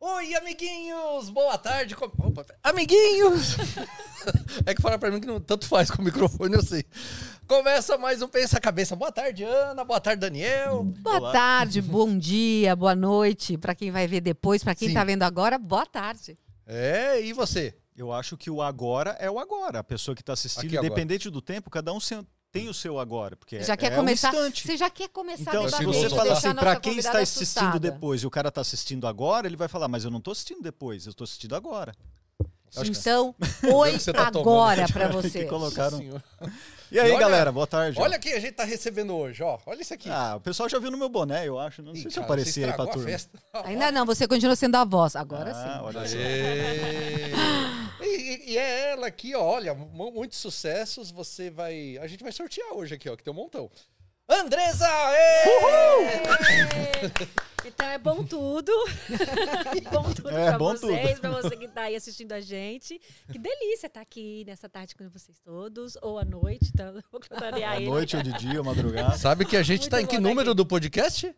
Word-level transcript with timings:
Oi, 0.00 0.34
amiguinhos! 0.34 1.30
Boa 1.30 1.58
tarde! 1.58 1.94
Com... 1.94 2.06
Opa, 2.06 2.44
amiguinhos! 2.62 3.56
é 4.66 4.74
que 4.74 4.82
fala 4.82 4.98
pra 4.98 5.10
mim 5.10 5.20
que 5.20 5.26
não 5.26 5.40
tanto 5.40 5.66
faz 5.66 5.90
com 5.90 6.00
o 6.00 6.04
microfone, 6.04 6.54
eu 6.54 6.62
sei. 6.62 6.84
Começa 7.46 7.98
mais 7.98 8.22
um 8.22 8.28
Pensa 8.28 8.60
Cabeça. 8.60 8.96
Boa 8.96 9.12
tarde, 9.12 9.44
Ana. 9.44 9.84
Boa 9.84 10.00
tarde, 10.00 10.20
Daniel. 10.20 10.84
Boa 10.84 11.18
Olá. 11.18 11.32
tarde, 11.32 11.82
bom 11.82 12.16
dia, 12.16 12.74
boa 12.74 12.94
noite. 12.94 13.58
Pra 13.58 13.74
quem 13.74 13.90
vai 13.90 14.06
ver 14.08 14.20
depois, 14.20 14.64
pra 14.64 14.74
quem 14.74 14.88
Sim. 14.88 14.94
tá 14.94 15.04
vendo 15.04 15.22
agora, 15.22 15.58
boa 15.58 15.86
tarde. 15.86 16.38
É, 16.66 17.20
e 17.20 17.32
você? 17.32 17.76
Eu 17.96 18.10
acho 18.12 18.36
que 18.36 18.50
o 18.50 18.62
agora 18.62 19.16
é 19.20 19.30
o 19.30 19.38
agora. 19.38 19.80
A 19.80 19.84
pessoa 19.84 20.14
que 20.14 20.22
está 20.22 20.32
Aqui 20.32 20.46
assistindo, 20.46 20.70
agora. 20.78 20.86
independente 20.86 21.28
do 21.30 21.42
tempo, 21.42 21.68
cada 21.68 21.92
um 21.92 22.00
tem 22.52 22.68
o 22.68 22.74
seu 22.74 22.98
agora. 23.00 23.34
Porque 23.34 23.62
Já 23.62 23.72
é, 23.72 23.76
quer 23.76 23.92
é 23.92 23.96
começar? 23.96 24.28
um 24.28 24.34
instante. 24.36 24.62
Você 24.66 24.76
já 24.76 24.90
quer 24.90 25.08
começar 25.08 25.50
Então, 25.50 25.64
a 25.64 25.68
se 25.70 25.78
debater, 25.78 25.86
você 25.94 26.00
deixar 26.08 26.16
fala 26.16 26.30
a 26.30 26.32
assim, 26.34 26.54
para 26.54 26.76
quem 26.76 26.92
está 26.98 27.10
convidada 27.10 27.18
assistindo 27.22 27.42
assustada. 27.68 27.78
depois 27.90 28.22
e 28.22 28.26
o 28.26 28.30
cara 28.30 28.48
está 28.50 28.60
assistindo 28.60 29.06
agora, 29.06 29.46
ele 29.48 29.56
vai 29.56 29.68
falar, 29.68 29.88
mas 29.88 30.04
eu 30.04 30.10
não 30.10 30.18
estou 30.18 30.32
assistindo 30.32 30.62
depois, 30.62 31.06
eu 31.06 31.10
estou 31.10 31.24
assistindo 31.24 31.56
agora. 31.56 31.92
Então, 32.74 33.34
oi 33.74 33.98
você 33.98 34.12
tá 34.12 34.28
agora 34.28 34.86
tomando. 34.86 34.92
pra 34.92 35.08
Que 35.22 35.28
você. 35.28 35.44
colocaram. 35.46 35.98
Senhor. 35.98 36.22
E 36.92 37.00
aí, 37.00 37.08
E 37.08 37.12
olha- 37.12 37.20
galera, 37.20 37.50
boa 37.50 37.66
tarde. 37.66 37.98
Olha 37.98 38.18
quem 38.18 38.34
a 38.34 38.38
gente 38.38 38.52
tá 38.52 38.64
recebendo 38.64 39.16
hoje, 39.16 39.42
ó. 39.42 39.58
Olha 39.64 39.80
isso 39.80 39.94
aqui. 39.94 40.10
Ah, 40.10 40.34
o 40.36 40.40
pessoal 40.40 40.68
já 40.68 40.78
viu 40.78 40.90
no 40.90 40.98
meu 40.98 41.08
boné, 41.08 41.48
eu 41.48 41.58
acho. 41.58 41.82
Não 41.82 41.94
Ih, 41.94 42.02
sei 42.02 42.10
se 42.10 42.18
eu 42.18 42.22
apareci 42.22 42.62
aí 42.62 42.72
pra 42.72 42.86
turma. 42.86 43.04
festa. 43.08 43.38
Ainda 43.64 43.90
não, 43.90 44.04
você 44.04 44.28
continua 44.28 44.54
sendo 44.54 44.76
a 44.76 44.84
voz. 44.84 45.16
Agora 45.16 45.52
Ah, 45.52 45.54
sim. 45.54 45.84
olha. 45.84 46.00
Aê. 46.02 47.32
E, 48.02 48.04
e- 48.04 48.50
e 48.52 48.58
é 48.58 48.90
ela 48.92 49.06
aqui, 49.06 49.32
ó, 49.34 49.40
olha, 49.42 49.72
mu- 49.74 50.10
muitos 50.10 50.36
sucessos. 50.38 51.10
Você 51.12 51.48
vai. 51.50 51.96
A 51.98 52.06
gente 52.08 52.22
vai 52.22 52.32
sortear 52.32 52.72
hoje 52.74 52.94
aqui, 52.94 53.08
ó, 53.08 53.14
que 53.16 53.22
tem 53.22 53.32
um 53.32 53.36
montão. 53.36 53.70
Andresa! 54.28 54.88
Então 57.64 57.86
é 57.88 57.98
bom 57.98 58.24
tudo. 58.24 58.72
bom 59.92 60.12
tudo 60.12 60.30
É, 60.30 60.48
pra 60.48 60.58
bom 60.58 60.72
vocês, 60.72 61.18
pra 61.20 61.30
você 61.30 61.56
que 61.56 61.68
tá 61.68 61.82
aí 61.82 61.96
assistindo 61.96 62.32
a 62.32 62.40
gente. 62.40 63.00
Que 63.30 63.38
delícia 63.38 63.86
estar 63.86 64.00
aqui 64.00 64.44
nessa 64.46 64.68
tarde 64.68 64.94
com 64.94 65.08
vocês 65.08 65.38
todos, 65.40 65.96
ou 66.02 66.18
à 66.18 66.24
noite, 66.24 66.70
então 66.74 66.92
vou 67.10 67.20
À 67.64 67.76
ele. 67.76 67.86
noite 67.86 68.16
ou 68.16 68.22
de 68.22 68.32
dia, 68.32 68.58
ou 68.58 68.64
madrugada. 68.64 69.16
Sabe 69.16 69.44
que 69.44 69.56
a 69.56 69.62
gente 69.62 69.82
Muito 69.82 69.90
tá 69.90 70.00
em 70.02 70.06
que 70.06 70.16
bom 70.16 70.22
número 70.22 70.46
daqui. 70.50 70.56
do 70.56 70.66
podcast? 70.66 71.34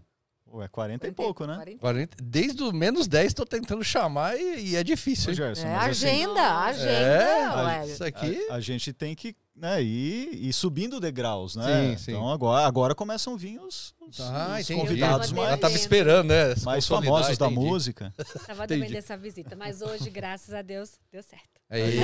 Ué, 0.54 0.68
40 0.68 1.08
e 1.08 1.12
pouco, 1.12 1.46
né? 1.46 1.54
40. 1.56 1.78
40. 1.80 2.16
Desde 2.22 2.62
o 2.62 2.72
menos 2.72 3.08
10 3.08 3.34
tô 3.34 3.44
tentando 3.44 3.82
chamar 3.82 4.36
e, 4.38 4.70
e 4.70 4.76
é 4.76 4.84
difícil. 4.84 5.32
Ô? 5.32 5.34
Gerson, 5.34 5.66
É 5.66 5.74
mas 5.74 5.96
assim, 5.96 6.06
agenda, 6.06 6.58
agenda. 6.60 6.90
É, 6.92 7.64
ué. 7.64 7.86
isso 7.86 8.04
aqui. 8.04 8.46
A, 8.48 8.54
a 8.54 8.60
gente 8.60 8.92
tem 8.92 9.14
que 9.16 9.34
né, 9.56 9.82
ir, 9.82 10.30
ir 10.32 10.52
subindo 10.52 11.00
degraus, 11.00 11.56
né? 11.56 11.64
Sim, 11.90 11.96
sim. 11.98 12.10
Então 12.12 12.28
agora, 12.30 12.66
agora 12.66 12.94
começam 12.94 13.34
a 13.34 13.36
vir 13.36 13.58
os, 13.60 13.94
os- 14.00 14.20
Ah, 14.20 14.56
os 14.60 14.66
convidados 14.68 15.32
mais, 15.32 15.48
Ela 15.48 15.58
tava 15.58 15.74
esperando, 15.74 16.28
né? 16.28 16.54
mais 16.64 16.86
famosos 16.86 17.36
da 17.36 17.46
entendi. 17.46 17.60
música. 17.60 18.14
Tava 18.46 18.64
Entendi. 18.64 18.80
devendo 18.82 18.96
essa 18.98 19.16
visita, 19.16 19.56
mas 19.56 19.82
hoje, 19.82 20.08
graças 20.10 20.54
a 20.54 20.62
Deus, 20.62 20.98
deu 21.10 21.22
certo. 21.22 21.53
Aí. 21.74 21.98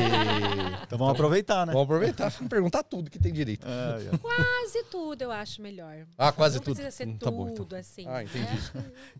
Então 0.82 0.98
vamos 0.98 1.14
aproveitar, 1.14 1.64
né? 1.66 1.72
Vamos 1.72 1.84
aproveitar 1.86 2.32
e 2.40 2.48
perguntar 2.48 2.82
tudo 2.82 3.10
que 3.10 3.18
tem 3.18 3.32
direito. 3.32 3.66
É, 3.66 4.14
é. 4.14 4.18
Quase 4.18 4.84
tudo 4.90 5.22
eu 5.22 5.30
acho 5.30 5.62
melhor. 5.62 6.06
Ah, 6.18 6.32
quase 6.32 6.56
Não 6.56 6.64
tudo. 6.64 6.74
precisa 6.76 6.90
ser 6.96 7.06
Hum, 7.06 7.12
tudo, 7.16 7.24
tá 7.24 7.30
bom, 7.30 7.48
então. 7.48 7.78
assim. 7.78 8.04
Ah, 8.08 8.22
entendi. 8.24 8.58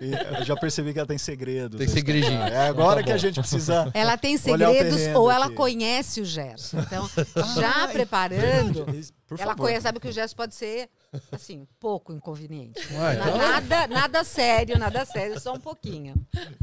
E 0.00 0.38
eu 0.38 0.44
já 0.44 0.56
percebi 0.56 0.92
que 0.92 0.98
ela 0.98 1.06
tem 1.08 1.18
segredos. 1.18 1.78
Tem 1.78 1.88
segredinho. 1.88 2.40
É 2.42 2.68
agora 2.68 3.00
Tá 3.00 3.04
que 3.06 3.12
a 3.12 3.16
gente 3.16 3.38
precisa. 3.40 3.90
Ela 3.94 4.16
tem 4.18 4.36
segredos 4.36 5.00
ou 5.14 5.30
ela 5.30 5.46
aqui. 5.46 5.54
conhece 5.54 6.20
o 6.20 6.24
Gerson. 6.24 6.78
Então, 6.80 7.08
já 7.54 7.86
preparando, 7.88 8.84
Por 9.26 9.38
ela 9.38 9.50
favor. 9.50 9.64
conhece, 9.66 9.82
sabe 9.82 10.00
que 10.00 10.08
o 10.08 10.12
Gerson 10.12 10.34
pode 10.36 10.54
ser, 10.54 10.88
assim, 11.30 11.66
pouco 11.78 12.12
inconveniente. 12.12 12.80
Ué, 12.92 13.14
então- 13.14 13.38
Nada, 13.38 13.86
nada 13.86 14.24
sério, 14.24 14.78
nada 14.78 15.04
sério, 15.04 15.38
só 15.40 15.54
um 15.54 15.60
pouquinho. 15.60 16.14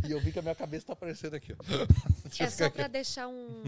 E 0.05 0.11
eu 0.11 0.19
vi 0.19 0.31
que 0.31 0.39
a 0.39 0.41
minha 0.41 0.55
cabeça 0.55 0.87
tá 0.87 0.93
aparecendo 0.93 1.35
aqui, 1.35 1.53
ó. 1.53 1.57
É 2.39 2.49
só 2.49 2.65
aqui. 2.65 2.75
pra 2.75 2.87
deixar 2.87 3.27
um, 3.29 3.63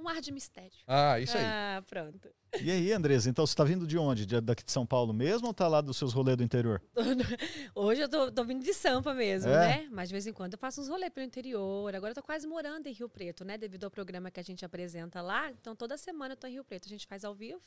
um 0.00 0.08
ar 0.08 0.20
de 0.20 0.32
mistério. 0.32 0.72
Ah, 0.86 1.18
isso 1.20 1.36
aí. 1.36 1.44
Ah, 1.44 1.84
pronto. 1.88 2.28
E 2.60 2.70
aí, 2.70 2.92
Andresa, 2.92 3.30
então 3.30 3.46
você 3.46 3.54
tá 3.54 3.62
vindo 3.62 3.86
de 3.86 3.96
onde? 3.96 4.26
De- 4.26 4.40
daqui 4.40 4.64
de 4.64 4.72
São 4.72 4.84
Paulo 4.84 5.12
mesmo 5.12 5.46
ou 5.46 5.54
tá 5.54 5.68
lá 5.68 5.80
dos 5.80 5.96
seus 5.96 6.12
rolês 6.12 6.36
do 6.36 6.42
interior? 6.42 6.82
Hoje 7.74 8.00
eu 8.00 8.08
tô, 8.08 8.32
tô 8.32 8.44
vindo 8.44 8.64
de 8.64 8.74
Sampa 8.74 9.14
mesmo, 9.14 9.50
É? 9.50 9.82
né? 9.82 9.88
Mas 9.92 10.08
de 10.08 10.14
vez 10.14 10.26
em 10.26 10.32
quando 10.32 10.54
eu 10.54 10.58
faço 10.58 10.80
uns 10.80 10.88
rolês 10.88 11.12
pelo 11.12 11.26
interior. 11.26 11.94
Agora 11.94 12.10
eu 12.10 12.14
tô 12.14 12.22
quase 12.22 12.46
morando 12.46 12.86
em 12.88 12.92
Rio 12.92 13.08
Preto, 13.08 13.44
né? 13.44 13.56
Devido 13.56 13.84
ao 13.84 13.90
programa 13.90 14.30
que 14.30 14.40
a 14.40 14.42
gente 14.42 14.64
apresenta 14.64 15.20
lá. 15.20 15.50
Então 15.52 15.76
toda 15.76 15.96
semana 15.96 16.32
eu 16.32 16.36
tô 16.36 16.46
em 16.46 16.52
Rio 16.54 16.64
Preto. 16.64 16.86
A 16.86 16.88
gente 16.88 17.06
faz 17.06 17.24
ao 17.24 17.34
vivo. 17.34 17.60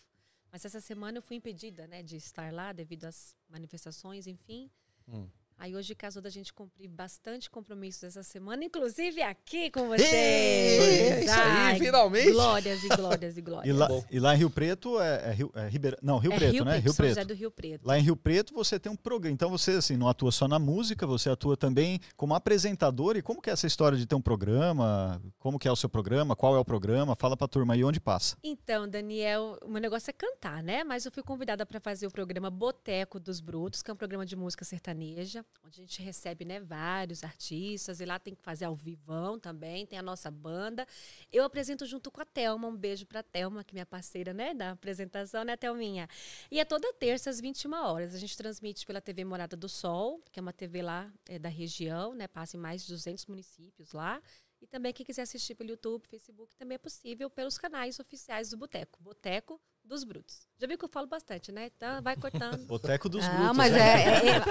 Mas 0.51 0.63
essa 0.65 0.79
semana 0.81 1.17
eu 1.17 1.21
fui 1.21 1.37
impedida, 1.37 1.87
né? 1.87 2.03
De 2.03 2.15
estar 2.17 2.51
lá 2.53 2.71
devido 2.73 3.05
às 3.05 3.35
manifestações, 3.49 4.27
enfim. 4.27 4.69
Hum. 5.07 5.27
Aí 5.57 5.75
hoje 5.75 5.95
casou 5.95 6.21
da 6.21 6.29
gente 6.29 6.51
cumprir 6.53 6.89
bastante 6.89 7.49
compromissos 7.49 8.03
essa 8.03 8.23
semana, 8.23 8.63
inclusive 8.65 9.21
aqui 9.21 9.69
com 9.71 9.87
vocês. 9.87 10.11
É 10.11 11.23
isso 11.23 11.33
aí, 11.33 11.79
finalmente. 11.79 12.31
Glórias 12.31 12.83
e 12.83 12.87
glórias 12.89 13.37
e 13.37 13.41
glórias. 13.41 13.67
E 13.75 13.77
lá, 13.77 13.87
e 14.11 14.19
lá 14.19 14.35
em 14.35 14.37
Rio 14.39 14.49
Preto 14.49 14.99
é, 14.99 15.29
é 15.29 15.33
Rio, 15.33 15.51
é 15.55 15.67
Ribeira- 15.67 15.97
Não, 16.01 16.17
Rio 16.17 16.33
É 16.33 16.37
Preto, 16.37 16.65
né? 16.65 16.77
Rio 16.77 16.91
São 16.93 16.97
Preto. 16.97 17.09
José 17.09 17.25
do 17.25 17.33
Rio 17.33 17.51
Preto. 17.51 17.87
Lá 17.87 17.97
em 17.97 18.01
Rio 18.01 18.15
Preto 18.15 18.53
você 18.53 18.79
tem 18.79 18.91
um 18.91 18.95
programa. 18.95 19.33
Então 19.33 19.49
você 19.49 19.71
assim 19.71 19.95
não 19.97 20.07
atua 20.07 20.31
só 20.31 20.47
na 20.47 20.59
música, 20.59 21.07
você 21.07 21.29
atua 21.29 21.55
também 21.55 21.99
como 22.17 22.33
apresentador. 22.35 23.15
E 23.15 23.21
como 23.21 23.41
que 23.41 23.49
é 23.49 23.53
essa 23.53 23.67
história 23.67 23.97
de 23.97 24.05
ter 24.05 24.15
um 24.15 24.21
programa? 24.21 25.21
Como 25.39 25.57
que 25.59 25.67
é 25.67 25.71
o 25.71 25.75
seu 25.75 25.89
programa? 25.89 26.35
Qual 26.35 26.55
é 26.55 26.59
o 26.59 26.65
programa? 26.65 27.15
Fala 27.15 27.37
pra 27.37 27.47
turma 27.47 27.73
aí 27.73 27.83
onde 27.83 27.99
passa. 27.99 28.37
Então, 28.43 28.87
Daniel, 28.87 29.57
o 29.63 29.69
meu 29.69 29.81
negócio 29.81 30.09
é 30.09 30.13
cantar, 30.13 30.61
né? 30.63 30.83
Mas 30.83 31.05
eu 31.05 31.11
fui 31.11 31.23
convidada 31.23 31.65
para 31.65 31.79
fazer 31.79 32.07
o 32.07 32.11
programa 32.11 32.49
Boteco 32.49 33.19
dos 33.19 33.39
Brutos, 33.39 33.81
que 33.81 33.89
é 33.89 33.93
um 33.93 33.97
programa 33.97 34.25
de 34.25 34.35
música 34.35 34.65
sertaneja, 34.65 35.45
onde 35.63 35.79
a 35.79 35.83
gente 35.83 36.01
recebe, 36.01 36.45
né, 36.45 36.59
vários 36.59 37.23
artistas 37.23 37.99
e 37.99 38.05
lá 38.05 38.19
tem 38.19 38.35
que 38.35 38.41
fazer 38.41 38.65
ao 38.65 38.75
vivão 38.75 39.39
também, 39.39 39.85
tem 39.85 39.97
a 39.97 40.01
nossa 40.01 40.29
banda. 40.29 40.85
Eu 41.31 41.43
apresento 41.43 41.85
junto 41.85 42.11
com 42.11 42.21
a 42.21 42.25
Telma, 42.25 42.67
um 42.67 42.75
beijo 42.75 43.05
pra 43.05 43.23
Telma, 43.23 43.63
que 43.63 43.73
é 43.73 43.75
minha 43.75 43.85
parceira, 43.85 44.33
né, 44.33 44.53
da 44.53 44.71
apresentação, 44.71 45.43
né, 45.43 45.55
Telminha? 45.55 46.07
E 46.51 46.59
é 46.59 46.65
toda 46.65 46.91
terça 46.93 47.29
às 47.29 47.39
21 47.39 47.73
horas. 47.73 48.13
A 48.13 48.17
gente 48.17 48.35
transmite 48.35 48.85
pela 48.85 49.01
TV 49.01 49.23
Morada 49.23 49.55
do 49.55 49.69
Sol, 49.69 50.21
que 50.31 50.39
é 50.39 50.41
uma 50.41 50.53
TV 50.53 50.81
lá 50.81 51.11
é, 51.27 51.39
da 51.39 51.49
região, 51.49 52.13
né, 52.13 52.27
passa 52.27 52.57
em 52.57 52.59
mais 52.59 52.83
de 52.83 52.89
200 52.89 53.25
municípios 53.27 53.93
lá. 53.93 54.21
E 54.61 54.67
também 54.67 54.93
quem 54.93 55.05
quiser 55.05 55.23
assistir 55.23 55.55
pelo 55.55 55.71
YouTube, 55.71 56.07
Facebook, 56.07 56.55
também 56.55 56.75
é 56.75 56.79
possível 56.79 57.29
pelos 57.29 57.57
canais 57.57 57.99
oficiais 57.99 58.49
do 58.49 58.57
Boteco. 58.57 59.01
Boteco 59.03 59.59
dos 59.83 60.03
Brutos. 60.03 60.47
Já 60.57 60.65
viu 60.67 60.77
que 60.77 60.85
eu 60.85 60.89
falo 60.89 61.07
bastante, 61.07 61.51
né? 61.51 61.69
Então 61.75 62.01
vai 62.01 62.15
cortando. 62.15 62.63
Boteco 62.67 63.09
dos 63.09 63.25
Ah, 63.25 63.29
Brutos. 63.29 63.57
mas 63.57 63.71
né? 63.73 63.79
é, 63.79 64.07
é- 64.07 64.27
é- 64.27 64.41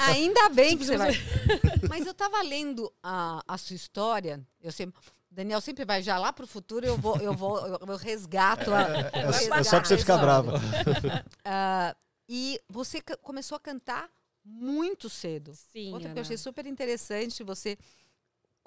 ai- 0.00 0.14
ainda 0.14 0.48
bem 0.48 0.76
que 0.78 0.84
você 0.84 0.96
vai. 0.96 1.12
Mas 1.88 2.06
eu 2.06 2.12
tava 2.14 2.40
lendo 2.42 2.92
a, 3.02 3.42
a 3.46 3.56
sua 3.58 3.76
história, 3.76 4.40
eu 4.60 4.72
sempre. 4.72 4.98
Daniel 5.30 5.60
sempre 5.60 5.84
vai 5.84 6.02
já 6.02 6.18
lá 6.18 6.32
pro 6.32 6.46
futuro, 6.46 6.84
eu 6.86 6.96
vou, 6.96 7.16
eu 7.18 7.32
vou, 7.32 7.58
eu, 7.66 7.78
eu 7.86 7.96
resgato 7.96 8.72
a. 8.72 8.82
É, 8.82 9.24
eu 9.24 9.28
é 9.28 9.32
só 9.32 9.54
resgato 9.54 9.70
pra 9.70 9.84
você 9.84 9.98
ficar 9.98 10.16
brava. 10.18 10.54
Ah, 11.44 11.94
e 12.28 12.60
você 12.68 13.00
começou 13.22 13.56
a 13.56 13.60
cantar 13.60 14.08
muito 14.44 15.08
cedo. 15.08 15.52
Sim, 15.72 15.92
Conta 15.92 16.06
porque 16.08 16.18
eu 16.18 16.22
achei 16.22 16.36
super 16.36 16.66
interessante 16.66 17.44
você. 17.44 17.78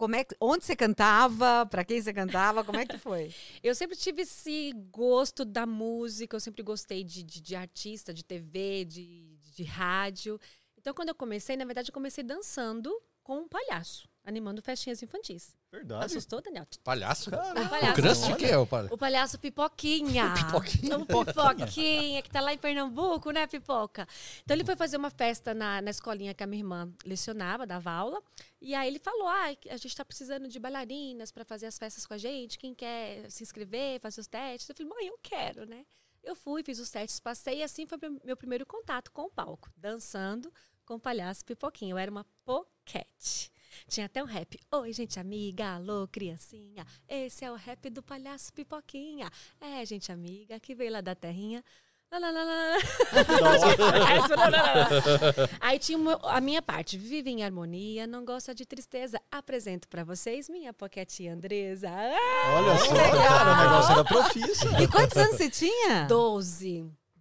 Como 0.01 0.15
é, 0.15 0.23
que- 0.23 0.35
onde 0.41 0.65
você 0.65 0.75
cantava, 0.75 1.63
para 1.67 1.85
quem 1.85 2.01
você 2.01 2.11
cantava, 2.11 2.63
como 2.63 2.79
é 2.79 2.87
que 2.87 2.97
foi? 2.97 3.31
Eu 3.61 3.75
sempre 3.75 3.95
tive 3.95 4.23
esse 4.23 4.73
gosto 4.89 5.45
da 5.45 5.63
música, 5.67 6.35
eu 6.35 6.39
sempre 6.39 6.63
gostei 6.63 7.03
de, 7.03 7.21
de, 7.21 7.39
de 7.39 7.55
artista, 7.55 8.11
de 8.11 8.25
TV, 8.25 8.83
de, 8.83 9.37
de 9.55 9.63
rádio. 9.63 10.39
Então, 10.75 10.91
quando 10.91 11.09
eu 11.09 11.13
comecei, 11.15 11.55
na 11.55 11.65
verdade, 11.65 11.89
eu 11.89 11.93
comecei 11.93 12.23
dançando 12.23 12.91
com 13.21 13.41
um 13.41 13.47
palhaço, 13.47 14.09
animando 14.23 14.59
festinhas 14.63 15.03
infantis. 15.03 15.55
Verdade. 15.71 16.05
Assustou, 16.05 16.41
Daniel? 16.41 16.67
Palhaço? 16.83 17.29
O 17.29 17.33
O 17.33 17.69
palhaço. 17.69 17.93
Crust 17.95 18.35
que 18.35 18.45
é 18.45 18.57
o 18.57 18.67
palhaço? 18.67 18.93
O 18.93 18.97
palhaço 18.97 19.39
Pipoquinha. 19.39 20.33
Pipoquinha. 20.35 20.97
O 20.97 21.05
Pipoquinha, 21.05 22.21
que 22.21 22.29
tá 22.29 22.41
lá 22.41 22.53
em 22.53 22.57
Pernambuco, 22.57 23.31
né, 23.31 23.47
Pipoca? 23.47 24.05
Então 24.43 24.55
ele 24.55 24.65
foi 24.65 24.75
fazer 24.75 24.97
uma 24.97 25.09
festa 25.09 25.53
na, 25.53 25.81
na 25.81 25.89
escolinha 25.89 26.33
que 26.33 26.43
a 26.43 26.47
minha 26.47 26.61
irmã 26.61 26.91
lecionava, 27.05 27.65
dava 27.65 27.89
aula. 27.89 28.21
E 28.59 28.75
aí 28.75 28.85
ele 28.85 28.99
falou: 28.99 29.29
ah, 29.29 29.55
a 29.69 29.77
gente 29.77 29.95
tá 29.95 30.03
precisando 30.03 30.49
de 30.49 30.59
bailarinas 30.59 31.31
para 31.31 31.45
fazer 31.45 31.67
as 31.67 31.77
festas 31.77 32.05
com 32.05 32.13
a 32.13 32.17
gente. 32.17 32.59
Quem 32.59 32.75
quer 32.75 33.31
se 33.31 33.41
inscrever, 33.41 34.01
fazer 34.01 34.19
os 34.19 34.27
testes? 34.27 34.67
Eu 34.67 34.75
falei, 34.75 34.91
mãe, 34.91 35.07
eu 35.07 35.19
quero, 35.23 35.65
né? 35.65 35.85
Eu 36.21 36.35
fui, 36.35 36.63
fiz 36.63 36.79
os 36.79 36.89
testes, 36.89 37.19
passei, 37.19 37.59
e 37.59 37.63
assim 37.63 37.87
foi 37.87 37.97
meu 38.23 38.37
primeiro 38.37 38.65
contato 38.65 39.11
com 39.11 39.23
o 39.23 39.29
palco, 39.29 39.71
dançando 39.75 40.53
com 40.85 40.95
o 40.95 40.99
palhaço 40.99 41.45
Pipoquinha. 41.45 41.93
Eu 41.93 41.97
era 41.97 42.11
uma 42.11 42.25
poquete. 42.43 43.50
Tinha 43.87 44.05
até 44.05 44.21
um 44.23 44.25
rap. 44.25 44.59
Oi, 44.71 44.93
gente 44.93 45.19
amiga, 45.19 45.75
alô, 45.75 46.07
criancinha. 46.07 46.85
Esse 47.07 47.45
é 47.45 47.51
o 47.51 47.55
rap 47.55 47.89
do 47.89 48.01
palhaço 48.03 48.53
Pipoquinha. 48.53 49.29
É, 49.59 49.85
gente 49.85 50.11
amiga, 50.11 50.59
que 50.59 50.73
veio 50.75 50.91
lá 50.91 51.01
da 51.01 51.15
terrinha. 51.15 51.63
Lá, 52.13 52.19
lá, 52.19 52.29
lá. 52.29 52.77
Aí 55.61 55.79
tinha 55.79 55.97
uma- 55.97 56.19
a 56.23 56.41
minha 56.41 56.61
parte. 56.61 56.97
Vive 56.97 57.29
em 57.29 57.43
harmonia, 57.43 58.05
não 58.05 58.25
gosta 58.25 58.53
de 58.53 58.65
tristeza. 58.65 59.19
Apresento 59.31 59.87
pra 59.87 60.03
vocês 60.03 60.49
minha 60.49 60.73
poquetinha 60.73 61.33
Andresa. 61.33 61.89
Ah, 61.89 62.55
Olha 62.57 62.77
só, 62.79 62.91
legal. 62.93 63.11
cara, 63.27 63.51
o 63.53 63.63
negócio 63.63 63.91
era 63.93 64.03
profissa. 64.03 64.81
E 64.81 64.87
quantos 64.87 65.17
anos 65.17 65.37
você 65.37 65.49
tinha? 65.49 66.05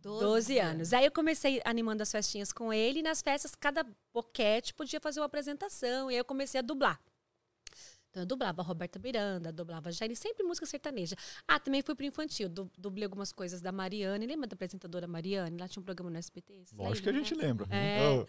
12. 0.03 0.25
12 0.25 0.59
anos. 0.59 0.93
Aí 0.93 1.05
eu 1.05 1.13
comecei 1.13 1.61
animando 1.65 2.03
as 2.03 2.11
festinhas 2.11 2.53
com 2.53 2.73
ele, 2.73 3.01
e 3.01 3.03
nas 3.03 3.23
festas, 3.23 3.55
cada 3.55 3.87
boquete 4.13 4.75
podia 4.75 5.01
fazer 5.01 5.21
uma 5.21 5.27
apresentação, 5.27 6.11
e 6.11 6.15
aí 6.15 6.21
eu 6.21 6.25
comecei 6.25 6.59
a 6.59 6.63
dublar. 6.63 7.01
Então 8.11 8.25
eu 8.25 8.27
dublava 8.27 8.61
Roberta 8.61 8.99
Miranda, 8.99 9.53
dublava 9.53 9.93
Jair, 9.93 10.17
sempre 10.17 10.43
música 10.43 10.67
sertaneja. 10.67 11.15
Ah, 11.47 11.61
também 11.61 11.81
fui 11.81 11.95
pro 11.95 12.05
infantil, 12.05 12.49
du 12.49 12.69
dublei 12.77 13.05
algumas 13.05 13.33
coisas 13.33 13.61
da 13.61 13.71
Mariane. 13.71 14.27
Lembra 14.27 14.49
da 14.49 14.55
apresentadora 14.55 15.07
Mariane? 15.07 15.57
Lá 15.57 15.69
tinha 15.69 15.81
um 15.81 15.85
programa 15.85 16.11
no 16.11 16.19
SBT. 16.19 16.65
Lógico 16.77 17.05
que 17.05 17.09
a 17.09 17.13
gente 17.13 17.37
né? 17.37 17.45
lembra. 17.45 17.69
É. 17.71 17.99
Oh. 18.11 18.27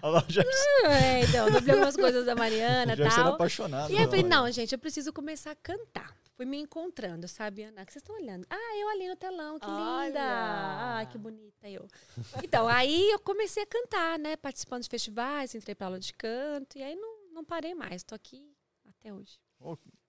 Olha 0.06 0.12
lá, 0.12 0.24
É, 0.88 1.24
então, 1.24 1.50
dublei 1.50 1.74
algumas 1.74 1.96
coisas 1.96 2.24
da 2.24 2.36
Mariana 2.36 2.94
e 2.94 2.96
tal. 2.96 3.34
apaixonado. 3.34 3.90
E 3.90 3.96
aí 3.96 4.04
eu 4.04 4.08
falei, 4.08 4.22
não, 4.22 4.48
gente, 4.52 4.70
eu 4.70 4.78
preciso 4.78 5.12
começar 5.12 5.50
a 5.50 5.56
cantar. 5.56 6.16
Fui 6.36 6.44
me 6.44 6.58
encontrando, 6.58 7.28
sabe, 7.28 7.62
Ana? 7.62 7.86
Que 7.86 7.92
vocês 7.92 8.02
estão 8.02 8.16
olhando. 8.16 8.44
Ah, 8.50 8.76
eu 8.76 8.88
ali 8.88 9.08
no 9.08 9.14
telão, 9.14 9.58
que 9.58 9.66
linda. 9.66 9.80
Olha! 9.80 10.98
Ah, 11.00 11.06
que 11.10 11.16
bonita 11.16 11.70
eu. 11.70 11.86
Então, 12.42 12.66
aí 12.66 13.08
eu 13.10 13.20
comecei 13.20 13.62
a 13.62 13.66
cantar, 13.66 14.18
né? 14.18 14.36
Participando 14.36 14.82
de 14.82 14.88
festivais, 14.88 15.54
entrei 15.54 15.76
pra 15.76 15.86
aula 15.86 16.00
de 16.00 16.12
canto. 16.12 16.76
E 16.76 16.82
aí 16.82 16.96
não, 16.96 17.32
não 17.32 17.44
parei 17.44 17.72
mais. 17.74 18.02
Tô 18.02 18.16
aqui 18.16 18.52
até 18.84 19.14
hoje. 19.14 19.38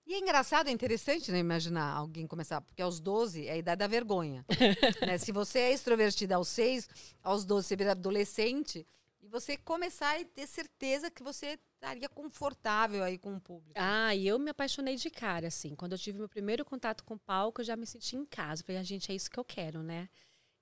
E 0.06 0.14
é 0.14 0.18
engraçado, 0.18 0.68
é 0.68 0.70
interessante, 0.70 1.32
né, 1.32 1.38
imaginar 1.38 1.96
alguém 1.96 2.28
começar, 2.28 2.60
porque 2.60 2.80
aos 2.80 3.00
12 3.00 3.46
é 3.46 3.52
a 3.52 3.56
idade 3.56 3.80
da 3.80 3.88
vergonha. 3.88 4.44
né? 5.04 5.18
Se 5.18 5.32
você 5.32 5.58
é 5.58 5.72
extrovertida 5.72 6.36
aos 6.36 6.48
6, 6.48 6.88
aos 7.22 7.44
12 7.44 7.66
você 7.66 7.76
vira 7.76 7.90
adolescente, 7.92 8.86
e 9.26 9.28
você 9.28 9.56
começar 9.56 10.20
e 10.20 10.24
ter 10.24 10.46
certeza 10.46 11.10
que 11.10 11.22
você 11.22 11.58
estaria 11.74 12.08
confortável 12.08 13.02
aí 13.02 13.18
com 13.18 13.34
o 13.34 13.40
público. 13.40 13.74
Ah, 13.74 14.14
e 14.14 14.26
eu 14.26 14.38
me 14.38 14.50
apaixonei 14.50 14.94
de 14.94 15.10
cara, 15.10 15.48
assim. 15.48 15.74
Quando 15.74 15.92
eu 15.92 15.98
tive 15.98 16.16
meu 16.16 16.28
primeiro 16.28 16.64
contato 16.64 17.02
com 17.02 17.14
o 17.14 17.18
palco, 17.18 17.60
eu 17.60 17.64
já 17.64 17.76
me 17.76 17.86
senti 17.86 18.16
em 18.16 18.24
casa. 18.24 18.62
Falei, 18.62 18.80
a 18.80 18.84
gente, 18.84 19.10
é 19.10 19.14
isso 19.16 19.28
que 19.28 19.38
eu 19.38 19.44
quero, 19.44 19.82
né? 19.82 20.08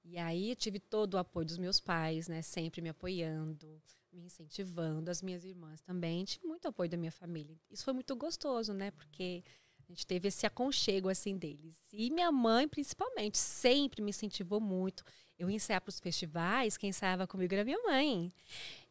E 0.03 0.17
aí 0.19 0.57
tive 0.57 0.81
todo 0.81 1.15
o 1.15 1.19
apoio 1.19 1.47
dos 1.47 1.59
meus 1.59 1.79
pais, 1.79 2.27
né? 2.27 2.41
Sempre 2.41 2.81
me 2.81 2.89
apoiando, 2.89 3.83
me 4.11 4.25
incentivando, 4.25 5.11
as 5.11 5.21
minhas 5.21 5.45
irmãs 5.45 5.83
também. 5.83 6.25
Tive 6.25 6.47
muito 6.47 6.67
apoio 6.67 6.89
da 6.89 6.97
minha 6.97 7.13
família. 7.13 7.61
Isso 7.71 7.85
foi 7.85 7.93
muito 7.93 8.17
gostoso, 8.17 8.73
né? 8.73 8.91
Porque 8.93 9.45
a 9.79 9.93
gente 9.93 10.07
teve 10.07 10.29
esse 10.29 10.47
aconchego, 10.47 11.11
assim, 11.11 11.37
deles. 11.37 11.77
E 11.93 12.11
minha 12.11 12.33
mãe, 12.33 12.67
principalmente, 12.67 13.37
sempre 13.37 14.01
me 14.01 14.09
incentivou 14.09 14.59
muito. 14.59 15.05
Eu 15.39 15.51
ia 15.51 15.57
ensaiar 15.57 15.81
para 15.81 15.91
os 15.91 15.99
festivais, 16.01 16.77
quem 16.77 16.91
ensaiava 16.91 17.27
comigo 17.27 17.53
era 17.55 17.65
minha 17.65 17.83
mãe. 17.83 18.33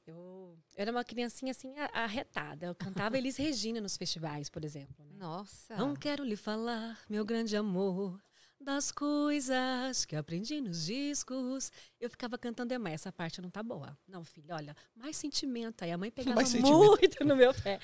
Eu, 0.05 0.57
eu 0.75 0.81
era 0.81 0.91
uma 0.91 1.03
criancinha, 1.03 1.51
assim, 1.51 1.73
arretada. 1.93 2.65
Eu 2.65 2.75
cantava 2.75 3.17
Elis 3.17 3.37
Regina 3.37 3.79
nos 3.79 3.95
festivais, 3.95 4.49
por 4.49 4.65
exemplo. 4.65 5.05
né? 5.05 5.15
Nossa. 5.17 5.75
Não 5.77 5.95
quero 5.95 6.23
lhe 6.23 6.35
falar, 6.35 6.99
meu 7.09 7.23
grande 7.23 7.55
amor, 7.55 8.19
das 8.63 8.91
coisas 8.91 10.05
que 10.05 10.15
aprendi 10.15 10.61
nos 10.61 10.85
discos. 10.85 11.71
Eu 11.99 12.09
ficava 12.09 12.37
cantando, 12.37 12.77
mas 12.79 12.93
essa 12.93 13.11
parte 13.11 13.41
não 13.41 13.49
tá 13.49 13.61
boa. 13.61 13.97
Não, 14.07 14.23
filha, 14.23 14.55
olha, 14.55 14.75
mais 14.95 15.17
sentimento. 15.17 15.83
Aí 15.83 15.91
a 15.91 15.97
mãe 15.97 16.09
pegava 16.09 16.35
Mais 16.35 16.49
sentimento. 16.49 16.77
muito 16.77 17.23
no 17.25 17.35
meu 17.35 17.53
pé. 17.53 17.79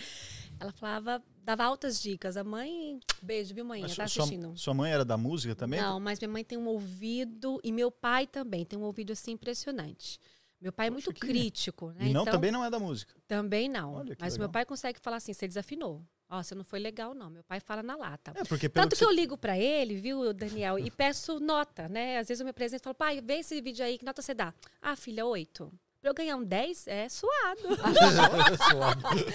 Ela 0.59 0.71
falava, 0.71 1.23
dava 1.43 1.63
altas 1.63 2.01
dicas. 2.01 2.37
A 2.37 2.43
mãe, 2.43 2.99
beijo, 3.21 3.53
viu, 3.53 3.65
mãe? 3.65 3.81
Mas 3.81 3.95
Tá 3.95 4.07
sua, 4.07 4.23
assistindo. 4.23 4.57
sua 4.57 4.73
mãe 4.73 4.91
era 4.91 5.03
da 5.05 5.17
música 5.17 5.55
também? 5.55 5.79
Não, 5.81 5.99
mas 5.99 6.19
minha 6.19 6.29
mãe 6.29 6.43
tem 6.43 6.57
um 6.57 6.67
ouvido, 6.67 7.59
e 7.63 7.71
meu 7.71 7.91
pai 7.91 8.25
também 8.25 8.65
tem 8.65 8.77
um 8.79 8.83
ouvido 8.83 9.11
assim 9.13 9.31
impressionante. 9.31 10.19
Meu 10.61 10.73
pai 10.73 10.87
é 10.87 10.89
muito 10.89 11.13
crítico, 11.13 11.91
né? 11.91 12.07
E 12.07 12.13
não, 12.13 12.23
então, 12.23 12.33
também 12.33 12.51
não 12.51 12.65
é 12.65 12.69
da 12.69 12.77
música. 12.79 13.13
também 13.27 13.69
não. 13.69 13.93
Olha 13.93 14.15
Mas 14.19 14.33
legal. 14.33 14.39
meu 14.47 14.49
pai 14.51 14.65
consegue 14.65 14.99
falar 14.99 15.17
assim, 15.17 15.31
você 15.33 15.47
desafinou. 15.47 16.03
Ó, 16.29 16.43
você 16.43 16.53
não 16.53 16.63
foi 16.63 16.77
legal, 16.79 17.13
não. 17.15 17.29
Meu 17.29 17.43
pai 17.43 17.59
fala 17.59 17.81
na 17.81 17.95
lata. 17.95 18.31
É, 18.35 18.43
porque 18.43 18.69
Tanto 18.69 18.89
que 18.91 18.97
que 18.97 19.03
eu 19.05 19.09
ligo 19.11 19.35
pra 19.37 19.57
ele, 19.57 19.95
viu, 19.95 20.31
Daniel, 20.33 20.77
e 20.77 20.91
peço 20.91 21.39
nota, 21.39 21.89
né? 21.89 22.19
Às 22.19 22.27
vezes 22.27 22.39
eu 22.41 22.45
me 22.45 22.51
apresento 22.51 22.83
e 22.83 22.85
falo, 22.85 22.93
pai, 22.95 23.19
vê 23.19 23.35
esse 23.39 23.59
vídeo 23.61 23.83
aí, 23.83 23.97
que 23.97 24.05
nota 24.05 24.21
você 24.21 24.33
dá? 24.35 24.53
Ah, 24.81 24.95
filha, 24.95 25.25
oito. 25.25 25.71
Pra 26.01 26.11
eu 26.11 26.13
ganhar 26.13 26.37
um 26.37 26.43
10, 26.45 26.87
é 26.87 27.09
suado. 27.11 27.59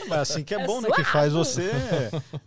Mas 0.09 0.19
assim 0.21 0.43
que 0.45 0.55
é 0.55 0.61
É 0.61 0.67
bom, 0.67 0.81
né? 0.81 0.89
Que 0.95 1.05
faz 1.05 1.33
você, 1.33 1.71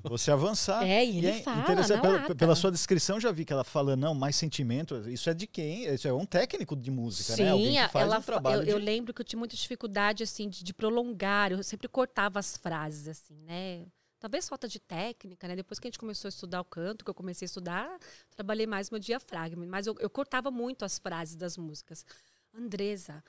você 0.02 0.32
avançar. 0.32 0.84
É, 0.88 1.06
e 1.06 1.18
ele 1.20 1.44
fala 1.44 1.60
interessante, 1.62 1.96
na 1.98 2.02
pela, 2.02 2.14
lata. 2.22 2.36
pela 2.36 2.56
sua 2.56 2.72
descrição, 2.72 3.20
já 3.20 3.32
vi 3.32 3.46
que 3.46 3.54
ela 3.54 3.64
fala, 3.64 3.96
não, 3.96 4.16
mais 4.16 4.36
sentimento. 4.36 4.96
Isso 5.10 5.30
é 5.30 5.34
de 5.34 5.46
quem? 5.46 5.86
Isso 5.94 6.08
é 6.08 6.14
um 6.14 6.26
técnico 6.26 6.76
de 6.76 6.90
música, 6.90 7.36
né? 7.36 7.52
Alguém 7.52 7.74
Sim, 7.76 7.86
que 7.86 7.92
faz 7.92 8.06
ela, 8.06 8.18
um 8.18 8.22
trabalho 8.22 8.62
eu, 8.64 8.68
eu 8.76 8.80
de- 8.80 8.86
lembro 8.86 9.14
que 9.14 9.22
eu 9.22 9.26
tinha 9.26 9.38
muita 9.38 9.56
dificuldade, 9.56 10.24
assim, 10.24 10.50
de, 10.50 10.64
de 10.64 10.74
prolongar. 10.74 11.52
Eu 11.52 11.62
sempre 11.62 11.88
cortava 11.88 12.40
as 12.40 12.58
frases, 12.58 13.08
assim, 13.08 13.36
né? 13.44 13.86
Talvez 14.20 14.48
falta 14.50 14.68
de 14.68 14.80
técnica, 14.80 15.48
né? 15.48 15.56
Depois 15.56 15.80
que 15.80 15.88
a 15.88 15.90
gente 15.90 16.00
começou 16.00 16.28
a 16.28 16.30
estudar 16.30 16.62
o 16.62 16.66
canto, 16.66 17.06
que 17.06 17.10
eu 17.10 17.14
comecei 17.14 17.46
a 17.46 17.48
estudar, 17.48 17.98
trabalhei 18.36 18.66
mais 18.66 18.90
meu 18.90 19.00
diafragma. 19.00 19.66
Mas 19.68 19.86
eu, 19.88 19.96
eu 20.00 20.10
cortava 20.10 20.50
muito 20.50 20.84
as 20.84 20.98
frases 20.98 21.36
das 21.36 21.56
músicas. 21.58 22.04
Andresa, 22.54 23.24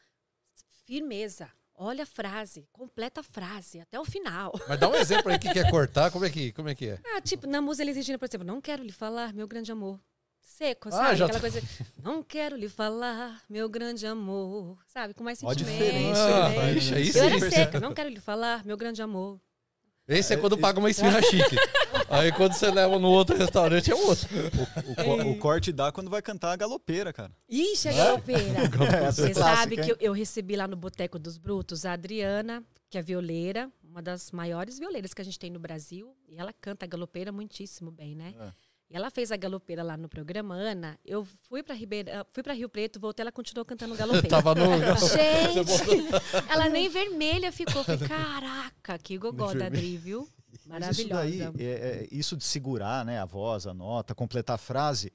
firmeza. 0.87 1.51
Olha 1.81 2.03
a 2.03 2.07
frase, 2.07 2.67
completa 2.73 3.21
a 3.21 3.23
frase, 3.23 3.79
até 3.81 4.01
o 4.01 4.05
final. 4.05 4.53
Mas 4.67 4.81
dá 4.81 4.89
um 4.89 4.95
exemplo 4.97 5.31
aí 5.31 5.39
que 5.39 5.53
quer 5.53 5.71
cortar, 5.71 6.11
como 6.11 6.25
é 6.25 6.31
que, 6.31 6.51
como 6.53 6.69
é, 6.69 6.75
que 6.75 6.89
é? 6.89 6.99
Ah, 7.15 7.21
tipo, 7.21 7.47
na 7.47 7.61
música 7.61 7.85
Elis 7.85 7.95
Regina, 7.97 8.19
por 8.19 8.25
exemplo, 8.29 8.45
não 8.47 8.61
quero 8.61 8.83
lhe 8.83 8.91
falar, 8.91 9.33
meu 9.33 9.47
grande 9.47 9.71
amor. 9.71 10.01
Seco, 10.41 10.89
Ah, 10.89 10.93
sabe? 10.93 11.13
Aquela 11.23 11.35
tô- 11.35 11.41
coisa. 11.41 11.61
Não 12.03 12.21
quero 12.21 12.57
lhe 12.57 12.69
falar, 12.69 13.41
meu 13.49 13.69
grande 13.69 14.07
amor. 14.09 14.77
Sabe? 14.89 15.15
Com 15.15 15.23
mais 15.23 15.41
Ó 15.45 15.47
a 15.49 15.55
sentimento. 15.55 15.77
diferença 15.79 16.21
Ah, 16.47 16.49
né? 16.49 16.59
aí 16.97 17.11
Eu 17.15 17.25
era 17.25 17.51
seca, 17.51 17.79
não 17.79 17.95
quero 17.95 18.09
lhe 18.09 18.19
falar, 18.19 18.65
meu 18.65 18.77
grande 18.77 19.01
amor. 19.01 19.41
Esse 20.09 20.33
é 20.35 20.37
quando 20.37 20.57
paga 20.57 20.79
uma 20.79 20.89
esfirra 20.91 21.21
chique. 21.23 21.57
Aí 22.09 22.33
quando 22.33 22.55
você 22.55 22.71
leva 22.71 22.99
no 22.99 23.09
outro 23.11 23.37
restaurante 23.37 23.91
é 23.91 23.95
outro. 23.95 24.27
O, 24.87 24.95
co- 24.95 25.23
o 25.31 25.39
corte 25.39 25.71
dá 25.73 25.93
quando 25.93 26.09
vai 26.09 26.23
cantar 26.23 26.53
a 26.53 26.57
galopeira, 26.57 27.13
cara. 27.13 27.31
Ixi, 27.49 27.89
a 27.89 27.93
galopeira. 27.93 28.61
Essa 29.07 29.23
é 29.23 29.27
Você 29.29 29.35
sabe 29.35 29.77
que 29.77 29.93
eu, 29.93 29.97
eu 30.01 30.13
recebi 30.13 30.57
lá 30.57 30.67
no 30.67 30.77
Boteco 30.77 31.19
dos 31.19 31.37
Brutos 31.37 31.85
a 31.85 31.93
Adriana, 31.93 32.65
que 32.89 32.97
é 32.97 33.03
violeira, 33.03 33.71
uma 33.85 34.01
das 34.01 34.33
maiores 34.33 34.79
violeiras 34.79 35.13
que 35.13 35.21
a 35.21 35.25
gente 35.25 35.39
tem 35.39 35.51
no 35.51 35.59
Brasil. 35.59 36.17
E 36.27 36.39
ela 36.39 36.53
canta 36.55 36.87
a 36.87 36.89
galopeira 36.89 37.31
muitíssimo 37.31 37.91
bem, 37.91 38.15
né? 38.15 38.35
É. 38.41 38.53
E 38.91 38.97
ela 38.97 39.11
fez 39.11 39.31
a 39.31 39.37
galopeira 39.37 39.83
lá 39.83 39.97
no 39.99 40.09
programa, 40.09 40.55
Ana. 40.55 40.99
Eu 41.05 41.27
fui 41.49 41.63
pra, 41.63 41.75
Ribeira, 41.75 42.27
fui 42.33 42.43
pra 42.43 42.55
Rio 42.55 42.69
Preto, 42.71 42.99
voltei, 42.99 43.23
ela 43.23 43.31
continuou 43.33 43.65
cantando 43.65 43.95
galopeira. 43.95 44.29
Tava 44.43 44.55
no. 44.55 44.65
Gente, 44.97 46.49
ela 46.49 46.69
nem 46.71 46.89
vermelha 46.89 47.53
ficou. 47.53 47.85
Falei, 47.85 48.09
caraca, 48.09 48.99
que 48.99 49.19
gogó 49.19 49.53
da 49.53 49.67
Adri, 49.67 49.97
viu? 49.99 50.27
Mas 50.67 50.99
isso 50.99 51.09
Maravilhosa. 51.09 51.53
daí, 51.53 51.67
é- 51.67 51.71
é- 51.71 52.09
isso 52.11 52.37
de 52.37 52.45
segurar 52.45 53.05
né, 53.05 53.19
a 53.19 53.25
voz, 53.27 53.67
a 53.67 53.75
nota, 53.75 54.15
completar 54.15 54.55
a 54.55 54.59
frase, 54.59 55.13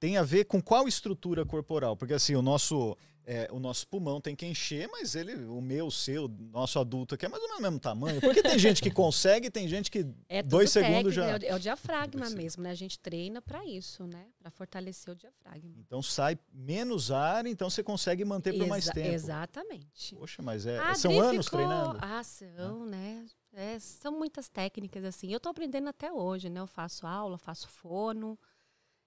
tem 0.00 0.16
a 0.16 0.22
ver 0.22 0.44
com 0.44 0.60
qual 0.60 0.88
estrutura 0.88 1.44
corporal? 1.46 1.96
Porque 1.96 2.14
assim, 2.14 2.34
o 2.34 2.42
nosso, 2.42 2.96
é, 3.26 3.48
o 3.50 3.58
nosso 3.58 3.86
pulmão 3.88 4.20
tem 4.20 4.36
que 4.36 4.44
encher, 4.44 4.86
mas 4.88 5.14
ele, 5.14 5.34
o 5.46 5.60
meu, 5.60 5.86
o 5.86 5.90
seu, 5.90 6.28
nosso 6.28 6.78
adulto 6.78 7.14
aqui 7.14 7.24
é 7.24 7.28
mais 7.28 7.42
ou 7.42 7.48
menos 7.48 7.60
o 7.60 7.62
mesmo 7.62 7.80
tamanho. 7.80 8.20
Porque 8.20 8.42
tem 8.42 8.58
gente 8.58 8.82
que 8.82 8.90
consegue, 8.90 9.50
tem 9.50 9.66
gente 9.66 9.90
que 9.90 10.06
É 10.28 10.42
dois 10.42 10.70
segundos 10.70 11.14
já. 11.14 11.26
É 11.26 11.36
o, 11.38 11.44
é 11.52 11.54
o 11.54 11.58
diafragma 11.58 12.28
mesmo, 12.30 12.62
né? 12.62 12.70
A 12.70 12.74
gente 12.74 12.98
treina 12.98 13.40
pra 13.40 13.64
isso, 13.64 14.06
né? 14.06 14.26
Pra 14.38 14.50
fortalecer 14.50 15.12
o 15.12 15.16
diafragma. 15.16 15.72
Então 15.78 16.02
sai 16.02 16.38
menos 16.52 17.10
ar, 17.10 17.46
então 17.46 17.70
você 17.70 17.82
consegue 17.82 18.24
manter 18.24 18.52
por 18.58 18.66
mais 18.66 18.84
tempo. 18.86 19.08
Exatamente. 19.08 20.14
Poxa, 20.16 20.42
mas 20.42 20.66
é, 20.66 20.78
A 20.78 20.94
são 20.94 21.18
anos 21.20 21.46
ficou- 21.46 21.60
treinando. 21.60 21.98
Ah, 22.02 22.22
são, 22.22 22.84
né? 22.84 23.24
É, 23.52 23.78
são 23.78 24.12
muitas 24.18 24.48
técnicas, 24.48 25.04
assim. 25.04 25.32
Eu 25.32 25.40
tô 25.40 25.48
aprendendo 25.48 25.88
até 25.88 26.12
hoje, 26.12 26.50
né? 26.50 26.60
Eu 26.60 26.66
faço 26.66 27.06
aula, 27.06 27.38
faço 27.38 27.68
fono. 27.68 28.38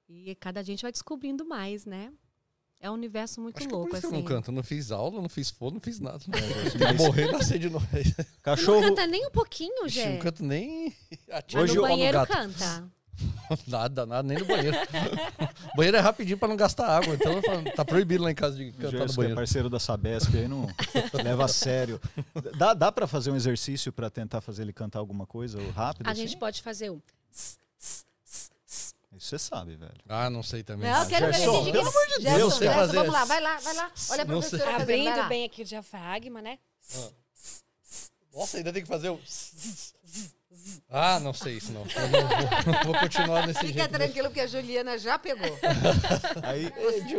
E 0.09 0.33
cada 0.35 0.63
gente 0.63 0.81
vai 0.83 0.91
descobrindo 0.91 1.45
mais, 1.45 1.85
né? 1.85 2.11
É 2.79 2.89
um 2.91 2.93
universo 2.93 3.41
muito 3.41 3.57
Acho 3.57 3.67
que 3.67 3.73
é 3.73 3.75
por 3.75 3.79
louco, 3.81 3.95
isso 3.97 4.01
que 4.01 4.05
eu 4.05 4.11
assim. 4.11 4.23
não 4.23 4.35
canto. 4.35 4.51
Eu 4.51 4.55
não 4.55 4.63
fiz 4.63 4.91
aula, 4.91 5.21
não 5.21 5.29
fiz 5.29 5.49
fono, 5.49 5.73
não 5.75 5.81
fiz 5.81 5.99
nada. 5.99 6.19
Mas- 6.27 6.41
Tem 6.73 6.87
que 6.87 6.93
morrer 6.93 7.31
nascer 7.31 7.57
de 7.59 7.69
novo. 7.69 7.87
Não 7.93 8.25
Cachorro, 8.43 8.81
canta 8.81 9.07
nem 9.07 9.25
um 9.25 9.31
pouquinho, 9.31 9.89
Gé. 9.89 10.13
não 10.13 10.19
canto 10.19 10.43
nem. 10.43 10.95
Atira 11.31 11.63
Hoje 11.63 11.75
no 11.75 11.81
banheiro 11.81 12.17
gato. 12.19 12.29
canta. 12.31 12.87
Nada, 13.67 14.05
nada, 14.05 14.21
nem 14.27 14.37
no 14.37 14.45
banheiro. 14.45 14.77
banheiro 15.75 15.97
é 15.97 15.99
rapidinho 15.99 16.37
pra 16.37 16.47
não 16.47 16.55
gastar 16.55 16.87
água. 16.87 17.15
Então 17.15 17.41
tá 17.75 17.83
proibido 17.83 18.23
lá 18.23 18.29
em 18.31 18.35
casa 18.35 18.55
de 18.55 18.71
cantar 18.71 18.91
no 18.99 19.05
que 19.05 19.11
é 19.11 19.15
banheiro. 19.15 19.35
parceiro 19.35 19.69
da 19.71 19.79
Sabesp, 19.79 20.35
aí 20.37 20.47
não 20.47 20.67
leva 21.23 21.45
a 21.45 21.47
sério. 21.47 21.99
Dá, 22.57 22.75
dá 22.75 22.91
para 22.91 23.07
fazer 23.07 23.31
um 23.31 23.35
exercício 23.35 23.91
para 23.91 24.09
tentar 24.11 24.39
fazer 24.39 24.61
ele 24.61 24.71
cantar 24.73 24.99
alguma 24.99 25.25
coisa 25.25 25.59
ou 25.59 25.71
rápido? 25.71 26.05
A 26.07 26.11
assim? 26.11 26.21
gente 26.27 26.37
pode 26.37 26.61
fazer. 26.61 26.91
Isso 27.33 27.57
você 29.27 29.39
sabe, 29.39 29.75
velho. 29.75 29.93
Ah, 30.07 30.29
não 30.29 30.41
sei 30.43 30.63
também. 30.63 30.89
Não, 30.91 31.03
eu 31.03 31.07
quero 31.09 31.25
ver 31.27 31.33
Gerson, 31.33 31.61
ele. 31.61 31.71
pelo 31.71 31.83
Deus, 31.83 31.95
amor 31.95 32.07
Gerson, 32.21 32.49
sei 32.51 32.67
Gerson, 32.67 32.79
fazer. 32.79 32.95
vamos 32.97 33.13
lá, 33.13 33.25
vai 33.25 33.41
lá, 33.41 33.57
vai 33.59 33.73
lá. 33.75 33.83
Olha 33.83 33.91
a 33.91 33.97
sei. 33.97 34.25
professora 34.25 34.63
fazendo, 34.71 34.81
Abrindo 34.81 35.27
bem 35.29 35.45
aqui 35.45 35.61
o 35.61 35.65
diafragma, 35.65 36.41
né? 36.41 36.59
Nossa, 38.33 38.57
ainda 38.57 38.71
tem 38.73 38.81
que 38.81 38.87
fazer 38.87 39.09
o. 39.09 39.19
Ah, 40.89 41.19
não 41.19 41.33
sei 41.33 41.57
isso 41.57 41.71
não. 41.71 41.81
Eu 41.81 42.09
não 42.09 42.73
vou, 42.83 42.83
vou 42.93 43.01
continuar 43.01 43.45
desse 43.47 43.59
Fica 43.59 43.79
jeito. 43.79 43.91
tranquilo 43.91 44.29
que 44.31 44.39
a 44.41 44.47
Juliana 44.47 44.97
já 44.97 45.17
pegou. 45.17 45.47
Aí, 46.43 46.71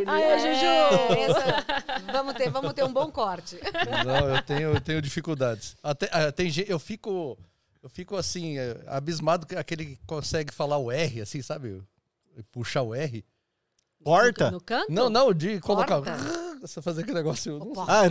Ai, 0.07 0.23
É, 0.23 0.39
Juju! 0.39 1.13
essa- 1.19 1.65
vamos, 2.11 2.33
ter, 2.35 2.49
vamos 2.49 2.73
ter 2.73 2.83
um 2.83 2.93
bom 2.93 3.11
corte. 3.11 3.57
Não, 4.05 4.35
eu 4.35 4.41
tenho, 4.43 4.73
eu 4.75 4.81
tenho 4.81 5.01
dificuldades. 5.01 5.75
Até, 5.81 6.09
ah, 6.11 6.31
tem 6.31 6.51
eu 6.67 6.77
fico, 6.79 7.37
eu 7.81 7.89
fico 7.89 8.15
assim, 8.15 8.57
eh, 8.59 8.77
abismado 8.87 9.45
que 9.47 9.55
aquele 9.55 9.85
que 9.85 9.99
consegue 10.05 10.53
falar 10.53 10.77
o 10.77 10.91
R, 10.91 11.21
assim, 11.21 11.41
sabe? 11.41 11.81
Puxar 12.51 12.81
o 12.83 12.93
R. 12.95 13.25
Porta? 14.03 14.45
No, 14.45 14.51
no 14.51 14.61
canto? 14.61 14.91
Não, 14.91 15.09
não, 15.09 15.33
de 15.33 15.59
colocar. 15.59 16.01
Porta. 16.01 16.17
Você 16.61 16.81
fazer 16.81 17.01
aquele 17.03 17.15
negócio. 17.15 17.53
eu 17.53 17.59
não. 17.59 17.85
Ah. 17.87 18.03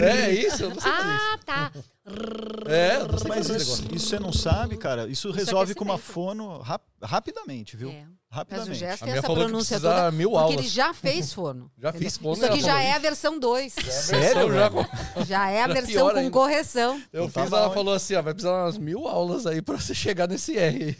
É 0.00 0.32
isso, 0.32 0.62
eu 0.62 0.70
não 0.70 0.80
sei 0.80 0.90
Ah, 0.92 1.38
tá. 1.44 1.72
isso. 1.74 1.84
É, 2.68 2.96
eu 2.98 3.08
não 3.08 3.18
sei 3.18 3.28
Mas 3.28 3.48
isso, 3.48 3.84
isso 3.92 4.06
você 4.08 4.18
não 4.20 4.32
sabe, 4.32 4.76
cara. 4.76 5.08
Isso, 5.08 5.30
resolve 5.32 5.74
com 5.74 5.82
uma 5.84 5.98
fono 5.98 6.60
rap- 6.60 6.82
rapidamente, 7.02 7.76
viu? 7.76 7.90
É. 7.90 8.02
Mas 8.02 8.06
o 8.06 8.34
Rapidamente. 8.36 8.78
Gerson 8.78 9.04
A 9.04 9.06
minha 9.06 9.18
essa 9.18 9.26
falou 9.26 9.42
que 9.42 9.48
pronúncia 9.50 9.80
toda. 9.80 10.10
mil 10.12 10.30
porque 10.30 10.42
aulas. 10.44 10.58
ele 10.60 10.68
já 10.68 10.94
fez 10.94 11.32
forno. 11.32 11.70
Já 11.78 11.88
entendeu? 11.88 12.08
fiz 12.10 12.16
forno, 12.18 12.44
Isso 12.44 12.52
aqui 12.52 12.60
já 12.62 12.80
é 12.80 12.92
a 12.92 12.98
versão 12.98 13.38
2. 13.40 13.72
Sério, 13.72 14.52
já? 14.52 14.70
Já 15.24 15.50
é 15.50 15.62
a 15.62 15.66
versão 15.66 15.86
pior 15.92 16.12
com 16.12 16.18
ainda. 16.18 16.30
correção. 16.30 17.02
Eu 17.12 17.24
Então 17.24 17.30
tá 17.30 17.42
fiz, 17.44 17.52
ela 17.52 17.70
falou 17.74 17.94
assim, 17.94 18.14
ó, 18.14 18.22
vai 18.22 18.34
precisar 18.34 18.62
umas 18.64 18.78
mil 18.78 19.08
aulas 19.08 19.46
aí 19.46 19.60
pra 19.62 19.76
você 19.76 19.94
chegar 19.94 20.28
nesse 20.28 20.56
R. 20.56 20.96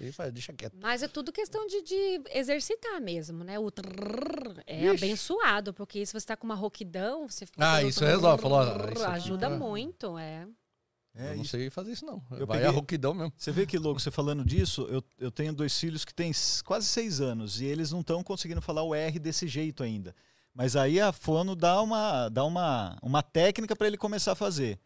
Aí 0.00 0.12
faz, 0.12 0.32
deixa 0.32 0.52
quieto. 0.52 0.74
Mas 0.80 1.02
é 1.02 1.08
tudo 1.08 1.32
questão 1.32 1.66
de, 1.66 1.82
de 1.82 2.20
exercitar 2.30 3.00
mesmo, 3.00 3.42
né? 3.44 3.58
O 3.58 3.70
trrr 3.70 4.62
é 4.66 4.84
Ixi. 4.86 5.04
abençoado, 5.04 5.72
porque 5.74 6.04
se 6.06 6.12
você 6.12 6.26
tá 6.26 6.36
com 6.36 6.44
uma 6.44 6.54
rouquidão, 6.54 7.28
você 7.28 7.46
fica. 7.46 7.74
Ah, 7.74 7.82
isso 7.82 8.04
resolve. 8.04 8.42
Falou, 8.42 8.58
ah, 8.60 9.12
Ajuda 9.12 9.48
tá- 9.50 9.56
muito, 9.56 10.16
é. 10.18 10.46
É 11.14 11.32
eu 11.32 11.36
não 11.36 11.42
isso. 11.42 11.50
sei 11.50 11.68
fazer 11.68 11.92
isso, 11.92 12.06
não. 12.06 12.22
Eu 12.30 12.46
vai 12.46 12.56
peguei- 12.56 12.68
a 12.68 12.70
rouquidão 12.70 13.12
mesmo. 13.12 13.32
Você 13.36 13.52
vê 13.52 13.66
que 13.66 13.76
louco, 13.78 14.00
você 14.00 14.10
falando 14.10 14.42
disso, 14.44 14.86
eu, 14.90 15.04
eu 15.18 15.30
tenho 15.30 15.52
dois 15.52 15.78
filhos 15.78 16.06
que 16.06 16.14
têm 16.14 16.32
quase 16.64 16.86
seis 16.86 17.20
anos 17.20 17.60
e 17.60 17.66
eles 17.66 17.92
não 17.92 18.00
estão 18.00 18.22
conseguindo 18.24 18.62
falar 18.62 18.82
o 18.82 18.94
R 18.94 19.18
desse 19.18 19.46
jeito 19.46 19.82
ainda. 19.82 20.14
Mas 20.54 20.74
aí 20.74 20.98
a 21.00 21.12
fono 21.12 21.54
dá 21.54 21.82
uma, 21.82 22.28
dá 22.30 22.44
uma, 22.44 22.96
uma 23.02 23.22
técnica 23.22 23.76
para 23.76 23.86
ele 23.88 23.98
começar 23.98 24.32
a 24.32 24.34
fazer. 24.34 24.78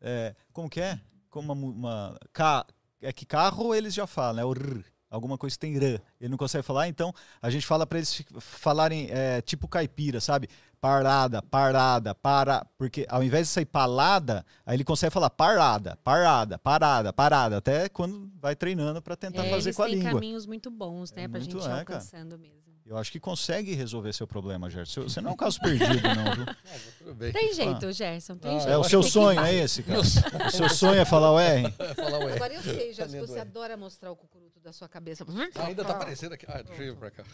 É, 0.00 0.34
como 0.52 0.68
que 0.68 0.80
é? 0.80 1.00
Como 1.30 1.52
uma, 1.52 1.66
uma 1.66 2.18
ca- 2.32 2.66
é 3.04 3.12
que 3.12 3.24
carro 3.26 3.74
eles 3.74 3.94
já 3.94 4.06
falam, 4.06 4.42
é 4.42 4.44
o 4.44 4.52
r. 4.52 4.84
Alguma 5.10 5.38
coisa 5.38 5.54
que 5.54 5.60
tem 5.60 5.76
r. 5.76 6.00
Ele 6.20 6.30
não 6.30 6.36
consegue 6.36 6.64
falar, 6.64 6.88
então 6.88 7.12
a 7.40 7.48
gente 7.48 7.64
fala 7.64 7.86
para 7.86 7.98
eles 7.98 8.22
falarem 8.40 9.08
é, 9.10 9.40
tipo 9.42 9.68
caipira, 9.68 10.20
sabe? 10.20 10.48
Parada, 10.80 11.40
parada, 11.40 12.14
para. 12.14 12.66
Porque 12.76 13.06
ao 13.08 13.22
invés 13.22 13.46
de 13.46 13.52
sair 13.54 13.64
palada, 13.64 14.44
aí 14.66 14.76
ele 14.76 14.84
consegue 14.84 15.12
falar 15.12 15.30
parada, 15.30 15.96
parada, 16.02 16.58
parada, 16.58 17.12
parada. 17.12 17.56
Até 17.58 17.88
quando 17.88 18.28
vai 18.40 18.56
treinando 18.56 19.00
para 19.00 19.14
tentar 19.16 19.46
É, 19.46 19.50
fazer 19.50 19.72
com 19.72 19.82
a 19.82 19.86
têm 19.86 19.94
língua. 19.96 20.12
caminhos 20.12 20.46
muito 20.46 20.70
bons, 20.70 21.12
né? 21.12 21.22
É 21.22 21.28
pra 21.28 21.38
muito, 21.38 21.52
gente 21.52 21.64
ir 21.64 21.70
é, 21.70 21.78
alcançando 21.78 22.36
mesmo. 22.38 22.73
Eu 22.86 22.98
acho 22.98 23.10
que 23.10 23.18
consegue 23.18 23.72
resolver 23.74 24.12
seu 24.12 24.26
problema, 24.26 24.68
Gerson. 24.68 25.04
Você 25.04 25.18
não 25.18 25.30
é 25.30 25.32
um 25.32 25.36
caso 25.36 25.58
perdido, 25.58 26.02
não, 26.14 26.34
viu? 26.34 26.46
Tudo 26.98 27.14
bem. 27.14 27.32
Tem 27.32 27.54
jeito, 27.54 27.90
Gerson, 27.92 28.36
tem 28.36 28.56
Ah, 28.56 28.58
jeito. 28.58 28.72
É 28.72 28.76
o 28.76 28.84
seu 28.84 29.00
que 29.00 29.10
sonho, 29.10 29.40
é 29.40 29.54
esse, 29.54 29.82
cara? 29.82 30.00
O 30.00 30.50
seu 30.50 30.68
sonho 30.68 31.00
é 31.00 31.04
falar 31.06 31.32
o 31.32 31.38
R? 31.40 31.72
Falar 31.96 32.18
o 32.18 32.28
R. 32.28 32.34
Agora 32.34 32.52
eu 32.52 32.62
sei, 32.62 32.92
se 32.92 33.00
Cadê 33.00 33.20
você 33.20 33.38
adora 33.38 33.74
mostrar 33.74 34.10
o 34.12 34.16
cucuruto 34.16 34.60
da 34.60 34.70
sua 34.70 34.86
cabeça. 34.86 35.24
Ainda 35.66 35.82
tá 35.82 35.94
aparecendo 35.94 36.34
aqui. 36.34 36.44
Ah, 36.46 36.60
deixa 36.60 36.82
eu 36.82 36.92
ir 36.92 36.96
pra 36.96 37.10
cá. 37.10 37.24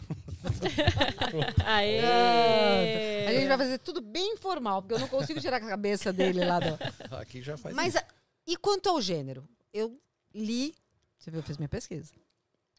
Aê! 1.65 3.27
A 3.27 3.33
gente 3.33 3.47
vai 3.49 3.57
fazer 3.57 3.77
tudo 3.79 3.99
bem 3.99 4.33
informal, 4.35 4.81
porque 4.81 4.93
eu 4.93 4.99
não 4.99 5.09
consigo 5.09 5.41
tirar 5.41 5.57
a 5.57 5.61
cabeça 5.67 6.13
dele 6.13 6.45
lá 6.45 6.59
do. 6.61 6.79
Aqui 7.17 7.41
já 7.41 7.57
faz 7.57 7.75
Mas 7.75 7.95
isso. 7.95 8.03
e 8.47 8.55
quanto 8.55 8.87
ao 8.87 9.01
gênero? 9.01 9.43
Eu 9.73 9.99
li. 10.33 10.73
Você 11.19 11.29
viu, 11.29 11.41
eu 11.41 11.43
fiz 11.43 11.57
minha 11.57 11.69
pesquisa. 11.69 12.13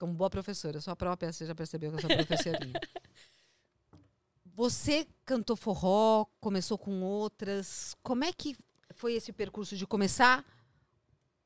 Como 0.03 0.15
boa 0.15 0.29
professora, 0.29 0.79
eu 0.79 0.83
sou 0.83 0.91
a 0.91 0.97
própria, 0.97 1.33
você 1.33 1.47
já 1.47 1.55
percebeu 1.55 1.89
que 1.89 1.97
eu 1.97 2.01
sou 2.01 2.11
professorinha. 2.11 2.75
Você 4.57 5.07
cantou 5.25 5.55
forró, 5.55 6.27
começou 6.41 6.77
com 6.77 7.03
outras. 7.03 7.95
Como 8.03 8.25
é 8.25 8.33
que 8.33 8.57
foi 8.97 9.13
esse 9.13 9.33
percurso 9.33 9.77
de 9.77 9.87
começar 9.87 10.45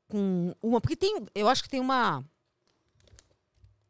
com 0.07 0.55
uma? 0.59 0.81
Porque 0.81 0.95
tem, 0.95 1.23
eu 1.35 1.47
acho 1.47 1.61
que 1.61 1.69
tem 1.69 1.79
uma 1.79 2.25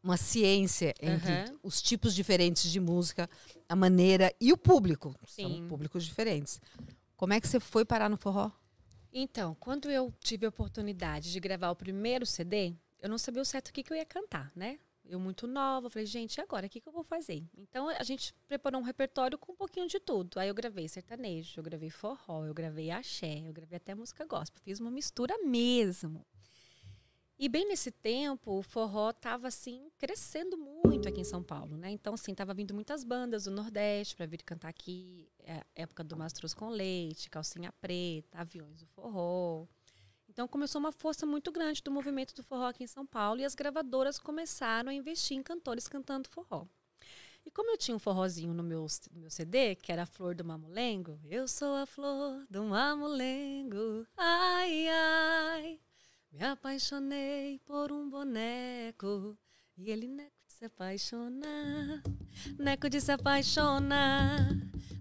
uma 0.03 0.17
ciência 0.17 0.93
entre 1.01 1.31
Aham. 1.31 1.59
os 1.63 1.81
tipos 1.81 2.13
diferentes 2.13 2.69
de 2.69 2.81
música, 2.81 3.29
a 3.69 3.75
maneira 3.75 4.35
e 4.37 4.51
o 4.51 4.57
público. 4.57 5.15
São 5.25 5.49
Sim. 5.49 5.65
públicos 5.69 6.03
diferentes. 6.05 6.59
Como 7.15 7.31
é 7.31 7.39
que 7.39 7.47
você 7.47 7.61
foi 7.61 7.85
parar 7.85 8.09
no 8.09 8.17
forró? 8.17 8.51
Então, 9.13 9.55
quando 9.55 9.89
eu 9.89 10.13
tive 10.19 10.45
a 10.45 10.49
oportunidade 10.49 11.31
de 11.31 11.39
gravar 11.39 11.71
o 11.71 11.75
primeiro 11.75 12.25
CD, 12.25 12.75
eu 12.99 13.09
não 13.09 13.17
sabia 13.17 13.41
o 13.41 13.45
certo 13.45 13.69
o 13.69 13.73
que, 13.73 13.83
que 13.83 13.91
eu 13.91 13.97
ia 13.97 14.05
cantar, 14.05 14.51
né? 14.55 14.79
Eu 15.09 15.19
muito 15.19 15.47
nova, 15.47 15.89
falei, 15.89 16.05
gente, 16.05 16.41
agora? 16.41 16.67
O 16.67 16.69
que, 16.69 16.81
que 16.81 16.87
eu 16.87 16.91
vou 16.91 17.03
fazer? 17.03 17.47
Então, 17.57 17.87
a 17.87 18.03
gente 18.03 18.33
preparou 18.45 18.81
um 18.81 18.83
repertório 18.83 19.37
com 19.37 19.53
um 19.53 19.55
pouquinho 19.55 19.87
de 19.87 19.99
tudo. 20.01 20.37
Aí 20.37 20.49
eu 20.49 20.53
gravei 20.53 20.87
sertanejo, 20.89 21.59
eu 21.59 21.63
gravei 21.63 21.89
forró, 21.89 22.45
eu 22.45 22.53
gravei 22.53 22.91
axé, 22.91 23.47
eu 23.47 23.53
gravei 23.53 23.77
até 23.77 23.95
música 23.95 24.25
gospel. 24.25 24.61
Fiz 24.61 24.81
uma 24.81 24.91
mistura 24.91 25.37
mesmo. 25.45 26.25
E 27.39 27.47
bem 27.47 27.67
nesse 27.67 27.91
tempo, 27.91 28.57
o 28.57 28.63
forró 28.63 29.11
estava 29.11 29.47
assim 29.47 29.91
crescendo 29.99 30.57
muito 30.57 31.07
aqui 31.07 31.21
em 31.21 31.23
São 31.23 31.43
Paulo, 31.43 31.77
né? 31.77 31.91
Então 31.91 32.15
assim, 32.15 32.33
tava 32.33 32.51
vindo 32.51 32.73
muitas 32.73 33.03
bandas 33.03 33.43
do 33.43 33.51
Nordeste 33.51 34.15
para 34.15 34.25
vir 34.25 34.41
cantar 34.41 34.69
aqui, 34.69 35.29
é, 35.41 35.63
época 35.75 36.03
do 36.03 36.17
Mastros 36.17 36.55
com 36.55 36.67
Leite, 36.67 37.29
Calcinha 37.29 37.71
Preta, 37.73 38.39
Aviões 38.39 38.79
do 38.79 38.87
Forró. 38.87 39.67
Então 40.37 40.47
começou 40.47 40.77
uma 40.77 40.91
força 40.91 41.25
muito 41.25 41.51
grande 41.51 41.81
do 41.81 41.89
movimento 41.89 42.35
do 42.35 42.43
forró 42.43 42.67
aqui 42.67 42.83
em 42.83 42.87
São 42.87 43.07
Paulo 43.07 43.41
e 43.41 43.43
as 43.43 43.55
gravadoras 43.55 44.19
começaram 44.19 44.91
a 44.91 44.93
investir 44.93 45.35
em 45.35 45.41
cantores 45.41 45.87
cantando 45.87 46.29
forró. 46.29 46.67
E 47.43 47.49
como 47.49 47.71
eu 47.71 47.77
tinha 47.77 47.97
um 47.97 47.99
forrozinho 47.99 48.53
no 48.53 48.61
meu, 48.61 48.85
no 49.11 49.21
meu 49.21 49.31
CD, 49.31 49.73
que 49.73 49.91
era 49.91 50.03
a 50.03 50.05
Flor 50.05 50.35
do 50.35 50.45
Mamulengo, 50.45 51.19
eu 51.23 51.47
sou 51.47 51.73
a 51.73 51.87
flor 51.87 52.45
do 52.51 52.63
mamulengo, 52.65 54.05
ai, 54.15 54.87
ai. 54.87 55.79
Me 56.31 56.45
apaixonei 56.45 57.59
por 57.65 57.91
um 57.91 58.07
boneco 58.07 59.35
e 59.75 59.89
ele 59.89 60.07
neco 60.07 60.37
de 60.45 60.53
se 60.53 60.65
apaixonar, 60.65 62.03
neco 62.59 62.87
de 62.87 63.01
se 63.01 63.11
apaixonar, 63.11 64.49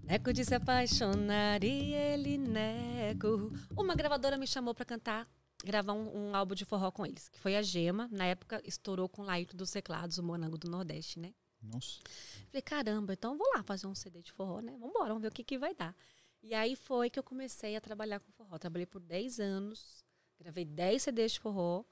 neco 0.06 0.32
de 0.32 0.44
se 0.44 0.54
apaixonar 0.54 1.64
e 1.64 1.92
ele 1.92 2.38
neco. 2.38 3.52
Uma 3.76 3.94
gravadora 3.94 4.38
me 4.38 4.46
chamou 4.46 4.72
para 4.72 4.84
cantar, 4.84 5.28
gravar 5.64 5.94
um, 5.94 6.28
um 6.28 6.36
álbum 6.36 6.54
de 6.54 6.64
forró 6.64 6.92
com 6.92 7.04
eles, 7.04 7.28
que 7.28 7.40
foi 7.40 7.56
a 7.56 7.62
Gema. 7.62 8.08
Na 8.12 8.24
época 8.24 8.62
estourou 8.64 9.08
com 9.08 9.22
o 9.22 9.24
Laírto 9.24 9.56
dos 9.56 9.72
Teclados, 9.72 10.16
o 10.16 10.22
Monango 10.22 10.56
do 10.56 10.70
Nordeste, 10.70 11.18
né? 11.18 11.34
Nossa. 11.60 12.00
Falei, 12.48 12.62
caramba, 12.62 13.14
então 13.14 13.36
vou 13.36 13.46
lá 13.56 13.64
fazer 13.64 13.88
um 13.88 13.94
CD 13.96 14.22
de 14.22 14.30
forró, 14.30 14.60
né? 14.60 14.76
Vambora, 14.78 15.08
vamos 15.08 15.22
ver 15.22 15.28
o 15.28 15.32
que, 15.32 15.42
que 15.42 15.58
vai 15.58 15.74
dar. 15.74 15.94
E 16.40 16.54
aí 16.54 16.76
foi 16.76 17.10
que 17.10 17.18
eu 17.18 17.24
comecei 17.24 17.74
a 17.74 17.80
trabalhar 17.80 18.20
com 18.20 18.30
forró. 18.30 18.56
Trabalhei 18.58 18.86
por 18.86 19.00
10 19.00 19.40
anos, 19.40 20.04
gravei 20.38 20.64
10 20.64 21.02
CDs 21.02 21.32
de 21.32 21.40
forró 21.40 21.84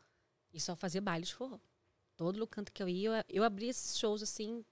e 0.52 0.60
só 0.60 0.76
fazia 0.76 1.00
baile 1.00 1.26
de 1.26 1.34
forró. 1.34 1.58
Todo 2.16 2.46
canto 2.46 2.70
que 2.70 2.80
eu 2.80 2.88
ia, 2.88 3.08
eu, 3.08 3.24
eu 3.28 3.44
abria 3.44 3.70
esses 3.70 3.98
shows 3.98 4.22
assim. 4.22 4.64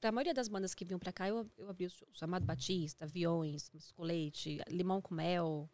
Pra 0.00 0.12
maioria 0.12 0.32
das 0.34 0.48
bandas 0.48 0.74
que 0.74 0.84
vinham 0.84 0.98
pra 0.98 1.12
cá, 1.12 1.28
eu, 1.28 1.50
eu 1.58 1.68
abria 1.68 1.88
os 1.88 1.94
shows. 1.94 2.22
Amado 2.22 2.44
Batista, 2.46 3.04
Aviões, 3.04 3.70
Escolete, 3.74 4.58
Limão 4.68 5.00
com 5.02 5.14
Mel. 5.14 5.68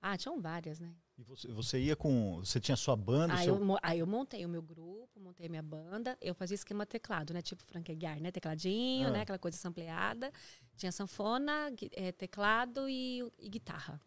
Ah, 0.00 0.16
tinham 0.16 0.40
várias, 0.40 0.80
né? 0.80 0.92
E 1.18 1.22
você, 1.22 1.46
você 1.48 1.78
ia 1.78 1.94
com. 1.94 2.38
Você 2.38 2.58
tinha 2.58 2.76
sua 2.76 2.96
banda, 2.96 3.34
Aí 3.34 3.44
seu. 3.44 3.54
eu, 3.56 3.78
aí 3.82 3.98
eu 4.00 4.06
montei 4.06 4.44
o 4.44 4.48
meu 4.48 4.62
grupo, 4.62 5.20
montei 5.20 5.46
a 5.46 5.48
minha 5.50 5.62
banda. 5.62 6.16
Eu 6.20 6.34
fazia 6.34 6.54
esquema 6.54 6.84
teclado, 6.86 7.32
né? 7.34 7.40
Tipo 7.42 7.62
Frank 7.62 7.92
Aguiar, 7.92 8.18
né? 8.20 8.32
Tecladinho, 8.32 9.08
Ah. 9.08 9.10
né? 9.12 9.20
Aquela 9.20 9.38
coisa 9.38 9.56
sampleada. 9.56 10.32
Tinha 10.76 10.90
sanfona, 10.90 11.70
eh, 11.92 12.10
teclado 12.12 12.88
e, 12.88 13.20
e 13.38 13.48
guitarra. 13.48 14.00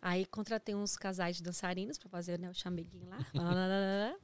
Aí 0.00 0.26
contratei 0.26 0.74
uns 0.74 0.96
casais 0.96 1.36
de 1.36 1.42
dançarinos 1.44 1.96
pra 1.96 2.08
fazer 2.08 2.36
né, 2.38 2.50
o 2.50 2.54
chameguinho 2.54 3.08
lá. 3.08 3.18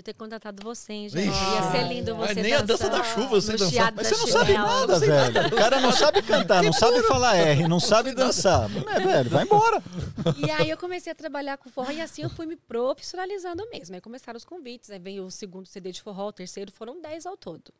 Podia 0.00 0.02
ter 0.02 0.14
contratado 0.14 0.62
você, 0.62 0.92
hein, 0.94 1.08
gente? 1.10 1.28
Vixe. 1.28 1.44
Ia 1.44 1.70
ser 1.70 1.88
lindo 1.88 2.16
você 2.16 2.42
nem 2.42 2.54
a 2.54 2.62
dança 2.62 2.88
da 2.88 3.04
chuva 3.04 3.28
você 3.40 3.58
chiado 3.58 3.96
Mas 3.96 4.06
você 4.06 4.16
não 4.16 4.26
sabe 4.26 4.52
nada, 4.54 4.98
velho. 4.98 5.46
O 5.46 5.56
cara 5.56 5.80
não 5.80 5.92
sabe 5.92 6.22
cantar, 6.22 6.62
não 6.62 6.72
sabe 6.72 7.02
falar 7.02 7.36
R, 7.36 7.68
não 7.68 7.78
sabe 7.78 8.14
dançar. 8.14 8.68
É, 8.90 8.98
velho, 8.98 9.30
vai 9.30 9.44
embora. 9.44 9.82
E 10.36 10.50
aí 10.50 10.68
eu 10.68 10.76
comecei 10.76 11.12
a 11.12 11.14
trabalhar 11.14 11.56
com 11.58 11.70
forró 11.70 11.90
e 11.90 12.00
assim 12.00 12.22
eu 12.22 12.30
fui 12.30 12.46
me 12.46 12.56
profissionalizando 12.56 13.68
mesmo. 13.70 13.94
Aí 13.94 14.00
começaram 14.00 14.36
os 14.36 14.44
convites, 14.44 14.90
aí 14.90 14.98
veio 14.98 15.24
o 15.24 15.30
segundo 15.30 15.66
CD 15.66 15.92
de 15.92 16.02
forró, 16.02 16.28
o 16.28 16.32
terceiro, 16.32 16.72
foram 16.72 17.00
10 17.00 17.26
ao 17.26 17.36
todo. 17.36 17.72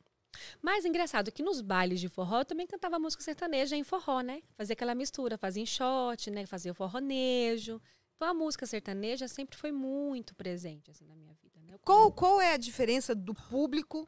Mas 0.62 0.84
engraçado 0.84 1.32
que 1.32 1.42
nos 1.42 1.60
bailes 1.60 2.00
de 2.00 2.08
forró 2.08 2.40
eu 2.40 2.44
também 2.44 2.66
cantava 2.66 2.98
música 2.98 3.24
sertaneja 3.24 3.76
em 3.76 3.82
forró, 3.82 4.20
né? 4.20 4.42
Fazia 4.56 4.74
aquela 4.74 4.94
mistura, 4.94 5.38
fazia 5.38 5.62
enxote, 5.62 6.30
né? 6.30 6.46
Fazia 6.46 6.72
o 6.72 6.74
forronejo. 6.74 7.80
Então 8.20 8.28
a 8.28 8.34
música 8.34 8.66
sertaneja 8.66 9.26
sempre 9.26 9.56
foi 9.56 9.72
muito 9.72 10.34
presente 10.34 10.90
assim 10.90 11.06
na 11.06 11.16
minha 11.16 11.32
vida, 11.42 11.58
né? 11.62 11.78
Qual, 11.82 12.12
qual 12.12 12.38
é 12.38 12.52
a 12.52 12.58
diferença 12.58 13.14
do 13.14 13.32
público 13.32 14.06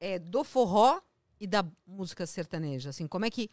é, 0.00 0.18
do 0.18 0.42
forró 0.42 1.02
e 1.38 1.46
da 1.46 1.62
música 1.86 2.24
sertaneja? 2.26 2.88
Assim, 2.88 3.06
como 3.06 3.26
é 3.26 3.30
que. 3.30 3.50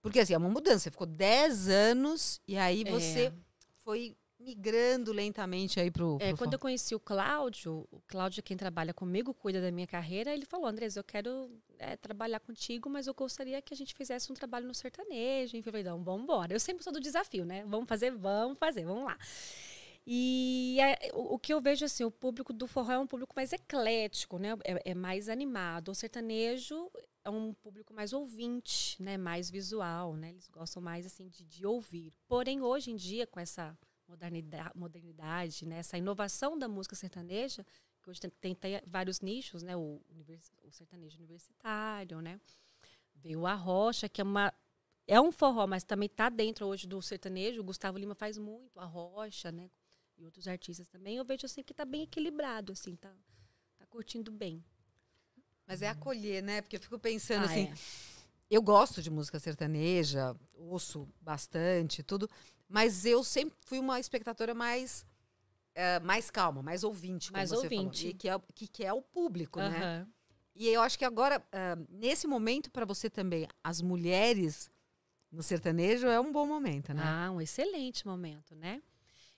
Porque 0.00 0.20
assim, 0.20 0.34
é 0.34 0.38
uma 0.38 0.48
mudança. 0.48 0.84
Você 0.84 0.92
ficou 0.92 1.08
10 1.08 1.68
anos 1.68 2.40
e 2.46 2.56
aí 2.56 2.84
É. 2.86 2.90
você 2.92 3.32
foi 3.78 4.16
migrando 4.42 5.12
lentamente 5.12 5.80
aí 5.80 5.90
pro. 5.90 6.18
É, 6.20 6.28
pro 6.28 6.38
quando 6.38 6.52
eu 6.54 6.58
conheci 6.58 6.94
o 6.94 7.00
Cláudio, 7.00 7.86
o 7.90 8.00
Cláudio, 8.06 8.42
quem 8.42 8.56
trabalha 8.56 8.92
comigo, 8.92 9.32
cuida 9.32 9.60
da 9.60 9.70
minha 9.70 9.86
carreira, 9.86 10.32
ele 10.32 10.44
falou: 10.44 10.66
Andres, 10.66 10.96
eu 10.96 11.04
quero 11.04 11.50
é, 11.78 11.96
trabalhar 11.96 12.40
contigo, 12.40 12.90
mas 12.90 13.06
eu 13.06 13.14
gostaria 13.14 13.62
que 13.62 13.72
a 13.72 13.76
gente 13.76 13.94
fizesse 13.94 14.30
um 14.30 14.34
trabalho 14.34 14.66
no 14.66 14.74
sertanejo. 14.74 15.62
Falei: 15.62 15.84
não, 15.84 16.02
vamos 16.02 16.24
embora. 16.24 16.52
Eu 16.52 16.60
sempre 16.60 16.84
sou 16.84 16.92
do 16.92 17.00
desafio, 17.00 17.44
né? 17.44 17.64
Vamos 17.66 17.88
fazer, 17.88 18.10
vamos 18.10 18.58
fazer, 18.58 18.84
vamos 18.84 19.04
lá. 19.04 19.16
E 20.06 20.78
é, 20.80 21.10
o, 21.14 21.34
o 21.34 21.38
que 21.38 21.54
eu 21.54 21.60
vejo 21.60 21.84
assim, 21.84 22.04
o 22.04 22.10
público 22.10 22.52
do 22.52 22.66
forró 22.66 22.92
é 22.92 22.98
um 22.98 23.06
público 23.06 23.34
mais 23.36 23.52
eclético, 23.52 24.38
né? 24.38 24.56
É, 24.64 24.90
é 24.90 24.94
mais 24.94 25.28
animado. 25.28 25.90
O 25.90 25.94
sertanejo 25.94 26.90
é 27.24 27.30
um 27.30 27.54
público 27.54 27.94
mais 27.94 28.12
ouvinte, 28.12 29.00
né? 29.00 29.16
Mais 29.16 29.50
visual, 29.50 30.16
né? 30.16 30.30
Eles 30.30 30.48
gostam 30.48 30.82
mais 30.82 31.06
assim 31.06 31.28
de, 31.28 31.44
de 31.44 31.64
ouvir. 31.64 32.12
Porém, 32.26 32.60
hoje 32.60 32.90
em 32.90 32.96
dia, 32.96 33.26
com 33.26 33.38
essa 33.38 33.76
modernidade, 34.12 34.78
modernidade 34.78 35.66
né? 35.66 35.78
essa 35.78 35.96
inovação 35.96 36.58
da 36.58 36.68
música 36.68 36.94
sertaneja, 36.94 37.64
que 38.02 38.10
hoje 38.10 38.20
tem, 38.20 38.30
tem, 38.30 38.54
tem 38.54 38.82
vários 38.86 39.20
nichos, 39.20 39.62
né? 39.62 39.76
O, 39.76 40.00
o 40.62 40.70
sertanejo 40.70 41.16
universitário, 41.18 42.20
né? 42.20 42.40
Veio 43.14 43.46
a 43.46 43.54
rocha, 43.54 44.08
que 44.08 44.20
é 44.20 44.24
uma 44.24 44.52
é 45.06 45.20
um 45.20 45.32
forró, 45.32 45.66
mas 45.66 45.82
também 45.82 46.06
está 46.06 46.28
dentro 46.28 46.66
hoje 46.66 46.86
do 46.86 47.00
sertanejo. 47.02 47.60
O 47.60 47.64
Gustavo 47.64 47.98
Lima 47.98 48.14
faz 48.14 48.38
muito 48.38 48.78
a 48.78 48.84
rocha, 48.84 49.50
né? 49.50 49.70
E 50.16 50.24
outros 50.24 50.46
artistas 50.46 50.86
também. 50.88 51.16
Eu 51.16 51.24
vejo 51.24 51.46
assim 51.46 51.62
que 51.62 51.72
está 51.72 51.84
bem 51.84 52.02
equilibrado, 52.02 52.72
assim, 52.72 52.94
tá, 52.96 53.12
tá 53.78 53.86
curtindo 53.86 54.30
bem. 54.30 54.64
Mas 55.66 55.82
é 55.82 55.88
acolher, 55.88 56.42
né? 56.42 56.60
Porque 56.60 56.76
eu 56.76 56.80
fico 56.80 56.98
pensando 56.98 57.42
Ah, 57.42 57.46
assim, 57.46 57.64
é. 57.64 57.74
eu 58.50 58.62
gosto 58.62 59.02
de 59.02 59.10
música 59.10 59.40
sertaneja, 59.40 60.36
ouço 60.54 61.08
bastante, 61.20 62.02
tudo, 62.02 62.28
mas 62.72 63.04
eu 63.04 63.22
sempre 63.22 63.54
fui 63.66 63.78
uma 63.78 64.00
espectadora 64.00 64.54
mais 64.54 65.04
eh, 65.74 66.00
mais 66.00 66.30
calma, 66.30 66.62
mais 66.62 66.84
ouvinte, 66.84 67.30
como 67.30 67.38
Mais 67.38 67.50
você 67.50 67.68
falou, 67.68 67.84
ouvinte. 67.86 68.08
e 68.08 68.14
que 68.14 68.28
é, 68.28 68.36
o- 68.36 68.40
que, 68.54 68.66
que 68.68 68.84
é 68.84 68.92
o 68.92 69.00
público, 69.00 69.58
né? 69.60 69.84
Aham. 69.84 70.08
E 70.54 70.68
eu 70.68 70.82
acho 70.82 70.98
que 70.98 71.04
agora, 71.04 71.42
ah, 71.50 71.76
nesse 71.88 72.26
momento, 72.26 72.70
para 72.70 72.84
você 72.84 73.08
também, 73.08 73.48
as 73.64 73.80
mulheres 73.80 74.70
no 75.30 75.42
sertanejo 75.42 76.06
é 76.08 76.20
um 76.20 76.30
bom 76.30 76.46
momento, 76.46 76.92
né? 76.92 77.02
Ah, 77.02 77.30
um 77.30 77.40
excelente 77.40 78.06
momento, 78.06 78.54
né? 78.54 78.82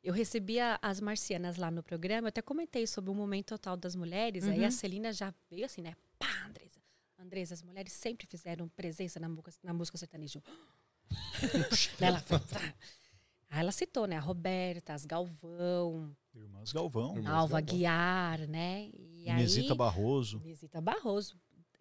Eu 0.02 0.12
recebi 0.12 0.58
a- 0.58 0.76
as 0.82 1.00
marcianas 1.00 1.56
lá 1.56 1.70
no 1.70 1.82
programa, 1.84 2.26
eu 2.26 2.30
até 2.30 2.42
comentei 2.42 2.84
sobre 2.86 3.10
o 3.12 3.14
momento 3.14 3.46
total 3.50 3.76
das 3.76 3.94
mulheres, 3.94 4.42
aí 4.44 4.60
Uhum. 4.60 4.66
a 4.66 4.70
Celina 4.72 5.12
já 5.12 5.32
veio 5.48 5.64
assim, 5.66 5.82
né? 5.82 5.94
Pá, 6.18 6.26
Andresa. 6.48 6.80
Andresa, 7.16 7.54
as 7.54 7.62
mulheres 7.62 7.92
sempre 7.92 8.26
fizeram 8.26 8.68
presença 8.70 9.20
na 9.20 9.28
música, 9.28 9.52
na 9.62 9.72
música 9.72 9.96
sertaneja. 9.96 10.42
Ela 12.00 12.20
foi, 12.20 12.40
tá. 12.40 12.60
Aí 13.54 13.60
ela 13.60 13.70
citou, 13.70 14.08
né? 14.08 14.16
A 14.16 14.20
Roberta, 14.20 14.94
as 14.94 15.06
Galvão, 15.06 16.12
Irmãs 16.34 16.72
Galvão, 16.72 17.16
Irmãs 17.16 17.32
Alva 17.32 17.60
Galvão. 17.60 17.78
Guiar, 17.78 18.48
né? 18.48 18.90
E 18.92 19.28
Inesita 19.28 19.74
aí, 19.74 19.78
Barroso. 19.78 20.40
Inesita 20.44 20.80
Barroso. 20.80 21.36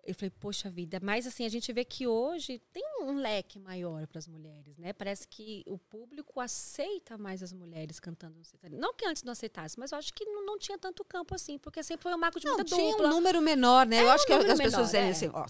Eu 0.06 0.13
falei, 0.13 0.30
poxa 0.30 0.70
vida, 0.70 1.00
mas 1.01 1.25
assim, 1.25 1.46
a 1.46 1.50
gente 1.50 1.74
vê 1.74 1.84
que 1.84 2.06
hoje 2.06 2.62
tem 2.72 2.84
um 3.01 3.15
leque 3.15 3.58
maior 3.58 4.06
para 4.06 4.20
as 4.20 4.27
mulheres, 4.27 4.77
né? 4.77 4.94
Parece 4.94 5.27
que 5.27 5.63
o 5.65 5.80
público 5.80 6.39
aceita 6.39 7.18
mais 7.18 7.42
as 7.42 7.51
mulheres 7.51 8.00
cantando 8.00 8.38
no 8.38 8.46
sertanejo. 8.46 8.80
Não 8.80 8.94
que 8.94 9.08
antes 9.08 9.24
não 9.24 9.32
aceitasse, 9.32 9.80
mas 9.80 9.94
eu 9.94 9.98
acho 9.98 10.13
que 10.13 10.25
não, 10.25 10.46
não 10.46 10.60
tinha 10.60 10.77
tanto 10.77 11.03
campo 11.03 11.34
assim, 11.34 11.58
porque 11.58 11.82
sempre 11.82 12.03
foi 12.03 12.13
um 12.13 12.20
marco 12.20 12.39
de 12.39 12.46
Não, 12.46 12.53
muita 12.56 12.65
tinha 12.75 12.92
dupla. 12.92 13.08
um 13.08 13.12
número 13.12 13.42
menor, 13.42 13.88
né? 13.88 14.03
eu 14.03 14.12
acho 14.12 14.27
que 14.27 14.34
as 14.34 14.46
pessoas 14.46 14.60
menor, 14.60 14.84
dizem 14.84 15.01
é. 15.01 15.10
assim, 15.10 15.30
ó, 15.34 15.46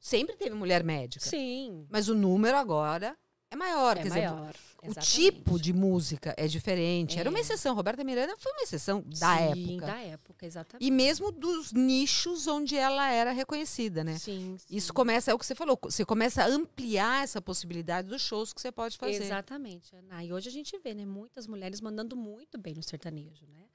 sempre 0.00 0.34
teve 0.36 0.56
mulher 0.56 0.82
médica, 0.82 1.24
Sim, 1.24 1.86
mas 1.88 2.08
o 2.08 2.14
número 2.14 2.56
agora 2.56 3.16
é 3.52 3.56
maior. 3.56 3.96
é 3.96 4.02
quer 4.02 4.08
dizer, 4.08 4.28
maior. 4.30 4.54
o 4.82 4.86
exatamente. 4.86 5.12
tipo 5.12 5.60
de 5.60 5.72
música 5.72 6.34
é 6.36 6.46
diferente. 6.46 7.18
Era 7.18 7.28
uma 7.30 7.38
É. 7.38 7.42
exceção. 7.42 7.74
Roberta 7.74 8.02
Miranda 8.02 8.34
foi 8.38 8.50
uma 8.52 8.62
exceção 8.62 9.02
da 9.02 9.36
Sim, 9.54 9.74
época. 9.74 9.86
da 9.86 10.00
época, 10.00 10.46
exatamente. 10.46 10.86
E 10.86 10.90
mesmo 10.90 11.30
dos 11.30 11.72
nichos 11.72 12.46
onde 12.46 12.76
ela 12.76 13.08
era 13.10 13.32
reconhecida, 13.32 14.02
né? 14.02 14.18
Sim, 14.18 14.56
sim. 14.58 14.66
Isso 14.76 14.92
começa, 14.92 15.30
é 15.30 15.34
o 15.34 15.38
que 15.38 15.46
você 15.46 15.54
falou, 15.54 15.78
você 15.82 16.04
começa 16.04 16.42
a 16.42 16.46
ampliar 16.46 17.22
essa 17.24 17.40
possibilidade 17.40 18.08
dos 18.08 18.22
shows 18.22 18.52
que 18.52 18.60
você 18.60 18.72
pode 18.72 18.96
fazer. 18.98 19.22
Exatamente, 19.24 19.94
Ana. 19.94 20.24
E 20.24 20.32
hoje 20.32 20.48
a 20.48 20.52
gente 20.52 20.76
vê, 20.78 20.94
né, 20.94 21.04
muitas 21.04 21.46
mulheres 21.46 21.80
mandando 21.80 22.16
muito 22.16 22.58
bem 22.58 22.74
no 22.74 22.82
sertanejo, 22.82 23.46
né? 23.46 23.66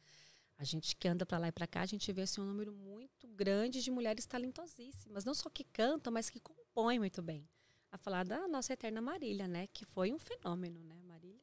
A 0.59 0.63
gente 0.63 0.95
que 0.95 1.07
anda 1.07 1.23
para 1.23 1.37
lá 1.37 1.49
e 1.49 1.51
para 1.51 1.67
cá, 1.67 1.81
a 1.81 1.85
gente 1.85 2.11
vê 2.11 2.23
assim, 2.23 2.41
um 2.41 2.45
número 2.45 2.73
muito 2.73 3.27
grande 3.27 3.83
de 3.83 3.91
mulheres 3.91 4.25
talentosíssimas, 4.25 5.23
não 5.23 5.35
só 5.35 5.49
que 5.51 5.63
cantam, 5.63 6.11
mas 6.11 6.31
que 6.31 6.39
compõem 6.39 6.97
muito 6.97 7.21
bem. 7.21 7.47
A 7.91 7.97
falar 7.97 8.25
da 8.25 8.47
nossa 8.47 8.73
eterna 8.73 9.01
Marília, 9.01 9.47
né, 9.47 9.67
que 9.73 9.85
foi 9.85 10.11
um 10.11 10.19
fenômeno, 10.19 10.79
né? 10.83 10.95
Marília 11.07 11.37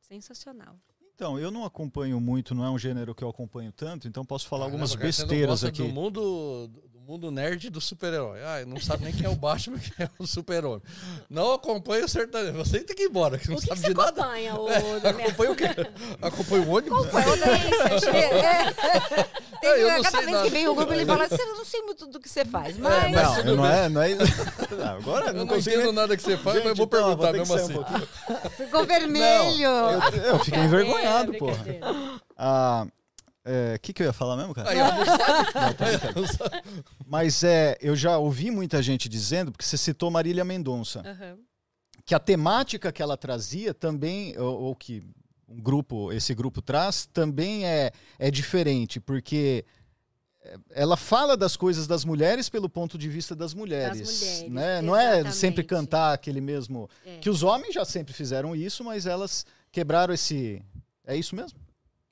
sensacional. 0.00 0.76
Então, 1.14 1.38
eu 1.38 1.50
não 1.50 1.64
acompanho 1.64 2.18
muito, 2.18 2.54
não 2.54 2.64
é 2.64 2.70
um 2.70 2.78
gênero 2.78 3.14
que 3.14 3.22
eu 3.22 3.28
acompanho 3.28 3.70
tanto, 3.72 4.08
então 4.08 4.24
posso 4.24 4.48
falar 4.48 4.64
algumas 4.64 4.92
você 4.92 4.96
não 4.96 5.02
besteiras 5.02 5.50
gosta 5.50 5.68
aqui. 5.68 5.82
Do 5.82 5.88
mundo, 5.90 6.66
do 6.90 7.00
mundo 7.00 7.30
nerd 7.30 7.68
do 7.68 7.78
super-herói. 7.78 8.40
Ah, 8.42 8.64
não 8.64 8.80
sabe 8.80 9.04
nem 9.04 9.12
quem 9.12 9.26
é 9.26 9.28
o 9.28 9.36
Batman 9.36 9.76
quem 9.78 10.06
é 10.06 10.10
o 10.18 10.26
super-homem. 10.26 10.80
Não 11.28 11.52
acompanha 11.52 12.06
o 12.06 12.08
sertanejo. 12.08 12.56
Você 12.56 12.82
tem 12.82 12.96
que 12.96 13.02
ir 13.02 13.10
embora, 13.10 13.36
que 13.38 13.50
não 13.50 13.56
o 13.56 13.60
que, 13.60 13.68
que 13.68 13.68
sabe 13.68 13.80
você 13.82 13.88
de 13.88 13.94
nada. 13.94 14.22
acompanha, 14.22 14.56
o 14.56 14.66
Acompanha 15.06 15.52
o 15.52 15.56
quê? 15.56 15.64
Acompanha 16.22 16.62
o 16.62 16.70
ônibus? 16.70 17.06
Foi 17.10 17.24
outra 17.26 17.58
vez. 17.58 18.02
É, 18.04 19.30
Tem- 19.60 19.70
eu 19.70 19.88
não 19.88 20.02
cada 20.02 20.10
sei 20.10 20.20
vez 20.20 20.32
nada. 20.32 20.44
que 20.44 20.50
vem 20.50 20.68
o 20.68 20.74
grupo, 20.74 20.92
ele 20.92 21.06
fala 21.06 21.24
assim, 21.24 21.36
eu 21.40 21.54
não 21.56 21.64
sei 21.64 21.82
muito 21.82 22.06
do 22.06 22.18
que 22.20 22.28
você 22.28 22.44
faz, 22.44 22.76
mas... 22.78 23.10
mas 23.10 23.12
Não, 23.12 23.34
tudo 23.36 23.56
não 23.56 23.66
é, 23.66 23.88
não 23.88 24.02
é. 24.02 24.14
Não, 24.14 24.86
agora 24.96 25.26
Eu 25.26 25.32
não 25.34 25.40
não 25.40 25.46
consigo. 25.46 25.76
entendo 25.76 25.84
nem- 25.86 25.94
nada 25.94 26.16
que 26.16 26.22
você 26.22 26.36
faz, 26.36 26.56
mas 26.56 26.56
eu 26.56 26.62
Gente, 26.68 26.76
vou 26.78 26.86
então, 26.86 26.98
perguntar 27.16 27.26
ter 27.26 27.32
que 27.32 27.38
mesmo 27.38 27.54
um 27.54 27.58
assim. 27.58 27.72
pouquinho. 27.74 28.50
Ficou 28.56 28.84
vermelho. 28.86 29.62
Eu, 29.64 30.22
eu 30.32 30.38
fiquei 30.40 30.60
envergonhado, 30.62 31.34
É, 31.34 31.38
porra. 31.38 31.64
Ah, 32.36 32.86
O 33.76 33.78
que, 33.80 33.92
que 33.92 34.02
eu 34.02 34.06
ia 34.06 34.12
falar 34.12 34.36
mesmo, 34.36 34.54
cara? 34.54 34.70
Aí, 34.70 34.78
ó, 34.80 34.92
não 34.92 35.04
sabe. 35.06 35.50
Não, 35.54 36.18
brincando. 36.18 36.62
Mas 37.06 37.42
é, 37.42 37.76
eu 37.80 37.94
já 37.96 38.16
ouvi 38.18 38.50
muita 38.50 38.82
gente 38.82 39.08
dizendo, 39.08 39.50
porque 39.52 39.64
você 39.64 39.76
citou 39.76 40.10
Marília 40.10 40.44
Mendonça, 40.44 41.00
Aham. 41.00 41.36
que 42.04 42.14
a 42.14 42.18
temática 42.18 42.92
que 42.92 43.02
ela 43.02 43.16
trazia 43.16 43.74
também, 43.74 44.38
ou, 44.38 44.60
ou 44.62 44.76
que 44.76 45.02
um 45.50 45.60
grupo, 45.60 46.12
esse 46.12 46.34
grupo 46.34 46.62
traz, 46.62 47.06
também 47.06 47.66
é, 47.66 47.90
é 48.18 48.30
diferente, 48.30 49.00
porque 49.00 49.64
é, 50.42 50.56
ela 50.70 50.96
fala 50.96 51.36
das 51.36 51.56
coisas 51.56 51.86
das 51.86 52.04
mulheres 52.04 52.48
pelo 52.48 52.68
ponto 52.68 52.96
de 52.96 53.08
vista 53.08 53.34
das 53.34 53.52
mulheres, 53.52 53.98
mulheres, 53.98 54.48
né? 54.48 54.80
Não 54.80 54.96
é 54.96 55.30
sempre 55.32 55.64
cantar 55.64 56.14
aquele 56.14 56.40
mesmo 56.40 56.88
É. 57.04 57.18
que 57.18 57.28
os 57.28 57.42
homens 57.42 57.74
já 57.74 57.84
sempre 57.84 58.14
fizeram 58.14 58.54
isso, 58.54 58.84
mas 58.84 59.06
elas 59.06 59.44
quebraram 59.72 60.14
esse 60.14 60.64
é 61.04 61.16
isso 61.16 61.34
mesmo? 61.34 61.58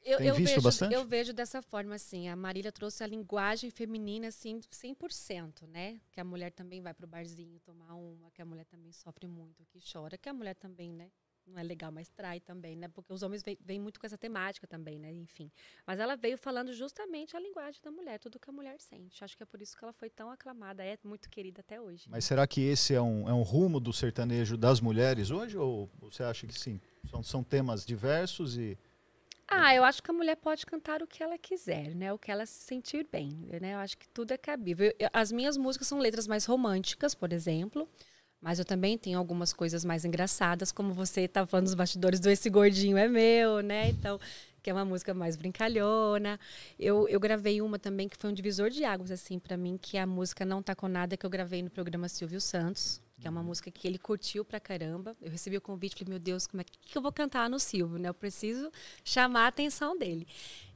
Eu, 0.05 0.17
Tem 0.19 0.27
eu 0.29 0.35
visto 0.35 0.55
vejo, 0.55 0.63
bastante? 0.63 0.95
Eu 0.95 1.05
vejo 1.05 1.33
dessa 1.35 1.61
forma, 1.61 1.95
assim. 1.95 2.29
A 2.29 2.35
Marília 2.35 2.73
trouxe 2.73 3.05
a 3.05 3.07
linguagem 3.07 3.71
feminina, 3.71 4.29
assim, 4.29 4.59
100%, 4.73 5.67
né? 5.69 6.01
Que 6.11 6.19
a 6.19 6.25
mulher 6.25 6.51
também 6.51 6.81
vai 6.81 6.95
pro 6.95 7.07
barzinho 7.07 7.61
tomar 7.61 7.95
uma, 7.95 8.31
que 8.31 8.41
a 8.41 8.45
mulher 8.47 8.65
também 8.65 8.91
sofre 8.91 9.27
muito, 9.27 9.67
que 9.67 9.79
chora, 9.93 10.17
que 10.17 10.29
a 10.29 10.33
mulher 10.33 10.55
também, 10.55 10.93
né? 10.95 11.11
Não 11.49 11.59
é 11.59 11.63
legal, 11.63 11.91
mas 11.91 12.09
trai 12.11 12.41
também, 12.41 12.77
né? 12.77 12.89
Porque 12.89 13.13
os 13.13 13.23
homens 13.23 13.43
vêm 13.61 13.81
muito 13.81 13.99
com 13.99 14.07
essa 14.07 14.19
temática 14.19 14.67
também, 14.67 14.99
né? 14.99 15.13
Enfim. 15.13 15.51
Mas 15.87 15.99
ela 15.99 16.15
veio 16.17 16.37
falando 16.37 16.73
justamente 16.73 17.37
a 17.37 17.41
linguagem 17.41 17.81
da 17.83 17.91
mulher, 17.91 18.19
tudo 18.19 18.39
que 18.39 18.51
a 18.51 18.53
mulher 18.53 18.79
sente. 18.81 19.25
Acho 19.25 19.37
que 19.37 19.43
é 19.43 19.47
por 19.47 19.61
isso 19.63 19.77
que 19.77 19.83
ela 19.85 19.93
foi 19.93 20.11
tão 20.11 20.31
aclamada, 20.31 20.85
é 20.85 20.99
muito 21.03 21.29
querida 21.31 21.61
até 21.61 21.81
hoje. 21.81 22.05
Mas 22.09 22.25
será 22.25 22.47
que 22.47 22.61
esse 22.61 22.95
é 22.95 23.01
um, 23.01 23.29
é 23.29 23.33
um 23.33 23.43
rumo 23.43 23.81
do 23.81 23.93
sertanejo 23.93 24.57
das 24.57 24.81
mulheres 24.81 25.31
hoje 25.31 25.57
ou 25.57 25.91
você 25.99 26.23
acha 26.23 26.47
que 26.47 26.59
sim? 26.59 26.81
São, 27.05 27.23
são 27.23 27.43
temas 27.43 27.85
diversos 27.87 28.57
e 28.59 28.79
Ah, 29.51 29.75
eu 29.75 29.83
acho 29.83 30.03
que 30.03 30.11
a 30.11 30.15
mulher 30.15 30.37
pode 30.37 30.67
cantar 30.67 31.03
o 31.03 31.07
que 31.07 31.23
ela 31.23 31.39
quiser, 31.39 31.95
né? 31.95 32.13
O 32.13 32.19
que 32.19 32.31
ela 32.31 32.45
se 32.45 32.63
sentir 32.65 33.09
bem, 33.11 33.31
né? 33.61 33.73
Eu 33.75 33.79
acho 33.79 33.97
que 33.97 34.07
tudo 34.11 34.33
é 34.33 34.37
cabível. 34.37 34.93
As 35.13 35.33
minhas 35.33 35.57
músicas 35.57 35.89
são 35.89 35.99
letras 35.99 36.27
mais 36.27 36.45
românticas, 36.45 37.15
por 37.15 37.33
exemplo, 37.33 37.89
mas 38.41 38.59
eu 38.59 38.65
também 38.65 38.97
tenho 38.97 39.19
algumas 39.19 39.53
coisas 39.53 39.85
mais 39.85 40.05
engraçadas, 40.05 40.71
como 40.71 40.93
você 40.93 41.23
estava 41.23 41.47
falando 41.47 41.67
dos 41.67 41.75
bastidores 41.75 42.21
do 42.21 42.31
Esse 42.31 42.49
Gordinho 42.49 42.97
é 42.97 43.09
Meu, 43.09 43.61
né? 43.61 43.89
Então, 43.89 44.19
que 44.63 44.71
é 44.71 44.73
uma 44.73 44.85
música 44.85 45.13
mais 45.13 45.37
brincalhona. 45.37 46.39
Eu, 46.79 47.09
eu 47.09 47.19
gravei 47.19 47.61
uma 47.61 47.79
também 47.79 48.09
que 48.09 48.17
foi 48.17 48.31
um 48.31 48.35
divisor 48.35 48.71
de 48.71 48.85
águas, 48.85 49.11
assim, 49.11 49.39
para 49.39 49.57
mim, 49.57 49.79
que 49.81 49.97
é 49.97 50.03
a 50.03 50.07
música 50.07 50.45
Não 50.45 50.63
Tá 50.63 50.75
Com 50.75 50.89
Nada, 50.89 51.17
que 51.17 51.27
eu 51.27 51.31
gravei 51.31 51.63
no 51.63 51.71
programa 51.71 52.09
Silvio 52.09 52.41
Santos, 52.41 53.01
que 53.21 53.27
é 53.27 53.31
uma 53.31 53.43
música 53.43 53.71
que 53.71 53.87
ele 53.87 53.99
curtiu 53.99 54.45
pra 54.45 54.61
caramba. 54.61 55.17
Eu 55.21 55.31
recebi 55.31 55.57
o 55.57 55.61
convite, 55.61 55.97
falei, 55.97 56.11
meu 56.11 56.19
Deus, 56.19 56.47
como 56.47 56.61
é 56.61 56.65
que, 56.65 56.97
eu 56.97 57.03
vou 57.03 57.13
cantar 57.13 57.51
no 57.51 57.59
Silvio, 57.59 57.99
né? 57.99 58.09
Eu 58.09 58.15
preciso 58.15 58.71
chamar 59.05 59.45
a 59.45 59.47
atenção 59.49 59.99
dele. 59.99 60.27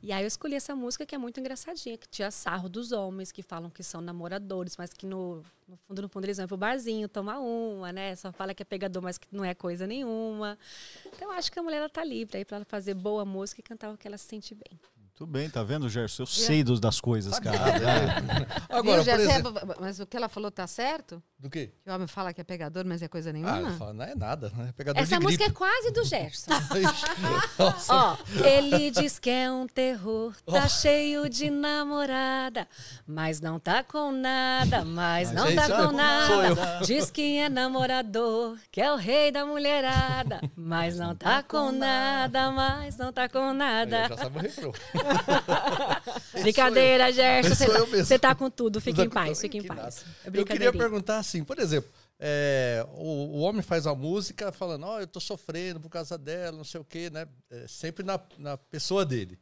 E 0.03 0.13
aí 0.13 0.25
eu 0.25 0.27
escolhi 0.27 0.57
essa 0.57 0.75
música 0.75 1.07
que 1.07 1.15
é 1.15 1.19
muito 1.19 1.39
engraçadinha, 1.39 1.97
que 1.97 2.09
tira 2.09 2.31
sarro 2.31 2.69
dos 2.69 2.91
homens 2.91 3.31
que 3.31 3.43
falam 3.43 3.71
que 3.71 3.83
são 3.85 4.01
namoradores, 4.01 4.77
mas 4.77 4.93
que 4.93 5.07
no, 5.07 5.45
no 5.69 5.77
fundo, 5.77 6.03
no 6.03 6.09
fundo, 6.09 6.25
eles 6.25 6.39
vão 6.39 6.49
pro 6.49 6.57
barzinho 6.57 7.09
tomar 7.09 7.39
uma, 7.39 7.93
né? 7.93 8.17
Só 8.17 8.33
fala 8.33 8.53
que 8.53 8.63
é 8.63 8.67
pegador, 8.67 9.03
mas 9.03 9.19
que 9.19 9.29
não 9.31 9.45
é 9.45 9.55
coisa 9.55 9.87
nenhuma. 9.87 10.59
Então 11.07 11.31
eu 11.31 11.39
acho 11.39 11.53
que 11.53 11.59
a 11.59 11.63
mulher 11.63 11.77
ela 11.79 11.89
tá 11.89 12.03
livre 12.03 12.39
aí 12.39 12.45
pra 12.45 12.57
ela 12.57 12.65
fazer 12.65 12.95
boa 12.95 13.25
música 13.25 13.61
e 13.61 13.63
cantar 13.63 13.93
o 13.93 13.97
que 13.97 14.09
ela 14.09 14.19
se 14.19 14.27
sente 14.27 14.55
bem. 14.55 14.81
Tudo 15.15 15.31
bem, 15.31 15.49
tá 15.49 15.63
vendo, 15.63 15.89
Gerson? 15.89 16.23
Eu 16.23 16.27
sei 16.27 16.65
dos, 16.65 16.81
das 16.81 17.01
coisas, 17.01 17.35
Tá 17.39 17.41
cara. 17.53 18.57
Agora, 18.69 19.03
Viu, 19.03 19.15
Jé? 19.17 19.23
exemplo... 19.23 19.53
Você- 19.53 19.77
Mas 19.81 20.01
o 20.01 20.07
que 20.07 20.17
ela 20.17 20.29
falou 20.29 20.51
tá 20.51 20.67
certo? 20.67 21.23
Do 21.39 21.51
quê? 21.51 21.71
Que 21.85 21.91
o 21.91 21.95
homem 21.95 22.07
fala 22.09 22.33
que 22.33 22.41
é 22.41 22.45
pegador, 22.45 22.85
mas 22.87 23.03
é 23.03 23.09
coisa 23.09 23.31
Ah, 23.31 23.33
nenhuma? 23.33 23.59
eu 23.59 23.73
falo, 23.77 23.93
não 23.93 24.05
é 24.05 24.15
nada, 24.15 24.51
né? 24.57 24.69
É 24.71 24.73
pegador 24.73 25.03
Essa 25.03 25.19
de 25.19 25.23
música 25.25 25.43
é 25.45 25.47
gripe. 25.47 25.59
quase 25.59 25.91
do 25.91 26.05
Gerson. 26.05 26.51
Nossa, 27.59 27.95
Ó, 27.95 28.17
ele 28.45 28.91
diz 28.91 29.19
que 29.19 29.29
é 29.29 29.51
um 29.51 29.67
terror, 29.67 30.35
tá 30.47 30.69
cheio 30.69 31.29
de 31.29 31.51
namorada, 31.51 32.67
mas 33.07 33.41
não 33.41 33.59
tá 33.59 33.83
com 33.85 34.13
nada, 34.13 34.85
mas, 34.85 35.33
Mas 35.33 35.37
não 35.37 35.47
é 35.49 35.55
tá 35.55 35.63
isso 35.65 35.73
aí, 35.75 35.79
com 35.79 35.83
sou 35.89 35.93
nada. 35.93 36.81
Diz 36.85 37.11
que 37.11 37.39
é 37.39 37.49
namorador, 37.49 38.57
que 38.71 38.81
é 38.81 38.93
o 38.93 38.97
rei 38.97 39.31
da 39.33 39.45
mulherada, 39.45 40.41
mas 40.57 40.97
não 40.97 41.15
tá 41.15 41.43
com 41.43 41.71
nada, 41.73 42.51
mas 42.53 42.97
não 42.97 43.13
tá 43.13 43.29
com 43.29 43.49
aí 43.51 43.55
nada. 43.57 44.03
eu 44.05 44.09
já 44.11 44.17
sabe 44.17 44.39
o 44.39 44.41
refrão. 44.43 44.73
Brincadeira, 46.43 47.13
Gerson, 47.13 47.55
você 47.91 48.19
tá, 48.19 48.29
tá 48.31 48.35
com 48.35 48.51
tudo, 48.51 48.81
fique 48.81 49.03
em 49.03 49.09
paz, 49.09 49.41
fique 49.41 49.59
em 49.59 49.63
paz. 49.63 50.05
Eu 50.33 50.45
queria 50.45 50.73
perguntar 50.73 51.19
assim, 51.19 51.45
por 51.45 51.59
exemplo, 51.59 51.91
é, 52.25 52.87
o, 52.95 53.39
o 53.39 53.41
homem 53.41 53.63
faz 53.63 53.87
a 53.87 53.95
música 53.95 54.53
falando, 54.53 54.87
ó, 54.87 55.01
eu 55.01 55.07
tô 55.07 55.19
sofrendo 55.19 55.81
por 55.81 55.89
causa 55.89 56.17
dela, 56.17 56.57
não 56.57 56.65
sei 56.65 56.81
o 56.81 56.85
quê, 56.85 57.11
né? 57.11 57.27
É, 57.51 57.67
sempre 57.67 58.05
na, 58.05 58.21
na 58.39 58.57
pessoa 58.57 59.05
dele. 59.05 59.39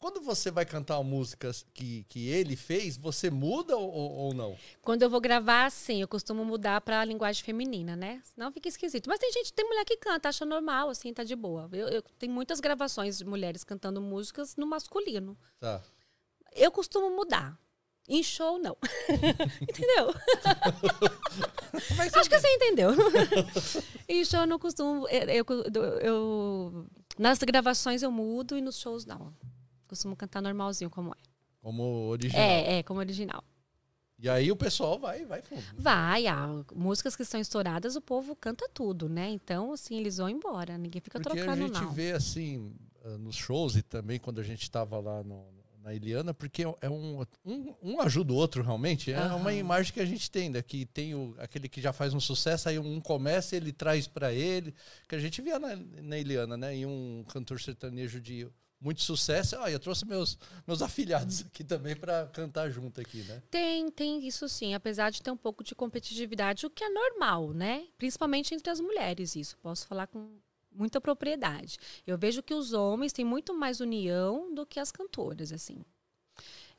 Quando 0.00 0.18
você 0.22 0.50
vai 0.50 0.64
cantar 0.64 0.96
uma 0.98 1.04
música 1.04 1.50
que, 1.74 2.04
que 2.08 2.26
ele 2.28 2.56
fez, 2.56 2.96
você 2.96 3.28
muda 3.30 3.76
ou, 3.76 3.90
ou- 3.92 4.34
não? 4.34 4.56
Quando 4.80 5.02
eu 5.02 5.10
vou 5.10 5.20
gravar, 5.20 5.66
assim, 5.66 6.00
eu 6.00 6.08
costumo 6.08 6.42
mudar 6.42 6.80
pra 6.80 7.04
linguagem 7.04 7.44
feminina, 7.44 7.94
né? 7.94 8.22
Senão 8.24 8.50
fica 8.50 8.66
esquisito. 8.66 9.08
Mas 9.08 9.18
tem 9.18 9.30
gente, 9.30 9.52
tem 9.52 9.68
mulher 9.68 9.84
que 9.84 9.98
canta, 9.98 10.30
acha 10.30 10.46
normal, 10.46 10.88
assim, 10.88 11.12
tá 11.12 11.22
de 11.22 11.36
boa. 11.36 11.68
Eu, 11.72 11.86
eu 11.88 12.02
tenho 12.18 12.32
muitas 12.32 12.60
gravações 12.60 13.18
de 13.18 13.26
mulheres 13.26 13.62
cantando 13.62 14.00
músicas 14.00 14.56
no 14.56 14.66
masculino. 14.66 15.36
Tá. 15.60 15.82
Eu 16.56 16.70
costumo 16.72 17.14
mudar. 17.14 17.58
Em 18.08 18.22
show, 18.22 18.58
não. 18.58 18.76
entendeu? 19.60 20.14
Acho 22.16 22.28
que 22.30 22.38
você 22.40 22.48
entendeu. 22.54 22.90
em 24.08 24.24
show, 24.24 24.40
eu 24.40 24.46
não 24.46 24.58
costumo. 24.58 25.06
Eu, 25.08 25.44
eu- 25.46 26.00
eu- 26.00 26.86
nas 27.18 27.38
gravações 27.40 28.02
eu 28.02 28.10
mudo 28.10 28.56
e 28.56 28.62
nos 28.62 28.78
shows, 28.80 29.04
não. 29.04 29.32
Costumo 29.90 30.14
cantar 30.14 30.40
normalzinho, 30.40 30.88
como 30.88 31.10
é. 31.10 31.16
Como 31.60 31.82
original. 32.08 32.40
É, 32.40 32.78
é, 32.78 32.82
como 32.84 33.00
original. 33.00 33.42
E 34.16 34.28
aí 34.28 34.52
o 34.52 34.56
pessoal 34.56 35.00
vai, 35.00 35.24
vai 35.26 35.42
fundo. 35.42 35.64
Vai, 35.76 36.28
ah, 36.28 36.62
músicas 36.72 37.16
que 37.16 37.22
estão 37.22 37.40
estouradas, 37.40 37.96
o 37.96 38.00
povo 38.00 38.36
canta 38.36 38.68
tudo, 38.72 39.08
né? 39.08 39.28
Então, 39.30 39.72
assim, 39.72 39.96
eles 39.98 40.18
vão 40.18 40.28
embora. 40.28 40.78
Ninguém 40.78 41.00
fica 41.00 41.18
Porque 41.18 41.40
a 41.40 41.44
trocando, 41.44 41.66
gente 41.66 41.82
não. 41.82 41.92
vê 41.92 42.12
assim 42.12 42.72
ah, 43.04 43.18
nos 43.18 43.34
shows 43.34 43.74
e 43.74 43.82
também 43.82 44.20
quando 44.20 44.40
a 44.40 44.44
gente 44.44 44.62
estava 44.62 45.00
lá 45.00 45.24
no- 45.24 45.58
na 45.82 45.92
Iliana, 45.94 46.32
porque 46.34 46.62
é 46.82 46.88
um, 46.90 47.24
um, 47.44 47.74
um 47.82 48.00
ajuda 48.02 48.32
o 48.32 48.36
outro 48.36 48.62
realmente. 48.62 49.10
É 49.10 49.16
Aham. 49.16 49.36
uma 49.36 49.52
imagem 49.52 49.92
que 49.92 50.00
a 50.00 50.04
gente 50.04 50.30
tem, 50.30 50.50
né? 50.50 50.62
Que 50.62 50.84
tem 50.86 51.14
o, 51.16 51.34
aquele 51.38 51.68
que 51.68 51.80
já 51.80 51.92
faz 51.92 52.12
um 52.14 52.20
sucesso, 52.20 52.68
aí 52.68 52.78
um 52.78 53.00
começa 53.00 53.56
ele 53.56 53.72
traz 53.72 54.06
para 54.06 54.30
ele. 54.32 54.72
Que 55.08 55.14
a 55.14 55.18
gente 55.18 55.40
via 55.42 55.58
na, 55.58 55.74
na 55.74 56.18
Iliana, 56.18 56.56
né? 56.56 56.76
E 56.76 56.84
um 56.86 57.24
cantor 57.28 57.58
sertanejo 57.58 58.20
de 58.20 58.46
muito 58.80 59.02
sucesso. 59.02 59.56
Ah, 59.58 59.70
eu 59.70 59.78
trouxe 59.78 60.06
meus, 60.06 60.38
meus 60.66 60.80
afilhados 60.80 61.42
aqui 61.46 61.62
também 61.62 61.94
para 61.94 62.26
cantar 62.28 62.70
junto 62.70 63.00
aqui, 63.00 63.22
né? 63.24 63.42
Tem, 63.50 63.90
tem 63.90 64.26
isso 64.26 64.48
sim, 64.48 64.74
apesar 64.74 65.10
de 65.10 65.22
ter 65.22 65.30
um 65.30 65.36
pouco 65.36 65.62
de 65.62 65.74
competitividade, 65.74 66.66
o 66.66 66.70
que 66.70 66.82
é 66.82 66.88
normal, 66.88 67.52
né? 67.52 67.86
Principalmente 67.98 68.54
entre 68.54 68.70
as 68.70 68.80
mulheres, 68.80 69.36
isso. 69.36 69.56
Posso 69.58 69.86
falar 69.86 70.06
com 70.06 70.38
muita 70.72 71.00
propriedade. 71.00 71.76
Eu 72.06 72.16
vejo 72.16 72.42
que 72.42 72.54
os 72.54 72.72
homens 72.72 73.12
têm 73.12 73.24
muito 73.24 73.54
mais 73.54 73.80
união 73.80 74.54
do 74.54 74.64
que 74.64 74.80
as 74.80 74.90
cantoras, 74.90 75.52
assim. 75.52 75.84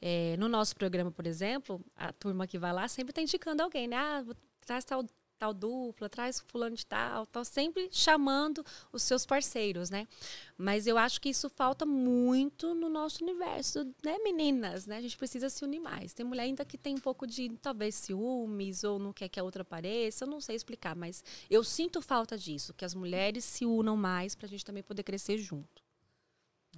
É, 0.01 0.35
no 0.37 0.49
nosso 0.49 0.75
programa, 0.75 1.11
por 1.11 1.27
exemplo, 1.27 1.79
a 1.95 2.11
turma 2.11 2.47
que 2.47 2.57
vai 2.57 2.73
lá 2.73 2.87
sempre 2.87 3.11
está 3.11 3.21
indicando 3.21 3.61
alguém, 3.61 3.87
né? 3.87 3.97
Ah, 3.97 4.25
traz 4.65 4.83
tal, 4.83 5.05
tal 5.41 5.55
dupla, 5.55 6.07
traz 6.07 6.39
fulano 6.47 6.75
de 6.75 6.85
tal, 6.85 7.25
tal, 7.25 7.43
sempre 7.43 7.89
chamando 7.91 8.63
os 8.93 9.01
seus 9.01 9.25
parceiros, 9.25 9.89
né? 9.89 10.07
Mas 10.55 10.85
eu 10.85 10.99
acho 10.99 11.19
que 11.19 11.29
isso 11.29 11.49
falta 11.49 11.83
muito 11.83 12.75
no 12.75 12.87
nosso 12.89 13.23
universo, 13.23 13.83
né, 14.03 14.19
meninas? 14.19 14.85
Né? 14.85 14.97
A 14.97 15.01
gente 15.01 15.17
precisa 15.17 15.49
se 15.49 15.63
unir 15.63 15.79
mais. 15.79 16.13
Tem 16.13 16.23
mulher 16.23 16.43
ainda 16.43 16.63
que 16.63 16.77
tem 16.77 16.93
um 16.93 16.99
pouco 16.99 17.25
de, 17.25 17.49
talvez, 17.59 17.95
ciúmes 17.95 18.83
ou 18.83 18.99
não 18.99 19.11
quer 19.11 19.29
que 19.29 19.39
a 19.39 19.43
outra 19.43 19.63
apareça. 19.63 20.25
Eu 20.25 20.29
não 20.29 20.39
sei 20.39 20.55
explicar, 20.55 20.95
mas 20.95 21.23
eu 21.49 21.63
sinto 21.63 22.03
falta 22.03 22.37
disso, 22.37 22.71
que 22.71 22.85
as 22.85 22.93
mulheres 22.93 23.43
se 23.43 23.65
unam 23.65 23.97
mais 23.97 24.35
para 24.35 24.45
a 24.45 24.49
gente 24.49 24.63
também 24.63 24.83
poder 24.83 25.01
crescer 25.01 25.39
junto. 25.39 25.81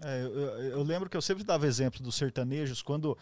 É, 0.02 0.24
eu, 0.24 0.34
eu- 0.72 0.84
lembro 0.84 1.10
que 1.10 1.18
eu 1.18 1.22
sempre 1.22 1.44
dava 1.44 1.68
exemplo 1.68 2.02
dos 2.02 2.16
sertanejos, 2.16 2.82
quando 2.82 3.18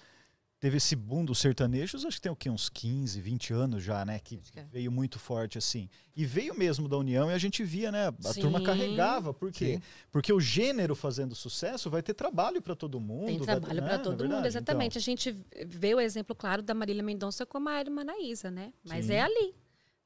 teve 0.61 0.77
esse 0.77 0.95
boom 0.95 1.25
dos 1.25 1.39
sertanejos, 1.39 2.05
acho 2.05 2.17
que 2.17 2.21
tem 2.21 2.31
o 2.31 2.35
quê? 2.35 2.47
Uns 2.47 2.69
15, 2.69 3.19
20 3.19 3.51
anos 3.51 3.83
já, 3.83 4.05
né? 4.05 4.19
Que 4.19 4.37
que 4.37 4.59
é. 4.59 4.63
veio 4.71 4.91
muito 4.91 5.17
forte 5.17 5.57
assim. 5.57 5.89
E 6.15 6.23
veio 6.23 6.53
mesmo 6.57 6.87
da 6.87 6.95
União 6.97 7.31
e 7.31 7.33
a 7.33 7.37
gente 7.39 7.63
via, 7.63 7.91
né? 7.91 8.09
A 8.23 8.33
Sim. 8.33 8.41
turma 8.41 8.61
carregava. 8.61 9.33
Por 9.33 9.51
quê? 9.51 9.75
Sim. 9.75 9.81
Porque 10.11 10.31
o 10.31 10.39
gênero 10.39 10.95
fazendo 10.95 11.33
sucesso 11.33 11.89
vai 11.89 12.03
ter 12.03 12.13
trabalho 12.13 12.61
para 12.61 12.75
todo 12.75 12.99
mundo. 12.99 13.25
Tem 13.25 13.39
trabalho 13.39 13.81
né? 13.81 13.81
para 13.81 13.81
Não 13.81 13.95
é 13.95 13.97
todo 13.97 14.11
mundo, 14.11 14.29
verdade? 14.29 14.47
exatamente. 14.47 14.97
A 14.99 15.01
gente 15.01 15.35
vê 15.65 15.95
o 15.95 15.99
exemplo 15.99 16.35
claro 16.35 16.61
da 16.61 16.75
Marília 16.75 17.01
Mendonça 17.01 17.43
com 17.43 17.57
a 17.57 17.61
Maíra 17.61 17.89
Manaísa, 17.89 18.51
né? 18.51 18.71
Mas 18.87 19.07
Sim. 19.07 19.13
é 19.13 19.21
ali. 19.21 19.55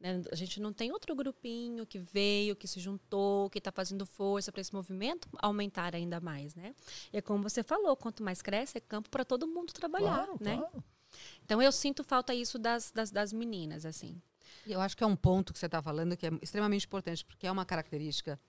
Né? 0.05 0.21
A 0.31 0.35
gente 0.35 0.59
não 0.61 0.71
tem 0.71 0.91
outro 0.91 1.15
grupinho 1.15 1.83
que 1.85 1.97
veio, 1.97 2.55
que 2.55 2.67
se 2.67 2.79
juntou, 2.79 3.49
que 3.49 3.57
está 3.57 3.71
fazendo 3.71 4.05
força 4.05 4.51
para 4.51 4.61
esse 4.61 4.71
movimento 4.71 5.27
aumentar 5.39 5.95
ainda 5.95 6.19
mais, 6.19 6.53
né? 6.53 6.75
E 7.11 7.17
é 7.17 7.21
como 7.21 7.41
você 7.41 7.63
falou, 7.63 7.97
quanto 7.97 8.21
mais 8.21 8.39
cresce, 8.39 8.77
é 8.77 8.81
campo 8.81 9.09
para 9.09 9.25
todo 9.25 9.47
mundo 9.47 9.73
trabalhar, 9.73 10.25
Claro, 10.25 10.37
né? 10.39 10.57
claro. 10.57 10.83
Então 11.43 11.59
eu 11.59 11.71
sinto 11.71 12.03
falta 12.03 12.35
isso 12.35 12.59
das, 12.59 12.91
das, 12.91 13.09
das 13.09 13.33
meninas, 13.33 13.83
assim. 13.85 14.21
E 14.67 14.73
Eu 14.73 14.79
acho 14.81 14.95
que 14.95 15.03
é 15.03 15.07
um 15.07 15.15
ponto 15.15 15.51
que 15.51 15.57
você 15.57 15.65
está 15.65 15.81
falando 15.81 16.15
que 16.15 16.27
é 16.27 16.31
extremamente 16.41 16.85
importante, 16.85 17.25
porque 17.25 17.47
é 17.47 17.51
uma 17.51 17.65
característica 17.65 18.39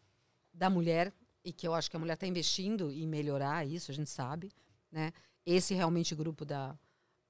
da 0.52 0.68
mulher 0.68 1.10
e 1.42 1.52
que 1.52 1.66
eu 1.66 1.72
acho 1.72 1.88
que 1.90 1.96
a 1.96 2.00
mulher 2.00 2.14
está 2.14 2.26
investindo 2.26 2.90
em 2.90 3.06
melhorar 3.06 3.66
isso, 3.66 3.90
a 3.90 3.94
gente 3.94 4.10
sabe, 4.10 4.52
né? 4.90 5.12
Esse 5.44 5.74
realmente 5.74 6.14
grupo 6.14 6.44
da, 6.44 6.76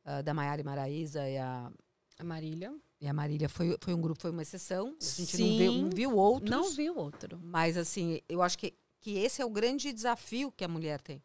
ah, 0.04 0.22
da 0.22 0.32
Maiara 0.34 0.60
e 0.60 0.64
Maraísa 0.64 1.28
e 1.28 1.36
a, 1.36 1.70
A 2.18 2.24
Marília 2.24 2.74
e 3.00 3.06
a 3.06 3.12
Marília 3.12 3.48
foi, 3.48 3.76
foi 3.80 3.94
um 3.94 4.00
grupo, 4.00 4.20
foi 4.20 4.30
uma 4.30 4.42
exceção. 4.42 4.96
A 5.00 5.04
gente 5.04 5.38
não 5.38 5.46
Sim. 5.48 5.58
viu, 5.58 5.72
não 5.72 5.90
viu 5.90 6.16
outros. 6.16 6.50
não 6.50 6.70
viu 6.70 6.96
outro. 6.96 7.38
Mas, 7.42 7.76
assim, 7.76 8.20
eu 8.28 8.42
acho 8.42 8.58
que, 8.58 8.72
que 9.00 9.18
esse 9.18 9.42
é 9.42 9.44
o 9.44 9.50
grande 9.50 9.92
desafio 9.92 10.50
que 10.50 10.64
a 10.64 10.68
mulher 10.68 11.00
tem. 11.00 11.22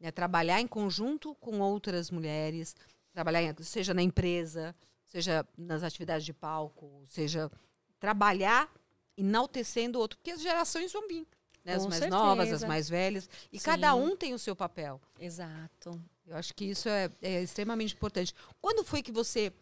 É 0.00 0.10
trabalhar 0.10 0.60
em 0.60 0.66
conjunto 0.66 1.34
com 1.36 1.60
outras 1.60 2.10
mulheres, 2.10 2.74
trabalhar, 3.12 3.42
em- 3.42 3.62
seja 3.62 3.92
na 3.94 4.02
empresa, 4.02 4.74
seja 5.06 5.46
nas 5.56 5.82
atividades 5.82 6.24
de 6.24 6.32
palco, 6.32 7.02
seja 7.06 7.50
trabalhar 7.98 8.70
enaltecendo 9.16 9.98
o 9.98 10.00
outro, 10.02 10.16
porque 10.18 10.30
as 10.30 10.40
gerações 10.40 10.92
vão 10.92 11.06
vir. 11.06 11.26
Né? 11.64 11.74
As 11.74 11.84
mais 11.86 12.06
novas, 12.08 12.44
as 12.44 12.48
certeza. 12.48 12.66
mais 12.68 12.88
velhas. 12.88 13.28
E 13.52 13.58
Sim. 13.58 13.64
cada 13.66 13.94
um 13.94 14.16
tem 14.16 14.32
o 14.32 14.38
seu 14.38 14.56
papel. 14.56 14.98
Exato. 15.18 16.00
Eu 16.26 16.36
acho 16.36 16.54
que 16.54 16.64
isso 16.64 16.88
é, 16.88 17.10
é 17.20 17.42
extremamente 17.42 17.94
importante. 17.94 18.34
Quando 18.62 18.82
foi 18.84 19.02
que 19.02 19.12
você, 19.12 19.52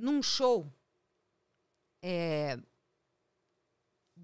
num 0.00 0.22
show, 0.22 0.66
é, 2.02 2.58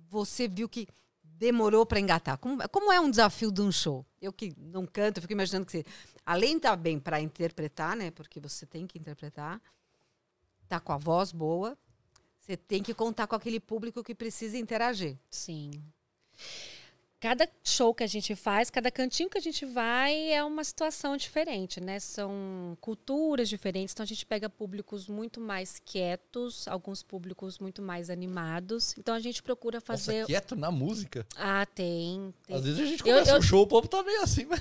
você 0.09 0.49
viu 0.49 0.69
que 0.69 0.89
demorou 1.23 1.85
para 1.85 2.01
engatar? 2.01 2.39
Como, 2.39 2.67
como 2.69 2.93
é 2.93 3.01
um 3.01 3.11
desafio 3.11 3.53
de 3.53 3.61
um 3.61 3.71
show? 3.71 4.05
Eu 4.21 4.33
que 4.33 4.55
não 4.57 4.87
canto, 4.87 5.21
fico 5.21 5.33
imaginando 5.33 5.67
que 5.67 5.73
você, 5.73 5.85
além 6.25 6.53
de 6.53 6.57
estar 6.59 6.77
bem 6.77 6.99
para 6.99 7.21
interpretar, 7.21 7.97
né? 7.97 8.11
Porque 8.11 8.41
você 8.41 8.65
tem 8.65 8.87
que 8.87 8.99
interpretar, 8.99 9.61
tá 10.69 10.81
com 10.81 10.93
a 10.93 10.97
voz 10.97 11.33
boa, 11.33 11.77
você 12.39 12.57
tem 12.57 12.83
que 12.83 12.95
contar 12.95 13.27
com 13.27 13.35
aquele 13.35 13.61
público 13.61 14.03
que 14.03 14.15
precisa 14.15 14.57
interagir. 14.57 15.19
Sim. 15.31 15.71
Cada 17.27 17.49
show 17.65 17.93
que 17.93 18.05
a 18.05 18.07
gente 18.07 18.37
faz, 18.37 18.71
cada 18.71 18.89
cantinho 18.89 19.29
que 19.29 19.37
a 19.37 19.41
gente 19.41 19.67
vai 19.67 20.31
é 20.33 20.45
uma 20.45 20.63
situação 20.63 21.17
diferente, 21.17 21.81
né? 21.81 21.99
São 21.99 22.79
culturas 22.81 23.49
diferentes, 23.49 23.93
então 23.93 24.05
a 24.05 24.07
gente 24.07 24.25
pega 24.25 24.49
públicos 24.49 25.09
muito 25.09 25.41
mais 25.41 25.81
quietos, 25.85 26.69
alguns 26.69 27.03
públicos 27.03 27.59
muito 27.59 27.83
mais 27.83 28.11
animados. 28.11 28.95
Então 28.97 29.13
a 29.13 29.19
gente 29.19 29.43
procura 29.43 29.81
fazer. 29.81 30.21
Nossa, 30.21 30.27
quieto 30.27 30.55
na 30.55 30.71
música. 30.71 31.27
Ah, 31.35 31.67
tem. 31.67 32.33
tem. 32.47 32.55
Às 32.57 32.63
vezes 32.63 32.79
a 32.81 32.85
gente 32.87 33.01
Eu- 33.01 33.07
começa 33.15 33.31
eu- 33.33 33.39
um 33.39 33.43
show, 33.43 33.63
o 33.63 33.67
povo 33.67 33.89
tá 33.89 34.05
meio 34.05 34.23
assim, 34.23 34.45
mas, 34.47 34.61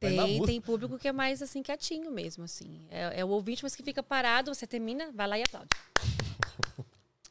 Tem, 0.00 0.18
música. 0.18 0.46
tem 0.46 0.60
público 0.62 0.98
que 0.98 1.08
é 1.08 1.12
mais 1.12 1.42
assim, 1.42 1.62
quietinho 1.62 2.10
mesmo, 2.10 2.44
assim. 2.44 2.80
É, 2.90 3.20
é 3.20 3.24
o 3.26 3.28
ouvinte, 3.28 3.62
mas 3.62 3.76
que 3.76 3.82
fica 3.82 4.02
parado, 4.02 4.54
você 4.54 4.66
termina, 4.66 5.12
vai 5.12 5.28
lá 5.28 5.38
e 5.38 5.42
aplaude. 5.42 5.68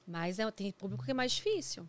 Mas 0.06 0.38
é, 0.38 0.52
tem 0.52 0.70
público 0.70 1.06
que 1.06 1.12
é 1.12 1.14
mais 1.14 1.32
difícil. 1.32 1.88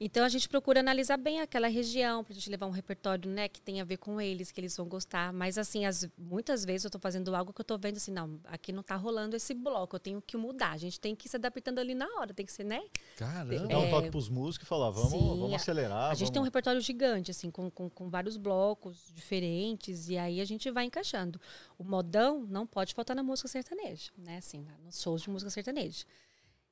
Então 0.00 0.24
a 0.24 0.28
gente 0.28 0.48
procura 0.48 0.80
analisar 0.80 1.16
bem 1.16 1.40
aquela 1.40 1.68
região, 1.68 2.24
pra 2.24 2.34
gente 2.34 2.50
levar 2.50 2.66
um 2.66 2.70
repertório, 2.70 3.30
né, 3.30 3.48
que 3.48 3.60
tem 3.60 3.80
a 3.80 3.84
ver 3.84 3.96
com 3.98 4.20
eles, 4.20 4.50
que 4.50 4.60
eles 4.60 4.76
vão 4.76 4.86
gostar. 4.86 5.32
Mas 5.32 5.56
assim, 5.56 5.86
as, 5.86 6.08
muitas 6.18 6.64
vezes 6.64 6.84
eu 6.84 6.90
tô 6.90 6.98
fazendo 6.98 7.34
algo 7.34 7.52
que 7.52 7.60
eu 7.60 7.64
tô 7.64 7.78
vendo 7.78 7.96
assim, 7.96 8.10
não, 8.12 8.38
aqui 8.44 8.72
não 8.72 8.82
tá 8.82 8.96
rolando 8.96 9.36
esse 9.36 9.54
bloco, 9.54 9.96
eu 9.96 10.00
tenho 10.00 10.20
que 10.20 10.36
mudar. 10.36 10.72
A 10.72 10.76
gente 10.76 10.98
tem 10.98 11.14
que 11.14 11.26
ir 11.26 11.30
se 11.30 11.36
adaptando 11.36 11.78
ali 11.78 11.94
na 11.94 12.06
hora, 12.18 12.34
tem 12.34 12.44
que 12.44 12.52
ser, 12.52 12.64
né? 12.64 12.82
Caramba. 13.16 13.66
Dá 13.68 13.78
um 13.78 13.84
É. 13.84 13.90
toque 13.90 14.10
pros 14.10 14.28
músicos 14.28 14.66
e 14.66 14.68
falar, 14.68 14.90
vamos, 14.90 15.10
Sim, 15.12 15.18
vamos 15.28 15.52
a- 15.52 15.56
acelerar. 15.56 16.10
a 16.10 16.14
gente 16.14 16.28
tem 16.32 16.40
um 16.40 16.42
vamos- 16.42 16.46
repertório 16.48 16.80
gigante, 16.80 17.30
assim, 17.30 17.50
com, 17.50 17.70
com, 17.70 17.88
com 17.88 18.08
vários 18.10 18.36
blocos 18.36 19.12
diferentes, 19.14 20.08
e 20.08 20.16
aí 20.18 20.40
a 20.40 20.44
gente 20.44 20.70
vai 20.70 20.84
encaixando. 20.84 21.40
O 21.78 21.84
modão 21.84 22.40
não 22.48 22.66
pode 22.66 22.94
faltar 22.94 23.14
na 23.16 23.22
música 23.22 23.48
sertaneja, 23.48 24.10
né? 24.18 24.38
Assim, 24.38 24.66
nos 24.84 25.00
shows 25.00 25.22
de 25.22 25.30
música 25.30 25.50
sertaneja. 25.50 26.04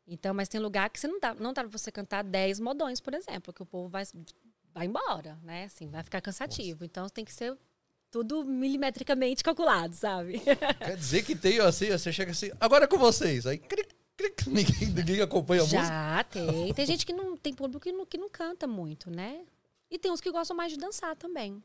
Então, 0.07 0.35
mas 0.35 0.49
tem 0.49 0.61
lugar 0.61 0.91
que 0.91 0.99
você 0.99 1.07
não 1.07 1.21
dá, 1.21 1.35
não 1.35 1.53
dá 1.53 1.63
pra 1.63 1.71
você 1.71 1.91
cantar 1.93 2.25
10 2.25 2.61
modões, 2.61 3.01
por 3.01 3.15
exemplo, 3.15 3.53
que 3.53 3.63
o 3.63 3.67
povo 3.67 3.89
vai, 3.89 4.05
vai 4.75 4.87
embora, 4.87 5.39
né? 5.43 5.65
Assim, 5.65 5.89
vai 5.89 6.03
ficar 6.03 6.21
cansativo. 6.21 6.85
Então 6.85 7.09
tem 7.09 7.25
que 7.25 7.33
ser 7.33 7.57
tudo 8.11 8.45
milimetricamente 8.45 9.43
calculado, 9.43 9.95
sabe? 9.95 10.41
Quer 10.79 10.97
dizer 10.97 11.23
que 11.23 11.35
tem 11.35 11.59
assim, 11.61 11.91
você 11.91 12.13
chega 12.13 12.33
assim, 12.33 12.51
agora 12.61 12.85
é 12.85 12.89
com 12.89 12.99
vocês. 12.99 13.47
Aí 13.47 13.59
cric, 13.59 13.95
cric, 14.17 14.47
ninguém, 14.51 14.89
ninguém 14.89 15.21
acompanha 15.21 15.63
a 15.63 15.65
música. 15.65 15.83
Já 15.83 16.25
tem. 16.25 16.75
Tem 16.75 16.87
gente 16.87 17.07
que 17.07 17.13
não 17.13 17.37
tem 17.37 17.55
público 17.55 17.81
que 17.81 17.93
não, 17.93 18.05
que 18.05 18.19
não 18.19 18.29
canta 18.29 18.67
muito, 18.67 19.11
né? 19.11 19.45
E 19.91 19.99
tem 19.99 20.11
uns 20.11 20.21
que 20.21 20.31
gostam 20.31 20.57
mais 20.57 20.73
de 20.73 20.79
dançar 20.79 21.17
também. 21.17 21.63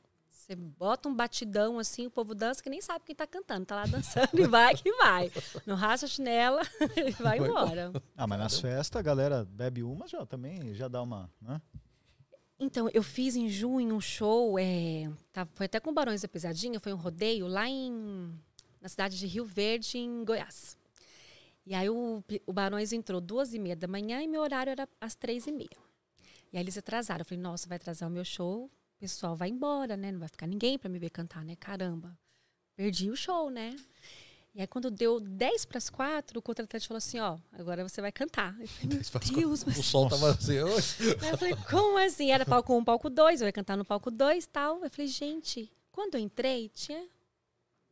Você 0.48 0.56
bota 0.56 1.10
um 1.10 1.14
batidão 1.14 1.78
assim, 1.78 2.08
o 2.08 2.10
povo 2.10 2.34
dança 2.34 2.64
que 2.64 2.70
nem 2.70 2.80
sabe 2.80 3.04
quem 3.04 3.14
tá 3.14 3.28
cantando. 3.28 3.66
Tá 3.66 3.76
lá 3.76 3.86
dançando 3.86 4.30
e 4.40 4.48
vai 4.48 4.74
que 4.78 4.90
vai. 4.94 5.30
Não 5.66 5.76
raça 5.76 6.06
a 6.06 6.10
chinela 6.10 6.62
e 6.96 7.12
vai 7.22 7.38
embora. 7.38 7.92
Ah, 8.16 8.26
mas 8.26 8.40
nas 8.40 8.58
festas 8.58 8.98
a 8.98 9.04
galera 9.04 9.44
bebe 9.44 9.84
uma 9.84 10.08
já 10.08 10.26
também, 10.26 10.74
já 10.74 10.88
dá 10.88 11.02
uma. 11.02 11.30
Né? 11.42 11.62
Então, 12.58 12.90
eu 12.94 13.04
fiz 13.04 13.36
em 13.36 13.50
junho 13.50 13.94
um 13.94 14.00
show, 14.00 14.58
é, 14.58 15.12
tá- 15.34 15.46
foi 15.54 15.66
até 15.66 15.82
com 15.82 15.90
o 15.90 15.94
Barões 15.94 16.22
da 16.22 16.30
Pisadinha, 16.30 16.80
foi 16.80 16.94
um 16.94 16.98
rodeio 16.98 17.46
lá 17.46 17.68
em, 17.68 18.34
na 18.82 18.88
cidade 18.88 19.20
de 19.20 19.28
Rio 19.28 19.44
Verde, 19.44 19.98
em 19.98 20.24
Goiás. 20.24 20.78
E 21.66 21.76
aí 21.76 21.90
o, 21.90 22.24
o 22.46 22.54
Barões 22.54 22.94
entrou 22.94 23.20
duas 23.20 23.54
e 23.54 23.60
meia 23.60 23.76
da 23.76 23.86
manhã 23.88 24.22
e 24.24 24.28
meu 24.28 24.40
horário 24.42 24.72
era 24.72 24.88
às 25.02 25.14
três 25.14 25.46
e 25.46 25.52
meia. 25.52 25.78
E 26.54 26.58
aí 26.58 26.64
eles 26.64 26.78
atrasaram. 26.78 27.20
Eu 27.22 27.26
falei, 27.26 27.44
nossa, 27.44 27.68
vai 27.68 27.76
atrasar 27.76 28.08
o 28.08 28.12
meu 28.12 28.24
show, 28.24 28.72
o 28.98 29.00
pessoal 29.00 29.36
vai 29.36 29.50
embora, 29.50 29.96
né? 29.96 30.12
Não 30.12 30.20
vai 30.20 30.28
ficar 30.28 30.48
ninguém 30.48 30.78
para 30.78 30.90
me 30.90 30.98
ver 30.98 31.12
cantar, 31.12 31.46
né? 31.46 31.56
Caramba. 31.56 32.18
Perdi 32.76 33.12
o 33.12 33.16
show, 33.16 33.50
né? 33.52 33.76
E 34.56 34.62
aí 34.62 34.66
quando 34.66 34.90
deu 34.90 35.20
10 35.20 35.66
para 35.66 35.78
as 35.78 35.88
quatro, 35.88 36.40
o 36.40 36.42
contratante 36.42 36.88
falou 36.88 36.98
assim, 36.98 37.20
ó, 37.20 37.38
agora 37.52 37.88
você 37.88 38.02
vai 38.02 38.12
cantar. 38.12 38.60
Eu 38.60 38.68
falei, 38.68 38.88
meu 38.88 39.50
Deus, 39.50 39.64
mas 39.64 39.78
O 39.78 39.84
sol 39.84 40.10
tava 40.10 40.32
assim. 40.32 40.54
Aí 40.54 41.30
eu 41.30 41.38
falei, 41.38 41.56
como 41.70 41.98
assim? 42.00 42.32
Era 42.32 42.44
palco 42.44 42.76
1, 42.76 42.84
palco 42.84 43.08
2, 43.08 43.42
eu 43.42 43.48
ia 43.48 43.54
cantar 43.54 43.78
no 43.78 43.86
palco 43.86 44.10
2 44.10 44.44
e 44.44 44.50
tal. 44.50 44.84
Eu 44.84 44.90
falei, 44.90 45.08
gente, 45.08 45.72
quando 45.92 46.16
eu 46.16 46.22
entrei, 46.22 46.70
tinha 46.70 47.08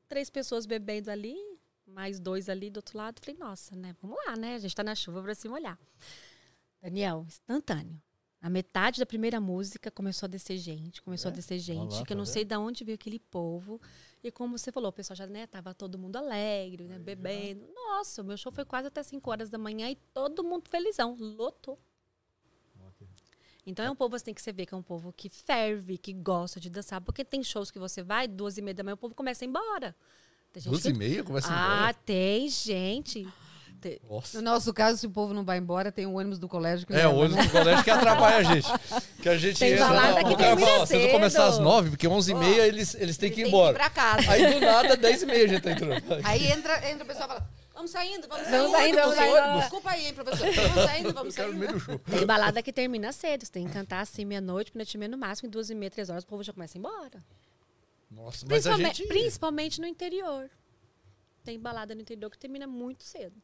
três 0.08 0.32
pessoas 0.32 0.66
bebendo 0.66 1.12
ali, 1.12 1.38
mais 1.86 2.20
dois 2.20 2.50
ali 2.50 2.72
do 2.72 2.78
outro 2.78 2.98
lado. 2.98 3.20
Eu 3.20 3.26
falei, 3.26 3.40
nossa, 3.40 3.76
né? 3.76 3.96
Vamos 4.02 4.18
lá, 4.26 4.36
né? 4.36 4.56
A 4.56 4.60
gente 4.60 4.76
tá 4.76 4.84
na 4.84 4.96
chuva 4.96 5.22
pra 5.22 5.36
se 5.36 5.48
molhar. 5.48 5.78
Daniel, 6.82 7.26
instantâneo. 7.28 8.02
A 8.46 8.50
metade 8.50 9.00
da 9.00 9.08
primeira 9.08 9.42
música 9.42 9.90
começou 9.90 10.28
a 10.28 10.30
descer 10.30 10.56
gente, 10.60 11.02
começou 11.02 11.30
É? 11.30 11.34
a 11.34 11.36
descer 11.36 11.58
gente, 11.58 11.96
lá, 11.96 12.04
que 12.06 12.14
eu 12.14 12.16
tá 12.16 12.20
não 12.20 12.26
sei 12.26 12.46
de 12.46 12.56
onde 12.56 12.84
veio 12.84 12.94
aquele 12.94 13.18
povo. 13.18 13.82
E 14.24 14.30
como 14.30 14.56
você 14.56 14.72
falou, 14.72 14.90
o 14.90 14.94
pessoal 14.94 15.18
já, 15.18 15.26
né, 15.26 15.48
tava 15.48 15.74
todo 15.74 15.98
mundo 15.98 16.16
alegre, 16.18 16.84
né, 16.84 17.00
bebendo. 17.00 17.66
Nossa, 17.74 18.22
o 18.22 18.26
meu 18.26 18.38
show 18.38 18.52
foi 18.52 18.64
quase 18.64 18.88
até 18.90 19.02
5 19.02 19.32
horas 19.32 19.50
da 19.50 19.58
manhã 19.58 19.90
e 19.90 19.96
todo 20.14 20.44
mundo 20.44 20.70
felizão, 20.70 21.16
lotou. 21.20 21.80
Então 23.66 23.84
é 23.84 23.90
um 23.90 23.96
povo 23.96 24.16
assim 24.16 24.32
que 24.32 24.40
você 24.44 24.54
vê 24.54 24.64
que 24.64 24.76
é 24.76 24.78
um 24.78 24.84
povo 24.84 25.12
que 25.12 25.28
ferve, 25.28 25.98
que 25.98 26.14
gosta 26.14 26.60
de 26.60 26.70
dançar, 26.70 27.02
porque 27.02 27.26
tem 27.26 27.42
shows 27.44 27.72
que 27.72 27.80
você 27.80 28.04
vai, 28.04 28.28
duas 28.28 28.60
e 28.60 28.62
meia 28.62 28.76
da 28.76 28.84
manhã, 28.84 28.94
o 28.94 28.98
povo 28.98 29.16
começa 29.16 29.44
a 29.44 29.46
ir 29.46 29.50
embora. 29.50 29.96
Duas 30.66 30.84
que- 30.84 30.90
e 30.90 30.94
meia, 30.94 31.24
começa 31.24 31.48
Ah, 31.50 31.78
embora. 31.90 31.94
tem 32.06 32.48
gente. 32.48 33.28
Nossa. 34.10 34.38
No 34.38 34.44
nosso 34.44 34.74
caso, 34.74 34.98
se 34.98 35.08
o 35.08 35.10
povo 35.10 35.34
não 35.34 35.44
vai 35.44 35.58
embora, 35.58 35.92
tem 35.92 36.06
o 36.06 36.14
ônibus 36.14 36.40
do 36.40 36.48
colégio 36.48 36.86
que 36.88 36.94
É, 36.94 36.98
leva, 36.98 37.10
o 37.10 37.18
ônibus 37.18 37.36
né? 37.38 37.44
do 37.44 37.52
colégio 37.52 37.84
que 37.84 37.90
atrapalha 37.92 38.38
a 38.38 38.44
gente. 38.44 38.68
Que 39.22 39.30
a 39.30 39.38
gente 39.38 39.60
Tem 39.60 39.74
entra, 39.74 39.88
balada 39.88 40.12
o 40.14 40.16
que 40.18 40.24
cara 40.36 40.38
termina 40.38 40.68
fala, 40.68 40.80
"Ó, 40.82 40.86
vocês 40.86 41.02
vão 41.04 41.12
começar 41.12 41.46
às 41.46 41.56
cedo." 41.56 41.64
nove, 41.64 41.90
porque 41.92 42.08
onze 42.08 42.32
e 42.32 42.36
meia 42.36 42.68
eles, 42.68 42.96
eles 42.96 43.18
têm 43.18 43.28
Eles 43.28 43.36
que 43.36 43.42
ir 43.42 43.44
têm 43.44 43.48
embora. 43.48 43.74
pra 43.74 43.90
casa. 43.90 44.30
Aí 44.32 44.54
do 44.54 44.60
nada, 44.60 44.96
dez 44.98 45.22
e 45.22 45.26
meia 45.26 45.46
a 45.46 45.48
gente 45.48 45.62
tá 45.62 45.72
entrando. 45.72 46.04
Aí 46.24 46.48
entra, 46.52 46.90
entra 46.90 47.04
o 47.04 47.08
pessoal 47.08 47.26
e 47.26 47.28
fala: 47.30 47.50
vamos 47.74 47.92
saindo, 47.92 48.28
vamos 48.28 48.48
Vamos 48.50 48.72
saindo. 48.72 48.98
saindo, 48.98 49.16
vamos 49.16 49.16
saindo. 49.16 49.60
Desculpa 49.60 49.90
aí, 49.92 50.06
hein, 50.08 50.14
professor. 50.14 50.48
Vamos 50.52 50.84
saindo, 50.90 51.14
vamos 51.14 51.34
saindo. 51.34 52.00
Tem 52.00 52.26
balada 52.26 52.62
que 52.64 52.72
termina 52.74 53.12
cedo. 53.12 53.46
Você 53.46 53.52
tem 53.52 53.66
que 53.68 53.74
cantar 53.74 54.02
assim 54.02 54.26
meia-noite, 54.26 54.72
meia-noite 54.76 54.96
e 54.96 54.98
meia 54.98 55.10
no 55.10 55.18
máximo, 55.18 55.48
em 55.48 55.50
duas 55.52 55.70
e 55.70 55.76
meia, 55.76 55.90
três 55.92 56.10
horas, 56.10 56.24
o 56.24 56.28
povo 56.28 56.44
já 56.44 56.54
começa 56.54 56.76
a 56.76 56.78
ir 56.78 56.80
embora. 56.80 57.24
Nossa, 58.12 58.46
mas 58.48 58.66
a 58.68 58.78
gente... 58.78 59.06
principalmente 59.08 59.82
no 59.82 59.88
interior. 59.88 60.50
Tem 61.44 61.60
balada 61.60 61.94
no 61.94 62.02
interior 62.02 62.30
que 62.32 62.38
termina 62.40 62.66
muito 62.66 63.04
cedo. 63.04 63.36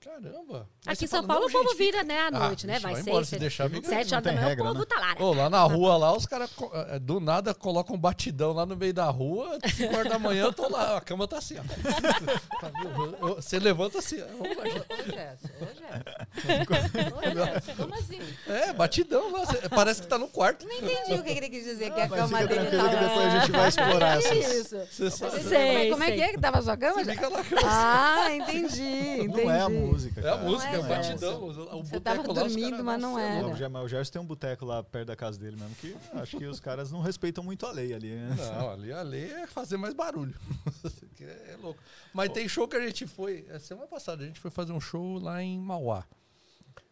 Caramba. 0.00 0.68
Aqui 0.86 1.04
em 1.04 1.08
São 1.08 1.22
fala, 1.22 1.26
Paulo 1.40 1.52
"Não, 1.52 1.60
o 1.60 1.64
povo 1.64 1.76
vira, 1.76 2.04
né, 2.04 2.20
à 2.20 2.26
Ah, 2.28 2.30
noite, 2.30 2.68
né? 2.68 2.74
vixe, 2.74 2.86
Vai 2.86 3.00
embora, 3.00 3.24
se 3.24 3.30
sete, 3.30 3.40
deixar, 3.40 3.68
fica- 3.68 3.88
sete 3.88 4.14
horas 4.14 4.24
da 4.24 4.32
manhã, 4.32 4.46
regra, 4.46 4.64
o 4.64 4.66
povo 4.68 4.78
né? 4.80 4.86
tá 4.88 5.00
lá, 5.00 5.08
né? 5.08 5.16
Ô, 5.18 5.32
lá 5.34 5.50
na 5.50 5.62
rua, 5.64 5.96
lá, 5.96 6.16
os 6.16 6.24
caras 6.24 6.50
eh, 6.90 6.98
do 7.00 7.18
nada 7.18 7.52
colocam 7.52 7.96
um 7.96 7.98
batidão 7.98 8.52
lá 8.52 8.64
no 8.64 8.76
meio 8.76 8.94
da 8.94 9.06
rua, 9.06 9.58
5 9.74 9.96
horas 9.96 10.08
da 10.08 10.16
manhã 10.20 10.44
eu 10.44 10.52
tô 10.52 10.68
lá, 10.68 10.98
a 10.98 11.00
cama 11.00 11.26
tá 11.26 11.38
assim, 11.38 11.56
ó. 11.58 11.62
Eu- 13.28 13.34
Você 13.36 13.58
levanta 13.58 13.98
assim, 13.98 14.22
ó. 14.22 14.26
Vamos 14.38 14.56
lá, 14.56 14.64
gente. 14.68 14.78
Ô, 14.78 14.96
Jéssica, 15.04 15.54
ô, 15.60 15.66
Jéssica. 15.66 17.16
Ô, 17.16 17.22
Jéssica, 17.52 17.74
como 17.76 17.94
assim? 17.96 18.20
É, 18.46 18.72
batidão 18.72 19.32
lá, 19.32 19.46
cê- 19.46 19.68
parece 19.68 20.02
que 20.02 20.06
tá 20.06 20.16
no 20.16 20.28
quarto. 20.28 20.64
Não 20.64 20.76
entendi 20.76 21.14
o 21.14 21.24
que 21.24 21.30
ele 21.30 21.48
quis 21.50 21.64
dizer, 21.64 21.92
que 21.92 22.00
a 22.00 22.08
Mas 22.08 22.20
cama 22.20 22.38
dele 22.46 22.54
tranquilo 22.70 22.88
que 22.90 22.96
depois 22.96 23.26
a 23.34 23.38
gente 23.40 23.50
vai 23.50 23.68
explorar 23.68 24.18
Que 24.22 24.28
essas. 24.28 24.54
isso? 24.54 24.76
Você 24.92 25.10
sabe. 25.10 25.32
Como 25.32 25.44
é- 25.44 25.48
Sei, 25.48 25.90
como 25.90 26.02
é 26.04 26.12
que 26.12 26.20
é 26.22 26.28
que 26.28 26.38
tava 26.40 26.58
a 26.60 26.62
sua 26.62 26.76
cama? 26.76 26.94
Você 26.94 27.04
já? 27.04 27.12
fica 27.14 27.28
lá 27.28 27.44
Ah, 27.64 28.32
entendi, 28.34 28.80
entendi. 29.22 29.44
Não 29.44 29.50
é 29.50 29.60
a 29.60 29.68
música. 29.92 30.20
É 30.20 30.28
a 30.28 30.36
cara. 30.36 30.42
música, 30.42 30.70
é 30.70 30.78
o 30.78 30.84
é, 30.84 30.88
batidão. 30.88 31.44
O 31.44 31.52
Você 31.52 31.62
boteco 31.68 32.00
tava 32.00 32.28
lá, 32.28 32.34
dormindo, 32.34 32.84
mas 32.84 33.00
não 33.00 33.18
era. 33.18 33.68
Mas 33.68 33.84
o 33.84 33.88
Gerson 33.88 34.12
tem 34.12 34.22
um 34.22 34.26
boteco 34.26 34.64
lá 34.64 34.82
perto 34.82 35.06
da 35.08 35.16
casa 35.16 35.38
dele 35.38 35.56
mesmo, 35.56 35.74
que 35.76 35.96
acho 36.14 36.36
que 36.36 36.46
os 36.46 36.60
caras 36.60 36.90
não 36.90 37.00
respeitam 37.00 37.42
muito 37.42 37.66
a 37.66 37.72
lei 37.72 37.92
ali. 37.94 38.10
né? 38.10 38.36
Não, 38.36 38.70
ali, 38.72 38.92
ali 38.92 39.24
é 39.30 39.46
fazer 39.46 39.76
mais 39.76 39.94
barulho. 39.94 40.34
É 41.20 41.56
louco. 41.60 41.82
Mas 42.14 42.30
tem 42.30 42.48
show 42.48 42.68
que 42.68 42.76
a 42.76 42.86
gente 42.86 43.04
foi. 43.04 43.44
é, 43.48 43.58
Semana 43.58 43.88
passada 43.88 44.22
a 44.22 44.26
gente 44.26 44.38
foi 44.38 44.52
fazer 44.52 44.72
um 44.72 44.80
show 44.80 45.18
lá 45.18 45.42
em 45.42 45.58
Mauá. 45.58 46.06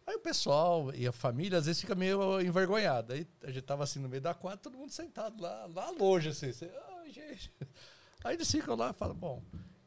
Aí 0.05 0.15
o 0.15 0.19
pessoal 0.19 0.93
e 0.93 1.07
a 1.07 1.11
família 1.11 1.57
às 1.59 1.65
vezes 1.65 1.81
fica 1.81 1.95
meio 1.95 2.41
envergonhado. 2.41 3.13
Aí 3.13 3.25
a 3.43 3.47
gente 3.51 3.63
tava 3.63 3.83
assim 3.83 3.99
no 3.99 4.09
meio 4.09 4.21
da 4.21 4.33
quadra, 4.33 4.57
todo 4.57 4.77
mundo 4.77 4.91
sentado 4.91 5.41
lá, 5.41 5.65
lá 5.73 5.89
longe, 5.91 6.29
assim. 6.29 6.51
Você, 6.51 6.69
Ai, 6.99 7.11
gente. 7.11 7.51
Aí 8.23 8.35
eles 8.35 8.49
ficam 8.51 8.75
lá 8.75 8.89
e 8.89 8.93
falam, 8.93 9.15
bom, 9.15 9.41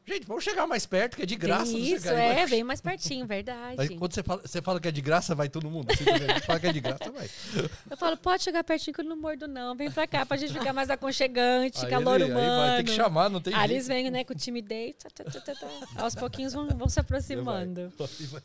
gente, 0.07 0.25
vamos 0.27 0.43
chegar 0.43 0.67
mais 0.67 0.85
perto, 0.85 1.15
que 1.15 1.23
é 1.23 1.25
de 1.25 1.35
graça. 1.35 1.65
Tem 1.71 1.75
o 1.75 1.95
isso, 1.95 2.07
é, 2.09 2.33
vai- 2.35 2.45
vem 2.47 2.63
mais 2.63 2.81
pertinho, 2.81 3.25
verdade. 3.25 3.75
Aí 3.79 3.97
quando 3.97 4.13
você 4.13 4.23
fala, 4.23 4.41
você 4.45 4.61
fala 4.61 4.79
que 4.79 4.87
é 4.87 4.91
de 4.91 5.01
graça, 5.01 5.33
vai 5.35 5.47
todo 5.49 5.69
mundo. 5.69 5.91
Assim, 5.91 6.03
também. 6.03 6.29
A 6.29 6.33
gente 6.35 6.45
fala 6.45 6.59
que 6.59 6.67
é 6.67 6.73
de 6.73 6.79
graça, 6.79 7.11
vai. 7.11 7.29
Eu 7.89 7.97
falo, 7.97 8.17
pode 8.17 8.43
chegar 8.43 8.63
pertinho 8.63 8.93
que 8.93 9.01
eu 9.01 9.05
não 9.05 9.15
mordo, 9.17 9.47
não. 9.47 9.75
Vem 9.75 9.89
pra 9.91 10.05
cá 10.07 10.25
pra 10.25 10.37
gente 10.37 10.53
ficar 10.53 10.73
mais 10.73 10.89
aconchegante, 10.89 11.83
Aí 11.85 11.89
calor 11.89 12.19
ele- 12.21 12.31
humano. 12.31 12.61
Aí 12.61 12.67
vai 12.69 12.77
ter 12.77 12.83
que 12.89 12.95
chamar, 12.95 13.29
não 13.29 13.41
tem 13.41 13.53
Aí 13.53 13.59
jeito. 13.61 13.71
eles 13.73 13.87
vêm, 13.87 14.11
né, 14.11 14.23
com 14.23 14.33
tá, 14.33 15.23
tá, 15.23 15.55
tá. 15.55 15.67
Aos 16.03 16.15
pouquinhos 16.15 16.53
vão, 16.53 16.67
vão 16.69 16.89
se 16.89 16.99
aproximando. 16.99 17.91
Aí 17.99 18.25
vai. 18.27 18.41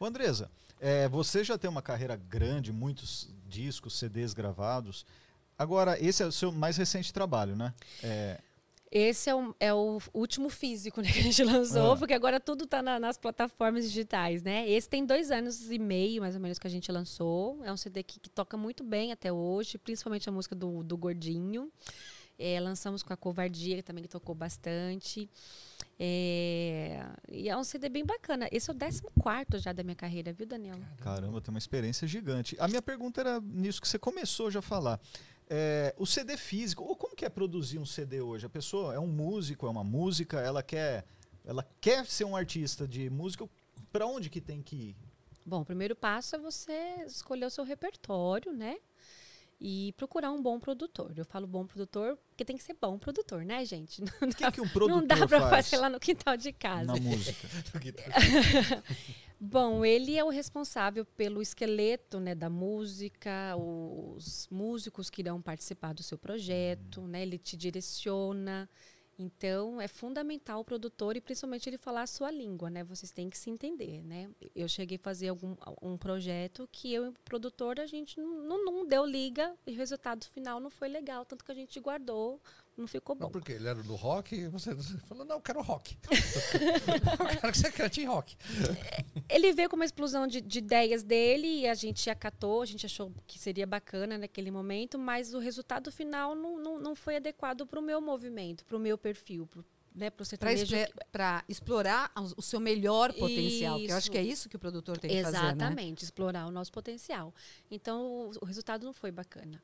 Ô, 0.00 0.04
Andresa, 0.06 0.50
é, 0.80 1.08
você 1.08 1.42
já 1.42 1.56
tem 1.58 1.68
uma 1.68 1.82
carreira 1.82 2.16
grande, 2.16 2.72
muitos 2.72 3.28
discos, 3.48 3.98
CDs 3.98 4.32
gravados. 4.34 5.04
Agora, 5.58 5.96
esse 6.00 6.22
é 6.22 6.26
o 6.26 6.30
seu 6.32 6.52
mais 6.52 6.76
recente 6.76 7.12
trabalho, 7.12 7.56
né? 7.56 7.74
É, 8.02 8.38
Esse 8.90 9.28
é 9.28 9.34
o, 9.34 9.54
é 9.60 9.72
o 9.74 9.98
último 10.14 10.48
físico 10.48 11.00
né, 11.02 11.12
que 11.12 11.18
a 11.18 11.22
gente 11.22 11.44
lançou, 11.44 11.92
Ah. 11.92 11.96
porque 11.96 12.14
agora 12.14 12.40
tudo 12.40 12.66
tá 12.66 12.80
na- 12.82 12.98
nas 12.98 13.18
plataformas 13.18 13.84
digitais, 13.84 14.42
né? 14.42 14.68
Esse 14.68 14.88
tem 14.88 15.04
dois 15.04 15.30
anos 15.30 15.70
e 15.70 15.78
meio, 15.78 16.22
mais 16.22 16.34
ou 16.34 16.40
menos, 16.40 16.58
que 16.58 16.66
a 16.66 16.70
gente 16.70 16.90
lançou. 16.90 17.62
É 17.64 17.72
um 17.72 17.76
CD 17.76 18.02
que, 18.02 18.18
que 18.18 18.30
toca 18.30 18.56
muito 18.56 18.82
bem 18.82 19.12
até 19.12 19.30
hoje, 19.32 19.76
principalmente 19.76 20.28
a 20.28 20.32
música 20.32 20.54
do, 20.54 20.82
do 20.82 20.96
Gordinho. 20.96 21.70
É, 22.38 22.58
lançamos 22.60 23.02
com 23.02 23.12
a 23.12 23.16
Covardia, 23.16 23.82
também 23.82 24.02
que 24.04 24.08
tocou 24.08 24.34
bastante. 24.34 25.28
É, 25.98 27.04
e 27.28 27.48
é 27.48 27.56
um 27.56 27.64
CD 27.64 27.88
bem 27.88 28.04
bacana. 28.06 28.48
Esse 28.52 28.70
é 28.70 28.72
o 28.72 28.76
14 28.76 29.58
já 29.58 29.72
da 29.72 29.82
minha 29.82 29.96
carreira, 29.96 30.32
viu, 30.32 30.46
Daniel? 30.46 30.78
caramba, 31.02 31.40
tem 31.40 31.52
uma 31.52 31.58
experiência 31.58 32.06
gigante. 32.06 32.56
A 32.60 32.68
minha 32.68 32.80
pergunta 32.80 33.20
era 33.20 33.40
nisso 33.40 33.80
que 33.80 33.88
você 33.88 33.98
começou 33.98 34.50
já 34.50 34.60
a 34.60 34.62
falar. 34.62 35.00
É, 35.50 35.94
o 35.96 36.06
CD 36.06 36.36
físico, 36.36 36.84
ou 36.84 36.94
como 36.94 37.16
que 37.16 37.24
é 37.24 37.28
produzir 37.28 37.78
um 37.78 37.86
CD 37.86 38.20
hoje? 38.20 38.44
A 38.44 38.50
pessoa 38.50 38.94
é 38.94 38.98
um 38.98 39.06
músico, 39.06 39.66
é 39.66 39.70
uma 39.70 39.84
música, 39.84 40.40
ela 40.40 40.62
quer, 40.62 41.06
ela 41.44 41.66
quer 41.80 42.04
ser 42.06 42.24
um 42.24 42.36
artista 42.36 42.86
de 42.86 43.08
música, 43.08 43.48
para 43.90 44.06
onde 44.06 44.28
que 44.28 44.40
tem 44.40 44.62
que 44.62 44.76
ir? 44.76 44.96
Bom, 45.44 45.62
o 45.62 45.64
primeiro 45.64 45.96
passo 45.96 46.36
é 46.36 46.38
você 46.38 47.02
escolher 47.06 47.46
o 47.46 47.50
seu 47.50 47.64
repertório, 47.64 48.52
né? 48.52 48.76
E 49.58 49.92
procurar 49.96 50.30
um 50.30 50.40
bom 50.40 50.60
produtor. 50.60 51.12
Eu 51.16 51.24
falo 51.24 51.46
bom 51.46 51.66
produtor 51.66 52.18
porque 52.28 52.44
tem 52.44 52.56
que 52.56 52.62
ser 52.62 52.76
bom 52.80 52.98
produtor, 52.98 53.44
né, 53.44 53.64
gente? 53.64 54.02
Não 54.20 54.28
O 54.28 54.34
que, 54.34 54.42
dá, 54.42 54.52
que 54.52 54.60
um 54.60 54.68
produtor 54.68 55.00
não 55.00 55.06
dá 55.06 55.26
pra 55.26 55.48
faz 55.48 55.70
fazer 55.70 55.80
lá 55.80 55.88
no 55.88 55.98
quintal 55.98 56.36
de 56.36 56.52
casa. 56.52 56.84
na 56.84 56.96
música? 56.96 57.48
Bom, 59.40 59.84
ele 59.84 60.16
é 60.16 60.24
o 60.24 60.30
responsável 60.30 61.04
pelo 61.04 61.40
esqueleto 61.40 62.18
né, 62.18 62.34
da 62.34 62.50
música, 62.50 63.56
os 63.56 64.48
músicos 64.50 65.08
que 65.08 65.22
irão 65.22 65.40
participar 65.40 65.92
do 65.92 66.02
seu 66.02 66.18
projeto, 66.18 67.02
né, 67.02 67.22
ele 67.22 67.38
te 67.38 67.56
direciona. 67.56 68.68
Então, 69.16 69.80
é 69.80 69.86
fundamental 69.86 70.60
o 70.60 70.64
produtor 70.64 71.16
e 71.16 71.20
principalmente 71.20 71.68
ele 71.68 71.78
falar 71.78 72.02
a 72.02 72.06
sua 72.06 72.30
língua, 72.30 72.70
né? 72.70 72.84
Vocês 72.84 73.10
têm 73.10 73.28
que 73.28 73.36
se 73.36 73.50
entender, 73.50 74.00
né? 74.04 74.30
Eu 74.54 74.68
cheguei 74.68 74.96
a 74.96 75.00
fazer 75.00 75.28
algum, 75.28 75.56
um 75.82 75.96
projeto 75.96 76.68
que 76.70 76.92
eu 76.94 77.06
e 77.06 77.08
o 77.08 77.14
produtor, 77.24 77.80
a 77.80 77.86
gente 77.86 78.20
não, 78.20 78.64
não 78.64 78.86
deu 78.86 79.04
liga 79.04 79.56
e 79.66 79.72
o 79.72 79.76
resultado 79.76 80.24
final 80.24 80.60
não 80.60 80.70
foi 80.70 80.88
legal, 80.88 81.24
tanto 81.24 81.44
que 81.44 81.50
a 81.50 81.54
gente 81.54 81.80
guardou, 81.80 82.40
não 82.78 82.86
ficou 82.86 83.14
bom. 83.16 83.24
Não, 83.24 83.30
porque 83.30 83.52
ele 83.52 83.68
era 83.68 83.82
do 83.82 83.94
rock 83.94 84.34
e 84.34 84.48
você 84.48 84.74
falou, 85.08 85.24
não, 85.24 85.36
eu 85.36 85.40
quero 85.40 85.60
rock. 85.60 85.96
eu 87.20 87.26
quero 87.26 87.52
que 87.52 87.58
você 87.58 87.72
cante 87.72 88.00
em 88.00 88.04
rock. 88.04 88.36
Ele 89.28 89.52
veio 89.52 89.68
com 89.68 89.76
uma 89.76 89.84
explosão 89.84 90.26
de, 90.26 90.40
de, 90.40 90.58
ideias 90.58 91.02
dele 91.02 91.46
e 91.46 91.68
a 91.68 91.74
gente 91.74 92.08
acatou, 92.08 92.62
a 92.62 92.66
gente 92.66 92.86
achou 92.86 93.12
que 93.26 93.38
seria 93.38 93.66
bacana 93.66 94.16
naquele 94.16 94.50
momento, 94.50 94.98
mas 94.98 95.34
o 95.34 95.38
resultado 95.38 95.90
final 95.90 96.34
não, 96.34 96.58
não, 96.58 96.78
não 96.78 96.94
foi 96.94 97.16
adequado 97.16 97.66
para 97.66 97.78
o 97.78 97.82
meu 97.82 98.00
movimento, 98.00 98.64
para 98.64 98.76
o 98.76 98.80
meu 98.80 98.96
perfil, 98.96 99.46
pro, 99.46 99.64
né, 99.94 100.10
para 100.10 100.24
Para 101.10 101.44
explorar 101.48 102.12
o 102.36 102.42
seu 102.42 102.60
melhor 102.60 103.12
potencial. 103.12 103.78
Que 103.78 103.90
eu 103.90 103.96
acho 103.96 104.10
que 104.10 104.18
é 104.18 104.22
isso 104.22 104.48
que 104.48 104.56
o 104.56 104.58
produtor 104.58 104.98
tem 104.98 105.10
que 105.10 105.16
Exatamente, 105.16 105.42
fazer. 105.42 105.56
Exatamente, 105.56 106.02
né? 106.02 106.04
explorar 106.04 106.46
o 106.46 106.50
nosso 106.50 106.70
potencial. 106.70 107.34
Então, 107.70 108.00
o, 108.02 108.30
o, 108.40 108.44
resultado 108.44 108.84
não 108.84 108.92
foi 108.92 109.10
bacana. 109.10 109.60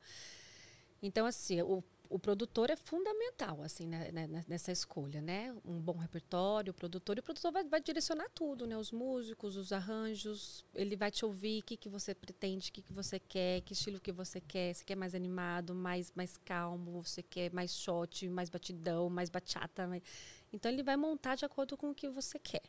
Então, 1.01 1.25
assim, 1.25 1.61
o 1.61 1.83
o 2.09 2.19
produtor 2.19 2.69
é 2.69 2.75
fundamental 2.75 3.61
assim 3.61 3.87
né, 3.87 4.11
né, 4.11 4.27
né, 4.27 4.45
nessa 4.47 4.71
escolha, 4.71 5.21
né? 5.21 5.55
Um 5.65 5.79
bom 5.79 5.97
repertório, 5.97 6.71
o 6.71 6.73
produtor 6.73 7.17
e 7.17 7.19
o 7.19 7.23
produtor 7.23 7.51
vai, 7.51 7.63
vai, 7.63 7.81
direcionar 7.81 8.29
tudo, 8.33 8.65
né? 8.67 8.77
Os 8.77 8.91
músicos, 8.91 9.55
os 9.55 9.71
arranjos, 9.71 10.63
ele 10.73 10.95
vai 10.95 11.11
te 11.11 11.25
ouvir 11.25 11.61
o 11.61 11.63
que, 11.63 11.77
que 11.77 11.89
você 11.89 12.13
pretende, 12.13 12.69
o 12.69 12.73
que, 12.73 12.81
que 12.81 12.93
você 12.93 13.19
quer, 13.19 13.61
que 13.61 13.73
estilo 13.73 13.99
que 13.99 14.11
você 14.11 14.39
quer, 14.41 14.73
você 14.73 14.83
quer 14.83 14.95
mais 14.95 15.15
animado, 15.15 15.73
mais 15.75 16.11
mais 16.15 16.37
calmo, 16.37 17.01
você 17.01 17.21
quer 17.23 17.51
mais 17.53 17.75
shot, 17.75 18.27
mais 18.29 18.49
batidão, 18.49 19.09
mais 19.09 19.29
bachata, 19.29 19.87
mais... 19.87 20.03
então 20.51 20.71
ele 20.71 20.83
vai 20.83 20.97
montar 20.97 21.35
de 21.35 21.45
acordo 21.45 21.77
com 21.77 21.91
o 21.91 21.95
que 21.95 22.09
você 22.09 22.39
quer. 22.39 22.63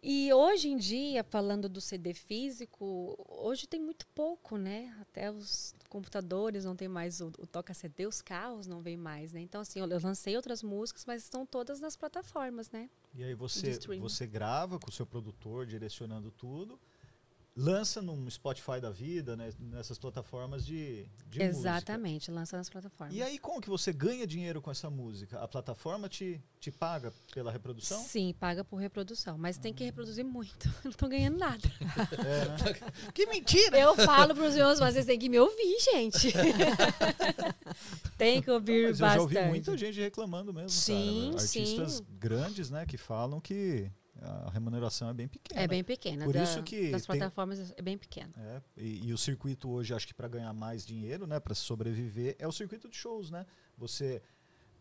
E 0.00 0.32
hoje 0.32 0.68
em 0.68 0.76
dia, 0.76 1.24
falando 1.24 1.68
do 1.68 1.80
CD 1.80 2.14
físico, 2.14 3.16
hoje 3.28 3.66
tem 3.66 3.80
muito 3.80 4.06
pouco, 4.08 4.56
né? 4.56 4.96
Até 5.00 5.30
os 5.30 5.74
computadores 5.88 6.64
não 6.64 6.76
tem 6.76 6.86
mais 6.86 7.20
o, 7.20 7.28
o 7.38 7.46
toca-CD, 7.46 8.06
os 8.06 8.22
carros 8.22 8.68
não 8.68 8.80
vem 8.80 8.96
mais, 8.96 9.32
né? 9.32 9.40
Então, 9.40 9.60
assim, 9.60 9.80
eu, 9.80 9.88
eu, 9.88 10.00
lancei 10.00 10.36
outras 10.36 10.62
músicas, 10.62 11.04
mas 11.04 11.24
estão 11.24 11.44
todas 11.44 11.80
nas 11.80 11.96
plataformas, 11.96 12.70
né? 12.70 12.88
E 13.12 13.24
aí 13.24 13.34
você, 13.34 13.76
você 13.98 14.26
grava 14.26 14.78
com 14.78 14.88
o 14.88 14.92
seu 14.92 15.06
produtor, 15.06 15.66
direcionando 15.66 16.30
tudo, 16.30 16.78
lança 17.58 18.00
num 18.00 18.30
Spotify 18.30 18.80
da 18.80 18.88
vida, 18.88 19.36
né, 19.36 19.50
nessas 19.58 19.98
plataformas 19.98 20.64
de, 20.64 21.04
de 21.26 21.42
Exatamente, 21.42 22.30
música. 22.30 22.32
lança 22.32 22.56
nas 22.56 22.70
plataformas. 22.70 23.16
E 23.16 23.20
aí 23.20 23.36
como 23.36 23.60
que 23.60 23.68
você 23.68 23.92
ganha 23.92 24.24
dinheiro 24.24 24.62
com 24.62 24.70
essa 24.70 24.88
música? 24.88 25.40
A 25.40 25.48
plataforma 25.48 26.08
te, 26.08 26.40
te 26.60 26.70
paga 26.70 27.12
pela 27.34 27.50
reprodução? 27.50 28.00
Sim, 28.00 28.32
paga 28.38 28.62
por 28.62 28.76
reprodução, 28.76 29.36
mas 29.36 29.58
tem 29.58 29.74
que 29.74 29.82
reproduzir 29.82 30.24
muito. 30.24 30.72
Não 30.84 30.92
estou 30.92 31.08
ganhando 31.08 31.36
nada. 31.36 31.68
É, 32.12 32.64
né? 32.72 32.92
que 33.12 33.26
mentira! 33.26 33.76
Eu 33.76 33.96
falo 33.96 34.36
para 34.36 34.44
os 34.44 34.54
meus, 34.54 34.78
mas 34.78 34.94
vocês 34.94 35.06
têm 35.06 35.18
que 35.18 35.28
me 35.28 35.40
ouvir, 35.40 35.78
gente. 35.80 36.32
tem 38.16 38.40
que 38.40 38.50
ouvir 38.52 38.90
mas 38.90 39.00
bastante. 39.00 39.24
Eu 39.24 39.32
já 39.32 39.40
ouvi 39.40 39.50
muita 39.50 39.76
gente 39.76 40.00
reclamando 40.00 40.54
mesmo, 40.54 40.70
sim, 40.70 41.30
cara. 41.32 41.42
Artistas 41.42 41.92
sim. 41.94 42.06
grandes, 42.18 42.70
né, 42.70 42.86
que 42.86 42.96
falam 42.96 43.40
que 43.40 43.90
a 44.20 44.50
remuneração 44.50 45.08
é 45.08 45.14
bem 45.14 45.28
pequena. 45.28 45.60
É 45.60 45.66
bem 45.66 45.84
pequena. 45.84 46.24
Por 46.24 46.34
da, 46.34 46.42
isso 46.42 46.62
que 46.62 46.90
das 46.90 47.06
plataformas 47.06 47.72
é 47.76 47.82
bem 47.82 47.96
pequena. 47.96 48.32
É, 48.36 48.62
e, 48.76 49.08
e, 49.08 49.12
o 49.12 49.18
circuito 49.18 49.70
hoje, 49.70 49.94
acho 49.94 50.06
que 50.06 50.14
para 50.14 50.28
ganhar 50.28 50.52
mais 50.52 50.84
dinheiro, 50.84 51.26
né, 51.26 51.38
para 51.38 51.54
sobreviver, 51.54 52.36
é 52.38 52.46
o 52.46 52.52
circuito 52.52 52.88
de 52.88 52.96
shows, 52.96 53.30
né? 53.30 53.46
Você 53.76 54.20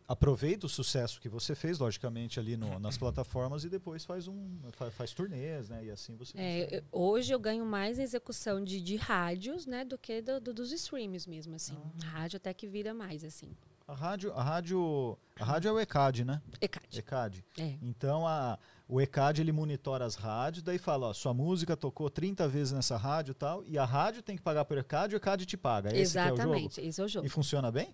aproveita 0.08 0.66
o 0.66 0.70
sucesso 0.70 1.20
que 1.20 1.28
você 1.28 1.54
fez, 1.54 1.80
logicamente, 1.80 2.40
ali 2.40 2.56
no, 2.56 2.80
nas 2.80 2.98
plataformas 2.98 3.66
e 3.66 3.70
depois 3.70 4.06
faz 4.06 4.28
um 4.28 4.58
faz, 4.72 4.94
faz 4.94 5.14
turnês, 5.14 5.68
né? 5.68 5.86
E 5.86 5.92
assim 5.92 6.16
você. 6.16 6.38
É, 6.38 6.84
hoje 6.92 7.34
eu 7.34 7.40
ganho 7.40 7.66
mais 7.66 8.00
execução 8.00 8.64
de, 8.64 8.82
de 8.82 8.96
rádios, 8.96 9.66
né, 9.66 9.84
do 9.84 9.98
que 9.98 10.22
do, 10.22 10.40
do, 10.40 10.54
dos 10.54 10.72
streams 10.72 11.30
mesmo, 11.30 11.56
assim. 11.56 11.78
Ah. 12.04 12.06
Rádio 12.06 12.38
até 12.38 12.54
que 12.54 12.68
vira 12.68 12.94
mais, 12.94 13.24
assim. 13.24 13.56
A 13.86 13.94
rádio, 13.94 14.34
a 14.34 14.44
rádio, 14.44 15.18
a 15.40 15.46
rádio 15.46 15.70
é 15.70 15.72
o 15.72 15.80
ECAD, 15.80 16.26
né? 16.26 16.42
ECAD. 16.60 17.00
ECAD. 17.00 17.46
É. 17.58 17.78
Então 17.82 18.28
a 18.28 18.60
o 18.88 19.02
ECAD 19.02 19.42
ele 19.42 19.52
monitora 19.52 20.06
as 20.06 20.16
rádios, 20.16 20.64
daí 20.64 20.78
fala, 20.78 21.08
ó, 21.08 21.14
sua 21.14 21.34
música 21.34 21.76
tocou 21.76 22.10
30 22.10 22.48
vezes 22.48 22.72
nessa 22.72 22.96
rádio 22.96 23.32
e 23.32 23.36
tal, 23.36 23.64
e 23.66 23.78
a 23.78 23.84
rádio 23.84 24.22
tem 24.22 24.36
que 24.36 24.42
pagar 24.42 24.64
por 24.66 24.78
ECAD 24.78 25.14
e 25.14 25.16
o 25.16 25.18
ECAD 25.18 25.46
te 25.46 25.58
paga. 25.58 25.90
Esse 25.90 26.02
Exatamente, 26.02 26.80
é 26.80 26.86
esse 26.86 27.02
é 27.02 27.04
o 27.04 27.08
jogo. 27.08 27.26
E 27.26 27.30
funciona 27.30 27.72
bem? 27.72 27.94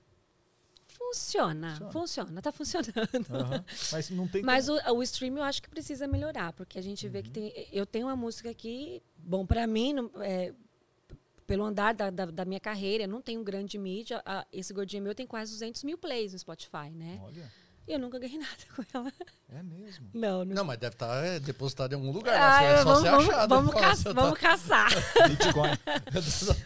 Funciona, 0.87 1.75
funciona, 1.91 1.91
funciona 1.91 2.41
tá 2.41 2.51
funcionando. 2.51 3.05
Uhum. 3.29 3.63
Mas 3.91 4.09
não 4.11 4.27
tem 4.27 4.41
Mas 4.43 4.69
o, 4.69 4.75
o 4.93 5.03
stream 5.03 5.37
eu 5.37 5.43
acho 5.43 5.61
que 5.61 5.69
precisa 5.69 6.07
melhorar, 6.07 6.53
porque 6.53 6.77
a 6.77 6.81
gente 6.81 7.05
uhum. 7.05 7.11
vê 7.11 7.23
que 7.23 7.29
uhum. 7.29 7.33
tem. 7.33 7.67
Eu 7.71 7.85
tenho 7.85 8.07
uma 8.07 8.15
música 8.15 8.49
aqui, 8.49 9.01
bom, 9.17 9.45
para 9.45 9.65
mim, 9.65 9.95
é, 10.21 10.53
pelo 11.47 11.63
andar 11.63 11.93
da, 11.93 12.09
da, 12.09 12.25
da, 12.25 12.45
minha 12.45 12.59
carreira, 12.59 13.03
eu 13.03 13.07
não 13.07 13.21
tenho 13.21 13.43
grande 13.43 13.77
mídia. 13.77 14.21
A, 14.25 14.45
esse 14.51 14.73
gordinho 14.73 15.03
meu 15.03 15.15
tem 15.15 15.25
quase 15.25 15.51
200 15.51 15.83
mil 15.83 15.97
plays 15.97 16.33
no 16.33 16.39
Spotify, 16.39 16.89
né? 16.91 17.19
Olha. 17.23 17.51
E 17.87 17.91
eu 17.93 17.99
nunca 17.99 18.17
ganhei 18.17 18.37
nada 18.39 18.63
com 18.75 18.83
ela. 18.93 19.11
É 19.49 19.61
mesmo? 19.61 20.09
Não, 20.13 20.45
não. 20.45 20.55
Não, 20.55 20.65
mas 20.65 20.77
deve 20.77 20.95
estar 20.95 21.07
tá, 21.07 21.25
é, 21.25 21.39
depositado 21.39 21.93
em 21.93 21.95
algum 21.95 22.11
lugar. 22.11 22.35
Ah, 22.35 22.63
é 22.63 22.83
vamos, 22.83 23.01
só 23.01 23.11
vamos, 23.11 23.29
achado, 23.29 23.49
vamos, 23.49 23.73
ca 23.75 24.13
vamos 24.13 24.39
tá... 24.39 24.49
caçar. 24.49 24.89
Bitcoin. 25.29 25.69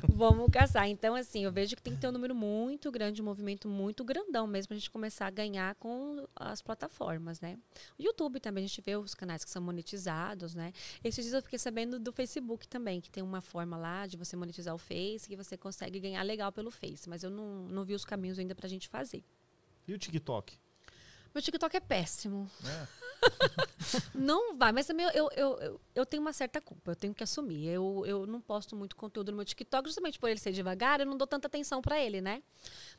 vamos 0.07 0.47
caçar. 0.51 0.87
Então, 0.87 1.15
assim, 1.15 1.43
eu 1.43 1.51
vejo 1.51 1.75
que 1.75 1.81
tem 1.81 1.93
que 1.93 1.99
ter 1.99 2.07
um 2.07 2.11
número 2.11 2.35
muito 2.35 2.91
grande, 2.91 3.21
um 3.21 3.25
movimento 3.25 3.67
muito 3.67 4.03
grandão 4.03 4.45
mesmo, 4.45 4.69
pra 4.69 4.77
gente 4.77 4.91
começar 4.91 5.27
a 5.27 5.31
ganhar 5.31 5.75
com 5.75 6.27
as 6.35 6.61
plataformas, 6.61 7.41
né? 7.41 7.57
O 7.97 8.03
YouTube 8.03 8.39
também, 8.39 8.63
a 8.63 8.67
gente 8.67 8.81
vê 8.81 8.95
os 8.95 9.15
canais 9.15 9.43
que 9.43 9.49
são 9.49 9.61
monetizados, 9.61 10.53
né? 10.53 10.71
Esses 11.03 11.25
dias 11.25 11.33
eu 11.33 11.41
fiquei 11.41 11.59
sabendo 11.59 11.99
do 11.99 12.11
Facebook 12.11 12.67
também, 12.67 13.01
que 13.01 13.09
tem 13.09 13.23
uma 13.23 13.41
forma 13.41 13.75
lá 13.75 14.05
de 14.05 14.17
você 14.17 14.35
monetizar 14.35 14.73
o 14.73 14.77
Face, 14.77 15.27
que 15.27 15.35
você 15.35 15.57
consegue 15.57 15.99
ganhar 15.99 16.21
legal 16.21 16.51
pelo 16.51 16.69
Face. 16.69 17.09
Mas 17.09 17.23
eu 17.23 17.29
não, 17.29 17.67
não 17.67 17.83
vi 17.83 17.95
os 17.95 18.05
caminhos 18.05 18.37
ainda 18.37 18.53
pra 18.53 18.69
gente 18.69 18.87
fazer. 18.87 19.23
E 19.87 19.93
o 19.93 19.97
TikTok? 19.97 20.57
Meu 21.33 21.41
TikTok 21.41 21.77
é 21.77 21.79
péssimo. 21.79 22.49
É. 22.65 23.07
não 24.13 24.57
vai, 24.57 24.71
mas 24.71 24.85
também 24.85 25.05
eu, 25.05 25.29
eu, 25.35 25.59
eu, 25.59 25.81
eu, 25.95 26.05
tenho 26.05 26.21
uma 26.21 26.33
certa 26.33 26.61
culpa, 26.61 26.91
eu 26.91 26.95
tenho 26.95 27.13
que 27.13 27.23
assumir. 27.23 27.67
Eu, 27.67 28.03
eu 28.05 28.25
não 28.25 28.41
posto 28.41 28.75
muito 28.75 28.95
conteúdo 28.95 29.31
no 29.31 29.37
meu 29.37 29.45
TikTok, 29.45 29.87
justamente 29.87 30.19
por 30.19 30.29
ele 30.29 30.39
ser 30.39 30.51
devagar, 30.51 30.99
eu 30.99 31.05
não 31.05 31.17
dou 31.17 31.27
tanta 31.27 31.47
atenção 31.47 31.81
para 31.81 31.99
ele, 31.99 32.21
né? 32.21 32.41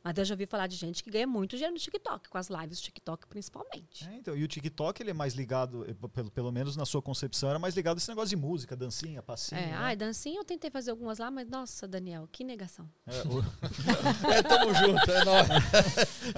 Mas 0.02 0.16
eu 0.16 0.24
já 0.24 0.34
ouvi 0.34 0.46
falar 0.46 0.66
de 0.66 0.76
gente 0.76 1.02
que 1.02 1.10
ganha 1.10 1.26
muito 1.26 1.56
dinheiro 1.56 1.72
no 1.72 1.78
TikTok, 1.78 2.28
com 2.28 2.38
as 2.38 2.48
lives 2.48 2.80
do 2.80 2.84
TikTok 2.84 3.26
principalmente. 3.26 4.08
É, 4.08 4.14
então, 4.14 4.36
e 4.36 4.44
o 4.44 4.48
TikTok 4.48 5.02
ele 5.02 5.10
é 5.10 5.14
mais 5.14 5.34
ligado, 5.34 5.84
eh, 5.88 5.94
pelo, 6.12 6.30
pelo 6.30 6.52
menos 6.52 6.76
na 6.76 6.86
sua 6.86 7.02
concepção, 7.02 7.50
era 7.50 7.58
mais 7.58 7.74
ligado 7.74 7.96
a 7.96 7.98
esse 7.98 8.08
negócio 8.08 8.30
de 8.30 8.36
música, 8.36 8.76
dancinha, 8.76 9.22
passinho. 9.22 9.60
É, 9.60 9.66
né? 9.66 9.74
ai, 9.74 9.96
dancinha 9.96 10.38
eu 10.40 10.44
tentei 10.44 10.70
fazer 10.70 10.90
algumas 10.90 11.18
lá, 11.18 11.30
mas 11.30 11.48
nossa, 11.48 11.86
Daniel, 11.86 12.28
que 12.30 12.44
negação. 12.44 12.88
É, 13.06 13.22
o... 13.22 13.40
é 14.32 14.42
tamo 14.42 14.74
junto, 14.74 15.10
é 15.10 15.24
nóis. 15.24 15.48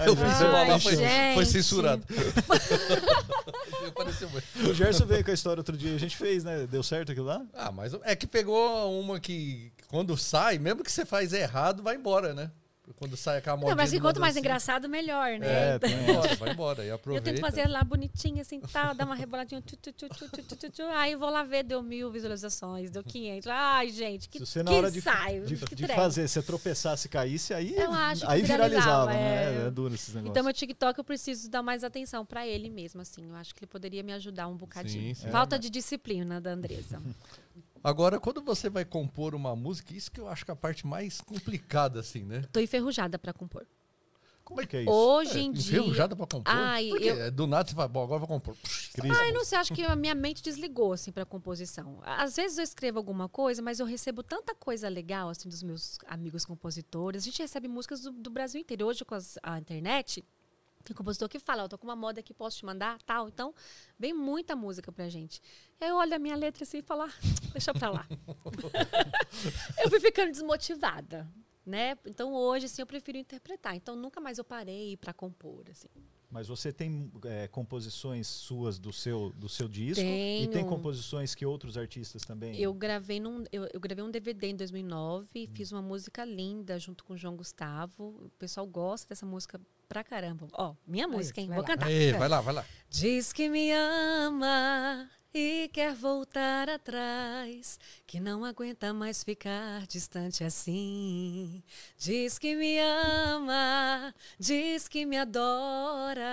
Eu 0.05 0.15
fiz 0.15 0.41
uma 0.41 0.63
lá, 0.63 0.79
foi, 0.79 0.95
foi 1.35 1.45
censurado. 1.45 1.80
o 4.69 4.73
Gerson 4.73 5.05
veio 5.05 5.23
com 5.23 5.31
a 5.31 5.33
história 5.33 5.59
outro 5.59 5.77
dia, 5.77 5.95
a 5.95 5.99
gente 5.99 6.17
fez, 6.17 6.43
né? 6.43 6.67
Deu 6.67 6.83
certo 6.83 7.11
aquilo 7.11 7.27
lá? 7.27 7.41
Ah, 7.53 7.71
mas 7.71 7.93
é 8.03 8.15
que 8.15 8.27
pegou 8.27 8.99
uma 8.99 9.19
que 9.19 9.71
quando 9.87 10.17
sai, 10.17 10.57
mesmo 10.57 10.83
que 10.83 10.91
você 10.91 11.05
faz 11.05 11.33
errado, 11.33 11.83
vai 11.83 11.95
embora, 11.95 12.33
né? 12.33 12.51
Quando 12.97 13.15
sai 13.17 13.37
aquela 13.37 13.57
modinha. 13.57 13.75
Não, 13.75 13.77
mas 13.77 13.99
quanto 13.99 14.19
mais 14.19 14.37
engraçado, 14.37 14.87
melhor, 14.89 15.39
né? 15.39 15.75
É, 15.75 15.79
vai 15.79 15.91
embora, 15.91 16.35
vai 16.35 16.51
embora. 16.51 16.85
E 16.85 16.91
aproveita. 16.91 17.29
Eu 17.29 17.33
tento 17.33 17.41
fazer 17.41 17.67
lá 17.67 17.83
bonitinha, 17.83 18.41
assim, 18.41 18.59
tal, 18.59 18.93
dar 18.93 19.05
uma 19.05 19.15
reboladinha. 19.15 19.61
Tu, 19.61 19.75
tu, 19.77 19.91
tu, 19.91 20.83
aí 20.93 21.15
vou 21.15 21.29
lá 21.29 21.43
ver, 21.43 21.63
deu 21.63 21.81
mil 21.81 22.11
visualizações, 22.11 22.91
deu 22.91 23.03
500. 23.03 23.47
Ai, 23.47 23.89
gente, 23.89 24.29
que, 24.29 24.39
Se 24.39 24.45
você, 24.45 24.63
na 24.63 24.71
hora 24.71 24.91
de, 24.91 25.01
saio, 25.01 25.45
de, 25.45 25.55
que 25.57 25.75
de 25.75 25.87
fazer, 25.87 26.27
você 26.27 26.41
tropeçasse 26.41 27.07
e 27.07 27.09
caísse, 27.09 27.53
aí, 27.53 27.75
eu 27.75 27.91
acho 27.91 28.29
aí 28.29 28.41
viralizava, 28.41 29.13
é. 29.13 29.15
né? 29.15 29.67
É 29.67 29.71
duro 29.71 29.93
esses 29.93 30.09
negócios. 30.09 30.31
Então, 30.31 30.43
meu 30.43 30.53
TikTok, 30.53 30.99
eu 30.99 31.03
preciso 31.03 31.49
dar 31.49 31.61
mais 31.61 31.83
atenção 31.83 32.25
pra 32.25 32.47
ele 32.47 32.69
mesmo, 32.69 33.01
assim. 33.01 33.27
Eu 33.29 33.35
acho 33.35 33.53
que 33.55 33.63
ele 33.63 33.69
poderia 33.69 34.03
me 34.03 34.13
ajudar 34.13 34.47
um 34.47 34.55
bocadinho. 34.55 35.15
Sim, 35.15 35.23
sim. 35.23 35.29
Falta 35.29 35.55
é, 35.55 35.59
de 35.59 35.69
disciplina 35.69 36.39
da 36.39 36.51
Andresa. 36.51 37.01
Agora, 37.83 38.19
quando 38.19 38.41
você 38.41 38.69
vai 38.69 38.85
compor 38.85 39.33
uma 39.33 39.55
música, 39.55 39.93
isso 39.93 40.11
que 40.11 40.19
eu 40.19 40.27
acho 40.27 40.45
que 40.45 40.51
é 40.51 40.53
a 40.53 40.57
parte 40.57 40.85
mais 40.85 41.19
complicada, 41.21 41.99
assim, 41.99 42.23
né? 42.23 42.43
Tô 42.51 42.59
enferrujada 42.59 43.17
para 43.17 43.33
compor. 43.33 43.65
Como 44.43 44.59
é 44.59 44.65
que 44.65 44.77
é 44.77 44.81
isso? 44.81 44.91
Hoje 44.91 45.39
é, 45.39 45.41
em 45.41 45.51
dia. 45.51 45.79
Enferrujada 45.79 46.15
pra 46.15 46.27
compor? 46.27 46.53
Ai, 46.53 46.89
eu... 46.89 47.31
Do 47.31 47.47
nada 47.47 47.69
você 47.69 47.75
fala, 47.75 47.87
bom, 47.87 48.03
agora 48.03 48.19
vou 48.19 48.27
compor. 48.27 48.55
Crise. 48.93 49.15
Ai, 49.17 49.31
não 49.31 49.45
sei, 49.45 49.57
acho 49.57 49.73
que 49.73 49.83
a 49.83 49.95
minha 49.95 50.13
mente 50.13 50.43
desligou, 50.43 50.93
assim, 50.93 51.11
pra 51.11 51.25
composição. 51.25 51.99
Às 52.03 52.35
vezes 52.35 52.57
eu 52.57 52.63
escrevo 52.63 52.97
alguma 52.97 53.29
coisa, 53.29 53.61
mas 53.61 53.79
eu 53.79 53.85
recebo 53.85 54.21
tanta 54.21 54.53
coisa 54.53 54.89
legal, 54.89 55.29
assim, 55.29 55.47
dos 55.47 55.63
meus 55.63 55.97
amigos 56.05 56.43
compositores. 56.43 57.23
A 57.23 57.25
gente 57.25 57.41
recebe 57.41 57.67
músicas 57.67 58.01
do, 58.01 58.11
do 58.11 58.29
Brasil 58.29 58.59
inteiro. 58.59 58.85
Hoje, 58.85 59.05
com 59.05 59.15
as, 59.15 59.37
a 59.41 59.57
internet, 59.57 60.23
Tem 60.83 60.95
compositor 60.95 61.29
que 61.29 61.39
fala, 61.39 61.63
eu 61.63 61.69
tô 61.69 61.77
com 61.77 61.87
uma 61.87 61.95
moda 61.95 62.19
aqui, 62.19 62.33
posso 62.33 62.57
te 62.57 62.65
mandar, 62.65 63.01
tal. 63.03 63.27
Então, 63.27 63.53
vem 63.97 64.13
muita 64.13 64.55
música 64.55 64.91
pra 64.91 65.09
gente. 65.09 65.41
E 65.79 65.85
aí 65.85 65.89
eu 65.89 65.95
olho 65.97 66.13
a 66.13 66.19
minha 66.19 66.35
letra 66.35 66.63
assim 66.63 66.79
e 66.79 66.81
falo, 66.81 67.03
ah, 67.03 67.13
deixa 67.51 67.73
pra 67.73 67.89
lá. 67.89 68.07
eu 69.83 69.89
fui 69.89 69.99
ficando 69.99 70.31
desmotivada, 70.31 71.27
né? 71.65 71.97
Então, 72.05 72.33
hoje, 72.33 72.65
assim, 72.65 72.81
eu 72.81 72.87
prefiro 72.87 73.17
interpretar. 73.17 73.75
Então, 73.75 73.95
nunca 73.95 74.19
mais 74.19 74.37
eu 74.37 74.43
parei 74.43 74.97
pra 74.97 75.13
compor, 75.13 75.65
assim. 75.69 75.89
Mas 76.31 76.47
você 76.47 76.71
tem 76.71 77.11
é, 77.25 77.47
composições 77.49 78.25
suas 78.25 78.79
do 78.79 78.93
seu, 78.93 79.33
do 79.35 79.49
seu 79.49 79.67
disco? 79.67 80.01
Tenho. 80.01 80.45
E 80.45 80.47
tem 80.47 80.65
composições 80.65 81.35
que 81.35 81.45
outros 81.45 81.77
artistas 81.77 82.21
também? 82.23 82.57
Eu 82.57 82.73
gravei, 82.73 83.19
num, 83.19 83.43
eu, 83.51 83.67
eu 83.73 83.79
gravei 83.81 84.03
um 84.03 84.09
DVD 84.09 84.47
em 84.47 84.55
2009, 84.55 85.49
fiz 85.53 85.73
uma 85.73 85.81
música 85.81 86.23
linda 86.23 86.79
junto 86.79 87.03
com 87.03 87.13
o 87.13 87.17
João 87.17 87.35
Gustavo. 87.35 88.15
O 88.25 88.29
pessoal 88.39 88.65
gosta 88.65 89.09
dessa 89.09 89.25
música 89.25 89.59
pra 89.91 90.05
caramba. 90.05 90.47
Ó, 90.53 90.73
minha 90.87 91.05
Aí, 91.05 91.11
música, 91.11 91.41
hein? 91.41 91.47
vai 91.47 91.57
Vou 91.57 91.63
lá. 91.63 91.67
cantar. 91.67 91.87
Aí, 91.87 92.13
vai 92.13 92.29
lá, 92.29 92.39
vai 92.39 92.53
lá. 92.53 92.65
Diz 92.89 93.33
que 93.33 93.49
me 93.49 93.73
ama 93.73 95.09
e 95.33 95.69
quer 95.73 95.93
voltar 95.93 96.69
atrás, 96.69 97.77
que 98.07 98.17
não 98.21 98.45
aguenta 98.45 98.93
mais 98.93 99.21
ficar 99.21 99.85
distante 99.87 100.45
assim. 100.45 101.61
Diz 101.97 102.39
que 102.39 102.55
me 102.55 102.79
ama, 102.79 104.15
diz 104.39 104.87
que 104.87 105.05
me 105.05 105.17
adora. 105.17 106.23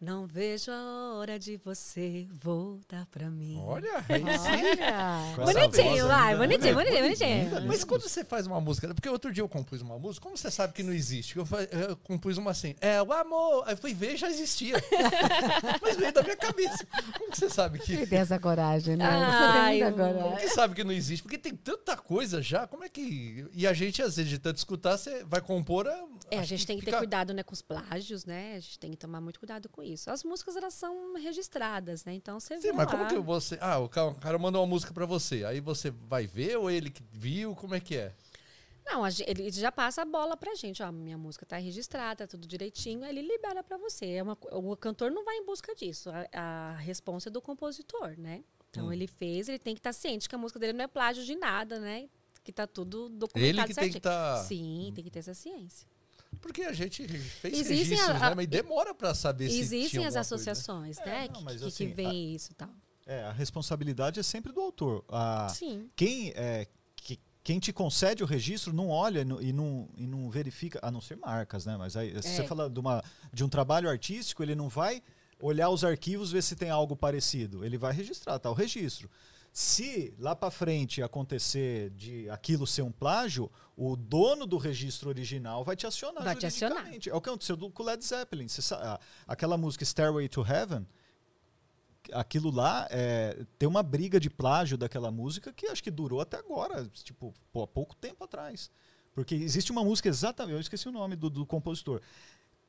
Não 0.00 0.26
vejo 0.26 0.70
a 0.70 1.14
hora 1.14 1.38
de 1.38 1.56
você 1.64 2.26
voltar 2.30 3.06
pra 3.06 3.30
mim. 3.30 3.58
Olha, 3.64 4.02
sim. 4.02 4.24
Olha. 4.24 5.44
Bonitinho, 5.52 5.90
voz 5.90 6.02
vai, 6.04 6.32
né? 6.32 6.38
bonitinho, 6.38 6.74
bonitinho, 6.74 7.02
bonitinho. 7.02 7.66
Mas 7.66 7.84
quando 7.84 8.02
você 8.02 8.22
faz 8.24 8.46
uma 8.46 8.60
música, 8.60 8.92
porque 8.94 9.08
outro 9.08 9.32
dia 9.32 9.42
eu 9.42 9.48
compus 9.48 9.80
uma 9.80 9.98
música, 9.98 10.22
como 10.24 10.36
você 10.36 10.50
sabe 10.50 10.72
que 10.74 10.82
não 10.82 10.92
existe? 10.92 11.36
Eu, 11.38 11.46
eu 11.70 11.96
compus 11.98 12.36
uma 12.36 12.50
assim, 12.50 12.74
é 12.80 13.00
o 13.02 13.12
amor. 13.12 13.64
Aí 13.66 13.72
eu 13.74 13.76
fui 13.78 13.94
ver 13.94 14.16
já 14.16 14.28
existia. 14.28 14.74
Mas 15.80 15.96
veio 15.96 16.12
da 16.12 16.22
minha 16.22 16.36
cabeça. 16.36 16.86
Como 17.18 17.30
que 17.30 17.38
você 17.38 17.48
sabe 17.48 17.78
que. 17.78 17.96
Você 17.96 18.06
tem 18.06 18.18
essa 18.18 18.38
coragem, 18.38 18.96
né? 18.96 19.04
Ai, 19.06 19.78
Você 19.78 19.92
tem 19.92 19.92
Como 19.94 20.36
que 20.36 20.48
sabe 20.48 20.74
que 20.74 20.84
não 20.84 20.92
existe? 20.92 21.22
Porque 21.22 21.38
tem 21.38 21.54
tanta 21.54 21.96
coisa 21.96 22.42
já, 22.42 22.66
como 22.66 22.84
é 22.84 22.88
que. 22.88 23.46
E 23.52 23.66
a 23.66 23.72
gente, 23.72 24.02
às 24.02 24.16
vezes, 24.16 24.30
de 24.30 24.38
tanto 24.38 24.58
escutar, 24.58 24.96
você 24.98 25.24
vai 25.24 25.40
compor. 25.40 25.86
a- 25.88 26.04
É, 26.30 26.38
a 26.38 26.42
gente 26.42 26.66
tem 26.66 26.76
que 26.78 26.84
ter 26.84 26.90
fica- 26.90 26.98
cuidado 26.98 27.32
né, 27.32 27.42
com 27.42 27.52
os 27.52 27.62
plágios, 27.62 28.24
né? 28.24 28.56
A 28.56 28.60
gente 28.60 28.78
tem 28.78 28.90
que 28.90 28.96
tomar 28.96 29.20
muito 29.20 29.38
cuidado 29.38 29.68
com 29.68 29.82
isso. 29.84 30.10
As 30.10 30.24
músicas, 30.24 30.56
elas 30.56 30.74
são 30.74 31.14
registradas, 31.14 32.04
né? 32.04 32.14
Então 32.14 32.40
você 32.40 32.56
Sim, 32.56 32.62
vê 32.68 32.72
mas 32.72 32.86
lá. 32.86 32.92
como 32.92 33.06
que 33.08 33.18
você. 33.18 33.58
Ah, 33.60 33.78
o 33.78 33.88
ca- 33.88 34.06
o 34.06 34.14
cara 34.14 34.38
mandou 34.38 34.60
uma 34.62 34.66
música 34.68 34.92
pra 34.92 35.06
você. 35.06 35.44
Aí 35.44 35.60
você 35.60 35.90
vai 35.90 36.26
ver 36.26 36.56
ou 36.56 36.70
ele 36.70 36.90
que 36.90 37.02
viu? 37.12 37.54
Como 37.54 37.74
é 37.74 37.80
que 37.80 37.96
é? 37.96 38.14
Não, 38.86 39.02
ele 39.26 39.50
já 39.50 39.72
passa 39.72 40.02
a 40.02 40.04
bola 40.04 40.36
pra 40.36 40.54
gente. 40.54 40.82
Ó, 40.82 40.92
minha 40.92 41.16
música 41.16 41.46
tá 41.46 41.56
registrada, 41.56 42.26
tá 42.26 42.30
tudo 42.30 42.46
direitinho. 42.46 43.02
aí 43.04 43.10
Ele 43.16 43.22
libera 43.22 43.62
pra 43.62 43.78
você. 43.78 44.06
É 44.12 44.22
uma 44.22 44.36
o 44.52 44.76
cantor 44.76 45.10
não 45.10 45.24
vai 45.24 45.36
em 45.36 45.46
busca 45.46 45.74
disso. 45.74 46.10
A, 46.10 46.26
a 46.32 46.76
responsa 46.76 47.28
é 47.28 47.32
do 47.32 47.40
compositor, 47.40 48.14
né? 48.18 48.42
Então 48.70 48.86
Hum. 48.88 48.92
ele 48.92 49.06
fez, 49.06 49.48
ele 49.48 49.58
tem 49.58 49.74
que 49.74 49.78
estar 49.80 49.92
ciente 49.92 50.28
que 50.28 50.34
a 50.34 50.38
música 50.38 50.58
dele 50.58 50.72
não 50.74 50.84
é 50.84 50.88
plágio 50.88 51.24
de 51.24 51.34
nada, 51.36 51.78
né? 51.78 52.08
Que 52.42 52.52
tá 52.52 52.66
tudo 52.66 53.08
documentado 53.08 53.46
Ele 53.46 53.66
que 53.68 53.74
tem 53.74 53.86
que 53.86 53.92
certinho. 53.92 53.96
estar. 53.98 54.36
Sim, 54.44 54.92
tem 54.94 55.02
que 55.04 55.10
ter 55.10 55.20
essa 55.20 55.32
ciência. 55.32 55.88
Porque 56.44 56.62
a 56.62 56.74
gente 56.74 57.08
fez 57.08 57.54
Existem 57.54 57.76
registros, 57.96 58.22
a- 58.22 58.28
né? 58.30 58.34
Mas 58.36 58.46
demora 58.46 58.94
pra 58.94 59.14
saber 59.14 59.48
se 59.48 59.58
Existem 59.58 59.80
as 59.80 59.84
alguma 59.84 60.00
coisa, 60.04 60.14
né? 60.14 60.20
associações, 60.20 60.98
É, 60.98 61.04
né? 61.06 61.28
não, 61.32 61.42
que, 61.46 61.56
que, 61.56 61.64
assim, 61.64 61.88
que 61.88 61.94
vem 61.94 62.34
isso 62.34 62.52
e 62.52 62.54
tal. 62.54 62.68
É, 63.06 63.22
a 63.22 63.32
responsabilidade 63.32 64.20
é 64.20 64.22
sempre 64.22 64.52
do 64.52 64.60
autor. 64.60 65.02
A, 65.08 65.48
Sim. 65.48 65.88
quem, 65.96 66.32
é, 66.36 66.66
que- 66.96 67.18
quem 67.42 67.58
te 67.58 67.72
concede 67.72 68.22
o 68.22 68.26
registro 68.26 68.74
não 68.74 68.90
olha 68.90 69.20
e 69.20 69.24
não, 69.24 69.40
e 69.40 69.52
não, 69.54 69.88
e 69.96 70.06
não 70.06 70.28
verifica, 70.28 70.78
a 70.82 70.90
não 70.90 71.00
ser 71.00 71.16
marcas, 71.16 71.64
né? 71.64 71.78
Mas 71.78 71.96
aí, 71.96 72.10
se 72.22 72.28
É. 72.28 72.36
você 72.36 72.44
fala 72.46 72.68
de, 72.68 72.78
uma, 72.78 73.02
de 73.32 73.42
um 73.42 73.48
trabalho 73.48 73.88
artístico, 73.88 74.42
ele 74.42 74.54
não 74.54 74.68
vai 74.68 75.02
olhar 75.40 75.70
os 75.70 75.82
arquivos, 75.82 76.30
ver 76.30 76.42
se 76.42 76.54
tem 76.54 76.68
algo 76.68 76.94
parecido. 76.94 77.64
Ele 77.64 77.78
vai 77.78 77.92
registrar, 77.94 78.38
tá? 78.38 78.50
O 78.50 78.54
registro. 78.54 79.10
Se 79.56 80.12
lá 80.18 80.34
para 80.34 80.50
frente 80.50 81.00
acontecer 81.00 81.90
de 81.90 82.28
aquilo 82.28 82.66
ser 82.66 82.82
um 82.82 82.90
plágio, 82.90 83.48
o 83.76 83.94
dono 83.94 84.46
do 84.46 84.56
registro 84.58 85.08
original 85.08 85.62
vai 85.62 85.76
te 85.76 85.86
acionar 85.86 86.24
Vai 86.24 86.34
te 86.34 86.44
acionar. 86.46 86.84
É 87.08 87.14
o 87.14 87.20
que 87.20 87.28
aconteceu 87.28 87.56
com 87.70 87.82
o 87.84 87.86
Led 87.86 88.04
Zeppelin. 88.04 88.48
Você 88.48 88.60
sa- 88.60 88.94
a- 88.94 89.00
aquela 89.32 89.56
música 89.56 89.84
Stairway 89.84 90.28
to 90.28 90.44
Heaven, 90.44 90.84
aquilo 92.12 92.50
lá 92.50 92.88
é, 92.90 93.46
tem 93.56 93.68
uma 93.68 93.82
briga 93.84 94.18
de 94.18 94.28
plágio 94.28 94.76
daquela 94.76 95.12
música 95.12 95.52
que 95.52 95.68
acho 95.68 95.84
que 95.84 95.90
durou 95.90 96.20
até 96.20 96.36
agora, 96.36 96.84
tipo, 97.04 97.32
pô, 97.52 97.62
há 97.62 97.66
pouco 97.68 97.94
tempo 97.94 98.24
atrás. 98.24 98.72
Porque 99.14 99.36
existe 99.36 99.70
uma 99.70 99.84
música 99.84 100.08
exatamente, 100.08 100.54
eu 100.54 100.60
esqueci 100.60 100.88
o 100.88 100.92
nome 100.92 101.14
do, 101.14 101.30
do 101.30 101.46
compositor, 101.46 102.00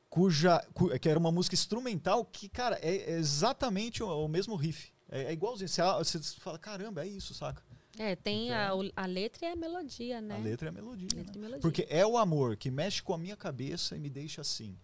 cuja 0.08 0.64
cu- 0.72 0.96
que 1.00 1.08
era 1.08 1.18
uma 1.18 1.32
música 1.32 1.56
instrumental 1.56 2.24
que, 2.24 2.48
cara, 2.48 2.78
é, 2.80 3.10
é 3.10 3.18
exatamente 3.18 4.04
o, 4.04 4.06
o 4.24 4.28
mesmo 4.28 4.54
riff. 4.54 4.94
É, 5.10 5.24
é 5.24 5.32
igualzinho. 5.32 5.68
Você, 5.68 5.82
você 6.18 6.40
fala, 6.40 6.58
caramba, 6.58 7.04
é 7.04 7.08
isso, 7.08 7.32
saca? 7.34 7.62
É, 7.98 8.14
tem 8.14 8.52
a, 8.52 8.74
o- 8.74 8.90
a 8.94 9.06
letra 9.06 9.46
e 9.46 9.52
a 9.52 9.56
melodia, 9.56 10.20
né? 10.20 10.34
A 10.34 10.38
letra 10.38 10.68
é 10.68 10.70
a 10.70 10.72
melodia. 10.72 11.08
Letra 11.14 11.24
né? 11.32 11.32
e 11.34 11.38
melodia. 11.38 11.60
Porque 11.62 11.86
é 11.88 12.04
o 12.06 12.18
amor 12.18 12.56
que 12.56 12.70
mexe 12.70 13.02
com 13.02 13.14
a 13.14 13.18
minha 13.18 13.36
cabeça 13.36 13.96
e 13.96 14.00
me 14.00 14.10
deixa 14.10 14.40
assim. 14.42 14.76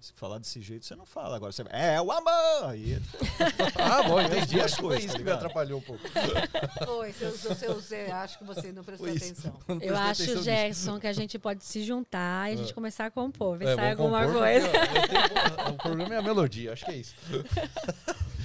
Se 0.00 0.12
falar 0.12 0.38
desse 0.38 0.60
jeito, 0.60 0.84
você 0.84 0.94
não 0.94 1.06
fala. 1.06 1.34
Agora 1.34 1.50
você 1.50 1.64
é 1.70 1.98
o 1.98 2.12
amor! 2.12 2.68
Aí, 2.68 3.00
Ah, 3.80 4.02
bom, 4.02 4.20
É, 4.20 4.26
entendi. 4.26 4.60
as 4.60 4.66
Acho 4.66 4.74
que 4.76 4.80
foi 4.82 4.88
coisas, 4.90 5.04
isso 5.04 5.12
tá 5.14 5.18
que 5.18 5.24
me 5.24 5.30
atrapalhou 5.30 5.78
um 5.78 5.82
pouco. 5.82 6.02
Foi, 6.84 7.12
seu, 7.14 7.30
seu, 7.32 7.54
seu, 7.54 7.74
você- 7.74 8.10
acho 8.12 8.38
que 8.38 8.44
você 8.44 8.70
não 8.70 8.84
prestou 8.84 9.08
atenção. 9.08 9.58
Não 9.66 9.80
Eu 9.80 9.96
acho. 9.96 10.42
Gerson, 10.42 11.00
que 11.00 11.06
a 11.06 11.12
gente 11.14 11.38
pode 11.38 11.64
se 11.64 11.82
juntar 11.82 12.50
e 12.50 12.54
a 12.54 12.56
gente 12.58 12.70
É. 12.72 12.74
começar 12.74 13.06
a 13.06 13.10
compor, 13.10 13.56
ver 13.56 13.64
É, 13.64 13.68
se 13.70 13.76
sai 13.76 13.94
vamos 13.94 14.12
alguma 14.14 14.26
compor, 14.26 14.42
coisa. 14.42 14.66
eu 14.66 15.08
tenho- 15.08 15.74
o 15.74 15.76
problema 15.78 16.14
é 16.14 16.18
a 16.18 16.22
melodia, 16.22 16.72
acho 16.74 16.84
que 16.84 16.90
é 16.92 16.96
isso. 16.98 17.14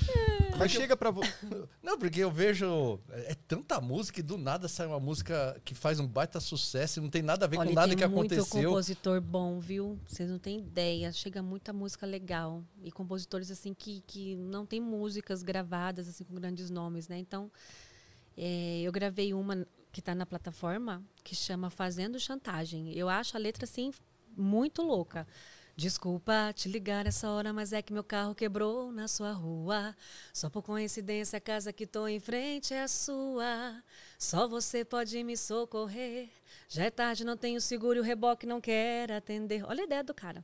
mas 0.60 0.72
chega 0.72 0.96
pra 0.96 1.10
você. 1.12 1.32
Não, 1.82 1.98
porque 1.98 2.20
eu 2.20 2.30
vejo. 2.32 3.00
É 3.10 3.36
tanta 3.48 3.80
música 3.82 4.20
e 4.20 4.24
do 4.24 4.38
nada 4.38 4.68
sai 4.68 4.86
uma 4.86 5.00
música 5.00 5.60
que 5.66 5.74
faz 5.74 6.00
um 6.00 6.08
baita 6.08 6.40
sucesso 6.40 7.00
e 7.00 7.02
não 7.02 7.10
tem 7.10 7.22
nada 7.22 7.46
a 7.46 7.48
ver 7.48 7.58
Olha, 7.58 7.70
com 7.70 7.76
nada 7.76 7.88
tem 7.88 7.98
que 7.98 8.08
muito 8.08 8.34
aconteceu. 8.34 8.70
compositor 8.70 9.22
bom, 9.22 9.60
viu? 9.60 10.00
Vocês 10.06 10.30
não 10.30 10.40
têm 10.40 10.60
ideia. 10.60 11.12
Chega 11.12 11.42
muita 11.42 11.74
música 11.74 12.06
legal. 12.06 12.64
E 12.84 12.92
compositores, 12.92 13.50
assim, 13.50 13.74
que, 13.74 14.04
que 14.06 14.36
não 14.36 14.66
tem 14.66 14.80
músicas 14.80 15.42
gravadas, 15.42 16.08
assim, 16.08 16.24
com 16.24 16.36
grandes 16.36 16.70
nomes, 16.70 17.08
né? 17.08 17.18
Então, 17.18 17.52
é, 18.38 18.82
eu 18.82 18.92
gravei 18.92 19.34
uma 19.34 19.66
que 19.92 20.02
tá 20.02 20.14
na 20.14 20.26
plataforma 20.26 21.04
que 21.24 21.36
chama 21.36 21.70
Fazendo 21.70 22.20
Chantagem. 22.20 22.94
Eu 22.94 23.10
acho 23.10 23.36
a 23.36 23.40
letra, 23.40 23.66
assim, 23.66 23.92
muito 24.36 24.82
louca. 24.82 25.28
Desculpa 25.80 26.52
te 26.54 26.68
ligar 26.68 27.08
essa 27.08 27.30
hora, 27.30 27.54
mas 27.54 27.72
é 27.72 27.82
que 27.82 27.94
meu 27.94 28.04
carro 28.04 28.36
quebrou 28.36 28.92
na 28.92 29.08
sua 29.08 29.32
rua. 29.32 29.96
Só 30.34 30.50
por 30.50 30.62
coincidência, 30.62 31.38
a 31.38 31.40
casa 31.40 31.72
que 31.72 31.88
tô 31.88 32.06
em 32.06 32.20
frente 32.20 32.74
é 32.74 32.84
a 32.84 32.88
sua. 32.90 33.82
Só 34.18 34.46
você 34.46 34.84
pode 34.84 35.24
me 35.24 35.38
socorrer. 35.38 36.28
Já 36.68 36.84
é 36.84 36.92
tarde, 36.92 37.24
não 37.24 37.38
tenho 37.38 37.62
seguro 37.62 37.96
e 37.96 38.02
o 38.02 38.04
reboque 38.04 38.46
não 38.46 38.60
quer 38.60 39.10
atender. 39.10 39.64
Olha 39.64 39.84
a 39.84 39.86
ideia 39.86 40.04
do 40.04 40.14
cara. 40.14 40.44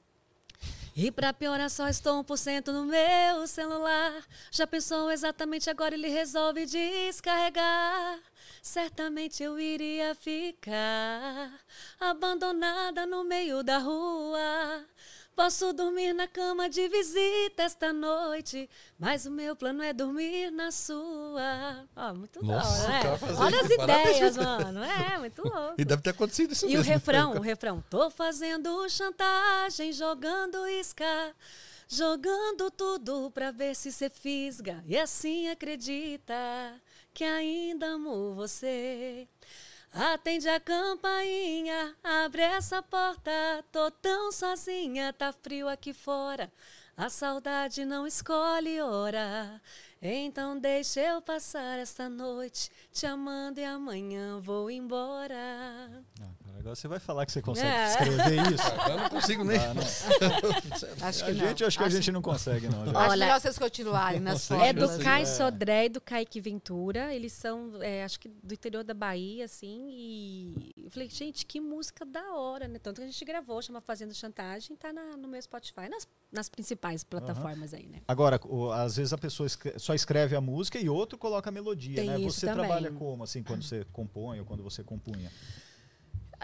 E 0.95 1.11
pra 1.11 1.33
piorar, 1.33 1.69
só 1.69 1.89
estou 1.89 2.23
1% 2.23 2.67
no 2.67 2.86
meu 2.86 3.45
celular. 3.45 4.25
Já 4.49 4.65
pensou 4.65 5.11
exatamente 5.11 5.69
agora 5.69 5.95
ele 5.95 6.07
resolve 6.07 6.65
descarregar? 6.65 8.21
Certamente 8.61 9.43
eu 9.43 9.59
iria 9.59 10.15
ficar 10.15 11.51
abandonada 11.99 13.05
no 13.05 13.25
meio 13.25 13.61
da 13.61 13.79
rua. 13.79 14.86
Posso 15.36 15.73
dormir 15.73 16.13
na 16.13 16.27
cama 16.29 16.69
de 16.69 16.88
visita 16.88 17.63
esta 17.63 17.91
noite, 17.91 18.69
mas 18.97 19.25
o 19.25 19.31
meu 19.31 19.53
plano 19.53 19.83
é 19.83 19.91
dormir 19.91 20.49
na 20.49 20.71
sua. 20.71 21.86
Ó, 21.93 22.13
muito 22.13 22.41
Nossa, 22.45 22.88
louco, 22.88 22.91
né? 22.91 22.99
o 22.99 23.03
cara 23.03 23.17
fazia 23.17 23.43
Olha 23.43 23.61
as 23.61 23.69
ideias, 23.69 24.38
mano. 24.38 24.81
É, 24.83 25.19
muito 25.19 25.41
louco. 25.47 25.75
E 25.77 25.83
deve 25.83 26.01
ter 26.01 26.11
acontecido 26.11 26.53
isso 26.53 26.65
E 26.65 26.75
o 26.75 26.77
mesmo. 26.77 26.83
refrão, 26.93 27.31
o 27.33 27.41
refrão. 27.41 27.83
Tô 27.89 28.09
fazendo 28.09 28.88
chantagem, 28.88 29.91
jogando 29.91 30.65
isca, 30.69 31.36
jogando 31.89 32.71
tudo 32.71 33.29
pra 33.31 33.51
ver 33.51 33.75
se 33.75 33.91
cê 33.91 34.09
fisga. 34.09 34.81
E 34.88 34.97
assim 34.97 35.49
acredita 35.49 36.33
que 37.13 37.25
ainda 37.25 37.88
amo 37.88 38.33
você. 38.36 39.27
Atende 39.97 40.49
a 40.49 40.59
campainha, 40.59 41.95
abre 42.03 42.41
essa 42.41 42.81
porta. 42.81 43.31
Tô 43.71 43.89
tão 43.89 44.29
sozinha, 44.29 45.13
tá 45.13 45.31
frio 45.31 45.69
aqui 45.69 45.93
fora. 45.93 46.51
A 46.97 47.09
saudade 47.09 47.85
não 47.85 48.05
escolhe 48.05 48.81
hora. 48.81 49.61
Então 50.01 50.59
deixa 50.59 50.99
eu 50.99 51.21
passar 51.21 51.79
esta 51.79 52.09
noite 52.09 52.69
te 52.91 53.05
amando 53.05 53.61
e 53.61 53.63
amanhã 53.63 54.37
vou 54.41 54.69
embora. 54.69 56.03
Ah, 56.21 56.44
agora 56.66 56.76
você 56.76 56.88
vai 56.88 56.99
falar 56.99 57.26
que 57.28 57.32
você 57.32 57.41
consegue 57.43 57.68
É. 57.68 57.89
escrever 57.89 58.53
isso. 58.53 58.68
Eu 58.89 58.97
não 58.97 59.09
consigo 59.09 59.43
nem. 59.43 59.57
Ah, 59.57 59.74
não. 59.74 59.84
Acho 61.07 61.24
que 61.26 61.32
A 61.32 61.34
não. 61.34 61.47
gente, 61.47 61.63
acho 61.63 61.78
que 61.78 61.84
a 61.84 61.89
gente 61.89 62.11
não 62.11 62.22
consegue, 62.22 62.68
não. 62.68 62.82
Acho 62.84 62.95
Olha, 63.11 63.26
melhor 63.26 63.39
vocês 63.39 63.57
continuarem 63.59 64.20
nas 64.20 64.49
É 64.49 64.70
É 64.70 64.74
do 64.74 64.88
Caio 64.99 65.24
é. 65.24 65.26
Sodré 65.26 65.86
e 65.86 65.89
do 65.89 66.01
Kaique 66.01 66.41
Ventura. 66.41 67.13
Eles 67.13 67.34
são, 67.34 67.72
é, 67.82 68.03
acho 68.03 68.20
que 68.20 68.30
do 68.30 68.53
interior 68.53 68.84
da 68.84 68.93
Bahia, 68.95 69.45
assim. 69.45 69.88
E 69.91 70.74
eu 70.86 70.89
falei, 70.89 71.07
gente, 71.09 71.45
que 71.45 71.59
música 71.61 72.03
da 72.05 72.34
hora, 72.34 72.68
né? 72.68 72.80
Tanto 72.80 72.97
que 72.97 73.03
a 73.03 73.05
gente 73.11 73.24
gravou, 73.26 73.61
chama 73.61 73.80
Fazendo 73.82 74.13
Chantagem, 74.16 74.76
tá 74.76 74.91
na- 74.91 75.16
no 75.18 75.28
meu 75.28 75.41
Spotify, 75.41 75.88
nas, 75.89 76.07
nas 76.32 76.49
principais 76.49 77.03
plataformas 77.03 77.74
aí, 77.74 77.86
né? 77.88 77.99
Agora, 78.07 78.39
o- 78.43 78.72
às 78.72 78.95
vezes 78.97 79.13
a 79.13 79.18
pessoa 79.18 79.45
escre- 79.45 79.78
só 79.78 79.93
escreve 79.93 80.36
a 80.36 80.41
música 80.41 80.80
e 80.80 80.89
outro 80.89 81.18
coloca 81.18 81.49
a 81.49 81.53
melodia, 81.53 81.95
Tem 81.97 82.09
né? 82.09 82.20
isso 82.20 82.39
Você 82.39 82.47
também. 82.47 82.66
trabalha 82.66 82.91
como, 82.91 83.24
assim, 83.24 83.43
quando 83.43 83.63
você 83.63 83.86
compõe 83.93 84.39
ou 84.39 84.45
quando 84.45 84.63
você 84.63 84.84
compunha? 84.84 85.32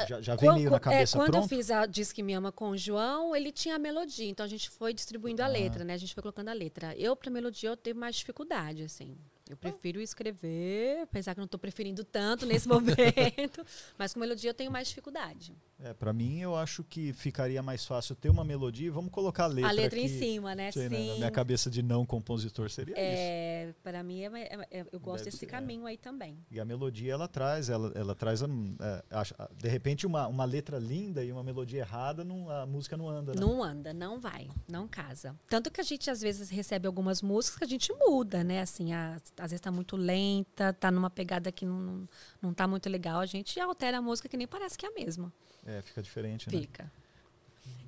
Já, 0.08 0.22
já 0.22 0.36
vem 0.36 0.50
Quan- 0.50 0.56
meio 0.56 0.72
na 0.72 0.80
cabeça 0.80 1.18
é, 1.18 1.20
quando 1.20 1.32
pronto? 1.32 1.44
eu 1.46 1.48
fiz 1.50 1.70
a 1.72 1.86
Diz 1.86 2.12
Que 2.12 2.24
Me 2.24 2.34
Ama 2.34 2.52
com 2.52 2.70
o 2.70 2.78
João, 2.78 3.36
ele 3.36 3.52
tinha 3.52 3.76
a 3.76 3.80
melodia, 3.80 4.30
então 4.30 4.46
a 4.46 4.50
gente 4.50 4.70
foi 4.70 4.94
distribuindo 4.94 5.42
a 5.42 5.46
Ah. 5.46 5.50
letra, 5.50 5.84
né? 5.84 5.94
A 5.94 5.98
gente 5.98 6.14
foi 6.14 6.22
colocando 6.24 6.50
a 6.50 6.54
letra. 6.54 6.96
Eu, 6.98 7.16
pra 7.16 7.30
melodia, 7.30 7.70
eu 7.70 7.78
tenho 7.78 7.96
mais 7.96 8.16
dificuldade, 8.16 8.84
assim. 8.84 9.18
Eu 9.54 9.58
prefiro 9.58 9.99
escrever, 10.02 11.02
apesar 11.04 11.34
que 11.34 11.39
não 11.39 11.47
tô 11.47 11.58
preferindo 11.58 12.04
tanto 12.04 12.45
nesse 12.45 12.68
momento, 12.70 13.66
mas 13.97 14.14
com 14.14 14.20
melodia 14.20 14.49
eu 14.49 14.54
tenho 14.54 14.72
mais 14.72 14.88
dificuldade. 14.88 15.54
É, 15.80 15.93
para 15.93 16.14
mim, 16.14 16.39
eu 16.39 16.56
acho 16.56 16.84
que 16.84 17.12
ficaria 17.14 17.62
mais 17.64 17.86
fácil 17.86 18.16
ter 18.16 18.30
uma 18.30 18.43
melodia 18.43 18.91
vamos 18.91 19.12
colocar 19.12 19.45
a 19.45 19.47
letra 19.47 19.70
a 19.70 19.72
letra 19.74 19.99
aqui. 19.99 20.06
em 20.08 20.20
cima, 20.20 20.54
né? 20.56 20.72
Sei, 20.72 20.88
né, 20.89 20.97
Sim. 20.97 21.08
Na 21.10 21.16
minha 21.16 21.32
cabeça 21.32 21.70
de 21.70 21.82
não 21.82 22.06
compositor 22.06 22.70
seria 22.70 22.93
isso. 22.93 23.02
É, 23.02 23.74
para 23.84 24.04
mim, 24.04 24.22
é, 24.22 24.28
é- 24.28 24.68
é- 24.80 24.86
eu 24.91 24.99
gosto 24.99 25.20
Deve 25.24 25.26
desse 25.32 25.38
ser, 25.39 25.45
é. 25.45 25.49
caminho 25.49 25.86
aí 25.86 25.97
também. 25.97 26.38
E 26.52 26.60
a 26.60 26.66
melodia 26.66 27.14
ela 27.14 27.28
traz, 27.28 27.70
ela, 27.70 27.91
ela 27.95 28.14
traz, 28.16 28.41
hum, 28.41 28.76
é, 28.80 29.04
acho- 29.12 29.34
de 29.58 29.68
repente, 29.70 30.06
uma, 30.06 30.28
uma 30.28 30.45
letra 30.45 30.78
linda 30.78 31.24
e 31.24 31.32
uma 31.32 31.43
melodia 31.43 31.80
errada, 31.80 32.24
não, 32.24 32.49
a 32.49 32.66
música 32.66 32.95
não 32.95 33.10
anda. 33.10 33.34
Né? 33.34 33.39
Não 33.39 33.64
anda, 33.64 33.91
não 33.93 34.20
vai, 34.20 34.47
não 34.68 34.88
casa. 34.88 35.36
Tanto 35.49 35.72
que 35.72 35.82
a 35.82 35.84
gente 35.84 36.10
às 36.10 36.22
vezes 36.22 36.49
recebe 36.49 36.86
algumas 36.88 37.22
músicas 37.22 37.58
que 37.58 37.64
a 37.64 37.68
gente 37.68 37.91
muda, 37.93 38.43
né? 38.43 38.62
Assim, 38.62 38.93
a- 38.93 39.18
às 39.42 39.50
vezes 39.52 39.60
tá 39.62 39.72
muito 39.72 39.98
lenta, 39.98 40.72
tá 40.74 40.92
numa 40.92 41.10
pegada 41.10 41.52
que 41.52 41.66
não, 41.66 41.80
não, 41.80 42.10
não 42.42 42.54
tá 42.54 42.68
muito 42.68 42.88
legal, 42.89 43.20
a 43.20 43.26
gente 43.26 43.60
altera 43.60 43.98
a 43.98 44.02
música 44.02 44.30
que 44.30 44.38
nem 44.38 44.48
parece 44.48 44.78
que 44.78 44.86
é 44.86 44.89
a 44.89 44.94
mesma. 44.94 45.34
É, 45.66 45.82
fica 45.82 46.02
diferente, 46.02 46.48
né? 46.48 46.60
Fica. 46.62 46.92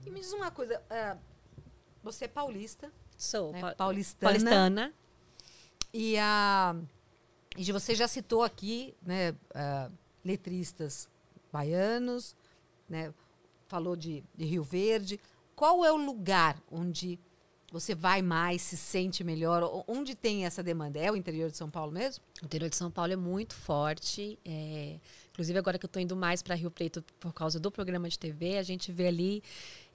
E 0.05 0.09
me 0.09 0.19
diz 0.19 0.33
uma 0.33 0.49
coisa, 0.51 0.81
ah, 0.89 1.15
você 2.03 2.25
é 2.25 2.27
paulista, 2.27 2.91
Sou 3.15 3.51
né? 3.51 3.61
pa- 3.61 3.75
paulistana, 3.75 4.31
paulistana. 4.31 4.93
e 5.93 6.17
a 6.17 6.75
e 7.55 7.71
você 7.71 7.93
já 7.93 8.07
citou 8.07 8.41
aqui, 8.41 8.95
né, 9.01 9.35
ah, 9.53 9.91
letristas 10.25 11.07
baianos, 11.51 12.35
né, 12.89 13.13
falou 13.67 13.95
de, 13.95 14.23
de 14.35 14.43
Rio 14.45 14.63
Verde. 14.63 15.19
Qual 15.55 15.85
é 15.85 15.91
o 15.91 15.97
lugar 15.97 16.57
onde 16.71 17.19
você 17.73 17.95
vai 17.95 18.21
mais, 18.21 18.61
se 18.61 18.77
sente 18.77 19.23
melhor? 19.23 19.83
Onde 19.87 20.13
tem 20.13 20.45
essa 20.45 20.61
demanda? 20.61 20.99
É 20.99 21.11
o 21.11 21.15
interior 21.15 21.49
de 21.49 21.57
São 21.57 21.71
Paulo 21.71 21.91
mesmo? 21.91 22.23
O 22.39 22.45
interior 22.45 22.69
de 22.69 22.75
São 22.75 22.91
Paulo 22.91 23.11
é 23.11 23.15
muito 23.15 23.55
forte. 23.55 24.37
é, 24.45 24.99
inclusive, 25.31 25.57
agora 25.57 25.79
que 25.79 25.85
eu 25.85 25.87
estou 25.87 25.99
indo 25.99 26.15
mais 26.15 26.43
para 26.43 26.53
Rio 26.53 26.69
Preto 26.69 27.03
por 27.19 27.33
causa 27.33 27.59
do 27.59 27.71
programa 27.71 28.07
de 28.07 28.19
TV, 28.19 28.59
a 28.59 28.63
gente 28.63 28.91
vê 28.91 29.07
ali 29.07 29.43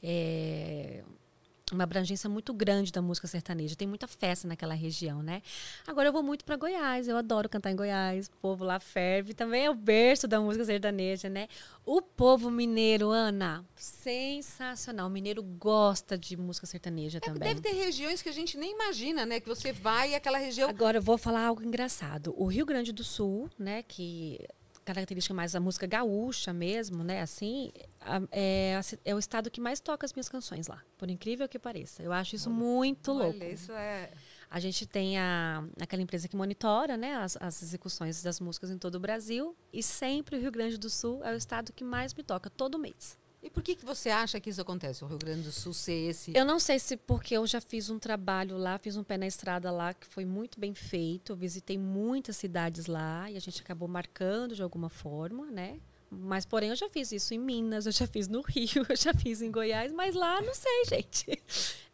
é, 0.02 1.04
uma 1.72 1.84
abrangência 1.84 2.28
muito 2.30 2.52
grande 2.54 2.90
da 2.92 3.02
música 3.02 3.26
sertaneja. 3.26 3.76
Tem 3.76 3.86
muita 3.88 4.06
festa 4.08 4.46
naquela 4.48 4.74
região, 4.74 5.22
né? 5.22 5.42
Agora 5.86 6.08
eu 6.08 6.12
vou 6.12 6.22
muito 6.22 6.44
para 6.44 6.56
Goiás. 6.56 7.08
Eu 7.08 7.16
adoro 7.16 7.48
cantar 7.48 7.70
em 7.70 7.76
Goiás. 7.76 8.26
O 8.28 8.30
povo 8.40 8.64
lá 8.64 8.80
ferve. 8.80 9.34
Também 9.34 9.66
é 9.66 9.70
o 9.70 9.74
berço 9.74 10.26
da 10.26 10.40
música 10.40 10.64
sertaneja, 10.64 11.28
né? 11.28 11.48
O 11.84 12.00
povo 12.02 12.50
mineiro, 12.50 13.10
Ana, 13.10 13.64
sensacional. 13.76 15.06
O 15.06 15.10
mineiro 15.10 15.42
gosta 15.42 16.16
de 16.16 16.36
música 16.36 16.66
sertaneja 16.66 17.18
É, 17.18 17.20
também. 17.20 17.40
deve 17.48 17.60
ter 17.60 17.72
regiões 17.72 18.22
que 18.22 18.28
a 18.28 18.32
gente 18.32 18.56
nem 18.56 18.72
imagina, 18.72 19.24
né? 19.26 19.40
Que 19.40 19.48
você 19.48 19.72
vai 19.72 20.10
e 20.10 20.14
aquela 20.14 20.38
região. 20.38 20.68
Agora 20.68 20.98
eu 20.98 21.02
vou 21.02 21.18
falar 21.18 21.44
algo 21.46 21.62
engraçado. 21.62 22.34
O 22.36 22.46
Rio 22.46 22.64
Grande 22.66 22.92
do 22.92 23.04
Sul, 23.04 23.48
né, 23.58 23.82
que 23.82 24.38
característica 24.94 25.34
mais 25.34 25.52
da 25.52 25.60
música 25.60 25.86
gaúcha 25.86 26.52
mesmo, 26.52 27.02
né, 27.04 27.20
assim, 27.22 27.72
a- 28.00 28.20
é, 28.32 28.80
é 29.04 29.14
o 29.14 29.18
estado 29.18 29.50
que 29.50 29.60
mais 29.60 29.80
toca 29.80 30.04
as 30.06 30.12
minhas 30.12 30.28
canções 30.28 30.66
lá, 30.66 30.82
por 30.96 31.08
incrível 31.10 31.48
que 31.48 31.58
pareça. 31.58 32.02
Eu 32.02 32.12
acho 32.12 32.34
isso 32.36 32.50
muito 32.50 33.12
louco. 33.12 33.38
Olha, 33.38 33.52
isso 33.52 33.72
é. 33.72 34.10
A 34.50 34.58
gente 34.60 34.86
tem 34.86 35.18
a, 35.18 35.62
aquela 35.78 36.02
empresa 36.02 36.26
que 36.26 36.34
monitora, 36.36 36.96
né, 36.96 37.14
as, 37.16 37.36
as 37.40 37.62
execuções 37.62 38.22
das 38.22 38.40
músicas 38.40 38.70
em 38.70 38.78
todo 38.78 38.94
o 38.94 39.00
Brasil 39.00 39.54
e 39.72 39.82
sempre 39.82 40.36
o 40.36 40.40
Rio 40.40 40.50
Grande 40.50 40.78
do 40.78 40.88
Sul 40.88 41.22
é 41.22 41.32
o 41.32 41.36
estado 41.36 41.72
que 41.72 41.84
mais 41.84 42.14
me 42.14 42.22
toca 42.22 42.48
todo 42.48 42.78
mês. 42.78 43.18
E 43.42 43.48
por 43.48 43.62
que, 43.62 43.76
que 43.76 43.84
você 43.84 44.10
acha 44.10 44.40
que 44.40 44.50
isso 44.50 44.60
acontece? 44.60 45.04
O 45.04 45.06
Rio 45.06 45.18
Grande 45.18 45.42
do 45.42 45.52
Sul 45.52 45.72
ser 45.72 46.10
esse. 46.10 46.32
Eu 46.34 46.44
não 46.44 46.58
sei 46.58 46.78
se 46.78 46.96
porque 46.96 47.36
eu 47.36 47.46
já 47.46 47.60
fiz 47.60 47.88
um 47.88 47.98
trabalho 47.98 48.56
lá, 48.56 48.78
fiz 48.78 48.96
um 48.96 49.04
pé 49.04 49.16
na 49.16 49.26
estrada 49.26 49.70
lá 49.70 49.94
que 49.94 50.06
foi 50.06 50.24
muito 50.24 50.58
bem 50.58 50.74
feito. 50.74 51.32
Eu 51.32 51.36
visitei 51.36 51.78
muitas 51.78 52.36
cidades 52.36 52.86
lá 52.86 53.30
e 53.30 53.36
a 53.36 53.40
gente 53.40 53.62
acabou 53.62 53.86
marcando 53.86 54.54
de 54.54 54.62
alguma 54.62 54.88
forma, 54.88 55.46
né? 55.50 55.78
Mas, 56.10 56.46
porém, 56.46 56.70
eu 56.70 56.76
já 56.76 56.88
fiz 56.88 57.12
isso 57.12 57.34
em 57.34 57.38
Minas, 57.38 57.84
eu 57.84 57.92
já 57.92 58.06
fiz 58.06 58.28
no 58.28 58.40
Rio, 58.40 58.84
eu 58.88 58.96
já 58.96 59.12
fiz 59.12 59.42
em 59.42 59.50
Goiás, 59.50 59.92
mas 59.92 60.14
lá 60.14 60.40
não 60.40 60.54
sei, 60.54 60.84
gente. 60.86 61.42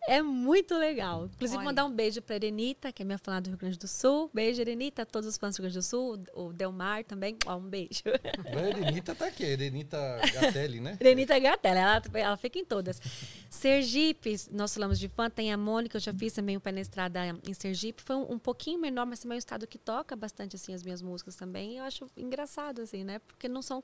É 0.07 0.21
muito 0.21 0.77
legal. 0.77 1.27
Inclusive, 1.35 1.59
Olha. 1.59 1.65
mandar 1.65 1.85
um 1.87 1.91
beijo 1.91 2.21
para 2.21 2.37
Erenita, 2.37 2.93
que 2.93 3.03
é 3.03 3.05
minha 3.05 3.19
fã 3.19 3.41
do 3.41 3.49
Rio 3.49 3.59
Grande 3.59 3.79
do 3.79 3.89
Sul. 3.89 4.31
Beijo, 4.35 4.61
Erenita, 4.61 5.03
a 5.03 5.07
todos 5.07 5.29
os 5.29 5.37
fãs 5.39 5.57
do 5.57 5.61
Rio 5.61 5.71
Grande 5.71 5.79
do 5.79 5.83
Sul, 5.83 6.21
o 6.35 6.53
Delmar 6.53 7.05
também. 7.05 7.37
Ó, 7.47 7.57
um 7.57 7.69
beijo. 7.69 8.03
A 8.45 8.61
Erenita 8.61 9.15
tá 9.15 9.27
aqui, 9.27 9.45
a 9.45 9.49
Erenita 9.49 10.21
Gatelli, 10.33 10.81
né? 10.81 10.99
Renita 11.01 11.39
Gatela, 11.39 11.79
ela, 11.79 12.03
ela 12.15 12.37
fica 12.37 12.59
em 12.59 12.65
todas. 12.65 13.01
Sergipe, 13.49 14.37
nós 14.51 14.75
falamos 14.75 14.99
de 14.99 15.09
fã, 15.09 15.31
tem 15.31 15.53
a 15.53 15.57
Mônica, 15.57 15.97
eu 15.97 16.01
já 16.01 16.13
fiz 16.13 16.33
também 16.33 16.57
um 16.57 16.61
pé 16.61 16.73
na 16.73 16.81
estrada 16.81 17.21
em 17.47 17.55
Sergipe. 17.55 18.03
Foi 18.03 18.17
um, 18.17 18.33
um 18.33 18.39
pouquinho 18.39 18.79
menor, 18.79 19.07
mas 19.07 19.21
também 19.21 19.37
é 19.37 19.39
um 19.39 19.39
estado 19.39 19.67
que 19.67 19.79
toca 19.79 20.15
bastante 20.15 20.57
assim 20.57 20.75
as 20.75 20.83
minhas 20.83 21.01
músicas 21.01 21.35
também. 21.35 21.79
Eu 21.79 21.85
acho 21.85 22.07
engraçado, 22.17 22.83
assim, 22.83 23.05
né? 23.05 23.21
Porque 23.21 23.49
não 23.49 23.63
são 23.63 23.83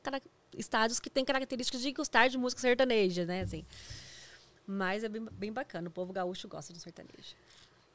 estados 0.57 1.01
que 1.01 1.09
têm 1.09 1.25
características 1.25 1.81
de 1.81 1.93
gostar 1.93 2.29
de 2.29 2.37
música 2.37 2.61
sertaneja, 2.61 3.25
né? 3.25 3.41
Assim. 3.41 3.65
Mas 4.71 5.03
é 5.03 5.09
bem, 5.09 5.27
bem 5.33 5.53
bacana, 5.53 5.89
o 5.89 5.91
povo 5.91 6.13
gaúcho 6.13 6.47
gosta 6.47 6.73
de 6.73 6.79
sertanejo. 6.79 7.35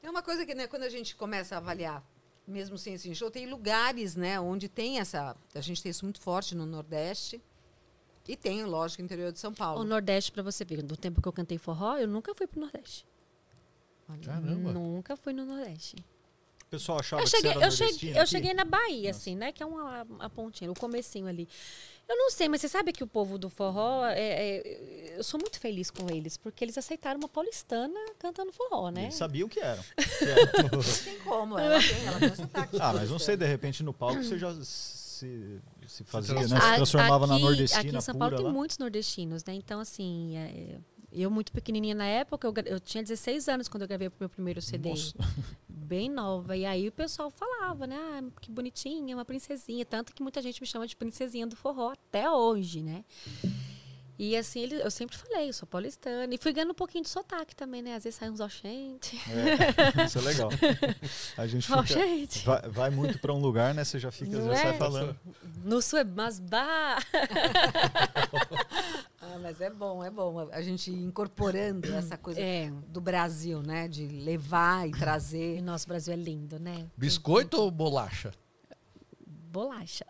É 0.03 0.09
uma 0.09 0.21
coisa 0.21 0.45
que, 0.45 0.53
né, 0.53 0.67
quando 0.67 0.83
a 0.83 0.89
gente 0.89 1.15
começa 1.15 1.55
a 1.55 1.57
avaliar, 1.57 2.03
mesmo 2.45 2.77
sem 2.77 2.95
esse 2.95 3.15
show, 3.15 3.31
tem 3.31 3.47
lugares, 3.49 4.15
né, 4.15 4.37
onde 4.41 4.67
tem 4.67 4.99
essa. 4.99 5.37
A 5.53 5.61
gente 5.61 5.81
tem 5.81 5.89
isso 5.89 6.03
muito 6.03 6.19
forte 6.19 6.53
no 6.53 6.65
Nordeste. 6.65 7.41
E 8.27 8.35
tem, 8.35 8.65
lógico, 8.65 9.01
no 9.01 9.05
interior 9.05 9.31
de 9.31 9.39
São 9.39 9.51
O 9.51 9.55
Paulo. 9.55 9.83
Nordeste, 9.85 10.31
pra 10.31 10.43
você 10.43 10.65
ver, 10.65 10.81
do 10.81 10.97
tempo 10.97 11.21
que 11.21 11.27
eu 11.27 11.31
cantei 11.31 11.57
forró, 11.57 11.95
eu 11.97 12.07
nunca 12.07 12.35
fui 12.35 12.45
pro 12.45 12.59
Nordeste. 12.59 13.05
Caramba. 14.23 14.73
Nunca 14.73 15.15
fui 15.15 15.31
no 15.31 15.45
Nordeste. 15.45 15.95
O 16.63 16.65
pessoal 16.65 16.99
achava 16.99 17.21
Eu 17.21 17.25
que 17.25 17.31
cheguei, 17.31 17.53
você 17.53 17.57
era 17.57 17.67
eu, 17.67 17.71
cheguei, 17.71 18.09
eu 18.11 18.21
aqui? 18.21 18.29
cheguei 18.31 18.53
na 18.53 18.65
Bahia, 18.65 19.11
assim, 19.11 19.35
né? 19.35 19.51
Que 19.51 19.63
é 19.63 19.65
uma, 19.65 20.03
uma 20.03 20.29
pontinha, 20.29 20.69
o 20.69 20.73
comecinho 20.75 21.27
ali. 21.27 21.47
Eu 22.07 22.15
não 22.15 22.29
sei, 22.29 22.47
mas 22.47 22.61
você 22.61 22.67
sabe 22.69 22.91
que 22.93 23.03
o 23.03 23.07
povo 23.07 23.37
do 23.37 23.49
forró, 23.49 24.05
é, 24.05 24.19
é, 24.19 25.15
eu 25.17 25.23
sou 25.23 25.39
muito 25.39 25.59
feliz 25.59 25.89
com 25.89 26.07
eles, 26.09 26.37
porque 26.37 26.63
eles 26.63 26.77
aceitaram 26.77 27.19
uma 27.19 27.27
paulistana 27.27 27.99
cantando 28.19 28.51
forró, 28.53 28.91
né? 28.91 29.03
Eles 29.05 29.15
sabiam 29.15 29.49
que 29.49 29.59
eram. 29.59 29.81
Que 29.97 30.25
eram. 30.25 30.69
Não 30.71 31.03
tem 31.03 31.19
como, 31.21 31.57
ela 31.57 31.79
tem, 31.79 32.05
ela 32.05 32.19
tem 32.19 32.31
um 32.31 32.35
sotaque. 32.35 32.77
ah, 32.79 32.93
mas 32.93 33.09
não 33.09 33.17
sei, 33.19 33.35
de 33.35 33.45
repente 33.47 33.81
no 33.81 33.91
palco 33.93 34.23
você 34.23 34.37
já 34.37 34.53
se, 34.63 35.59
se 35.87 36.03
fazia, 36.03 36.35
né? 36.35 36.59
Se 36.59 36.75
transformava 36.75 37.25
na 37.25 37.35
aqui- 37.35 37.43
nordestina 37.43 37.81
Aqui 37.81 37.95
em 37.97 38.01
São 38.01 38.13
Paulo 38.15 38.31
pura 38.31 38.37
tem 38.37 38.45
lá. 38.45 38.53
muitos 38.53 38.77
nordestinos, 38.77 39.43
né? 39.43 39.53
Então, 39.55 39.79
assim, 39.79 40.37
é, 40.37 40.77
eu 41.21 41.31
muito 41.31 41.51
pequenininha 41.51 41.95
na 41.95 42.05
época, 42.05 42.47
eu, 42.47 42.53
eu 42.65 42.79
tinha 42.79 43.03
16 43.03 43.47
anos 43.49 43.67
quando 43.67 43.81
eu 43.83 43.87
gravei 43.87 44.07
o 44.07 44.13
meu 44.19 44.29
primeiro 44.29 44.61
CD. 44.61 44.89
Nossa. 44.89 45.13
Bem 45.67 46.09
nova. 46.09 46.55
E 46.57 46.65
aí 46.65 46.87
o 46.87 46.91
pessoal 46.91 47.29
falava, 47.29 47.85
né? 47.85 47.95
Ah, 47.97 48.23
que 48.41 48.49
bonitinha, 48.51 49.15
uma 49.15 49.25
princesinha. 49.25 49.85
Tanto 49.85 50.13
que 50.15 50.23
muita 50.23 50.41
gente 50.41 50.59
me 50.59 50.65
chama 50.65 50.87
de 50.87 50.95
princesinha 50.95 51.45
do 51.45 51.55
forró 51.55 51.91
até 51.91 52.29
hoje, 52.29 52.81
né? 52.81 53.03
E 54.17 54.35
assim, 54.37 54.61
ele- 54.61 54.81
eu 54.81 54.89
sempre 54.89 55.15
falei, 55.17 55.49
eu 55.49 55.53
sou 55.53 55.67
paulistana. 55.67 56.33
E 56.33 56.37
fui 56.37 56.53
ganhando 56.53 56.71
um 56.71 56.75
pouquinho 56.75 57.03
de 57.03 57.09
sotaque 57.09 57.53
também, 57.55 57.81
né? 57.81 57.95
Às 57.95 58.05
vezes 58.05 58.17
sai 58.17 58.29
uns 58.29 58.39
oxente. 58.39 59.19
É, 59.29 60.05
isso 60.05 60.17
é 60.17 60.21
legal. 60.21 60.49
A 61.37 61.45
gente 61.45 61.67
fica, 61.67 61.79
Oxente. 61.81 62.45
vai, 62.45 62.61
vai 62.69 62.89
muito 62.89 63.19
pra 63.19 63.33
um 63.33 63.39
lugar, 63.41 63.73
né? 63.75 63.83
Você 63.83 63.99
já 63.99 64.11
fica, 64.11 64.39
Não 64.39 64.47
já 64.47 64.55
sai 64.55 64.75
é? 64.75 64.77
falando. 64.77 65.19
No 65.65 65.81
sul 65.81 65.99
é 65.99 66.03
mas 66.05 66.39
bah! 66.39 66.97
Ah, 69.35 69.39
mas 69.39 69.59
é 69.59 69.69
bom, 69.69 70.01
é 70.03 70.09
bom. 70.09 70.47
A 70.51 70.61
gente 70.61 70.89
incorporando 70.91 71.91
essa 71.93 72.17
coisa 72.17 72.39
É. 72.39 72.71
do 72.87 73.01
Brasil, 73.01 73.61
né? 73.61 73.87
De 73.87 74.07
levar 74.07 74.87
e 74.87 74.91
E 74.91 74.93
trazer. 74.97 75.61
nosso 75.61 75.87
Brasil 75.87 76.13
é 76.13 76.15
lindo, 76.15 76.57
né? 76.57 76.87
Biscoito 76.95 77.57
ou 77.59 77.69
bolacha? 77.69 78.31
Bolacha. 79.51 80.05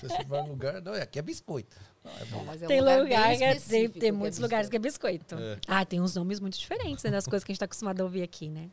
Você 0.00 0.24
vai 0.24 0.42
no 0.42 0.50
lugar. 0.50 0.80
Não, 0.82 0.92
aqui 0.94 1.18
é 1.18 1.22
biscoito. 1.22 1.76
Não, 2.04 2.10
é 2.12 2.24
bom. 2.26 2.44
É 2.48 2.64
um 2.64 2.66
tem 2.66 2.80
lugar 2.80 3.00
lugar, 3.02 3.36
que 3.36 3.44
é- 3.44 3.54
tem, 3.54 3.88
tem 3.88 4.00
que 4.00 4.06
é 4.06 4.12
muitos 4.12 4.38
lugares 4.38 4.68
que 4.68 4.76
é 4.76 4.78
biscoito. 4.78 5.36
É. 5.36 5.58
Ah, 5.68 5.84
tem 5.84 6.00
uns 6.00 6.14
nomes 6.14 6.40
muito 6.40 6.58
diferentes 6.58 7.02
né, 7.04 7.10
das 7.10 7.26
coisas 7.26 7.44
que 7.44 7.50
a 7.50 7.52
gente 7.52 7.56
está 7.58 7.64
acostumado 7.66 8.00
a 8.00 8.04
ouvir 8.04 8.22
aqui, 8.22 8.48
né? 8.48 8.68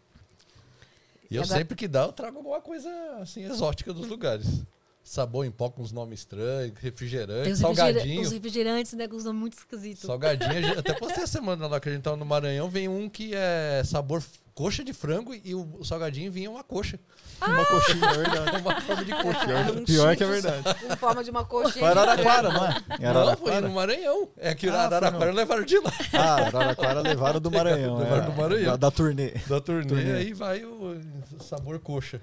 E 1.29 1.35
eu 1.35 1.43
Agora- 1.43 1.59
sempre 1.59 1.75
que 1.75 1.87
dá, 1.87 2.03
eu 2.05 2.11
trago 2.11 2.37
alguma 2.37 2.59
coisa 2.59 2.89
assim 3.21 3.43
exótica 3.43 3.93
dos 3.93 4.07
lugares. 4.07 4.63
Sabor 5.03 5.43
em 5.45 5.49
pó 5.49 5.69
com 5.69 5.81
uns 5.81 5.91
nomes 5.91 6.19
estranhos, 6.19 6.73
refrigerante, 6.79 7.49
os, 7.51 7.59
refrigera- 7.61 7.93
salgadinho. 7.93 8.21
os 8.21 8.31
refrigerantes, 8.31 8.93
né? 8.93 9.07
Com 9.07 9.15
os 9.15 9.23
nomes 9.23 9.39
muito 9.39 9.57
esquisitos. 9.57 10.01
Salgadinho, 10.01 10.53
gente- 10.53 10.77
até 10.79 10.93
postei 10.93 11.23
a 11.23 11.27
semana 11.27 11.65
lá 11.67 11.79
que 11.79 11.89
a 11.89 11.91
gente 11.91 12.03
tava 12.03 12.15
no 12.15 12.25
Maranhão, 12.25 12.69
vem 12.69 12.87
um 12.87 13.09
que 13.09 13.31
é 13.33 13.81
sabor 13.85 14.21
coxa 14.53 14.83
de 14.83 14.93
frango 14.93 15.33
e 15.33 15.55
o, 15.55 15.83
salgadinho 15.83 16.31
vinha 16.31 16.51
uma 16.51 16.63
coxa. 16.63 16.99
Uma 17.41 17.65
coxinha, 17.65 18.05
é 18.05 18.13
verdade. 18.17 18.57
Uma 18.61 18.81
forma 18.81 19.05
de 19.05 19.11
coxa. 19.13 19.45
Pior, 19.45 19.77
Um 19.77 19.85
pior 19.85 20.15
que 20.17 20.23
é 20.23 20.27
verdade. 20.27 20.63
Com 20.75 20.97
forma 20.97 21.23
de 21.23 21.29
uma 21.31 21.45
coxinha. 21.45 21.79
Foi 21.79 21.87
Araraquara, 21.87 22.49
não 22.51 22.65
é? 22.65 22.69
Em 22.69 22.73
Não, 22.73 22.97
foi 22.97 23.05
Araraquara? 23.07 23.61
no 23.61 23.73
Maranhão. 23.73 24.29
É 24.37 24.53
que 24.53 24.67
o 24.67 24.73
Ah, 24.73 24.81
Araraquara 24.83 25.31
levaram 25.31 25.63
de 25.63 25.79
lá. 25.79 25.91
Ah, 26.13 26.35
Araraquara 26.47 26.99
levaram 27.01 27.39
do 27.39 27.49
Maranhão. 27.49 27.97
Levaram 27.97 28.23
é. 28.23 28.25
do 28.25 28.33
Maranhão. 28.33 28.71
Da, 28.71 28.75
da 28.75 28.91
turnê. 28.91 29.29
Da 29.47 29.61
turnê, 29.61 29.87
Turnê. 29.87 30.11
aí 30.11 30.33
vai 30.33 30.63
o 30.65 30.99
sabor 31.39 31.79
coxa. 31.79 32.19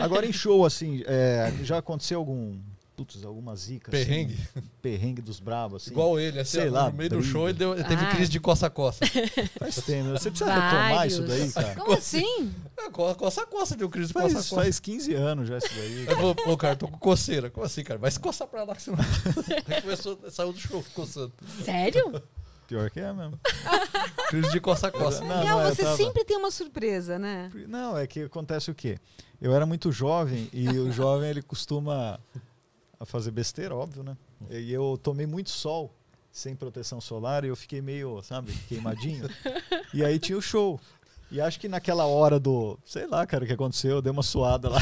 Agora 0.00 0.26
em 0.26 0.32
show, 0.32 0.64
assim, 0.66 1.02
é, 1.06 1.52
já 1.62 1.78
aconteceu 1.78 2.18
algum. 2.18 2.58
Putz, 2.96 3.22
alguma 3.24 3.54
zica? 3.54 3.96
assim? 3.96 4.04
Perrengue. 4.04 4.38
perrengue 4.82 5.22
dos 5.22 5.38
bravos, 5.38 5.82
assim. 5.82 5.92
Igual 5.92 6.18
ele, 6.18 6.40
assim, 6.40 6.58
sei 6.58 6.68
lá, 6.68 6.90
no 6.90 6.96
meio 6.96 7.08
do 7.08 7.18
briga. 7.18 7.30
show 7.30 7.48
ele, 7.48 7.56
deu- 7.56 7.74
ele 7.74 7.84
teve 7.84 8.04
Ah. 8.04 8.10
crise 8.10 8.28
de 8.28 8.40
coça 8.40 8.66
a 8.66 8.70
coça. 8.70 9.04
Faz 9.56 9.76
tempo. 9.76 10.10
Você 10.10 10.30
precisa 10.30 10.52
retomar 10.52 11.06
isso 11.06 11.22
daí, 11.22 11.38
Vários. 11.46 11.54
cara. 11.54 11.74
Como 11.76 11.92
assim? 11.96 12.52
É, 12.76 12.90
co- 12.90 13.14
coça 13.14 13.42
a 13.42 13.46
coça, 13.46 13.76
deu 13.76 13.88
crise 13.88 14.08
de 14.08 14.14
coça 14.14 14.26
a 14.26 14.30
Faz, 14.32 14.48
coça. 14.48 14.62
faz 14.62 14.80
15 14.80 15.14
anos 15.14 15.46
já 15.48 15.58
isso 15.58 15.68
daí. 15.76 16.06
Aí 16.08 16.14
falou, 16.16 16.34
pô, 16.34 16.56
cara, 16.56 16.74
tô 16.74 16.88
com 16.88 16.98
coceira. 16.98 17.48
Como 17.50 17.64
assim, 17.64 17.84
cara? 17.84 18.00
Vai 18.00 18.10
se 18.10 18.18
coçar 18.18 18.48
pra 18.48 18.64
lá 18.64 18.74
que 18.74 18.82
você 18.82 18.90
não. 18.90 18.98
Aí 19.72 19.80
começou, 19.80 20.18
saiu 20.28 20.52
do 20.52 20.58
show 20.58 20.84
coçando. 20.92 21.32
Sério? 21.64 22.20
Pior 22.66 22.90
que 22.90 22.98
é 22.98 23.12
mesmo. 23.12 23.38
Crise 24.28 24.50
de 24.50 24.60
coça 24.60 24.88
a 24.88 24.90
coça. 24.90 25.24
Não, 25.24 25.44
não, 25.44 25.62
eu 25.62 25.74
você 25.74 25.84
tava- 25.84 25.96
sempre 25.96 26.24
tem 26.24 26.36
uma 26.36 26.50
surpresa, 26.50 27.16
né? 27.18 27.48
Não, 27.68 27.96
é 27.96 28.06
que 28.08 28.22
acontece 28.22 28.70
o 28.70 28.74
quê? 28.74 28.98
Eu 29.40 29.54
era 29.54 29.64
muito 29.64 29.92
jovem 29.92 30.48
e 30.52 30.68
o 30.68 30.90
jovem 30.90 31.30
ele 31.30 31.42
costuma 31.42 32.18
a 32.98 33.04
fazer 33.06 33.30
besteira, 33.30 33.74
óbvio, 33.74 34.02
né? 34.02 34.16
E 34.50 34.72
eu 34.72 34.98
tomei 35.02 35.26
muito 35.26 35.50
sol 35.50 35.94
sem 36.30 36.54
proteção 36.56 37.00
solar 37.00 37.44
e 37.44 37.48
eu 37.48 37.56
fiquei 37.56 37.80
meio, 37.80 38.20
sabe, 38.22 38.52
queimadinho. 38.68 39.28
e 39.94 40.04
aí 40.04 40.18
tinha 40.18 40.36
o 40.36 40.42
show. 40.42 40.80
E 41.30 41.42
acho 41.42 41.60
que 41.60 41.68
naquela 41.68 42.06
hora 42.06 42.40
do, 42.40 42.78
sei 42.86 43.06
lá, 43.06 43.26
cara, 43.26 43.44
o 43.44 43.46
que 43.46 43.52
aconteceu, 43.52 43.96
eu 43.96 44.02
dei 44.02 44.10
uma 44.10 44.22
suada 44.22 44.70
lá. 44.70 44.78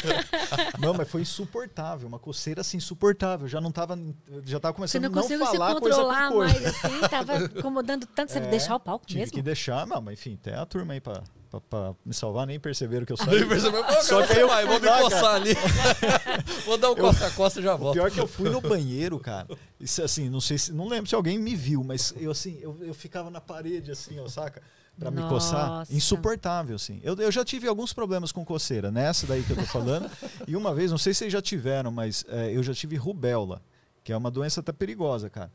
não, 0.80 0.94
mas 0.94 1.08
foi 1.08 1.20
insuportável, 1.20 2.08
uma 2.08 2.18
coceira 2.18 2.62
assim 2.62 2.78
insuportável. 2.78 3.46
Já 3.46 3.60
não 3.60 3.70
tava, 3.70 3.98
já 4.46 4.58
tava 4.58 4.72
Você 4.86 4.98
começando 4.98 5.02
não 5.02 5.10
a 5.10 5.14
não 5.14 5.22
conseguiu 5.22 5.46
se 5.46 5.56
coisa 5.56 5.74
controlar 5.74 6.28
com 6.28 6.34
coisa. 6.36 6.54
mais 6.54 6.66
assim? 6.66 7.00
Tava 7.10 7.36
incomodando 7.44 8.06
tanto. 8.06 8.32
Você 8.32 8.38
É, 8.48 8.48
deixar 8.48 8.76
o 8.76 8.80
palco 8.80 9.06
Tive 9.06 9.20
mesmo? 9.20 9.34
que 9.34 9.42
deixar, 9.42 9.86
não, 9.86 10.00
mas 10.00 10.14
enfim, 10.18 10.38
até 10.40 10.54
a 10.54 10.64
turma 10.64 10.94
aí 10.94 11.00
pra, 11.00 11.22
pra, 11.50 11.60
pra 11.60 11.94
me 12.04 12.12
salvar, 12.14 12.46
nem 12.46 12.58
perceberam 12.60 13.04
que 13.06 13.12
eu 13.12 13.16
saí. 13.16 13.40
Daí 13.40 13.46
percebeu, 13.48 13.84
pô, 13.84 13.92
Só 14.02 14.16
cara, 14.20 14.26
que 14.26 14.32
aí 14.34 14.40
eu 14.40 14.48
vai, 14.48 14.66
vou 14.66 14.80
fui 14.80 14.90
me 14.90 14.98
coçar 15.02 15.34
ali. 15.34 15.50
vou 16.66 16.78
dar 16.78 16.90
um 16.90 16.94
coça 16.94 17.26
a 17.26 17.30
coça 17.30 17.60
e 17.60 17.62
já 17.62 17.74
O 17.74 17.78
volto. 17.78 17.94
pior 17.94 18.06
é 18.06 18.10
que 18.10 18.20
eu 18.20 18.26
fui 18.26 18.50
no 18.50 18.60
banheiro, 18.60 19.18
cara. 19.18 19.46
Isso 19.80 20.02
assim, 20.02 20.28
não 20.28 20.40
sei 20.40 20.58
se. 20.58 20.72
Não 20.72 20.88
lembro 20.88 21.08
se 21.08 21.14
alguém 21.14 21.38
me 21.38 21.54
viu, 21.56 21.82
mas 21.82 22.14
eu 22.16 22.30
assim, 22.30 22.58
eu, 22.60 22.76
eu 22.80 22.94
ficava 22.94 23.30
na 23.30 23.40
parede, 23.40 23.90
assim, 23.90 24.18
ó, 24.20 24.28
saca? 24.28 24.62
Pra 24.98 25.10
me 25.12 25.22
coçar. 25.28 25.68
Nossa. 25.68 25.94
Insuportável, 25.94 26.74
assim. 26.74 27.00
Eu, 27.04 27.14
eu 27.14 27.30
já 27.30 27.44
tive 27.44 27.68
alguns 27.68 27.92
problemas 27.92 28.32
com 28.32 28.44
coceira, 28.44 28.90
nessa 28.90 29.26
daí 29.28 29.44
que 29.44 29.52
eu 29.52 29.56
tô 29.56 29.62
falando. 29.64 30.10
e 30.46 30.56
uma 30.56 30.74
vez, 30.74 30.90
não 30.90 30.98
sei 30.98 31.14
se 31.14 31.18
vocês 31.20 31.32
já 31.32 31.40
tiveram, 31.40 31.92
mas 31.92 32.24
é, 32.28 32.50
eu 32.56 32.62
já 32.64 32.74
tive 32.74 32.96
rubéola, 32.96 33.62
que 34.02 34.12
é 34.12 34.16
uma 34.16 34.30
doença 34.30 34.58
até 34.58 34.72
perigosa, 34.72 35.30
cara. 35.30 35.52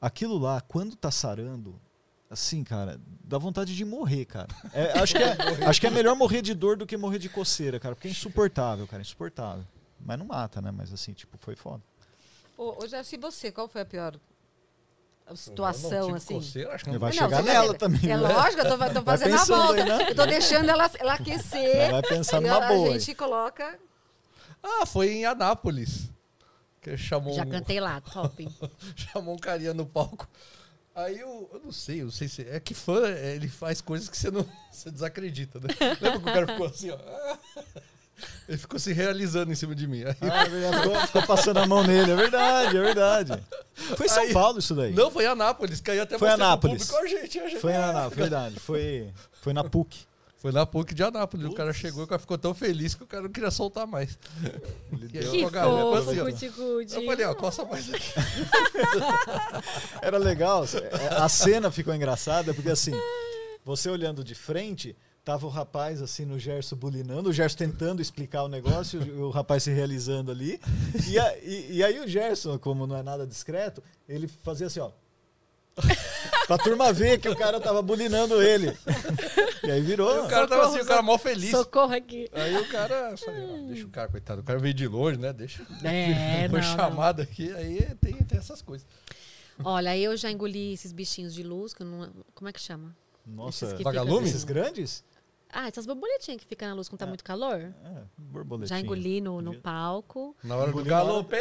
Aquilo 0.00 0.38
lá, 0.38 0.60
quando 0.60 0.94
tá 0.94 1.10
sarando, 1.10 1.74
assim, 2.30 2.62
cara, 2.64 3.00
dá 3.24 3.38
vontade 3.38 3.74
de 3.76 3.84
morrer, 3.84 4.24
cara. 4.24 4.48
É, 4.72 4.98
acho, 4.98 5.14
que 5.14 5.22
é, 5.22 5.36
acho 5.66 5.80
que 5.80 5.86
é 5.86 5.90
melhor 5.90 6.14
morrer 6.16 6.42
de 6.42 6.54
dor 6.54 6.76
do 6.76 6.86
que 6.86 6.96
morrer 6.96 7.18
de 7.18 7.28
coceira, 7.28 7.78
cara, 7.80 7.94
porque 7.94 8.08
é 8.08 8.10
insuportável, 8.10 8.86
cara, 8.86 9.00
insuportável. 9.02 9.64
Mas 10.00 10.18
não 10.18 10.26
mata, 10.26 10.60
né? 10.60 10.70
Mas 10.70 10.92
assim, 10.92 11.12
tipo, 11.12 11.36
foi 11.38 11.56
foda. 11.56 11.82
Ô, 12.56 12.82
ô 12.82 12.86
já 12.86 13.02
se 13.02 13.16
você, 13.16 13.50
qual 13.50 13.68
foi 13.68 13.80
a 13.80 13.84
pior 13.84 14.14
Eu 14.14 14.20
não 15.30 15.36
situação, 15.36 16.06
tive 16.06 16.16
assim? 16.16 16.34
coceira, 16.34 16.74
acho 16.74 16.84
que 16.84 16.90
Vai 16.90 16.98
não. 16.98 17.06
Não, 17.06 17.12
chegar 17.12 17.42
você 17.42 17.48
nela 17.52 17.66
vai- 17.68 17.78
também. 17.78 18.00
É 18.10 18.16
né? 18.16 18.16
lógico, 18.16 18.62
eu 18.62 18.78
tô, 18.78 18.94
tô 18.94 19.02
fazendo 19.02 19.34
a 19.34 19.44
volta. 19.44 19.82
aí, 19.82 19.88
né? 19.88 20.10
Eu 20.10 20.14
tô 20.14 20.26
deixando 20.26 20.68
ela, 20.70 20.90
ela 20.98 21.14
aquecer. 21.14 21.90
Vai 21.90 22.02
pensar 22.02 22.38
e 22.38 22.44
numa 22.44 22.56
a 22.64 22.68
boa. 22.68 22.92
gente 22.98 23.14
coloca. 23.14 23.78
Ah, 24.62 24.86
foi 24.86 25.10
em 25.12 25.24
Anápolis. 25.24 26.10
Que 26.80 26.96
chamou, 26.96 27.34
Já 27.34 27.42
um, 27.42 27.50
cantei 27.50 27.80
lá, 27.80 28.00
top. 28.00 28.48
chamou 28.94 29.34
um 29.34 29.38
carinha 29.38 29.74
no 29.74 29.84
palco. 29.84 30.28
Aí 31.04 31.20
eu, 31.20 31.48
eu 31.52 31.60
não 31.64 31.70
sei, 31.72 32.00
eu 32.00 32.06
não 32.06 32.10
sei 32.12 32.26
se. 32.28 32.42
É 32.48 32.58
que 32.58 32.74
fã, 32.74 33.06
é, 33.06 33.36
ele 33.36 33.48
faz 33.48 33.80
coisas 33.80 34.08
que 34.08 34.16
você 34.16 34.30
não. 34.30 34.44
Você 34.72 34.90
desacredita, 34.90 35.58
né? 35.60 35.68
Lembra 36.00 36.10
que 36.20 36.28
o 36.28 36.32
cara 36.32 36.46
ficou 36.48 36.66
assim, 36.66 36.90
ó. 36.90 36.98
Ele 38.48 38.58
ficou 38.58 38.80
se 38.80 38.92
realizando 38.92 39.52
em 39.52 39.54
cima 39.54 39.76
de 39.76 39.86
mim. 39.86 40.02
Aí, 40.02 40.16
Ah, 40.22 40.42
é 40.44 40.48
verdade, 40.48 40.76
ficou, 40.82 41.00
ficou 41.06 41.22
passando 41.26 41.58
a 41.58 41.66
mão 41.66 41.84
nele, 41.84 42.10
é 42.10 42.16
verdade, 42.16 42.76
é 42.76 42.80
verdade. 42.80 43.44
Foi 43.96 44.06
em 44.06 44.08
São 44.08 44.22
Aí- 44.24 44.32
Paulo 44.32 44.58
isso 44.58 44.74
daí. 44.74 44.92
Não, 44.92 45.08
foi 45.08 45.22
em 45.24 45.28
Anápolis, 45.28 45.80
caiu 45.80 46.02
até 46.02 46.18
Foi 46.18 46.28
Anápolis. 46.28 46.88
público, 46.90 47.04
ó, 47.04 47.06
gente, 47.20 47.38
a 47.38 47.48
gente. 47.48 47.60
Foi 47.60 47.72
na 47.72 47.90
Anápolis, 47.90 48.16
verdade. 48.18 48.58
Foi, 48.58 49.12
foi 49.40 49.52
na 49.52 49.62
PUC. 49.62 50.07
Foi 50.38 50.52
na 50.52 50.64
PUC 50.64 50.94
de 50.94 51.02
Anápolis. 51.02 51.46
O 51.46 51.52
cara 51.54 51.72
chegou 51.72 52.02
e 52.02 52.04
o 52.04 52.06
cara 52.06 52.20
ficou 52.20 52.38
tão 52.38 52.54
feliz 52.54 52.94
que 52.94 53.02
o 53.02 53.06
cara 53.06 53.24
não 53.24 53.30
queria 53.30 53.50
soltar 53.50 53.86
mais. 53.88 54.16
Ele 54.92 55.08
deu- 55.08 55.30
Que 55.32 55.50
galera, 55.50 55.80
fofo, 55.96 56.10
assim, 56.10 56.20
cuti-cuti. 56.20 56.94
Eu 56.94 57.04
falei, 57.06 57.26
ó, 57.26 57.34
coça 57.34 57.64
mais 57.64 57.92
aqui. 57.92 58.12
Era 60.00 60.18
legal. 60.18 60.64
A 61.16 61.28
cena 61.28 61.70
ficou 61.70 61.94
engraçada 61.94 62.54
porque 62.54 62.70
assim, 62.70 62.92
você 63.64 63.90
olhando 63.90 64.22
de 64.22 64.34
frente, 64.34 64.96
tava 65.24 65.44
o 65.46 65.50
rapaz 65.50 66.00
assim 66.00 66.24
no 66.24 66.38
Gerson 66.38 66.76
bulinando, 66.76 67.30
o 67.30 67.32
Gerson 67.32 67.56
tentando 67.58 68.00
explicar 68.00 68.44
o 68.44 68.48
negócio, 68.48 69.02
e 69.02 69.10
o 69.20 69.30
rapaz 69.30 69.64
se 69.64 69.72
realizando 69.72 70.30
ali. 70.30 70.60
E, 71.08 71.18
a- 71.18 71.36
e- 71.42 71.72
e 71.78 71.84
aí 71.84 71.98
o 72.00 72.06
Gerson, 72.08 72.58
como 72.58 72.86
não 72.86 72.96
é 72.96 73.02
nada 73.02 73.26
discreto, 73.26 73.82
ele 74.08 74.28
fazia 74.28 74.68
assim, 74.68 74.80
ó. 74.80 74.90
pra 76.48 76.58
turma 76.58 76.92
ver 76.92 77.20
que 77.20 77.28
o 77.28 77.36
cara 77.36 77.60
tava 77.60 77.80
bulinando 77.82 78.42
ele. 78.42 78.76
E 79.64 79.70
aí 79.70 79.80
virou. 79.80 80.10
Aí 80.10 80.18
o 80.26 80.28
cara 80.28 80.46
tava 80.48 80.66
assim, 80.68 80.80
o 80.80 80.86
cara 80.86 81.02
mó 81.02 81.16
feliz. 81.18 81.50
Socorro 81.50 81.94
aqui. 81.94 82.28
Aí 82.32 82.56
o 82.56 82.68
cara, 82.68 83.16
falei, 83.16 83.42
ó, 83.44 83.66
deixa 83.68 83.86
o 83.86 83.90
cara, 83.90 84.08
coitado, 84.08 84.40
o 84.40 84.44
cara 84.44 84.58
veio 84.58 84.74
de 84.74 84.86
longe, 84.86 85.18
né? 85.18 85.32
Deixa. 85.32 85.62
É, 85.84 86.48
Foi 86.50 86.60
não, 86.60 86.68
não. 86.68 86.76
chamado 86.76 87.22
aqui, 87.22 87.52
aí 87.54 87.82
tem, 88.00 88.14
tem 88.14 88.38
essas 88.38 88.62
coisas. 88.62 88.86
Olha, 89.64 89.96
eu 89.98 90.16
já 90.16 90.30
engoli 90.30 90.72
esses 90.72 90.92
bichinhos 90.92 91.34
de 91.34 91.42
luz, 91.42 91.74
que 91.74 91.82
eu 91.82 91.86
não, 91.86 92.10
como 92.34 92.48
é 92.48 92.52
que 92.52 92.60
chama? 92.60 92.94
Nossa, 93.26 93.66
Esses 93.66 93.76
que 93.78 93.84
Vagalume? 93.84 94.14
ficam 94.18 94.28
esses 94.28 94.44
grandes? 94.44 95.04
Ah, 95.50 95.66
essas 95.66 95.86
borboletinhas 95.86 96.40
que 96.42 96.46
ficam 96.46 96.68
na 96.68 96.74
luz 96.74 96.88
quando 96.88 96.98
tá 97.00 97.06
muito 97.06 97.24
calor. 97.24 97.58
É, 97.84 98.02
borboletinha. 98.18 98.78
Já 98.78 98.84
engoli 98.84 99.20
no, 99.20 99.40
no 99.40 99.54
palco. 99.60 100.36
Na 100.44 100.56
hora 100.56 100.70
do 100.72 100.84
galope, 100.84 101.36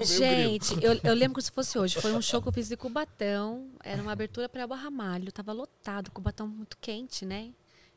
gente, 0.00 0.74
eu, 0.82 0.98
eu 1.02 1.14
lembro 1.14 1.34
como 1.34 1.42
se 1.42 1.50
fosse 1.52 1.78
hoje. 1.78 2.00
Foi 2.00 2.12
um 2.14 2.22
show 2.22 2.40
que 2.40 2.48
eu 2.48 2.52
fiz 2.52 2.68
de 2.68 2.76
Cubatão. 2.76 3.70
Era 3.82 4.00
uma 4.02 4.12
abertura 4.12 4.48
para 4.48 4.62
Elba 4.62 4.76
Ramalho. 4.76 5.30
Tava 5.32 5.52
lotado, 5.52 6.10
Cubatão 6.10 6.46
muito 6.48 6.76
quente, 6.78 7.24
né? 7.26 7.52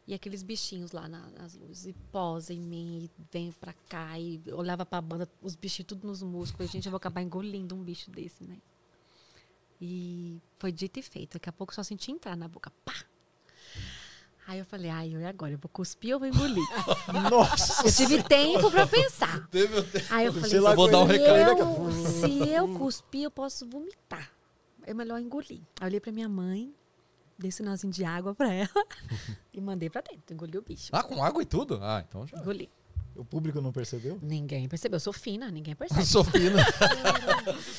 E 0.06 0.14
aqueles 0.14 0.42
bichinhos 0.44 0.92
lá 0.92 1.08
na- 1.08 1.30
nas 1.32 1.54
luzes. 1.56 1.86
E 1.88 1.94
posa 2.12 2.54
em 2.54 2.60
mim, 2.62 3.04
e 3.06 3.12
vem 3.32 3.52
pra 3.54 3.74
cá. 3.90 4.18
E 4.20 4.42
olhava 4.52 4.86
pra 4.86 5.02
banda, 5.02 5.28
os 5.42 5.56
bichinhos 5.56 5.88
tudo 5.88 6.06
nos 6.08 6.22
músculos. 6.22 6.72
Gente, 6.72 6.86
eu 6.86 6.92
vou 6.92 6.98
acabar 6.98 7.22
engolindo 7.22 7.76
um 7.76 7.84
bicho 7.84 8.10
desse, 8.12 8.44
né? 8.44 8.58
E 9.82 10.42
foi 10.60 10.72
dito 10.72 11.00
e 11.00 11.02
feito. 11.02 11.34
Daqui 11.34 11.50
a 11.50 11.52
pouco 11.54 11.72
eu 11.72 11.76
só 11.76 11.84
senti 11.84 12.12
entrar 12.12 12.36
na 12.36 12.48
boca. 12.48 12.72
Pá! 12.84 12.94
Aí 14.48 14.60
eu 14.60 14.66
falei, 14.66 14.90
ai, 14.90 15.10
e 15.10 15.26
agora? 15.26 15.52
Eu 15.52 15.58
vou 15.58 15.70
cuspir 15.70 16.14
ou 16.14 16.20
vou 16.20 16.28
engolir? 16.30 16.64
Nossa! 17.30 17.86
Eu 17.86 17.92
tive 17.94 18.24
tempo 18.24 18.72
pra 18.72 18.88
pensar. 18.88 19.46
Teve 19.52 19.78
o 19.80 19.84
tempo. 19.84 20.06
Aí 20.10 20.26
eu 20.26 20.32
Sei 20.32 20.42
falei, 20.42 20.60
lá, 20.62 20.72
Eu 20.72 20.76
vou 20.78 20.90
dar 20.90 21.00
um 21.00 21.04
recado 21.06 21.28
daqui 21.38 21.62
a 21.62 21.64
eu- 21.66 21.76
pouco. 21.76 21.92
Se 21.92 22.50
eu 22.50 22.68
cuspir, 22.78 23.24
eu 23.24 23.32
posso 23.32 23.68
vomitar. 23.68 24.32
É 24.84 24.94
melhor 24.94 25.20
engolir. 25.20 25.60
Aí 25.82 25.84
eu 25.84 25.88
olhei 25.88 26.00
pra 26.00 26.14
minha 26.14 26.30
mãe, 26.30 26.74
dei 27.38 27.50
um 27.50 27.52
sinalzinho 27.52 27.92
de 27.92 28.06
água 28.06 28.34
pra 28.34 28.54
ela 28.54 28.70
e 29.54 29.60
mandei 29.60 29.90
pra 29.90 30.00
dentro. 30.02 30.34
Engoli 30.34 30.58
o 30.58 30.62
bicho. 30.62 30.90
Ah, 30.94 31.04
com 31.04 31.22
água 31.22 31.42
e 31.44 31.46
tudo? 31.46 31.80
Ah, 31.82 32.02
então 32.08 32.26
já. 32.26 32.38
Engoli. 32.38 32.70
O 33.18 33.26
público 33.26 33.60
não 33.60 33.72
percebeu? 33.74 34.18
Ninguém 34.22 34.70
percebeu. 34.70 34.96
Eu 34.96 35.00
sou 35.02 35.12
fina, 35.12 35.50
ninguém 35.52 35.76
percebe. 35.76 36.06
Sou 36.06 36.24
fina. 36.24 36.64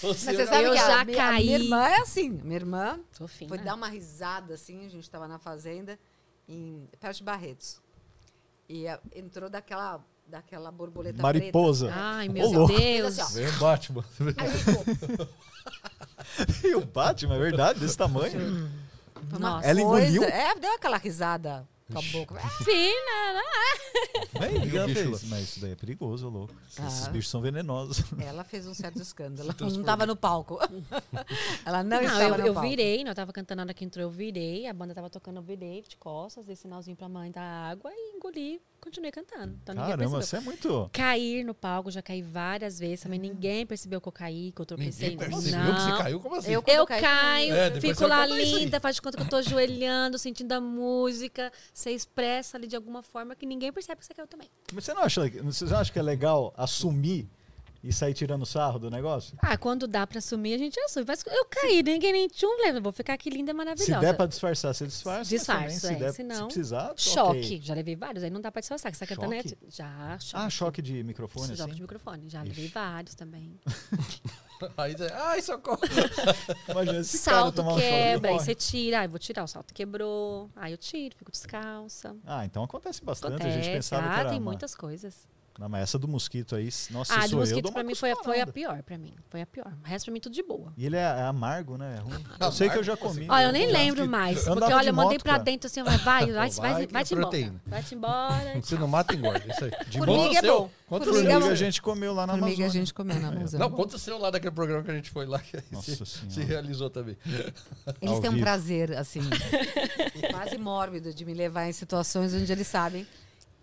Mas 0.03 0.17
você 0.21 0.47
sabe 0.47 0.65
Eu 0.65 0.73
que 0.73 0.77
já 0.79 1.05
minha, 1.05 1.17
a 1.25 1.31
caí. 1.31 1.45
minha 1.45 1.59
irmã 1.61 1.87
é 1.89 1.97
assim. 2.01 2.29
Minha 2.31 2.57
irmã 2.57 3.01
Sou 3.13 3.29
fina. 3.29 3.49
foi 3.49 3.59
dar 3.59 3.75
uma 3.75 3.89
risada 3.89 4.55
assim, 4.55 4.85
a 4.85 4.89
gente 4.91 5.05
estava 5.05 5.29
na 5.29 5.39
fazenda, 5.39 5.99
em, 6.49 6.89
perto 7.01 7.19
de 7.19 7.25
Barretos. 7.25 7.81
E 8.69 8.87
a- 8.89 9.01
entrou 9.15 9.49
daquela, 9.51 10.05
daquela 10.27 10.71
borboleta 10.71 11.23
Mariposa. 11.23 11.87
preta. 11.87 12.01
Ai, 12.01 12.29
meu. 12.29 12.67
Deus. 12.67 13.19
Assim, 13.19 13.35
Vem 13.43 13.49
o 13.49 13.59
Batman. 13.59 14.05
E 16.65 16.75
o 16.75 16.85
Batman, 16.85 17.35
é 17.37 17.39
verdade? 17.39 17.81
Desse 17.81 17.97
tamanho? 17.97 18.71
Nossa. 19.39 19.67
Ela 19.67 19.81
coisa- 19.83 20.07
engoliu? 20.07 20.25
É, 20.25 20.55
deu 20.55 20.73
aquela 20.75 20.97
risada 20.97 21.67
Boca. 22.13 22.35
Fina, 22.65 23.33
né? 23.33 24.39
Bem, 24.39 24.69
E 24.69 24.77
ela 24.77 24.89
fez. 24.89 25.23
Mas 25.25 25.43
isso 25.45 25.61
daí 25.61 25.73
é 25.73 25.75
perigoso, 25.75 26.29
louco. 26.29 26.55
Esses 26.69 27.07
Ah. 27.07 27.11
bichos 27.11 27.31
são 27.31 27.41
venenosos. 27.41 28.05
Ela 28.21 28.45
fez 28.45 28.67
um 28.67 28.75
certo 28.75 29.01
escândalo. 29.01 29.49
Ela 29.59 29.71
não 29.71 29.81
estava 29.81 30.05
no 30.05 30.15
palco. 30.15 30.59
Ela 31.65 31.83
não, 31.83 31.97
Não, 31.97 32.03
estava 32.05 32.23
eu, 32.25 32.39
no 32.39 32.47
eu 32.49 32.55
palco. 32.55 32.69
virei, 32.69 33.03
né? 33.05 33.11
eu 33.11 33.15
tava 33.15 33.33
cantando 33.33 33.57
na 33.57 33.63
hora 33.65 33.75
que 33.75 33.85
entrou, 33.85 34.03
eu 34.05 34.11
virei, 34.11 34.67
a 34.67 34.75
banda 34.75 34.95
tava 34.95 35.09
tocando, 35.09 35.37
eu 35.39 35.43
virei 35.43 35.83
de 35.83 35.97
costas, 35.97 36.45
dei 36.47 36.57
sinalzinho 36.57 36.97
pra 36.97 37.09
mãe 37.09 37.31
da 37.31 37.41
água 37.43 37.91
e 37.93 38.17
engoli, 38.17 38.61
continuei 38.89 39.13
cantando. 39.13 39.57
Então 39.63 39.75
ninguém 39.75 39.91
Caramba, 39.91 40.19
percebeu. 40.19 40.23
você 40.23 40.37
é 40.37 40.41
muito. 40.41 40.91
Cair 40.93 41.45
no 41.45 41.55
palco, 41.55 41.91
já 41.91 42.03
caí 42.03 42.23
várias 42.23 42.79
vezes, 42.79 43.01
também 43.03 43.19
ninguém 43.19 43.65
percebeu 43.67 44.01
que 44.01 44.09
eu 44.09 44.13
caí, 44.13 44.53
que 44.53 44.61
eu 44.61 44.67
tropecei. 44.67 45.11
Ninguém 45.11 45.29
percebeu 45.31 45.59
não. 45.65 45.75
que 45.75 45.81
você 45.83 45.97
caiu? 46.03 46.21
Como 46.21 46.35
assim? 46.37 46.51
Eu- 46.53 46.65
Eu 46.67 46.87
cai, 46.87 47.01
caio, 47.01 47.55
É, 47.55 47.81
fico 47.81 48.07
lá 48.07 48.23
aí. 48.23 48.33
linda, 48.45 48.81
faz 48.81 48.97
de 48.97 49.03
conta 49.03 49.17
que 49.17 49.23
eu 49.23 49.29
tô 49.29 49.37
ajoelhando, 49.37 50.19
sentindo 50.19 50.53
a 50.53 50.61
música. 50.61 51.53
Você 51.73 51.91
expressa 51.91 52.57
ali 52.57 52.67
de 52.67 52.77
alguma 52.77 53.03
forma 53.03 53.35
que 53.37 53.47
ninguém 53.47 53.73
percebe 53.73 54.01
que 54.01 54.07
você 54.07 54.15
caiu 54.15 54.27
também. 54.27 54.49
Mas 54.73 54.85
você 54.85 54.95
não 54.95 55.03
acha, 55.03 55.29
você 55.43 55.65
não 55.65 55.79
acha 55.79 55.93
que 55.93 55.99
é 55.99 56.03
legal 56.03 56.53
assumir 56.57 57.29
e 57.83 57.93
sair 57.93 58.13
tirando 58.15 58.45
sarro 58.45 58.79
do 58.79 58.91
negócio? 58.91 59.37
Ah, 59.41 59.57
quando 59.57 59.87
dá 59.87 60.07
pra 60.07 60.19
assumir, 60.19 60.55
a 60.55 60.59
gente 60.59 60.79
assume. 60.81 61.05
Mas 61.07 61.25
eu 61.27 61.45
caí, 61.47 61.83
ninguém 61.83 62.13
nem 62.13 62.29
tchum 62.29 62.57
lembra. 62.61 62.81
Vou 62.81 62.93
ficar 62.93 63.15
aqui 63.15 63.31
linda, 63.31 63.53
Se 63.53 63.57
maravilhosa. 63.57 64.01
der 64.01 64.15
pra 64.17 64.27
disfarçar, 64.27 64.75
você 64.75 64.87
disfarça. 64.87 65.19
mas 65.21 65.29
Disfarço, 65.29 65.63
também, 65.63 65.79
se 65.79 65.87
é, 65.87 65.95
der, 65.97 66.13
senão- 66.13 66.37
se 66.51 66.55
precisar, 66.57 66.93
Choque. 66.97 67.39
ok. 67.39 67.61
Já 67.63 67.75
levei 67.75 67.95
vários, 67.97 68.25
aí 68.25 68.31
não 68.31 68.41
dá 68.41 68.51
pra 68.51 68.61
disfarçar. 68.61 68.91
Que 68.91 68.99
você 68.99 69.07
tá 69.07 69.15
cantando 69.15 69.35
é- 69.35 69.43
Choque? 69.43 69.59
Já, 69.69 70.19
choque. 70.19 70.45
Ah, 70.45 70.51
choque 70.51 70.83
de 70.83 71.03
microfone, 71.05 71.49
Choque 71.57 71.63
assim? 71.63 71.75
de 71.75 71.83
microfone. 71.83 72.29
Já 72.29 72.41
Ixi. 72.41 72.49
levei 72.49 72.69
vários 72.69 73.15
também. 73.15 73.59
Aí 74.77 74.93
você, 74.97 75.07
ai, 75.15 75.41
socorro. 75.41 75.79
Imagina 76.69 76.99
esse 76.99 77.19
cara 77.25 77.37
salto 77.43 77.55
tomar 77.55 77.71
um 77.75 77.75
choque. 77.75 77.87
quebra, 77.89 78.31
aí 78.33 78.39
você 78.41 78.55
tira. 78.57 79.01
Aí 79.01 79.07
vou 79.07 79.19
tirar, 79.21 79.45
o 79.45 79.47
salto 79.47 79.73
quebrou. 79.73 80.51
Aí 80.57 80.73
eu 80.73 80.77
tiro, 80.79 81.15
fico 81.17 81.31
descalça. 81.31 82.17
Ah, 82.27 82.45
então 82.45 82.65
acontece 82.65 83.05
bastante. 83.05 83.35
Acontece. 83.35 83.57
A 83.57 83.63
gente 83.63 83.73
pensava 83.73 84.07
ah, 84.09 84.15
que 84.15 84.21
era 84.21 84.29
tem 84.31 84.39
uma- 84.41 84.45
muitas 84.51 84.75
coisas. 84.75 85.29
Não, 85.59 85.69
mas 85.69 85.83
essa 85.83 85.99
do 85.99 86.07
mosquito 86.07 86.55
aí, 86.55 86.69
nossa, 86.91 87.13
ah, 87.15 87.23
do 87.25 87.31
sou 87.31 87.33
eu, 87.33 87.41
mosquito 87.41 87.63
dou 87.65 87.73
pra 87.73 87.83
mim 87.83 87.95
foi, 87.97 88.13
a- 88.13 88.17
foi 88.23 88.41
a 88.41 88.47
pior 88.47 88.81
pra 88.85 88.97
mim. 88.97 89.13
Foi 89.29 89.43
a 89.43 89.47
pior. 89.47 89.73
O 89.83 89.87
resto 89.89 90.05
pra 90.05 90.15
mim 90.15 90.21
tudo 90.21 90.33
de 90.33 90.43
boa. 90.45 90.73
E 90.77 90.87
ele 90.87 90.95
é, 90.97 91.01
é 91.01 91.23
amargo, 91.23 91.77
né? 91.77 91.97
É 91.99 92.01
ruim. 92.01 92.25
Eu 92.41 92.53
sei 92.53 92.71
que 92.71 92.79
eu 92.79 92.85
já 92.85 92.97
comi. 92.97 93.27
Olha, 93.29 93.47
eu 93.47 93.53
nem 93.53 93.67
já- 93.67 93.73
lembro 93.79 94.09
mais. 94.09 94.47
eu 94.47 94.55
Porque, 94.55 94.73
olha, 94.73 94.91
eu 94.91 94.95
mandei 94.95 95.19
pra 95.19 95.33
cara. 95.33 95.43
dentro 95.43 95.67
assim, 95.67 95.83
vai, 95.83 95.99
vai, 95.99 96.27
vai, 96.33 96.51
Vai 96.51 96.73
vai, 96.73 96.87
que 96.87 96.93
vai, 96.93 97.03
é 97.03 97.05
te 97.05 97.15
embora. 97.15 97.27
proteína. 97.29 97.63
Vai-te 97.67 97.95
embora. 97.97 98.63
Se 98.63 98.75
não 98.77 98.87
mata, 98.87 99.15
engorda. 99.17 99.45
Isso 99.51 99.65
aí. 99.65 99.71
De 99.89 99.99
Formiga 99.99 100.19
conta 100.23 100.33
o 100.33 100.37
é 100.37 100.43
bom. 100.43 100.71
Conta 100.89 101.03
o 101.03 101.07
Formiga 101.09 101.29
é 101.29 101.33
Formiga 101.33 101.41
bom. 101.47 101.53
a 101.53 101.55
gente 101.57 101.83
comeu 101.83 102.15
lá 102.15 102.27
na 102.27 102.33
Formiga 102.35 102.47
a 102.47 102.65
Amazônia. 102.65 102.71
gente 102.81 102.95
comeu 102.95 103.21
na 103.21 103.29
Amazônia. 103.29 103.59
Não, 103.59 103.71
conta 103.77 103.97
o 103.97 103.99
seu 103.99 104.17
lá 104.17 104.31
daquele 104.31 104.55
programa 104.55 104.85
que 104.85 104.91
a 104.93 104.95
gente 104.95 105.11
foi 105.11 105.27
lá, 105.27 105.41
que 105.41 105.61
se, 105.83 106.07
se 106.07 106.41
realizou 106.45 106.89
também. 106.89 107.17
Eles 108.01 108.15
Ao 108.15 108.21
têm 108.21 108.31
um 108.31 108.35
vivo. 108.35 108.45
prazer, 108.45 108.93
assim, 108.97 109.21
quase 110.31 110.57
mórbido 110.57 111.13
de 111.13 111.25
me 111.25 111.35
levar 111.35 111.67
em 111.69 111.73
situações 111.73 112.33
onde 112.33 112.51
eles 112.51 112.67
sabem 112.69 113.07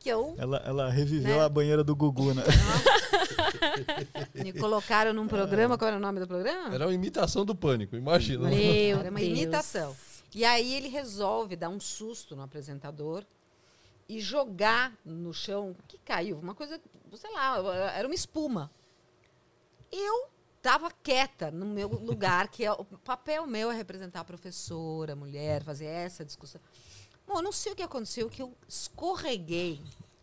que 0.05 0.09
eu 0.09 0.35
Ela, 0.37 0.57
ela 0.63 0.89
reviveu 0.91 1.37
Né? 1.37 1.43
a 1.43 1.49
banheira 1.49 1.83
do 1.83 1.95
Gugu, 1.95 2.31
né? 2.35 2.43
me 4.35 4.53
colocaram 4.53 5.11
num 5.13 5.27
programa. 5.27 5.77
Qual 5.79 5.87
era 5.87 5.97
o 5.97 5.99
nome 5.99 6.19
do 6.19 6.27
programa? 6.27 6.73
Era 6.75 6.85
uma 6.85 6.93
imitação 6.93 7.43
do 7.43 7.55
pânico, 7.55 7.95
imagina. 7.95 8.47
Meu 8.47 8.99
Era 8.99 9.09
uma 9.09 9.19
Deus. 9.19 9.31
imitação. 9.31 9.95
E 10.33 10.45
aí 10.45 10.75
ele 10.75 10.89
resolve 10.89 11.55
dar 11.55 11.69
um 11.69 11.79
susto 11.79 12.35
no 12.35 12.43
apresentador 12.43 13.23
e 14.07 14.19
jogar 14.19 14.93
no 15.03 15.33
chão, 15.33 15.75
que 15.87 15.97
caiu, 15.97 16.37
uma 16.37 16.53
coisa, 16.53 16.79
sei 17.15 17.31
lá, 17.33 17.57
era 17.95 18.07
uma 18.07 18.13
espuma. 18.13 18.69
Eu 19.91 20.27
estava 20.57 20.91
quieta 21.01 21.49
no 21.49 21.65
meu 21.65 21.87
lugar, 21.87 22.47
que 22.49 22.63
é 22.63 22.71
o 22.71 22.83
papel 23.03 23.47
meu 23.47 23.71
é 23.71 23.75
representar 23.75 24.19
a 24.19 24.23
professora, 24.25 25.13
a 25.13 25.15
mulher, 25.15 25.63
fazer 25.63 25.85
essa 25.85 26.23
discussão. 26.23 26.61
Bom, 27.27 27.37
eu 27.37 27.41
não 27.41 27.51
sei 27.51 27.71
o 27.73 27.75
que 27.75 27.83
aconteceu, 27.83 28.29
que 28.29 28.41
eu 28.41 28.55
escorreguei 28.67 29.81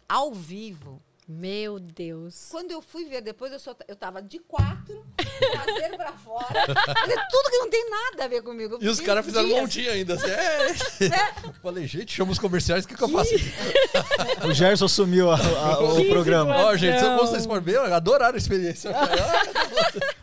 ao 0.09 0.32
vivo. 0.32 1.03
Meu 1.28 1.78
Deus. 1.78 2.48
Quando 2.50 2.72
eu 2.72 2.82
fui 2.82 3.05
ver 3.05 3.22
depois, 3.22 3.53
eu, 3.53 3.59
só, 3.59 3.74
eu 3.86 3.94
tava 3.94 4.20
de 4.20 4.40
quatro, 4.40 5.07
traseiro 5.16 5.96
pra 5.96 6.12
fora. 6.12 6.46
Falei, 6.66 7.16
tudo 7.30 7.50
que 7.50 7.59
não 7.59 7.70
tem 7.70 7.88
nada 7.88 8.24
a 8.24 8.28
ver 8.28 8.42
comigo. 8.42 8.76
E 8.80 8.88
os 8.88 9.00
caras 9.00 9.24
fizeram 9.24 9.48
um 9.48 9.61
montinho 9.61 9.90
ainda. 9.92 10.14
Assim, 10.14 10.26
é. 11.07 11.53
Falei, 11.62 11.86
gente, 11.86 12.12
chama 12.12 12.32
os 12.32 12.38
comerciais, 12.40 12.84
o 12.84 12.88
que, 12.88 12.96
que 12.96 13.03
eu 13.03 13.09
faço? 13.09 13.30
O 14.46 14.53
Gerson 14.53 14.86
assumiu 14.86 15.30
a- 15.30 15.36
a- 15.36 15.78
o 15.80 15.96
Que 15.96 16.09
programa. 16.11 16.57
Ó, 16.66 16.76
gente, 16.76 16.98
se 16.98 17.05
eu 17.05 17.11
Não. 17.12 17.18
fosse 17.20 17.48
ver, 17.61 17.78
adoraram 17.78 18.34
a 18.34 18.38
experiência. 18.38 18.90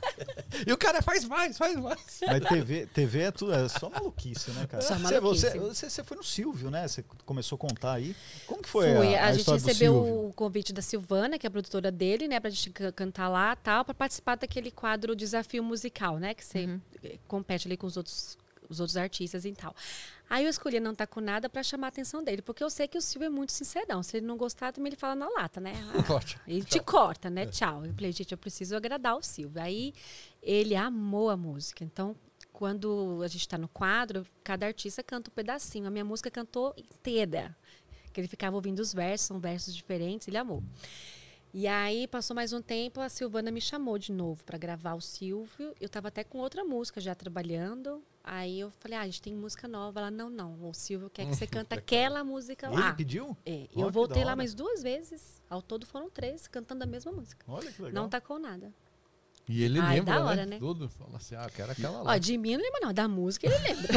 e 0.67 0.71
o 0.73 0.77
cara 0.77 1.01
faz 1.01 1.25
mais, 1.25 1.57
faz 1.57 1.75
mais. 1.75 2.19
Mas 2.25 2.45
TV, 2.47 2.85
TV 2.87 3.19
é, 3.21 3.31
tudo, 3.31 3.53
é 3.53 3.67
só 3.69 3.89
maluquice, 3.89 4.51
né, 4.51 4.65
cara? 4.67 4.81
Só 4.83 4.95
Você, 4.95 5.19
maluquice. 5.19 5.49
você, 5.49 5.59
você, 5.59 5.89
você 5.89 6.03
foi 6.03 6.17
no 6.17 6.23
Silvio, 6.23 6.69
né? 6.69 6.87
Você 6.87 7.03
começou 7.25 7.55
a 7.55 7.59
contar 7.59 7.93
aí. 7.93 8.15
Como 8.47 8.61
que 8.61 8.69
foi 8.69 8.95
Fui. 8.95 9.15
a, 9.15 9.25
A, 9.25 9.27
a 9.29 9.33
gente 9.33 9.49
recebeu 9.49 9.95
o 9.95 10.33
convite 10.33 10.71
da 10.73 10.81
Silvana, 10.81 11.37
que 11.37 11.45
é 11.45 11.49
a 11.49 11.51
produtora 11.51 11.91
dele, 11.91 12.27
né, 12.27 12.39
pra 12.39 12.49
gente 12.49 12.69
ca- 12.71 12.91
cantar 12.91 13.27
lá 13.29 13.55
tal, 13.55 13.83
pra 13.85 13.93
participar 13.93 14.35
daquele 14.35 14.71
quadro 14.71 15.15
Desafio 15.15 15.63
Musical, 15.63 16.17
né? 16.19 16.33
Que 16.33 16.43
você 16.45 16.65
Uhum. 16.65 16.79
compete 17.27 17.67
ali 17.67 17.77
com 17.77 17.87
os 17.87 17.97
outros, 17.97 18.37
os 18.69 18.79
outros 18.79 18.97
artistas 18.97 19.45
e 19.45 19.51
tal. 19.53 19.75
Aí 20.29 20.43
eu 20.43 20.49
escolhi 20.51 20.79
não 20.79 20.93
tá 20.93 21.07
com 21.07 21.19
nada 21.19 21.49
pra 21.49 21.63
chamar 21.63 21.87
a 21.87 21.89
atenção 21.89 22.23
dele, 22.23 22.43
porque 22.43 22.63
eu 22.63 22.69
sei 22.69 22.87
que 22.87 22.95
o 22.97 23.01
Silvio 23.01 23.25
é 23.25 23.29
muito 23.29 23.51
sincerão. 23.51 24.03
Se 24.03 24.17
ele 24.17 24.27
não 24.27 24.37
gostar, 24.37 24.71
também 24.71 24.89
ele 24.91 24.95
fala 24.95 25.15
na 25.15 25.27
lata, 25.27 25.59
né? 25.59 25.73
Ah, 26.07 26.41
ele 26.47 26.63
te 26.63 26.79
corta, 26.79 27.31
né? 27.31 27.47
Tchau. 27.47 27.83
Eu 27.83 27.93
falei, 27.95 28.11
gente, 28.11 28.31
eu 28.31 28.37
preciso 28.37 28.75
agradar 28.75 29.15
o 29.17 29.23
Silvio. 29.23 29.59
Aí 29.59 29.91
ele 30.41 30.75
amou 30.75 31.29
a 31.29 31.37
música. 31.37 31.83
Então, 31.83 32.15
quando 32.51 33.21
a 33.23 33.27
gente 33.27 33.41
está 33.41 33.57
no 33.57 33.67
quadro, 33.67 34.25
cada 34.43 34.65
artista 34.65 35.03
canta 35.03 35.29
um 35.29 35.33
pedacinho. 35.33 35.87
A 35.87 35.89
minha 35.89 36.05
música 36.05 36.29
cantou 36.29 36.73
inteira. 36.77 37.55
Que 38.11 38.19
ele 38.19 38.27
ficava 38.27 38.55
ouvindo 38.55 38.79
os 38.79 38.93
versos, 38.93 39.27
são 39.27 39.39
versos 39.39 39.75
diferentes, 39.75 40.27
ele 40.27 40.37
amou. 40.37 40.63
E 41.51 41.67
aí, 41.67 42.07
passou 42.07 42.35
mais 42.35 42.53
um 42.53 42.61
tempo, 42.61 42.99
a 43.01 43.09
Silvana 43.09 43.49
me 43.49 43.59
chamou 43.59 43.97
de 43.97 44.11
novo 44.11 44.43
para 44.43 44.57
gravar 44.57 44.93
o 44.93 45.01
Silvio. 45.01 45.73
Eu 45.79 45.87
estava 45.87 46.09
até 46.09 46.23
com 46.23 46.37
outra 46.37 46.63
música 46.63 47.01
já 47.01 47.15
trabalhando. 47.15 48.03
Aí 48.23 48.59
eu 48.59 48.69
falei, 48.69 48.97
ah, 48.97 49.01
a 49.01 49.05
gente 49.05 49.21
tem 49.21 49.33
música 49.33 49.67
nova. 49.67 49.99
Ela, 49.99 50.11
não, 50.11 50.29
não, 50.29 50.69
o 50.69 50.73
Silvio 50.73 51.09
quer 51.09 51.25
que 51.25 51.35
você 51.35 51.47
canta 51.47 51.75
aquela 51.75 52.23
música 52.23 52.67
Ele 52.67 52.75
lá. 52.75 52.93
pediu? 52.93 53.35
É, 53.45 53.67
eu 53.75 53.89
voltei 53.89 54.23
lá 54.23 54.35
mais 54.35 54.53
duas 54.53 54.83
vezes. 54.83 55.41
Ao 55.49 55.61
todo 55.61 55.87
foram 55.87 56.09
três, 56.09 56.47
cantando 56.47 56.83
a 56.83 56.87
mesma 56.87 57.11
música. 57.11 57.43
Olha 57.47 57.71
que 57.71 57.81
legal. 57.81 58.03
Não 58.03 58.09
tacou 58.09 58.37
nada. 58.37 58.71
E 59.49 59.63
ele 59.63 59.79
Ai, 59.79 59.95
lembra, 59.95 60.13
da 60.13 60.23
hora, 60.23 60.45
né? 60.45 60.45
né? 60.45 60.59
Tudo. 60.59 60.87
Fala 60.89 61.17
assim, 61.17 61.33
ah, 61.33 61.49
quero 61.49 61.71
aquela 61.71 62.03
lá. 62.03 62.13
Ó, 62.13 62.17
de 62.17 62.37
mim 62.37 62.55
não 62.55 62.61
lembro, 62.61 62.79
não. 62.83 62.93
Da 62.93 63.07
música 63.07 63.47
ele 63.47 63.57
lembra. 63.57 63.89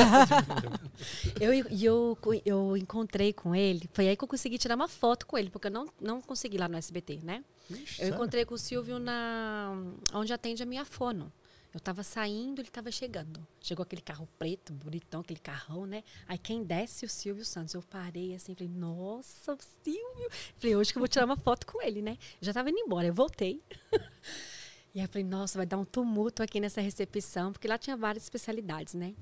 eu, 1.39 1.53
e 1.53 1.85
eu, 1.85 2.19
eu 2.47 2.75
encontrei 2.75 3.35
com 3.35 3.55
ele. 3.55 3.87
Foi 3.93 4.09
aí 4.09 4.17
que 4.17 4.25
eu 4.25 4.29
consegui 4.29 4.57
tirar 4.57 4.77
uma 4.77 4.89
foto 4.89 5.27
com 5.27 5.37
ele, 5.37 5.51
porque 5.51 5.67
eu 5.67 5.71
não, 5.71 5.87
não 6.01 6.23
consegui 6.23 6.57
lá 6.57 6.69
no 6.69 6.79
SBT, 6.79 7.21
né? 7.23 7.45
Ixi, 7.69 7.81
Eu 7.81 7.85
sério? 7.85 8.15
encontrei 8.15 8.47
com 8.47 8.55
o 8.55 8.59
Silvio 8.59 8.99
na 8.99 9.77
onde 10.15 10.33
atende 10.33 10.63
a 10.63 10.67
minha 10.67 10.87
fono. 10.87 11.31
Eu 11.75 11.81
tava 11.81 12.03
saindo, 12.03 12.63
ele 12.63 12.71
tava 12.71 12.91
chegando. 12.91 13.47
Chegou 13.61 13.83
aquele 13.83 14.03
carro 14.03 14.27
preto, 14.39 14.73
bonitão, 14.73 15.21
aquele 15.21 15.41
carrão, 15.41 15.85
né? 15.85 16.03
Aí 16.27 16.39
quem 16.39 16.65
desce, 16.65 17.05
o 17.05 17.09
Silvio 17.09 17.45
Santos. 17.45 17.75
Eu 17.75 17.83
parei 17.83 18.35
assim, 18.35 18.55
falei, 18.55 18.73
nossa, 18.73 19.55
Silvio. 19.83 20.31
Falei, 20.57 20.77
hoje 20.77 20.93
que 20.93 20.99
eu 20.99 21.01
vou 21.01 21.09
tirar 21.09 21.27
uma 21.27 21.37
foto 21.37 21.67
com 21.67 21.83
ele, 21.83 22.01
né? 22.01 22.17
Eu 22.41 22.47
já 22.47 22.55
tava 22.55 22.71
indo 22.71 22.79
embora, 22.79 23.07
eu 23.07 23.15
voltei. 23.15 23.63
e 24.95 25.01
aí 25.01 25.05
eu 25.05 25.09
falei, 25.09 25.25
nossa, 25.25 25.59
vai 25.59 25.67
dar 25.67 25.79
um 25.79 25.85
tumulto 25.85 26.43
aqui 26.43 26.61
nessa 26.61 26.81
recepção, 26.81 27.53
porque 27.53 27.67
lá 27.67 27.79
tinha 27.79 27.97
várias 27.97 28.25
especialidades, 28.25 28.95
né? 28.95 29.15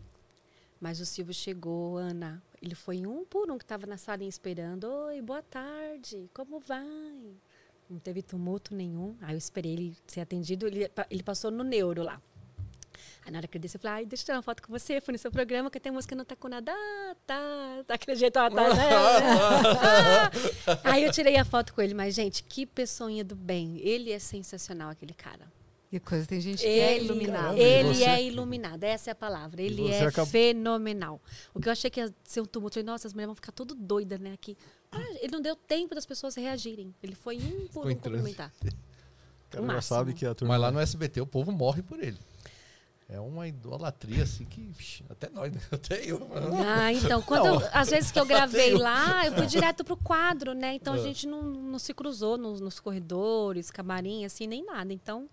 Mas 0.81 0.99
o 0.99 1.07
Silvio 1.07 1.35
chegou, 1.35 1.99
Ana. 1.99 2.43
Ele 2.61 2.75
foi 2.75 3.07
um 3.07 3.25
por 3.25 3.51
um 3.51 3.59
que 3.59 3.65
estava 3.65 3.87
na 3.87 3.99
salinha 3.99 4.29
esperando. 4.29 4.85
Oi, 4.85 5.21
boa 5.21 5.43
tarde, 5.43 6.29
como 6.33 6.59
vai? 6.59 7.37
Não 7.89 7.99
teve 7.99 8.23
tumulto 8.23 8.75
nenhum. 8.75 9.15
Aí 9.21 9.35
eu 9.35 9.39
esperei 9.39 9.73
ele 9.73 9.97
ser 10.07 10.21
atendido. 10.21 10.67
Ele, 10.67 10.91
ele 11.11 11.23
passou 11.23 11.51
no 11.51 11.63
neuro 11.63 12.03
lá. 12.03 12.21
Aí 13.25 13.31
na 13.31 13.39
hora 13.39 13.47
que 13.47 13.59
eu 13.59 13.61
desci, 13.61 13.77
eu 13.77 13.81
falei, 13.81 13.97
ai, 13.99 14.07
deixa 14.07 14.23
eu 14.23 14.27
tirar 14.27 14.37
uma 14.37 14.43
foto 14.43 14.63
com 14.63 14.73
você. 14.73 15.01
Fui 15.03 15.13
no 15.13 15.19
seu 15.19 15.31
programa, 15.31 15.71
que 15.71 15.79
tem 15.79 15.93
música 15.93 16.17
não 16.17 16.25
tá 16.25 16.35
com 16.35 16.49
nada. 16.49 16.73
Ah, 16.73 17.17
tá. 17.27 17.85
Daquele 17.87 18.17
jeito, 18.17 18.39
ah, 18.39 18.51
tá. 18.51 18.75
né? 18.75 18.83
Ah. 19.85 20.31
Aí 20.93 21.05
eu 21.05 21.13
tirei 21.13 21.37
a 21.37 21.45
foto 21.45 21.75
com 21.75 21.83
ele. 21.83 21.93
Mas, 21.93 22.15
gente, 22.15 22.43
que 22.43 22.65
pessoinha 22.65 23.23
do 23.23 23.37
bem. 23.37 23.79
Ele 23.81 24.11
é 24.13 24.19
sensacional, 24.19 24.89
aquele 24.89 25.13
cara. 25.13 25.60
Que 25.91 25.99
coisa, 25.99 26.25
tem 26.25 26.41
gente 26.41 26.61
que 26.63 26.67
é 26.69 26.95
Ele, 26.95 27.05
iluminado. 27.07 27.57
E 27.59 27.61
ele 27.61 27.95
você? 27.95 28.05
é 28.05 28.23
iluminado, 28.25 28.85
essa 28.85 29.11
é 29.11 29.13
a 29.13 29.15
palavra. 29.15 29.61
Ele 29.61 29.89
é 29.91 30.05
acabou- 30.05 30.31
fenomenal. 30.31 31.21
O 31.53 31.61
que 31.61 31.67
eu 31.69 31.73
achei 31.73 31.91
que 31.91 31.99
ia 31.99 32.15
ser 32.23 32.41
um 32.41 32.45
tumulto, 32.47 32.79
eu 32.79 32.83
falei, 32.85 32.93
nossa, 32.93 33.09
as 33.09 33.13
mulheres 33.13 33.27
vão 33.29 33.35
ficar 33.35 33.51
tudo 33.51 33.75
doidas, 33.75 34.21
né, 34.21 34.33
aqui. 34.33 34.57
Ah, 34.93 35.03
ele 35.21 35.33
não 35.33 35.41
deu 35.43 35.57
tempo 35.57 35.93
das 35.95 36.07
pessoas 36.07 36.37
reagirem. 36.37 36.95
Ele 37.03 37.17
foi 37.17 37.39
um 37.39 37.67
por 37.75 37.87
um 37.87 37.95
cumprimentar. 37.95 38.53
O 39.53 39.63
cara 39.63 39.73
já 39.75 39.81
sabe 39.83 40.15
que 40.15 40.25
a 40.25 40.33
turma... 40.33 40.55
Mas 40.55 40.61
lá 40.63 40.71
no 40.71 40.79
SBT 40.79 41.21
o 41.23 41.27
povo 41.27 41.51
morre 41.51 41.83
por 41.83 42.01
ele. 42.01 42.17
É 43.09 43.19
uma 43.19 43.49
idolatria 43.49 44.23
assim 44.23 44.45
que. 44.45 44.61
vixi, 44.61 45.05
até 45.11 45.29
nós, 45.29 45.53
né? 45.53 45.61
Até 45.73 46.05
eu. 46.09 46.25
Ah, 46.65 46.93
então, 46.93 47.21
quando 47.21 47.47
eu- 47.47 47.69
às 47.73 47.91
vezes 47.91 48.13
que 48.13 48.21
eu 48.21 48.25
gravei 48.25 48.73
lá, 48.75 49.27
eu 49.27 49.33
fui 49.33 49.47
direto 49.47 49.83
pro 49.83 49.97
quadro, 49.97 50.55
né? 50.55 50.75
Então 50.75 50.95
a 50.95 50.97
Ah. 50.97 51.01
gente 51.01 51.27
não, 51.27 51.43
não 51.43 51.81
se 51.81 51.93
cruzou 51.93 52.39
nos, 52.39 52.61
nos 52.61 52.79
corredores, 52.79 53.73
camarim, 53.73 54.25
assim, 54.25 54.47
nem 54.47 54.65
nada. 54.65 54.93
Então, 54.93 55.29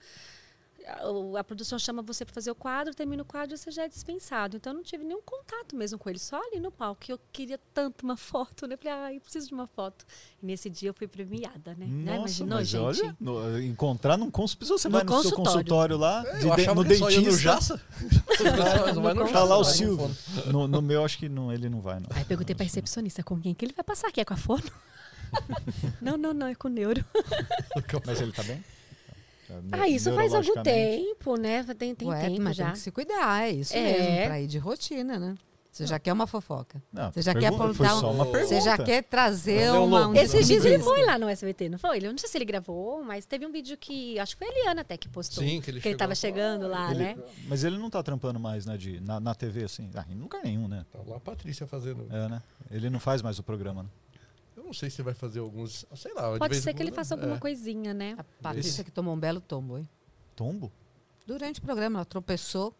a, 1.38 1.44
produção 1.44 1.78
chama 1.78 2.02
você 2.02 2.24
para 2.26 2.34
fazer 2.34 2.50
o 2.52 2.56
quadro, 2.56 2.94
termina 2.94 3.22
o 3.22 3.26
quadro 3.26 3.56
e 3.56 3.58
você 3.58 3.70
já 3.72 3.84
é 3.84 3.88
dispensado. 3.90 4.58
Então 4.58 4.72
eu 4.74 4.78
não 4.78 4.84
tive 4.84 5.04
nenhum 5.04 5.22
contato 5.22 5.76
mesmo 5.76 6.00
com 6.00 6.10
ele, 6.10 6.20
só 6.20 6.38
ali 6.48 6.60
no 6.60 6.72
palco. 6.72 7.02
que 7.02 7.12
Eu 7.12 7.20
queria 7.32 7.60
tanto 7.74 8.04
uma 8.04 8.16
foto, 8.18 8.66
né? 8.68 8.78
Falei, 8.78 8.94
ah, 8.94 9.14
eu 9.14 9.22
preciso 9.22 9.48
de 9.48 9.54
uma 9.54 9.68
foto. 9.68 10.06
E 10.42 10.46
nesse 10.46 10.70
dia 10.70 10.90
eu 10.90 10.94
fui 10.94 11.08
premiada, 11.08 11.76
né? 11.76 11.86
Né? 11.86 12.18
Nossa, 12.18 12.44
Imaginou, 12.44 12.58
mas 12.58 12.68
gente? 12.68 12.82
olha, 12.84 13.18
no- 13.20 13.62
encontrar 13.62 14.18
num 14.18 14.32
consultório, 14.32 14.78
você 14.78 14.88
No 14.88 14.92
vai 14.94 15.04
no 15.04 15.10
seu 15.10 15.18
consultório. 15.32 15.54
consultório 15.54 15.98
lá, 15.98 16.24
É, 16.28 16.38
de 16.40 16.46
no 16.46 16.56
que 16.56 16.62
ia 16.62 16.74
no 16.76 16.84
dentista, 16.84 17.32
Jaça. 17.38 17.82
Não 18.96 19.02
vai 19.04 19.14
no 19.14 19.28
Tá 19.32 19.44
lá 19.44 19.58
o 19.58 19.64
Silvio. 19.64 20.10
No, 20.48 20.68
no 20.68 20.82
meu, 20.82 21.04
acho 21.04 21.18
que 21.18 21.28
não, 21.28 21.52
ele 21.52 21.70
não 21.70 21.82
vai, 21.82 22.00
não. 22.00 22.08
Aí 22.12 22.24
perguntei 22.24 22.56
pra 22.56 22.64
recepcionista 22.64 23.24
com 23.24 23.40
quem 23.40 23.54
que 23.54 23.66
ele 23.66 23.74
vai 23.74 23.84
passar 23.84 24.08
aqui, 24.08 24.22
é 24.22 24.26
com 24.26 24.34
a 24.34 24.38
fono? 24.38 24.64
não, 26.02 26.18
não, 26.18 26.34
não, 26.34 26.48
é 26.48 26.56
com 26.56 26.68
o 26.68 26.72
neuro. 26.72 27.04
Mas 28.06 28.22
ele 28.22 28.32
tá 28.32 28.44
bem? 28.44 28.64
Ah, 29.72 29.88
isso 29.88 30.14
faz 30.14 30.34
algum 30.34 30.62
tempo, 30.64 31.36
né? 31.38 31.64
Tem, 31.78 31.94
tem 31.96 32.08
Ué, 32.08 32.30
tempo 32.30 32.42
mas 32.42 32.56
já. 32.56 32.66
tem 32.66 32.74
que 32.74 32.80
se 32.80 32.92
cuidar, 32.92 33.44
é 33.48 33.52
isso 33.52 33.76
É. 33.76 33.82
mesmo, 33.84 34.26
pra 34.26 34.42
ir 34.42 34.48
de 34.48 34.58
rotina, 34.58 35.18
né? 35.20 35.36
Você 35.70 35.86
já 35.86 36.00
quer 36.00 36.12
uma 36.12 36.26
fofoca. 36.26 36.82
Não, 36.92 37.12
Você 37.12 37.22
já 37.22 37.36
quer 37.36 37.52
pergunta- 37.52 37.66
apontar 37.66 37.92
só 38.00 38.10
um- 38.10 38.16
uma 38.16 38.26
Você 38.26 38.32
pergunta. 38.32 38.56
Você 38.56 38.62
já 38.62 38.78
quer 38.80 39.04
trazer 39.04 39.60
Fazer 39.68 39.78
um 39.78 39.84
uma... 39.86 40.08
um 40.08 40.16
Esses 40.16 40.48
dias 40.48 40.66
ele 40.66 40.80
foi 40.80 41.06
lá 41.06 41.20
no 41.20 41.30
SBT, 41.30 41.70
não 41.70 41.78
foi? 41.78 41.98
Ele, 41.98 42.08
eu 42.08 42.12
não 42.12 42.18
sei 42.18 42.28
se 42.28 42.36
ele 42.36 42.46
gravou, 42.46 43.04
mas 43.04 43.28
teve 43.28 43.46
um 43.46 43.52
vídeo 43.52 43.78
que. 43.78 44.18
Acho 44.18 44.36
que 44.36 44.44
foi 44.44 44.52
a 44.52 44.58
Eliana 44.58 44.82
até 44.82 44.98
que 44.98 45.08
postou. 45.08 45.44
Sim, 45.44 45.62
que 45.62 45.70
ele 45.70 45.80
que 45.80 45.88
ele 45.88 45.96
tava 45.96 46.16
chegando 46.16 46.68
lá, 46.68 46.90
Ele- 46.90 47.04
né? 47.04 47.18
Mas 47.48 47.64
ele 47.64 47.78
não 47.78 47.92
tá 47.92 48.02
trampando 48.02 48.40
mais, 48.40 48.66
né, 48.66 48.76
de, 48.76 49.00
na, 49.02 49.20
na 49.20 49.36
TV, 49.36 49.66
assim. 49.66 49.88
Ah, 49.94 50.04
em 50.10 50.16
lugar 50.16 50.42
nenhum, 50.44 50.68
né? 50.68 50.84
Tá 50.92 50.98
lá 51.06 51.18
a 51.18 51.20
Patrícia 51.20 51.68
fazendo. 51.68 52.08
É, 52.10 52.28
né? 52.28 52.42
Ele 52.72 52.90
não 52.90 53.00
faz 53.00 53.22
mais 53.22 53.38
o 53.38 53.44
programa, 53.44 53.84
né? 53.84 53.90
Não 54.68 54.74
sei 54.74 54.90
se 54.90 55.02
vai 55.02 55.14
fazer 55.14 55.40
alguns. 55.40 55.86
Sei 55.96 56.14
lá. 56.14 56.34
de 56.34 56.40
Pode 56.40 56.58
ser 56.60 56.74
que 56.74 56.84
ele 56.84 56.92
faça 56.92 57.16
alguma 57.16 57.36
é. 57.38 57.40
coisinha, 57.40 57.94
né? 57.94 58.16
A 58.18 58.24
Patrícia 58.44 58.84
que 58.84 58.92
tomou 58.92 59.14
um 59.16 59.20
belo 59.20 59.40
tombo, 59.40 59.78
hein? 59.78 59.88
Tombo? 60.36 60.72
Durante 61.26 61.60
o 61.60 61.64
programa, 61.64 62.00
ela 62.00 62.06
tropeçou, 62.06 62.76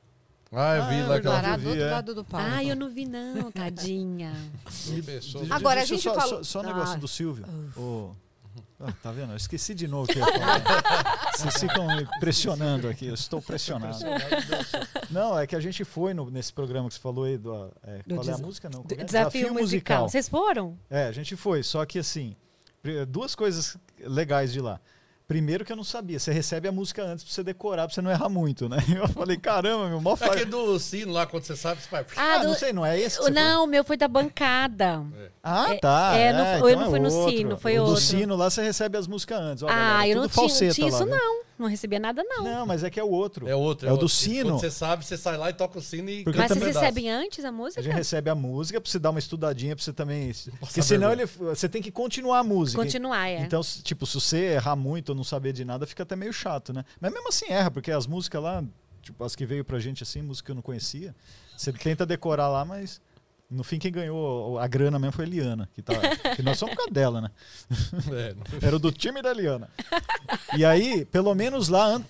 Ah, 0.52 0.76
eu 0.78 0.86
vi 0.88 0.96
Ah, 1.02 1.08
lá 1.08 1.20
que 1.22 1.28
ela 1.28 1.58
do 1.58 1.68
outro 1.70 1.84
é. 1.84 1.92
lado 1.92 2.16
do 2.16 2.24
palco. 2.24 2.48
Ah, 2.50 2.64
eu 2.64 2.76
não 2.76 2.90
vi, 2.90 3.06
não, 3.06 3.52
tadinha. 3.52 4.34
Agora, 5.52 5.82
a 5.82 5.86
gente 5.86 6.02
só, 6.02 6.14
falou- 6.14 6.44
Só, 6.44 6.44
só 6.44 6.60
um 6.60 6.64
Ah. 6.64 6.74
negócio 6.74 7.00
do 7.00 7.08
Silvio. 7.08 7.46
O- 7.76 8.16
Ah, 8.80 8.92
tá 9.02 9.12
vendo? 9.12 9.32
Eu 9.32 9.38
esqueci 9.38 9.74
de 9.74 9.88
novo 9.88 10.04
o 10.04 10.14
que 10.14 10.20
eu 10.20 10.26
ia 10.28 10.34
falar. 10.40 11.32
Vocês 11.36 11.58
ficam 11.60 11.88
me 11.88 12.08
pressionando 12.20 12.88
aqui. 12.88 13.08
Eu 13.08 13.16
estou 13.16 13.42
pressionado. 13.42 13.98
Não, 15.10 15.38
é 15.40 15.48
que 15.48 15.56
a 15.56 15.60
gente 15.60 15.84
foi 15.84 16.14
no- 16.14 16.30
nesse 16.30 16.54
programa 16.54 16.88
que 16.88 16.94
você 16.94 17.00
falou 17.02 17.24
aí. 17.26 17.38
Do, 17.40 17.72
é, 17.84 18.04
Do 18.06 18.16
qual 18.16 18.28
é 18.28 18.30
a 18.30 18.34
des- 18.34 18.42
música? 18.42 18.70
Não, 18.70 18.86
é? 18.90 19.04
Desafio, 19.04 19.54
musical. 19.54 20.08
Vocês 20.08 20.30
foram? 20.30 20.78
É, 20.92 21.08
a 21.08 21.12
gente 21.12 21.36
foi, 21.36 21.64
só 21.64 21.84
que 21.86 21.98
assim, 21.98 22.36
duas 23.08 23.34
coisas 23.34 23.78
legais 24.00 24.54
de 24.54 24.62
lá. 24.62 24.80
Primeiro 25.28 25.66
que 25.66 25.72
eu 25.74 25.76
não 25.76 25.84
sabia, 25.84 26.18
você 26.18 26.32
recebe 26.32 26.70
a 26.70 26.72
música 26.72 27.04
antes 27.04 27.26
pra 27.26 27.34
você 27.34 27.44
decorar, 27.44 27.86
pra 27.86 27.94
você 27.94 28.02
não 28.02 28.10
errar 28.10 28.30
muito, 28.30 28.70
né? 28.70 28.78
Eu 28.96 29.10
falei, 29.10 29.36
caramba, 29.36 29.90
meu, 29.90 30.00
mó 30.00 30.14
É 30.14 30.16
faz... 30.16 30.32
aquele 30.32 30.46
do 30.46 30.80
sino 30.80 31.12
lá, 31.12 31.26
quando 31.26 31.44
você 31.44 31.54
sabe, 31.54 31.82
você 31.82 31.90
vai. 31.92 32.06
Ah, 32.16 32.36
Ah, 32.36 32.38
do- 32.38 32.48
não 32.48 32.56
sei, 32.56 32.72
não 32.72 32.86
é 32.86 32.98
esse 32.98 33.30
não, 33.30 33.66
o 33.66 33.68
meu 33.68 33.84
foi 33.84 33.98
da 33.98 34.08
bancada. 34.08 35.04
Ah, 35.44 35.74
É- 35.74 35.78
tá. 35.80 36.16
é, 36.16 36.32
não 36.32 36.60
foi- 36.62 36.72
eu 36.72 36.76
então 36.76 36.82
não 36.84 36.90
fui 36.92 37.00
no 37.00 37.14
outro. 37.14 37.38
sino, 37.38 37.58
foi 37.58 37.78
o 37.78 37.82
outro. 37.82 37.96
do 37.96 38.00
sino 38.02 38.36
lá 38.38 38.50
você 38.50 38.64
recebe 38.64 38.98
as 38.98 39.06
músicas 39.06 39.40
antes. 39.42 39.64
Ó, 39.64 39.68
ah, 39.68 39.74
galera, 39.76 40.08
eu 40.08 40.16
não 40.22 40.30
tinha, 40.30 40.44
não 40.48 40.56
tinha 40.56 40.70
isso, 40.70 40.98
viu? 40.98 41.06
não. 41.08 41.47
Não 41.58 41.68
recebia 41.68 42.00
nada, 42.00 42.24
não. 42.24 42.44
Não, 42.44 42.66
mas 42.68 42.84
é 42.84 42.90
que 42.90 43.00
é 43.00 43.04
o 43.04 43.10
outro. 43.10 43.48
É 43.48 43.56
outro. 43.56 43.88
É 43.88 43.92
o 43.92 43.96
do 43.96 44.02
outro. 44.04 44.10
sino. 44.10 44.52
Quando 44.52 44.60
você 44.60 44.70
sabe, 44.70 45.04
você 45.04 45.18
sai 45.18 45.38
lá 45.38 45.50
e 45.50 45.54
toca 45.54 45.80
o 45.80 45.82
sino 45.82 46.10
e. 46.10 46.24
Porque 46.24 46.38
Mas 46.38 46.50
vocês 46.50 46.60
pedaço. 46.64 46.80
recebem 46.80 47.10
antes 47.10 47.44
a 47.44 47.50
A 47.50 47.52
música? 47.52 47.82
gente 47.82 47.94
recebe 47.96 48.30
a 48.30 48.36
música 48.36 48.80
pra 48.80 48.92
você 48.92 49.00
dar 49.00 49.10
uma 49.10 49.18
estudadinha, 49.20 49.76
pra 49.76 49.84
você 49.84 49.92
também. 49.92 50.32
Porque 50.60 50.82
senão 50.84 51.12
ele, 51.12 51.26
você 51.26 51.68
tem 51.68 51.82
que 51.82 51.92
continuar 51.92 52.40
a 52.40 52.44
música. 52.44 52.82
Continuar, 52.82 53.28
é. 53.28 53.42
Então, 53.42 53.62
tipo, 53.84 54.06
se 54.06 54.14
você 54.16 54.38
errar 54.54 54.76
muito 54.76 55.10
ou 55.10 55.16
não 55.16 55.24
saber 55.24 55.52
de 55.52 55.66
nada, 55.66 55.88
fica 55.88 56.04
até 56.04 56.16
meio 56.16 56.32
chato, 56.32 56.72
né? 56.72 56.86
Mas 57.02 57.12
mesmo 57.12 57.28
assim 57.30 57.48
erra, 57.50 57.72
porque 57.72 57.92
as 57.92 58.06
músicas 58.06 58.42
lá, 58.44 58.64
tipo, 59.02 59.24
as 59.24 59.36
que 59.36 59.46
veio 59.46 59.66
pra 59.66 59.80
gente 59.80 60.04
assim, 60.04 60.22
música 60.22 60.46
que 60.46 60.52
eu 60.52 60.56
não 60.56 60.62
conhecia, 60.62 61.16
você 61.58 61.74
tenta 61.74 62.06
decorar 62.06 62.50
lá, 62.50 62.64
mas 62.64 63.02
no 63.50 63.64
fim 63.64 63.80
quem 63.80 63.92
ganhou 63.92 64.60
a 64.60 64.68
grana 64.68 65.00
mesmo 65.00 65.14
foi 65.14 65.26
a 65.26 65.28
Eliana, 65.28 65.70
que, 65.74 65.82
tá, 65.82 65.94
que 66.36 66.42
nós 66.44 66.58
somos 66.58 66.74
por 66.76 66.80
causa 66.84 66.92
dela, 66.94 67.22
né? 67.22 67.32
É, 68.12 68.34
não- 68.34 68.68
Era 68.68 68.78
do 68.80 68.92
time 68.92 69.22
da 69.22 69.32
Eliana. 69.32 69.70
E 70.58 70.66
aí, 70.66 71.06
pelo 71.06 71.34
menos 71.34 71.70
lá, 71.70 72.02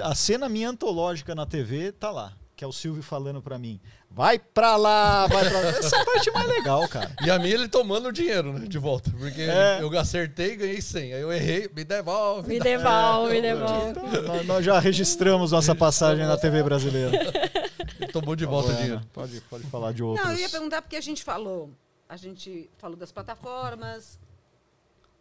a 0.00 0.14
cena 0.14 0.48
minha 0.48 0.68
antológica 0.70 1.34
na 1.34 1.44
TV 1.46 1.92
tá 1.92 2.10
lá. 2.10 2.32
Que 2.56 2.62
é 2.62 2.66
o 2.68 2.72
Silvio 2.72 3.02
falando 3.02 3.42
pra 3.42 3.58
mim, 3.58 3.80
vai 4.08 4.38
pra 4.38 4.76
lá, 4.76 5.26
vai 5.26 5.50
pra 5.50 5.58
lá. 5.58 5.68
Essa 5.70 5.96
é 5.96 6.00
a 6.00 6.04
parte 6.04 6.30
mais 6.30 6.46
legal, 6.46 6.86
cara. 6.86 7.10
E 7.26 7.28
a 7.28 7.36
minha 7.36 7.52
ele 7.52 7.66
tomando 7.66 8.06
o 8.06 8.12
dinheiro, 8.12 8.52
né? 8.56 8.64
De 8.68 8.78
volta. 8.78 9.10
Porque 9.10 9.40
É. 9.42 9.78
eu 9.80 9.98
acertei 9.98 10.52
e 10.52 10.56
ganhei 10.56 10.80
100. 10.80 11.14
Aí 11.14 11.20
eu 11.20 11.32
errei, 11.32 11.68
me 11.74 11.82
devolve. 11.82 12.48
Me 12.48 12.60
devolve, 12.60 13.32
me 13.34 13.42
devolve. 13.42 13.90
Então, 13.90 14.22
nós, 14.22 14.46
nós 14.46 14.64
já 14.64 14.78
registramos 14.78 15.50
nossa 15.50 15.74
passagem 15.74 16.24
na 16.26 16.36
TV 16.36 16.62
brasileira. 16.62 17.18
Tomou 18.20 18.34
de 18.36 18.46
volta 18.46 18.72
o 18.72 18.76
dinheiro. 18.76 19.00
Pode, 19.12 19.40
pode 19.42 19.64
falar 19.64 19.92
de 19.92 20.02
outros. 20.02 20.24
Não, 20.24 20.32
eu 20.32 20.38
ia 20.38 20.48
perguntar 20.48 20.80
porque 20.82 20.96
a 20.96 21.00
gente 21.00 21.22
falou. 21.22 21.70
A 22.08 22.16
gente 22.16 22.70
falou 22.78 22.96
das 22.96 23.10
plataformas, 23.10 24.18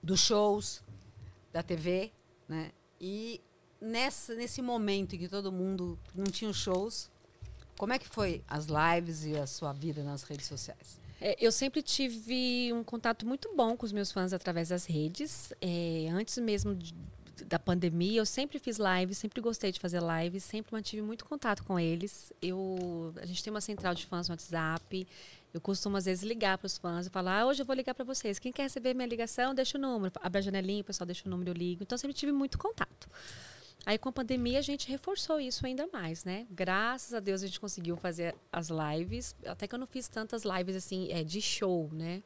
dos 0.02 0.20
shows, 0.20 0.84
da 1.52 1.64
TV, 1.64 2.12
né? 2.48 2.72
E 3.00 3.42
nessa, 3.82 4.36
nesse 4.36 4.62
momento 4.62 5.16
em 5.16 5.20
que 5.20 5.28
todo 5.28 5.52
mundo 5.52 5.98
não 6.14 6.26
tinha 6.26 6.52
shows, 6.54 7.10
como 7.78 7.94
é 7.94 8.00
que 8.00 8.08
foi 8.08 8.44
as 8.48 8.68
lives 8.68 9.26
e 9.26 9.36
a 9.38 9.48
sua 9.48 9.74
vida 9.74 10.04
nas 10.04 10.24
redes 10.24 10.46
sociais? 10.46 11.00
É, 11.20 11.36
eu 11.40 11.52
sempre 11.52 11.82
tive 11.82 12.72
um 12.74 12.84
contato 12.84 13.26
muito 13.26 13.56
bom 13.56 13.78
com 13.78 13.86
os 13.86 13.92
meus 13.94 14.12
fãs 14.12 14.34
através 14.34 14.70
das 14.70 14.86
redes. 14.86 15.54
É, 15.62 16.10
antes 16.12 16.38
mesmo 16.38 16.76
de- 16.76 16.94
da 17.48 17.58
pandemia, 17.58 18.20
eu 18.20 18.26
sempre 18.26 18.60
fiz 18.60 18.78
lives, 18.78 19.18
sempre 19.18 19.42
gostei 19.42 19.72
de 19.72 19.80
fazer 19.80 20.02
lives, 20.02 20.44
sempre 20.44 20.72
mantive 20.72 21.02
muito 21.02 21.26
contato 21.26 21.64
com 21.64 21.80
eles. 21.80 22.32
Eu, 22.42 23.14
a 23.22 23.26
gente 23.26 23.44
tem 23.44 23.52
uma 23.52 23.62
central 23.62 23.94
de 23.96 24.06
fãs 24.06 24.28
no 24.30 24.34
WhatsApp. 24.34 25.08
Eu 25.54 25.62
costumo, 25.62 25.98
às 25.98 26.06
vezes, 26.06 26.24
ligar 26.24 26.58
para 26.58 26.68
os 26.68 26.78
fãs 26.78 27.08
e 27.08 27.10
falar: 27.10 27.42
ah, 27.42 27.46
hoje 27.48 27.62
eu 27.62 27.66
vou 27.66 27.76
ligar 27.76 27.94
para 27.94 28.06
vocês. 28.06 28.40
Quem 28.40 28.52
quer 28.52 28.64
receber 28.64 28.94
minha 28.94 29.08
ligação, 29.08 29.54
deixa 29.54 29.78
o 29.78 29.82
número. 29.82 30.14
Abre 30.22 30.40
a 30.40 30.42
janelinha, 30.42 30.82
o 30.82 30.86
pessoal 30.86 31.06
deixa 31.06 31.28
o 31.28 31.30
número, 31.30 31.52
eu 31.52 31.54
ligo. 31.54 31.84
Então, 31.84 31.98
sempre 31.98 32.14
tive 32.14 32.32
muito 32.32 32.58
contato. 32.58 33.08
Aí, 33.86 33.98
com 33.98 34.10
a 34.10 34.12
pandemia, 34.12 34.60
a 34.60 34.62
gente 34.62 34.88
reforçou 34.90 35.40
isso 35.40 35.66
ainda 35.66 35.88
mais, 35.92 36.24
né? 36.24 36.48
Graças 36.50 37.14
a 37.14 37.20
Deus, 37.20 37.44
a 37.44 37.48
gente 37.48 37.60
conseguiu 37.60 37.98
fazer 37.98 38.34
as 38.52 38.70
lives. 38.70 39.36
Até 39.46 39.68
que 39.68 39.76
eu 39.76 39.80
não 39.80 39.88
fiz 39.88 40.08
tantas 40.08 40.44
lives, 40.44 40.76
assim, 40.76 41.12
é, 41.12 41.24
de 41.24 41.42
show, 41.42 41.90
né? 41.92 42.24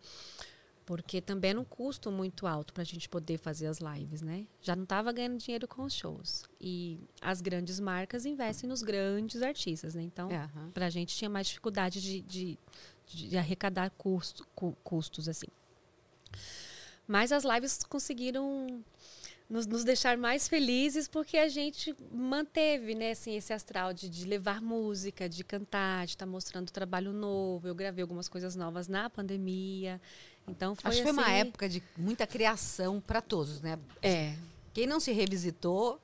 Porque 0.87 1.19
também 1.19 1.49
era 1.49 1.59
um 1.59 1.65
custo 1.65 2.09
muito 2.09 2.47
alto 2.47 2.73
para 2.73 2.81
a 2.81 2.85
gente 2.85 3.09
poder 3.09 3.37
fazer 3.37 3.67
as 3.67 3.79
lives, 3.79 4.21
né? 4.21 4.47
Já 4.61 4.73
não 4.73 4.83
estava 4.83 5.11
ganhando 5.11 5.37
dinheiro 5.37 5.67
com 5.67 5.83
os 5.83 5.93
shows. 5.93 6.45
E 6.61 6.97
as 7.19 7.41
grandes 7.41 7.77
marcas 7.77 8.25
investem 8.25 8.69
nos 8.69 8.81
grandes 8.81 9.41
artistas, 9.41 9.95
né? 9.95 10.01
Então, 10.03 10.29
aham. 10.31 10.71
para 10.73 10.85
a 10.85 10.89
gente 10.89 11.13
tinha 11.13 11.29
mais 11.29 11.47
dificuldade 11.47 12.01
de, 12.01 12.21
de, 12.21 12.57
de 13.05 13.37
arrecadar 13.37 13.89
custo, 13.97 14.47
cu- 14.55 14.77
custos, 14.81 15.27
assim. 15.27 15.47
Mas 17.05 17.33
as 17.33 17.43
lives 17.43 17.83
conseguiram 17.83 18.81
nos, 19.49 19.65
nos 19.65 19.83
deixar 19.83 20.17
mais 20.17 20.47
felizes 20.47 21.07
porque 21.07 21.37
a 21.37 21.47
gente 21.49 21.93
manteve 22.11 22.95
né, 22.95 23.11
assim, 23.11 23.35
esse 23.35 23.51
astral 23.51 23.93
de, 23.93 24.09
de 24.09 24.25
levar 24.25 24.61
música, 24.61 25.27
de 25.27 25.43
cantar, 25.43 26.05
de 26.05 26.13
estar 26.13 26.25
mostrando 26.25 26.71
trabalho 26.71 27.11
novo. 27.11 27.67
Eu 27.67 27.75
gravei 27.75 28.01
algumas 28.01 28.27
coisas 28.29 28.55
novas 28.55 28.87
na 28.87 29.09
pandemia. 29.09 30.01
Então 30.49 30.75
foi 30.75 30.89
Acho 30.89 30.97
que 30.99 31.03
foi 31.03 31.11
uma 31.11 31.23
assim- 31.23 31.31
época 31.33 31.67
de 31.69 31.83
muita 31.97 32.25
criação 32.25 33.01
para 33.01 33.21
todos, 33.21 33.61
né? 33.61 33.77
É, 34.01 34.33
Quem 34.73 34.85
não 34.87 34.99
se 34.99 35.11
revisitou 35.11 35.99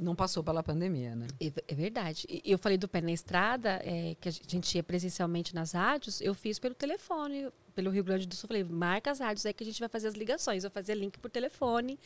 não 0.00 0.16
passou 0.16 0.42
pela 0.42 0.62
pandemia, 0.62 1.14
né? 1.14 1.28
É 1.40 1.52
é 1.68 1.74
verdade. 1.74 2.26
E 2.28 2.42
eu 2.50 2.58
falei 2.58 2.76
do 2.76 2.88
pé 2.88 3.00
na 3.00 3.12
estrada, 3.12 3.80
é, 3.84 4.16
que 4.20 4.28
a 4.28 4.32
gente 4.32 4.74
ia 4.74 4.82
presencialmente 4.82 5.54
nas 5.54 5.72
rádios, 5.72 6.20
eu 6.20 6.34
fiz 6.34 6.58
pelo 6.58 6.74
telefone, 6.74 7.48
pelo 7.74 7.90
Rio 7.90 8.02
Grande 8.02 8.26
do 8.26 8.34
Sul. 8.34 8.48
Falei, 8.48 8.64
marca 8.64 9.10
as 9.12 9.20
rádios 9.20 9.46
aí 9.46 9.52
que 9.52 9.62
a 9.62 9.66
gente 9.66 9.78
vai 9.78 9.88
fazer 9.88 10.08
as 10.08 10.14
ligações. 10.14 10.64
Eu 10.64 10.70
fazia 10.70 10.94
link 10.94 11.18
por 11.18 11.30
telefone. 11.30 11.98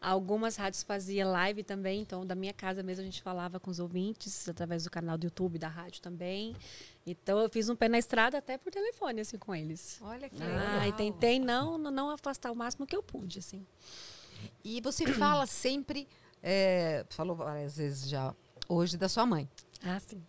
Algumas 0.00 0.56
rádios 0.56 0.82
fazia 0.82 1.26
live 1.26 1.62
também, 1.64 2.02
então 2.02 2.24
da 2.24 2.34
minha 2.34 2.52
casa 2.52 2.82
mesmo 2.82 3.00
a 3.02 3.04
gente 3.06 3.22
falava 3.22 3.58
com 3.58 3.70
os 3.70 3.80
ouvintes 3.80 4.46
através 4.46 4.84
do 4.84 4.90
canal 4.90 5.16
do 5.16 5.24
YouTube 5.24 5.58
da 5.58 5.68
rádio 5.68 6.02
também. 6.02 6.54
Então 7.06 7.38
eu 7.38 7.48
fiz 7.48 7.68
um 7.68 7.76
pé 7.76 7.88
na 7.88 7.98
estrada 7.98 8.38
até 8.38 8.58
por 8.58 8.72
telefone 8.72 9.20
assim 9.20 9.38
com 9.38 9.54
eles. 9.54 9.98
Olha 10.02 10.28
que 10.28 10.42
Ah, 10.42 10.88
e 10.88 10.92
tentei 10.92 11.38
não 11.38 11.78
não 11.78 12.10
afastar 12.10 12.50
o 12.50 12.56
máximo 12.56 12.86
que 12.86 12.96
eu 12.96 13.02
pude 13.02 13.38
assim. 13.38 13.64
E 14.64 14.80
você 14.80 15.06
fala 15.06 15.46
sempre, 15.46 16.08
é, 16.42 17.06
falou 17.10 17.36
várias 17.36 17.76
vezes 17.76 18.08
já 18.08 18.34
hoje 18.68 18.96
da 18.96 19.08
sua 19.08 19.24
mãe. 19.24 19.48
Ah, 19.82 20.00
sim. 20.00 20.22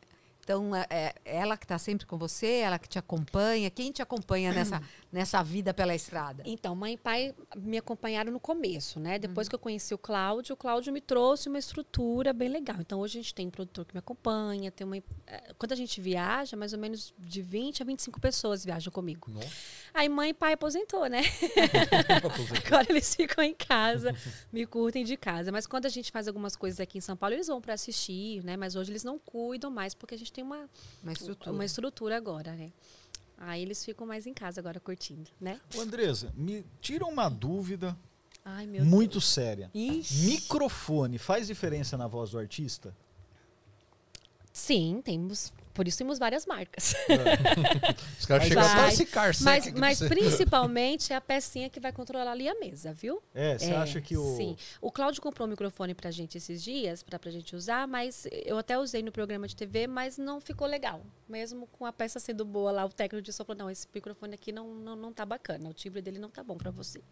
Então, 0.48 0.74
é, 0.74 0.86
é 0.90 1.14
ela 1.26 1.58
que 1.58 1.66
está 1.66 1.78
sempre 1.78 2.06
com 2.06 2.18
você, 2.18 2.48
ela 2.60 2.80
que 2.80 2.88
te 2.88 2.98
acompanha. 2.98 3.70
Quem 3.70 3.92
te 3.92 4.02
acompanha 4.02 4.54
nessa, 4.54 4.82
nessa 5.12 5.44
vida 5.44 5.74
pela 5.74 5.94
estrada? 5.94 6.42
Então, 6.46 6.74
mãe 6.74 6.94
e 6.94 6.98
pai 6.98 7.36
me 7.58 7.78
acompanharam 7.78 8.32
no 8.32 8.40
começo, 8.40 8.98
né? 8.98 9.20
Depois 9.20 9.50
que 9.50 9.56
eu 9.56 9.60
conheci 9.60 9.94
o 9.94 9.98
Cláudio, 9.98 10.54
o 10.54 10.58
Cláudio 10.58 10.94
me 10.94 11.02
trouxe 11.02 11.50
uma 11.50 11.60
estrutura 11.60 12.32
bem 12.32 12.48
legal. 12.48 12.78
Então, 12.80 13.02
hoje 13.02 13.20
a 13.20 13.22
gente 13.22 13.36
tem 13.36 13.48
um 13.48 13.52
produtor 13.52 13.84
que 13.84 13.94
me 13.94 14.00
acompanha, 14.00 14.72
tem 14.72 14.88
uma... 14.88 14.96
eh, 14.96 15.54
Quando 15.60 15.74
a 15.74 15.76
gente 15.76 16.00
viaja, 16.00 16.56
mais 16.56 16.72
ou 16.72 16.80
menos 16.80 17.14
de 17.20 17.42
20 17.42 17.84
a 17.84 17.86
25 17.86 18.22
pessoas 18.22 18.64
viajam 18.64 18.90
comigo. 18.94 19.30
Nossa. 19.30 19.50
Aí 19.94 20.08
mãe 20.08 20.30
e 20.30 20.34
pai 20.34 20.54
aposentou, 20.54 21.08
né? 21.08 21.24
Agora 22.66 22.86
eles 22.90 23.14
ficam 23.14 23.44
em 23.44 23.54
casa, 23.54 24.16
me 24.50 24.66
curtem 24.66 25.04
de 25.04 25.18
casa. 25.18 25.52
Mas 25.52 25.68
quando 25.68 25.88
a 25.88 25.90
gente 25.90 26.10
faz 26.10 26.26
algumas 26.26 26.56
coisas 26.56 26.80
aqui 26.80 26.98
em 26.98 27.02
São 27.02 27.18
Paulo, 27.18 27.36
eles 27.36 27.48
vão 27.48 27.60
para 27.60 27.74
assistir, 27.74 28.42
né? 28.46 28.56
Mas 28.56 28.78
hoje 28.78 28.92
eles 28.92 29.04
não 29.04 29.20
cuidam 29.20 29.70
mais, 29.70 29.94
porque 29.94 30.16
a 30.16 30.18
gente 30.18 30.37
tem 30.38 30.44
uma, 30.44 30.70
Uma 31.02 31.14
estrutura. 31.14 31.52
uma 31.52 31.66
estrutura 31.66 32.16
agora, 32.16 32.56
né? 32.56 32.72
Aí 33.40 33.60
eles 33.64 33.84
ficam 33.84 34.06
mais 34.06 34.28
em 34.28 34.34
casa 34.36 34.60
agora 34.62 34.80
curtindo, 34.80 35.30
né? 35.42 35.60
Ô, 35.76 35.82
Andresa, 35.82 36.32
me 36.36 36.64
tira 36.80 37.06
uma 37.06 37.28
dúvida 37.28 37.98
Ai, 38.46 38.68
meu 38.68 38.86
muito 38.86 39.20
séria. 39.20 39.72
Deus. 39.74 40.12
Ixi. 40.12 40.26
Microfone 40.28 41.18
faz 41.18 41.48
diferença 41.48 41.98
na 41.98 42.06
voz 42.08 42.30
do 42.32 42.38
artista? 42.38 42.96
Sim, 44.54 45.02
temos. 45.04 45.52
Por 45.78 45.88
isso 45.88 46.00
temos 46.00 46.18
várias 46.18 46.44
marcas. 46.48 46.96
Os 48.20 48.26
caras 48.26 48.48
chegam 48.48 48.64
até 48.66 48.88
esse 48.88 49.06
car 49.06 49.32
Mas, 49.42 49.72
mas 49.74 50.00
você- 50.00 50.08
principalmente 50.10 51.14
é 51.14 51.16
a 51.16 51.22
pecinha 51.22 51.70
que 51.70 51.80
vai 51.80 51.92
controlar 51.92 52.32
ali 52.32 52.50
a 52.50 52.56
mesa, 52.56 52.94
viu? 52.94 53.22
É, 53.32 53.56
você 53.60 53.70
É, 53.70 53.76
acha 53.76 54.02
que 54.02 54.18
o. 54.18 54.36
Sim. 54.36 54.58
O 54.82 54.92
Cláudio 54.92 55.22
comprou 55.22 55.48
um 55.48 55.52
microfone 55.52 55.94
pra 55.94 56.10
gente 56.10 56.36
esses 56.36 56.64
dias, 56.64 57.04
pra, 57.04 57.20
pra 57.20 57.30
gente 57.30 57.56
usar, 57.56 57.88
mas 57.88 58.26
eu 58.32 58.58
até 58.58 58.76
usei 58.80 59.04
no 59.04 59.12
programa 59.12 59.48
de 59.48 59.56
TV, 59.56 59.86
mas 59.86 60.18
não 60.18 60.42
ficou 60.42 60.66
legal. 60.66 61.06
Mesmo 61.30 61.68
com 61.68 61.86
a 61.86 61.94
peça 61.94 62.20
sendo 62.20 62.44
boa 62.44 62.72
lá, 62.72 62.84
o 62.84 62.90
técnico 62.90 63.24
disse, 63.24 63.38
falou, 63.38 63.56
não, 63.56 63.70
esse 63.70 63.86
microfone 63.94 64.34
aqui 64.34 64.52
não, 64.52 64.74
não, 64.74 64.96
não 64.96 65.14
tá 65.14 65.28
bacana, 65.28 65.70
o 65.70 65.74
timbre 65.74 66.02
dele 66.02 66.18
não 66.18 66.32
tá 66.32 66.44
bom 66.44 66.58
pra 66.58 66.72
você. 66.72 67.04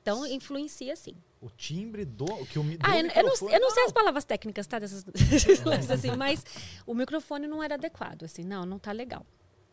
Então, 0.00 0.24
influencia 0.24 0.94
sim. 0.94 1.16
O 1.40 1.50
timbre 1.50 2.04
do. 2.04 2.26
Que 2.46 2.60
o, 2.60 2.62
do 2.62 2.78
Ah, 2.80 2.96
eu, 2.96 3.08
eu 3.08 3.22
não, 3.24 3.50
eu 3.50 3.60
não 3.60 3.70
sei 3.72 3.84
as 3.86 3.92
palavras 3.92 4.24
técnicas, 4.24 4.64
tá? 4.64 4.78
Dessas, 4.78 5.04
assim, 5.90 6.12
mas 6.16 6.44
o 6.86 6.94
microfone 6.94 7.48
não 7.48 7.60
era 7.60 7.74
adequado, 7.74 8.05
assim, 8.24 8.42
não, 8.44 8.64
não 8.66 8.78
tá 8.78 8.92
legal. 8.92 9.24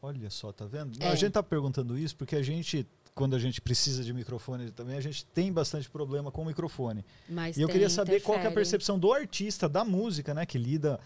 Olha 0.01 0.29
só, 0.29 0.51
tá 0.51 0.65
vendo? 0.65 1.01
É. 1.01 1.07
A 1.07 1.15
gente 1.15 1.31
tá 1.31 1.41
perguntando 1.43 1.97
isso 1.97 2.15
porque 2.17 2.35
a 2.35 2.41
gente, 2.43 2.85
quando 3.15 3.35
a 3.35 3.39
gente 3.39 3.61
precisa 3.61 4.03
de 4.03 4.11
microfone 4.13 4.69
também, 4.71 4.97
a 4.97 5.01
gente 5.01 5.25
tem 5.27 5.51
bastante 5.51 5.89
problema 5.89 6.29
com 6.31 6.41
o 6.41 6.45
microfone. 6.45 7.05
Mas 7.29 7.55
E 7.55 7.61
eu 7.61 7.69
queria 7.69 7.89
saber 7.89 8.21
qual 8.21 8.37
que 8.37 8.43
é 8.43 8.47
a 8.47 8.51
interfere. 8.51 8.55
percepção 8.55 8.99
do 8.99 9.13
artista, 9.13 9.69
da 9.69 9.85
música, 9.85 10.33
né? 10.33 10.45
Que 10.45 10.57
lida. 10.57 10.99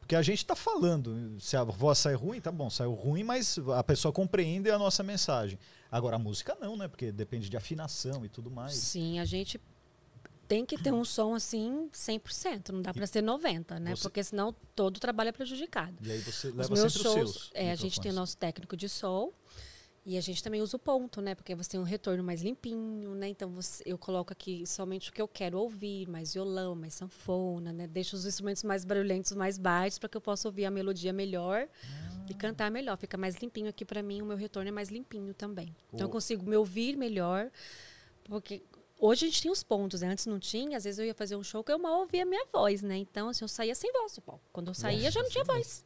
Porque 0.00 0.16
a 0.16 0.22
gente 0.22 0.44
tá 0.44 0.56
falando. 0.56 1.36
Se 1.40 1.56
a 1.56 1.62
voz 1.62 1.98
sai 1.98 2.14
ruim, 2.14 2.40
tá 2.40 2.50
bom, 2.50 2.68
saiu 2.68 2.92
ruim, 2.92 3.22
mas 3.22 3.56
a 3.76 3.84
pessoa 3.84 4.12
compreende 4.12 4.68
a 4.68 4.76
nossa 4.78 5.02
mensagem. 5.04 5.56
Agora 5.88 6.16
a 6.16 6.18
música 6.18 6.56
não, 6.60 6.76
né? 6.76 6.88
Porque 6.88 7.12
depende 7.12 7.48
de 7.48 7.56
afinação 7.56 8.24
e 8.24 8.28
tudo 8.28 8.50
mais. 8.50 8.74
Sim, 8.74 9.20
a 9.20 9.24
gente 9.24 9.60
tem 10.50 10.66
que 10.66 10.76
ter 10.76 10.92
um 10.92 11.04
som 11.04 11.32
assim 11.32 11.88
100%, 11.92 12.70
não 12.72 12.82
dá 12.82 12.92
para 12.92 13.06
ser 13.06 13.22
90, 13.22 13.78
né? 13.78 13.94
Você- 13.94 14.02
Porque 14.02 14.24
senão 14.24 14.52
todo 14.74 14.96
o 14.96 15.00
trabalho 15.00 15.28
é 15.28 15.32
prejudicado. 15.32 15.96
E 16.02 16.10
aí 16.10 16.18
você 16.18 16.48
Os 16.48 16.54
leva 16.56 16.74
meus 16.74 16.92
sempre 16.92 17.02
shows, 17.08 17.30
os 17.30 17.42
seus. 17.42 17.50
é, 17.54 17.70
a 17.70 17.76
gente 17.76 18.00
tem 18.00 18.10
o 18.10 18.14
nosso 18.14 18.36
técnico 18.36 18.76
de 18.76 18.88
som 18.88 19.32
e 20.04 20.18
a 20.18 20.20
gente 20.20 20.42
também 20.42 20.60
usa 20.60 20.76
o 20.76 20.80
ponto, 20.80 21.20
né? 21.20 21.36
Porque 21.36 21.54
você 21.54 21.70
tem 21.70 21.78
um 21.78 21.84
retorno 21.84 22.24
mais 22.24 22.42
limpinho, 22.42 23.14
né? 23.14 23.28
Então 23.28 23.48
você- 23.50 23.84
eu 23.86 23.96
coloco 23.96 24.32
aqui 24.32 24.66
somente 24.66 25.10
o 25.10 25.12
que 25.12 25.22
eu 25.22 25.28
quero 25.28 25.56
ouvir, 25.56 26.08
mais 26.08 26.34
violão, 26.34 26.74
mais 26.74 26.94
sanfona, 26.94 27.72
né? 27.72 27.86
Deixo 27.86 28.16
os 28.16 28.26
instrumentos 28.26 28.64
mais 28.64 28.84
barulhentos, 28.84 29.30
mais 29.36 29.56
baixos, 29.56 30.00
para 30.00 30.08
que 30.08 30.16
eu 30.16 30.20
possa 30.20 30.48
ouvir 30.48 30.64
a 30.64 30.70
melodia 30.70 31.12
melhor 31.12 31.68
e 32.28 32.34
cantar 32.34 32.72
melhor. 32.72 32.96
Fica 32.98 33.16
mais 33.16 33.36
limpinho 33.36 33.68
aqui 33.68 33.84
para 33.84 34.02
mim, 34.02 34.20
o 34.20 34.26
meu 34.26 34.36
retorno 34.36 34.68
é 34.68 34.72
mais 34.72 34.88
limpinho 34.88 35.32
também. 35.32 35.76
Então 35.94 36.06
eu 36.08 36.10
consigo 36.10 36.44
me 36.44 36.56
ouvir 36.56 36.96
melhor, 36.96 37.48
porque 38.24 38.64
hoje 39.00 39.24
a 39.24 39.28
gente 39.28 39.42
tem 39.42 39.50
os 39.50 39.62
pontos, 39.62 40.00
né? 40.02 40.08
Antes 40.08 40.26
não 40.26 40.38
tinha, 40.38 40.76
às 40.76 40.84
vezes 40.84 40.98
eu 40.98 41.06
ia 41.06 41.14
fazer 41.14 41.34
um 41.36 41.42
show 41.42 41.64
que 41.64 41.72
eu 41.72 41.78
mal 41.78 42.00
ouvia 42.00 42.22
a 42.22 42.26
minha 42.26 42.44
voz, 42.52 42.82
né? 42.82 42.96
Então 42.98 43.28
assim, 43.28 43.44
eu 43.44 43.48
saía 43.48 43.74
sem 43.74 43.90
voz 43.92 44.14
do 44.14 44.20
palco. 44.20 44.42
Quando 44.52 44.68
eu 44.68 44.74
saía 44.74 45.10
já 45.10 45.22
não 45.22 45.28
tinha 45.30 45.44
voz. 45.44 45.84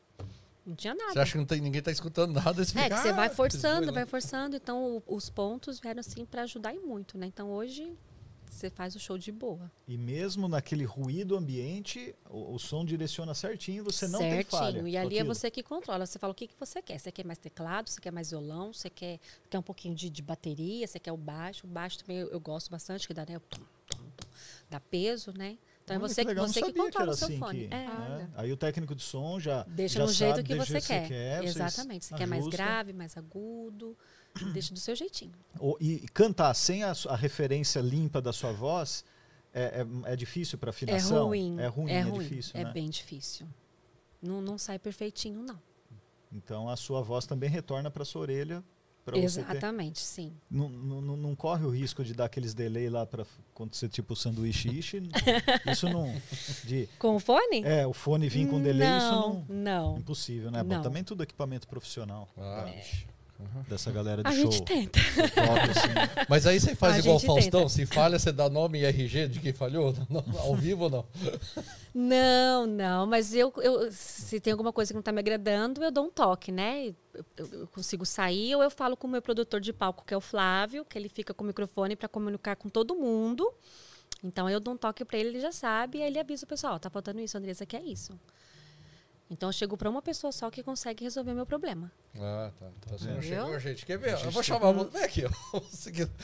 Não 0.67 0.75
tinha 0.75 0.95
nada. 0.95 1.13
Você 1.13 1.19
acha 1.19 1.33
que 1.33 1.39
não 1.39 1.45
tem, 1.45 1.61
ninguém 1.61 1.83
tá 1.83 1.91
escutando 1.91 2.33
nada? 2.33 2.63
É, 2.63 2.65
fica, 2.65 2.89
que 2.89 2.97
você 2.97 3.13
vai 3.13 3.27
"Ah, 3.27 3.31
forçando, 3.31 3.63
desgoela". 3.81 3.93
vai 3.93 4.07
forçando. 4.07 4.57
Então, 4.57 4.97
o- 4.97 5.03
os 5.15 5.29
pontos 5.29 5.79
vieram 5.79 6.01
assim 6.01 6.25
para 6.25 6.43
ajudar 6.43 6.75
e 6.75 6.79
muito, 6.79 7.19
né? 7.19 7.27
Então, 7.27 7.51
hoje 7.53 7.93
você 8.55 8.71
faz 8.71 8.95
o 8.95 9.01
show 9.01 9.19
de 9.19 9.33
boa. 9.33 9.71
E 9.87 9.99
mesmo 9.99 10.49
naquele 10.49 10.85
ruído 10.85 11.37
ambiente, 11.37 12.15
o, 12.31 12.55
o 12.55 12.59
som 12.59 12.85
direciona 12.85 13.35
certinho, 13.35 13.85
você 13.85 14.07
não 14.07 14.21
tem 14.21 14.43
falha. 14.45 14.67
Certinho. 14.67 14.89
E 14.89 14.97
ali 14.97 15.19
é 15.19 15.25
você 15.25 15.51
que 15.51 15.63
controla. 15.63 16.07
Você 16.07 16.19
fala 16.19 16.33
o 16.33 16.35
que, 16.35 16.47
que 16.47 16.55
você 16.59 16.81
quer. 16.81 16.99
Você 16.99 17.11
quer 17.13 17.25
mais 17.27 17.39
teclado, 17.39 17.89
você 17.89 18.01
quer 18.01 18.13
mais 18.13 18.31
violão, 18.31 18.73
você 18.73 18.89
quer, 18.89 19.19
quer 19.51 19.59
um 19.59 19.63
pouquinho 19.63 19.95
de, 19.95 20.09
de 20.09 20.23
bateria, 20.23 20.87
você 20.87 20.99
quer 20.99 21.13
o 21.13 21.17
baixo. 21.17 21.67
O 21.67 21.71
baixo 21.71 21.99
também 21.99 22.19
eu, 22.19 22.29
eu 22.29 22.41
gosto 22.41 22.71
bastante, 22.71 23.07
que 23.07 23.13
dá, 23.15 23.27
né? 23.27 23.37
o 23.37 23.41
tom, 23.41 23.61
tom, 23.89 23.99
tom, 24.17 24.27
dá 24.71 24.81
peso, 24.81 25.33
né? 25.37 25.59
Então 25.85 25.97
Olha 25.97 26.05
é 26.05 26.09
você 26.09 26.25
que 26.25 26.35
você 26.35 26.63
que 26.63 26.73
controla 26.73 27.13
o 27.13 27.15
seu 27.15 27.29
assim 27.29 27.39
fone. 27.39 27.69
que- 27.69 27.75
É. 27.75 27.87
né? 27.87 28.31
Aí 28.37 28.51
o 28.51 28.57
técnico 28.57 28.95
de 28.95 29.03
som 29.03 29.39
já 29.39 29.65
Deixa 29.65 29.99
já 29.99 30.07
no 30.07 30.13
jeito 30.13 30.37
sabe, 30.37 30.49
que 30.49 30.55
você 30.55 30.81
quer. 30.81 31.45
Exatamente. 31.45 32.07
Você 32.07 32.15
quer 32.15 32.27
mais 32.27 32.47
grave, 32.49 32.93
mais 32.95 33.17
agudo. 33.19 33.97
Deixa 34.53 34.73
do 34.75 34.81
seu 34.81 34.95
jeitinho. 34.97 35.33
O- 35.59 35.77
E 35.81 36.01
cantar 36.13 36.53
sem 36.55 36.83
a, 36.83 36.93
a 37.09 37.17
referência 37.17 37.81
limpa 37.81 38.21
da 38.21 38.33
sua 38.33 38.53
voz 38.53 39.05
é, 39.53 39.85
é, 40.07 40.13
é 40.13 40.17
difícil 40.17 40.59
para 40.59 40.71
É 40.71 40.73
afinação? 40.73 41.27
ruim. 41.27 41.57
É 41.61 41.67
ruim, 41.69 41.91
é, 41.91 42.03
difícil, 42.05 42.53
é 42.55 42.65
né? 42.65 42.73
bem 42.73 42.89
difícil. 42.91 43.47
Não, 44.21 44.41
não 44.41 44.59
sai 44.59 44.79
perfeitinho, 44.79 45.43
não. 45.43 45.61
Então 46.33 46.69
a 46.69 46.77
sua 46.77 47.01
voz 47.03 47.27
também 47.27 47.49
retorna 47.49 47.91
para 47.91 48.05
sua 48.05 48.23
orelha 48.23 48.65
para 49.05 49.17
você 49.21 49.43
ter. 49.45 49.51
Exatamente, 49.51 50.01
sim. 50.01 50.33
Não, 50.51 50.69
não, 50.69 51.01
não- 51.01 51.17
não 51.17 51.37
corre 51.37 51.65
o 51.65 51.71
risco 51.71 52.03
de 52.03 52.13
dar 52.15 52.25
aqueles 52.25 52.55
delay 52.55 52.89
lá 52.89 53.07
para 53.07 53.25
quando 53.53 53.75
você 53.75 53.89
tipo 53.89 54.17
sanduíche 54.17 54.69
ishi. 54.77 55.03
isso 55.71 55.89
não 55.89 56.13
de 56.65 56.89
Com 56.99 57.15
o 57.15 57.21
fone? 57.21 57.63
é 57.63 57.87
o 57.87 57.93
fone 57.93 58.29
vir 58.29 58.49
com 58.49 58.61
delay 58.61 58.89
isso 58.99 59.11
não, 59.11 59.45
não 59.47 59.47
não. 59.93 59.99
impossível, 59.99 60.51
né? 60.51 60.63
Bom, 60.65 60.75
Não. 60.75 60.83
também 60.83 61.05
tudo 61.05 61.23
equipamento 61.23 61.69
profissional 61.69 62.29
Ah, 62.37 62.65
vixe. 62.75 63.07
Dessa 63.69 63.91
galera 63.93 64.23
de 64.23 64.29
A 64.29 64.33
show. 64.33 64.51
gente 64.51 64.63
tenta. 64.65 64.99
top, 65.35 65.61
assim. 65.71 65.89
Mas 66.29 66.47
aí 66.47 66.59
você 66.61 66.75
faz 66.75 66.97
A 66.97 66.99
igual 66.99 67.17
o 67.17 67.21
Faustão, 67.21 67.61
tenta. 67.63 67.69
se 67.69 67.87
falha, 67.87 68.19
você 68.19 68.31
dá 68.33 68.49
nome 68.49 68.81
e 68.81 68.85
RG 68.85 69.29
de 69.29 69.41
quem 69.41 69.53
falhou? 69.53 69.95
Não, 70.11 70.23
ao 70.41 70.55
vivo 70.57 70.85
ou 70.85 70.91
não? 70.91 71.05
Não, 71.95 72.67
não, 72.67 73.07
mas 73.07 73.35
eu, 73.35 73.53
eu 73.59 73.91
se 73.93 74.41
tem 74.41 74.53
alguma 74.53 74.73
coisa 74.73 74.91
que 74.93 74.95
não 74.95 75.01
está 75.01 75.13
me 75.13 75.21
agradando, 75.21 75.83
eu 75.83 75.91
dou 75.93 76.07
um 76.07 76.11
toque, 76.11 76.51
né? 76.51 76.89
Eu, 77.15 77.25
eu- 77.37 77.67
consigo 77.69 78.05
sair 78.05 78.55
ou 78.57 78.63
eu 78.63 78.71
falo 78.71 78.97
com 78.97 79.07
o 79.07 79.11
meu 79.11 79.23
produtor 79.23 79.61
de 79.61 79.73
palco, 79.73 80.05
que 80.05 80.13
é 80.13 80.17
o 80.17 80.21
Flávio, 80.21 80.85
que 80.85 80.99
ele 80.99 81.09
fica 81.09 81.33
com 81.33 81.45
o 81.45 81.47
microfone 81.47 81.95
para 81.95 82.09
comunicar 82.09 82.57
com 82.57 82.69
todo 82.69 82.97
mundo. 82.97 83.49
Então 84.25 84.51
eu 84.51 84.59
dou 84.59 84.75
um 84.75 84.77
toque 84.77 85.05
para 85.05 85.19
ele, 85.19 85.29
ele 85.31 85.41
já 85.41 85.53
sabe, 85.53 85.99
e 85.99 86.03
aí 86.03 86.09
ele 86.09 86.19
avisa 86.19 86.45
o 86.45 86.49
pessoal, 86.49 86.75
"Ó, 86.75 86.79
tá 86.79 86.91
faltando 86.91 87.21
isso, 87.21 87.37
Andressa, 87.39 87.65
que 87.65 87.77
é 87.77 87.83
isso. 87.83 88.19
Então 89.31 89.49
eu 89.49 89.53
chego 89.53 89.77
para 89.77 89.89
uma 89.89 90.03
pessoa 90.03 90.31
só 90.31 90.51
que 90.51 90.63
consegue 90.63 91.03
resolver 91.03 91.33
o 91.33 91.35
meu 91.35 91.47
problema. 91.47 91.91
Ah, 92.17 92.51
tá. 92.61 92.67
Então 92.79 92.99
você 92.99 93.09
não 93.09 93.23
chegou, 93.23 93.59
gente. 93.59 93.87
Quer 93.87 93.99
ver? 93.99 94.11
A 94.11 94.17
gente 94.17 94.27
Eu 94.27 94.31
vou 94.31 94.43
tá 94.43 94.47
chamar. 94.47 94.73
Vou... 94.73 94.85
Vem 94.89 95.03
aqui, 95.03 95.25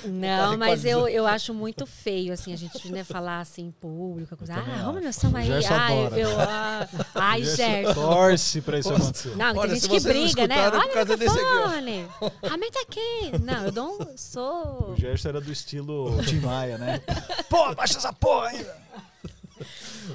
Não, 0.04 0.52
Tá 0.52 0.56
mas 0.56 0.84
eu, 0.84 1.08
eu 1.08 1.26
acho 1.26 1.52
muito 1.52 1.86
feio, 1.86 2.32
assim, 2.32 2.52
a 2.52 2.56
gente 2.56 2.90
né, 2.92 3.02
falar 3.04 3.40
assim 3.40 3.66
em 3.66 3.70
público, 3.72 4.36
coisa. 4.36 4.54
Ah, 4.54 4.80
arruma 4.80 5.00
meu 5.00 5.12
O 5.12 5.36
aí. 5.36 5.50
Ah, 5.50 5.92
eu, 5.92 6.06
adora. 6.06 6.20
eu, 6.20 6.40
ah, 6.40 6.88
ai, 7.14 7.42
Gerson 7.42 7.80
Gerson. 7.80 7.94
Torce 7.94 8.60
para 8.60 8.78
isso 8.78 8.92
acontecer. 8.92 9.36
Não, 9.36 9.56
Olha, 9.56 9.60
tem 9.70 9.80
gente 9.80 9.88
que 9.88 10.00
briga, 10.00 10.46
né? 10.46 10.56
é 10.56 10.68
Olha 10.68 10.78
o 10.78 10.92
causa 10.92 11.16
desse 11.16 11.38
aqui, 11.38 11.44
ó. 11.44 11.68
microfone. 11.68 12.08
Aumenta 12.50 12.80
aqui. 12.80 13.32
Não, 13.42 13.64
eu 13.64 13.72
dou 13.72 14.02
um... 14.02 14.16
Sou... 14.16 14.92
O 14.92 14.96
Gerson 14.96 15.30
era 15.30 15.40
do 15.40 15.50
estilo 15.50 16.16
Tim 16.24 16.40
Maia, 16.40 16.78
né? 16.78 17.00
Pô, 17.48 17.74
baixa 17.74 17.98
essa 17.98 18.12
porra 18.12 18.48
ainda! 18.48 18.89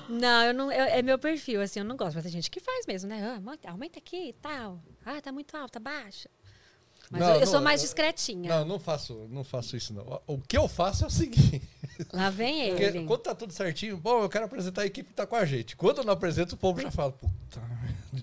Não, 0.10 0.44
eu 0.46 0.54
não, 0.54 0.72
eu- 0.72 0.86
é 0.86 1.02
meu 1.02 1.18
perfil, 1.18 1.62
assim, 1.62 1.80
eu 1.80 1.86
não 1.86 1.96
gosto. 1.98 2.16
Mas 2.16 2.24
tem 2.24 2.32
gente 2.32 2.50
que 2.52 2.60
faz 2.60 2.86
mesmo, 2.86 3.10
né? 3.10 3.22
Ah, 3.66 3.70
aumenta- 3.72 4.00
aqui 4.00 4.30
e 4.30 4.34
tal. 4.34 4.80
Ah, 5.06 5.20
tá 5.22 5.32
muito 5.32 5.56
alta, 5.58 5.80
baixa. 5.80 6.30
Mas 7.10 7.22
Não, 7.22 7.30
eu, 7.30 7.34
eu 7.36 7.40
não, 7.42 7.48
sou 7.48 7.62
mais 7.62 7.82
discretinha. 7.82 8.50
Não, 8.50 8.66
não 8.66 8.80
faço, 8.80 9.28
não 9.30 9.44
faço 9.44 9.78
isso, 9.78 9.94
não. 9.94 10.22
O 10.26 10.40
que 10.40 10.58
eu 10.58 10.68
faço 10.68 11.04
é 11.04 11.08
o 11.08 11.10
seguinte. 11.12 11.62
Lá 12.12 12.30
vem 12.32 12.70
Porque 12.70 12.84
ele. 12.84 13.06
quando 13.06 13.22
tá 13.22 13.36
tudo 13.36 13.54
certinho, 13.54 13.96
bom, 13.96 14.24
eu 14.24 14.30
quero 14.30 14.46
apresentar 14.46 14.82
a 14.82 14.86
equipe 14.86 15.10
que 15.10 15.16
tá 15.16 15.26
com 15.28 15.36
a 15.36 15.46
gente. 15.46 15.76
Quando 15.76 16.00
eu 16.00 16.04
não 16.04 16.14
apresento, 16.14 16.56
o 16.56 16.58
povo 16.58 16.82
já 16.82 16.90
fala, 16.92 17.12
puta, 17.12 17.62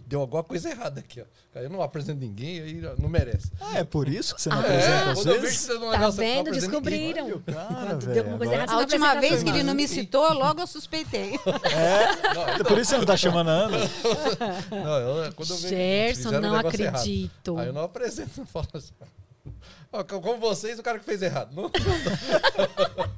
deu 0.07 0.21
alguma 0.21 0.43
coisa 0.43 0.71
errada 0.71 1.01
aqui, 1.01 1.21
ó. 1.21 1.25
Aí 1.55 1.65
eu 1.65 1.71
não 1.71 1.83
apresento 1.83 2.19
ninguém, 2.21 2.61
aí 2.61 2.81
não 2.99 3.09
merece. 3.09 3.51
Ah, 3.61 3.79
é 3.79 3.85
por 3.85 4.09
isso 4.09 4.35
que 4.35 4.41
você 4.43 4.49
não 4.49 4.57
Ah, 4.57 4.61
apresenta 4.61 4.93
É, 4.93 5.11
às 5.11 5.25
vezes? 5.25 5.59
você 5.61 5.73
não 5.75 5.81
Tá 5.81 5.91
negócio, 5.99 6.03
não 6.03 6.13
vendo? 6.29 6.45
ninguém. 6.47 6.61
Descobriram. 6.61 7.41
Cara, 7.43 7.95
velho, 7.99 8.35
agora- 8.35 8.63
A 8.63 8.67
não 8.67 8.79
última 8.79 9.15
vez 9.21 9.43
que 9.43 9.49
ele 9.51 9.63
não 9.63 9.75
me 9.75 9.87
citou, 9.89 10.33
logo 10.33 10.61
eu 10.61 10.67
suspeitei. 10.67 11.39
É 12.59 12.65
por 12.65 12.79
isso 12.79 12.91
que 12.91 12.95
você 12.95 12.99
não 12.99 13.05
tá 13.07 13.17
chamando 13.17 13.49
a 13.49 13.53
Ana? 13.53 13.79
Não, 14.71 14.99
eu, 15.25 15.33
quando 15.35 15.51
eu 15.51 15.57
vejo 15.57 15.69
Gerson, 15.69 16.23
fizeram 16.25 16.39
um 16.39 16.41
não 16.51 16.57
negócio 16.57 16.81
errado. 16.83 16.97
acredito. 16.97 17.59
Aí 17.59 17.67
eu 17.67 17.73
não 17.73 17.83
apresento, 17.83 18.31
não 18.39 18.47
falo 18.47 18.69
assim. 18.75 18.93
Ó, 19.93 20.03
co- 20.05 20.21
Como 20.21 20.39
vocês, 20.39 20.79
o 20.79 20.83
cara 20.83 20.99
que 20.99 21.05
fez 21.05 21.21
errado. 21.23 21.55
Não, 21.55 21.65
não 21.65 21.71
dá, 21.71 23.11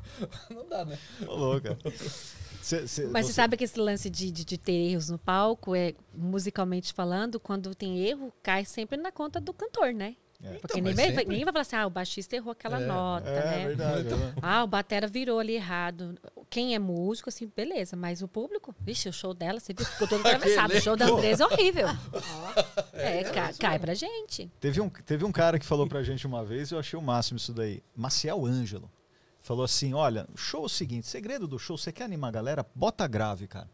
não 0.50 0.68
dá, 0.68 0.84
né? 0.84 0.98
Ô, 1.26 1.34
louca. 1.36 1.76
Cê- 2.64 2.86
cê- 2.88 3.06
Mas 3.08 3.26
você 3.26 3.32
sabe 3.34 3.58
que 3.58 3.64
esse 3.64 3.78
lance 3.78 4.08
de, 4.08 4.30
de, 4.30 4.42
de 4.44 4.56
ter 4.56 4.72
erros 4.72 5.10
no 5.10 5.18
palco, 5.18 5.74
é 5.74 5.92
musicalmente 6.14 6.94
falando, 6.94 7.38
quando 7.38 7.74
tem 7.74 7.98
erro, 7.98 8.32
cai 8.42 8.64
sempre 8.64 8.96
na 8.96 9.12
conta 9.12 9.38
do 9.38 9.52
cantor, 9.52 9.92
né? 9.92 10.16
É. 10.42 10.54
Porque 10.58 10.78
Então, 10.78 10.90
ninguém, 10.90 11.06
sempre- 11.08 11.24
ninguém 11.26 11.44
vai 11.44 11.52
falar 11.52 11.62
assim, 11.62 11.76
ah, 11.76 11.86
o 11.86 11.90
baixista 11.90 12.36
errou 12.36 12.52
aquela 12.52 12.80
É, 12.80 12.86
nota, 12.86 13.28
É, 13.28 13.44
né? 13.58 13.66
verdade. 13.66 14.08
né? 14.08 14.34
Ah, 14.42 14.64
o 14.64 14.66
batera 14.66 15.06
virou 15.06 15.38
ali 15.38 15.54
errado. 15.54 16.14
Quem 16.50 16.74
é 16.74 16.78
músico, 16.78 17.28
assim, 17.28 17.50
beleza. 17.54 17.96
Mas 17.96 18.20
o 18.22 18.28
público, 18.28 18.74
vixe, 18.80 19.08
o 19.08 19.12
show 19.12 19.32
dela, 19.34 19.60
você 19.60 19.72
viu, 19.74 19.84
ficou 19.86 20.06
todo 20.08 20.20
atravessado. 20.26 20.72
O 20.74 20.80
show 20.80 20.96
da 20.96 21.06
Andresa 21.06 21.44
é 21.44 21.46
horrível. 21.46 21.86
É, 22.94 23.24
ca- 23.24 23.52
cai 23.58 23.78
pra 23.78 23.92
gente. 23.94 24.50
Teve 24.60 24.80
um, 24.80 24.88
teve 24.88 25.24
um 25.24 25.32
cara 25.32 25.58
que 25.58 25.66
falou 25.66 25.86
pra 25.86 26.02
gente 26.02 26.26
uma 26.26 26.44
vez, 26.44 26.70
eu 26.70 26.78
achei 26.78 26.98
o 26.98 27.02
máximo 27.02 27.36
isso 27.36 27.52
daí. 27.52 27.82
Maciel 27.94 28.46
Ângelo. 28.46 28.90
Falou 29.44 29.62
assim: 29.64 29.92
olha, 29.92 30.26
o 30.34 30.38
show 30.38 30.62
é 30.62 30.66
o 30.66 30.68
seguinte, 30.70 31.06
segredo 31.06 31.46
do 31.46 31.58
show, 31.58 31.76
você 31.76 31.92
quer 31.92 32.04
animar 32.04 32.28
a 32.28 32.32
galera? 32.32 32.66
Bota 32.74 33.06
grave, 33.06 33.46
cara. 33.46 33.68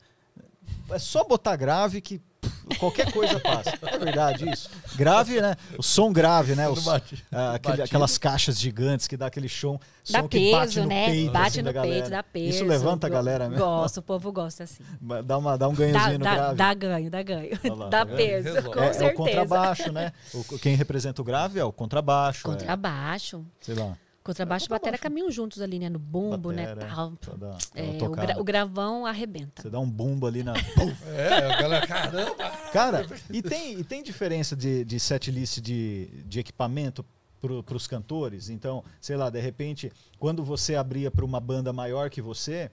É 0.91 0.99
só 0.99 1.23
botar 1.25 1.55
grave 1.57 2.01
que 2.01 2.19
pff, 2.41 2.79
qualquer 2.79 3.13
coisa 3.13 3.39
passa. 3.41 3.79
É 3.83 3.99
verdade 3.99 4.49
isso? 4.51 4.69
Grave, 4.97 5.41
né? 5.41 5.57
O 5.79 5.83
som 5.83 6.13
grave, 6.13 6.55
né? 6.57 6.69
Os- 6.69 6.85
bate. 6.85 7.25
ah, 7.31 7.55
aquele- 7.55 7.83
aquelas 7.83 8.19
caixas 8.19 8.59
gigantes 8.59 9.07
que 9.07 9.17
dá 9.17 9.27
aquele 9.27 9.49
show, 9.49 9.81
Dá 10.11 10.21
som 10.23 10.29
que 10.29 10.51
bate 10.51 10.67
peso, 10.75 10.81
no 10.83 10.87
né? 10.89 11.07
peito, 11.07 11.33
bate 11.33 11.47
assim, 11.49 11.63
no 11.63 11.73
galera. 11.73 11.95
peito, 11.95 12.11
dá 12.11 12.23
peso. 12.25 12.49
Isso 12.49 12.65
levanta 12.65 13.07
a 13.07 13.11
galera 13.11 13.49
mesmo. 13.49 13.65
Gosta, 13.65 14.01
o 14.01 14.03
povo 14.03 14.33
gosta 14.33 14.65
assim. 14.65 14.83
Dá, 15.25 15.39
uma, 15.39 15.57
dá 15.57 15.69
um 15.69 15.73
Dá, 15.73 15.79
ganhozinho 15.79 16.19
no 16.19 16.25
dá, 16.25 16.35
grave. 16.35 16.55
dá 16.57 16.75
ganho, 16.75 17.11
dá 17.11 17.23
ganho. 17.23 17.51
Lá, 17.77 17.89
dá 17.89 18.07
tá 18.07 18.17
peso, 18.17 18.45
Resolve. 18.55 18.69
com 18.77 18.81
é, 18.83 18.89
é 18.89 18.93
certeza. 18.93 19.13
o 19.13 19.15
contrabaixo, 19.17 19.93
né? 19.93 20.13
O, 20.35 20.59
quem 20.59 20.75
representa 20.75 21.23
o 21.23 21.25
grave 21.25 21.59
é 21.61 21.65
o 21.65 21.73
contrabaixo. 21.73 22.41
é, 22.49 22.51
Contrabaixo. 22.51 23.45
sei 23.61 23.75
lá. 23.77 23.97
Contrabaixo 24.23 24.67
e 24.67 24.69
batera 24.69 24.99
caminham 24.99 25.31
juntos 25.31 25.63
ali, 25.63 25.79
né? 25.79 25.89
No 25.89 25.99
bumbo, 25.99 26.51
Batera, 26.51 26.75
né? 26.85 26.91
Tal. 26.95 27.13
Dar 27.39 27.57
É, 27.75 28.05
o, 28.05 28.11
gra- 28.11 28.39
o 28.41 28.45
gravão 28.45 29.07
arrebenta. 29.07 29.63
Você 29.63 29.71
dá 29.71 29.81
um 29.81 29.89
bumbo 29.89 30.27
ali 30.27 30.43
na. 30.43 30.53
É, 31.17 31.53
a 31.53 31.63
galera, 31.63 31.87
caramba. 31.87 32.51
Cara, 32.73 33.07
e 33.31 33.41
tem, 33.43 33.79
e 33.81 33.85
tem 33.85 34.03
diferença 34.03 34.55
de, 34.55 34.85
de 34.85 35.01
setlist 35.01 35.59
de, 35.61 36.07
de 36.27 36.39
equipamento 36.39 37.05
para 37.41 37.75
os 37.77 37.87
cantores? 37.87 38.51
Então, 38.51 38.85
sei 39.01 39.17
lá, 39.17 39.31
de 39.31 39.41
repente, 39.41 39.91
quando 40.19 40.45
você 40.45 40.75
abria 40.77 41.11
para 41.11 41.25
uma 41.25 41.41
banda 41.41 41.73
maior 41.73 42.11
que 42.11 42.21
você, 42.21 42.71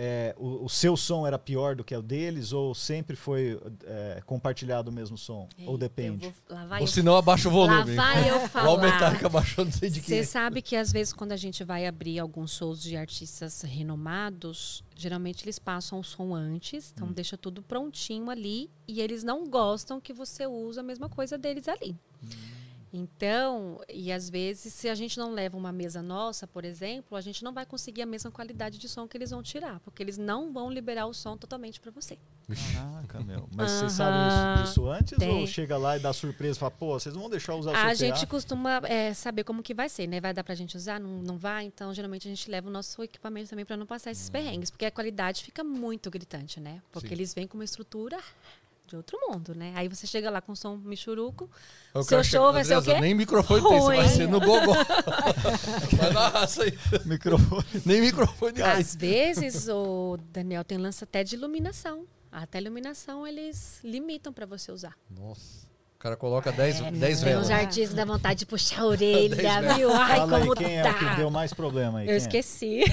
é, 0.00 0.32
o, 0.38 0.64
o 0.64 0.68
seu 0.68 0.96
som 0.96 1.26
era 1.26 1.36
pior 1.36 1.74
do 1.74 1.82
que 1.82 1.92
o 1.96 2.00
deles 2.00 2.52
ou 2.52 2.72
sempre 2.72 3.16
foi 3.16 3.60
é, 3.84 4.22
compartilhado 4.24 4.90
o 4.90 4.92
mesmo 4.94 5.18
som? 5.18 5.48
ou 5.66 5.76
depende? 5.76 6.26
eu 6.26 6.30
vou- 6.30 6.56
lá 6.56 6.66
vai 6.66 6.78
Ou 6.80 6.84
eu 6.84 6.88
se 6.92 7.02
não, 7.02 7.16
abaixa 7.16 7.48
o 7.48 7.50
volume. 7.50 7.94
Lá 7.96 8.12
vai 8.12 8.30
eu 8.30 8.40
falar. 8.48 8.80
Metallica 8.80 9.26
abaixou, 9.26 9.64
não 9.64 9.72
sei 9.72 9.90
de 9.90 10.00
Você 10.00 10.14
quem. 10.14 10.22
sabe 10.24 10.62
que 10.62 10.76
às 10.76 10.92
vezes 10.92 11.12
quando 11.12 11.32
a 11.32 11.36
gente 11.36 11.64
vai 11.64 11.84
abrir 11.84 12.20
alguns 12.20 12.52
shows 12.54 12.80
de 12.80 12.96
artistas 12.96 13.60
renomados, 13.62 14.84
geralmente 14.96 15.44
eles 15.44 15.58
passam 15.58 15.98
o 15.98 16.04
som 16.04 16.32
antes, 16.34 16.90
Hum. 16.90 16.92
então 16.94 17.12
deixa 17.12 17.36
tudo 17.36 17.60
prontinho 17.60 18.30
ali 18.30 18.70
e 18.86 19.00
eles 19.00 19.24
não 19.24 19.44
gostam 19.48 20.00
que 20.00 20.12
você 20.12 20.46
use 20.46 20.78
a 20.78 20.82
mesma 20.82 21.08
coisa 21.08 21.36
deles 21.36 21.66
ali. 21.68 21.96
Hum. 22.22 22.28
Então, 22.92 23.80
e 23.88 24.10
às 24.10 24.30
vezes, 24.30 24.72
se 24.72 24.88
a 24.88 24.94
gente 24.94 25.18
não 25.18 25.32
leva 25.32 25.56
uma 25.56 25.70
mesa 25.70 26.00
nossa, 26.02 26.46
por 26.46 26.64
exemplo, 26.64 27.16
a 27.16 27.20
gente 27.20 27.44
não 27.44 27.52
vai 27.52 27.66
conseguir 27.66 28.02
a 28.02 28.06
mesma 28.06 28.30
qualidade 28.30 28.78
de 28.78 28.88
som 28.88 29.06
que 29.06 29.16
eles 29.16 29.30
vão 29.30 29.42
tirar, 29.42 29.78
porque 29.80 30.02
eles 30.02 30.16
não 30.16 30.52
vão 30.52 30.70
liberar 30.70 31.06
o 31.06 31.12
som 31.12 31.36
totalmente 31.36 31.80
para 31.80 31.90
você. 31.90 32.18
Caraca, 32.72 33.20
meu. 33.20 33.46
Mas 33.54 33.72
vocês 33.72 34.00
Aham. 34.00 34.10
sabem 34.10 34.26
isso, 34.26 34.48
disso 34.54 34.88
antes 34.88 35.18
Tem. 35.18 35.28
ou 35.28 35.46
chega 35.46 35.76
lá 35.76 35.98
e 35.98 36.00
dá 36.00 36.12
surpresa 36.14 36.56
e 36.56 36.60
fala, 36.60 36.70
pô, 36.70 36.98
vocês 36.98 37.14
não 37.14 37.22
vão 37.22 37.30
deixar 37.30 37.54
usar 37.54 37.72
o 37.72 37.76
A 37.76 37.92
gente 37.92 38.26
costuma 38.26 38.80
é, 38.84 39.12
saber 39.12 39.44
como 39.44 39.62
que 39.62 39.74
vai 39.74 39.88
ser, 39.90 40.06
né? 40.06 40.18
Vai 40.18 40.32
dar 40.32 40.42
pra 40.42 40.54
gente 40.54 40.74
usar? 40.74 40.98
Não, 40.98 41.22
não 41.22 41.36
vai? 41.36 41.64
Então, 41.64 41.92
geralmente, 41.92 42.26
a 42.26 42.30
gente 42.30 42.50
leva 42.50 42.68
o 42.68 42.72
nosso 42.72 43.02
equipamento 43.02 43.50
também 43.50 43.66
pra 43.66 43.76
não 43.76 43.84
passar 43.84 44.08
Hum. 44.08 44.12
esses 44.12 44.30
perrengues. 44.30 44.70
Porque 44.70 44.86
a 44.86 44.90
qualidade 44.90 45.42
fica 45.44 45.62
muito 45.62 46.10
gritante, 46.10 46.58
né? 46.58 46.80
Porque 46.90 47.08
Sim. 47.08 47.14
eles 47.14 47.34
vêm 47.34 47.46
com 47.46 47.58
uma 47.58 47.64
estrutura 47.64 48.18
de 48.88 48.96
outro 48.96 49.18
mundo, 49.28 49.54
né? 49.54 49.72
Aí 49.76 49.86
você 49.88 50.06
chega 50.06 50.30
lá 50.30 50.40
com 50.40 50.54
som 50.54 50.76
michuruco. 50.76 51.48
O 51.94 52.02
Seu 52.02 52.24
show 52.24 52.52
vai 52.52 52.64
ser 52.64 52.76
o 52.76 52.82
quê? 52.82 52.98
Nem 53.00 53.14
microfone 53.14 53.62
tem, 53.62 53.80
você 53.80 53.86
vai 53.86 53.96
Ruim. 53.98 54.08
ser 54.08 54.28
no 54.28 54.40
gogó. 54.40 54.74
vai 55.96 56.12
na 56.12 56.28
raça 56.28 56.64
aí. 56.64 56.78
Microfone. 57.04 57.64
Nem 57.84 58.00
microfone. 58.00 58.62
Às 58.62 58.94
vezes, 58.96 59.68
o 59.68 60.18
Daniel 60.32 60.64
tem 60.64 60.78
lance 60.78 61.04
até 61.04 61.22
de 61.22 61.36
iluminação. 61.36 62.06
Até 62.32 62.58
iluminação 62.58 63.26
eles 63.26 63.80
limitam 63.84 64.32
pra 64.32 64.46
você 64.46 64.72
usar. 64.72 64.96
Nossa. 65.10 65.67
O 65.98 66.00
cara 66.00 66.16
coloca 66.16 66.52
10 66.52 66.80
É, 66.80 66.90
dez 66.92 67.20
velas. 67.22 67.46
uns 67.46 67.50
artistas 67.50 67.92
dá 67.92 68.04
vontade 68.04 68.38
de 68.38 68.46
puxar 68.46 68.82
a 68.82 68.86
orelha, 68.86 69.34
viu? 69.74 69.92
Ai, 69.92 70.18
Fala 70.20 70.36
aí, 70.36 70.42
como 70.44 70.54
quem 70.54 70.80
tá. 70.80 70.88
é 70.88 70.90
o 70.92 70.94
que 70.98 71.16
deu 71.16 71.28
mais 71.28 71.52
problema 71.52 71.98
aí? 71.98 72.04
Eu 72.04 72.06
Quem 72.06 72.14
é? 72.14 72.16
esqueci. 72.18 72.84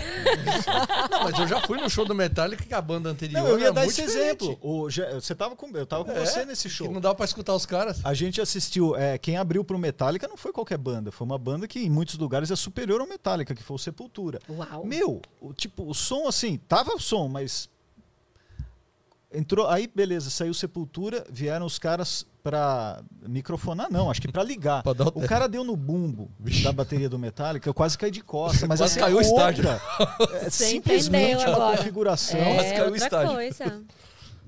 Não, 1.12 1.24
mas 1.26 1.38
eu 1.40 1.48
já 1.48 1.62
fui 1.68 1.80
no 1.80 1.88
show 1.88 2.04
do 2.04 2.16
Metallica 2.16 2.64
que 2.66 2.74
a 2.74 2.82
banda 2.82 3.10
anterior 3.10 3.44
Não, 3.44 3.48
eu 3.50 3.60
ia 3.60 3.66
era 3.66 3.74
dar 3.74 3.82
muito 3.82 3.92
esse 3.92 4.08
diferente. 4.08 4.44
exemplo. 4.46 4.58
O, 4.60 4.90
já- 4.90 5.14
você 5.14 5.36
tava 5.36 5.56
com, 5.56 5.70
eu 5.78 5.86
tava 5.86 6.04
com 6.04 6.12
É, 6.14 6.26
você 6.26 6.46
nesse 6.46 6.64
Que 6.68 6.74
show. 6.74 6.92
não 6.92 7.00
dá 7.00 7.14
pra 7.14 7.26
escutar 7.26 7.54
os 7.54 7.64
caras. 7.68 8.02
A 8.04 8.16
gente 8.16 8.42
assistiu, 8.42 8.96
é, 8.96 9.20
quem 9.20 9.38
abriu 9.38 9.64
pro 9.64 9.78
Metallica 9.78 10.28
não 10.28 10.36
foi 10.36 10.52
qualquer 10.52 10.80
banda, 10.80 11.12
foi 11.12 11.26
uma 11.26 11.38
banda 11.38 11.68
que 11.68 11.80
em 11.86 11.90
muitos 11.92 12.18
lugares 12.18 12.50
é 12.50 12.56
superior 12.56 13.00
ao 13.02 13.08
Metallica, 13.08 13.54
que 13.54 13.62
foi 13.62 13.76
o 13.76 13.80
Sepultura. 13.80 14.40
Uau. 14.50 14.84
Meu, 14.84 15.22
o, 15.40 15.54
tipo, 15.54 15.88
o 15.88 15.94
som 15.94 16.28
assim, 16.28 16.58
tava 16.68 16.92
o 16.96 17.00
som, 17.00 17.28
mas 17.28 17.70
entrou, 19.38 19.68
aí 19.68 19.90
beleza, 19.94 20.30
saiu 20.30 20.54
Sepultura, 20.54 21.26
vieram 21.30 21.66
os 21.66 21.78
caras 21.80 22.26
pra 22.44 23.02
microfonar 23.28 23.88
não, 23.92 24.10
acho 24.12 24.22
que 24.22 24.32
pra 24.32 24.44
ligar. 24.44 24.84
Pra 24.84 24.92
o 24.92 25.08
O 25.24 25.28
cara 25.28 25.48
deu 25.48 25.64
no 25.64 25.76
bumbo 25.76 26.30
Vixe. 26.40 26.64
da 26.64 26.72
bateria 26.72 27.10
do 27.10 27.18
Metallica, 27.18 27.68
eu 27.68 27.74
quase 27.74 27.98
caí 27.98 28.12
de 28.12 28.22
costas, 28.22 28.62
mas 28.70 28.80
Quase 28.80 28.94
assim, 28.94 29.00
caiu 29.00 29.18
o 29.18 29.22
estádio. 29.22 29.64
é, 29.68 30.50
simplesmente 30.50 31.44
uma 31.46 31.54
agora. 31.56 31.78
configuração. 31.78 32.40
Quase 32.40 32.68
É 32.70 32.78
caiu 32.78 32.92
o 32.92 32.96
estádio. 32.96 33.34
coisa. 33.34 33.82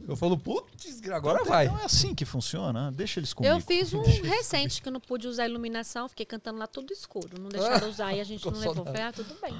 Eu 0.08 0.16
falo, 0.16 0.38
putz, 0.38 1.02
agora 1.10 1.44
vai. 1.44 1.68
Não 1.68 1.80
é 1.80 1.84
assim 1.84 2.16
que 2.16 2.24
funciona, 2.24 2.92
deixa 2.92 3.20
eles 3.20 3.34
comigo. 3.34 3.54
Eu 3.54 3.60
fiz 3.60 3.94
um 3.94 4.02
recente 4.24 4.82
que 4.82 4.88
eu 4.88 4.92
não 4.94 5.02
pude 5.02 5.28
usar 5.28 5.48
iluminação, 5.48 6.08
fiquei 6.08 6.26
cantando 6.26 6.60
lá 6.60 6.66
tudo 6.66 6.94
escuro. 6.94 7.40
Não 7.40 7.50
deixaram 7.50 7.90
usar 7.90 8.14
e 8.14 8.22
a 8.22 8.24
gente 8.24 8.46
não 8.46 8.58
levou. 8.58 8.86
Falei, 8.86 9.02
ah, 9.02 9.12
tudo 9.12 9.36
bem. 9.42 9.54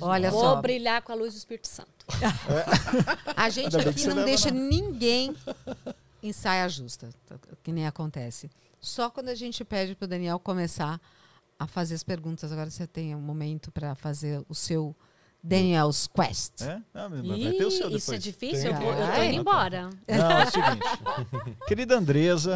Olha 0.00 0.30
Vou 0.30 0.40
só, 0.40 0.60
brilhar 0.60 1.00
com 1.00 1.12
a 1.12 1.14
luz 1.14 1.32
do 1.32 1.38
Espírito 1.38 1.68
Santo. 1.68 1.88
a 3.34 3.48
gente 3.48 3.74
Ainda 3.74 3.90
aqui 3.90 4.06
não 4.06 4.24
deixa 4.24 4.50
na- 4.50 4.60
ninguém 4.60 5.34
em 6.22 6.32
saia 6.32 6.68
justa, 6.68 7.08
tá- 7.26 7.38
que 7.62 7.72
nem 7.72 7.86
acontece. 7.86 8.50
Só 8.78 9.08
quando 9.08 9.30
a 9.30 9.34
gente 9.34 9.64
pede 9.64 9.94
para 9.94 10.04
o 10.04 10.08
Daniel 10.08 10.38
começar 10.38 11.00
a 11.58 11.66
fazer 11.66 11.94
as 11.94 12.04
perguntas. 12.04 12.52
Agora 12.52 12.70
você 12.70 12.86
tem 12.86 13.14
um 13.14 13.20
momento 13.20 13.72
para 13.72 13.94
fazer 13.94 14.44
o 14.46 14.54
seu 14.54 14.94
Daniel's 15.46 16.08
Quest. 16.08 16.60
É? 16.62 16.80
Ah, 16.92 17.08
mas 17.08 17.24
vai 17.26 17.38
ter 17.52 17.64
o 17.64 17.70
seu 17.70 17.88
Ih, 17.90 17.96
isso 17.96 18.12
é 18.12 18.18
depois. 18.18 18.22
difícil? 18.24 18.62
Tem. 18.62 18.72
Eu, 18.72 18.76
vou- 18.80 18.92
eu 18.92 19.14
tô 19.14 19.22
indo 19.22 19.34
embora. 19.40 19.90
Não, 20.08 20.30
é 20.40 20.44
o 20.44 20.50
seguinte. 20.50 21.56
Querida 21.68 21.96
Andresa, 21.96 22.54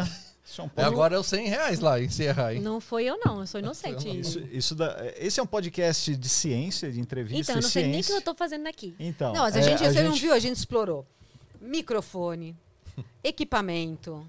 É, 0.57 0.67
Paulo. 0.67 0.91
agora 0.91 1.15
é 1.15 1.19
os 1.19 1.27
100 1.27 1.47
reais 1.47 1.79
lá, 1.79 2.01
encerrar, 2.01 2.53
hein? 2.53 2.61
Não 2.61 2.81
foi 2.81 3.05
eu, 3.05 3.17
não. 3.25 3.39
Eu 3.39 3.47
sou 3.47 3.59
inocente. 3.61 4.09
Isso, 4.19 4.39
isso 4.51 4.75
da- 4.75 4.97
esse 5.17 5.39
é 5.39 5.43
um 5.43 5.47
podcast 5.47 6.13
de 6.15 6.27
ciência, 6.29 6.91
de 6.91 6.99
entrevista 6.99 7.39
Então, 7.53 7.55
eu 7.55 7.61
não 7.61 7.69
sei 7.69 7.83
nem 7.83 7.91
o 7.93 7.97
que 7.97 8.03
ciência. 8.03 8.19
eu 8.21 8.25
tô 8.25 8.35
fazendo 8.35 8.67
aqui. 8.67 8.93
Então, 8.99 9.31
Não, 9.33 9.41
mas 9.43 9.55
a 9.55 9.59
é, 9.59 9.63
gente, 9.63 9.79
você 9.79 10.01
não 10.03 10.11
gente- 10.11 10.21
viu, 10.21 10.33
a 10.33 10.39
gente 10.39 10.57
explorou 10.57 11.05
microfone, 11.61 12.55
equipamento, 13.23 14.25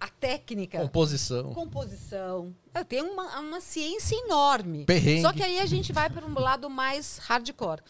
a 0.00 0.08
técnica, 0.08 0.78
Composição. 0.80 1.52
composição. 1.52 2.54
Tem 2.88 3.02
uma, 3.02 3.38
uma 3.40 3.60
ciência 3.60 4.16
enorme. 4.16 4.84
Perrengue. 4.86 5.22
Só 5.22 5.32
que 5.32 5.42
aí 5.42 5.60
a 5.60 5.66
gente 5.66 5.92
vai 5.92 6.08
para 6.08 6.24
um 6.26 6.32
lado 6.38 6.70
mais 6.70 7.18
hardcore. 7.18 7.82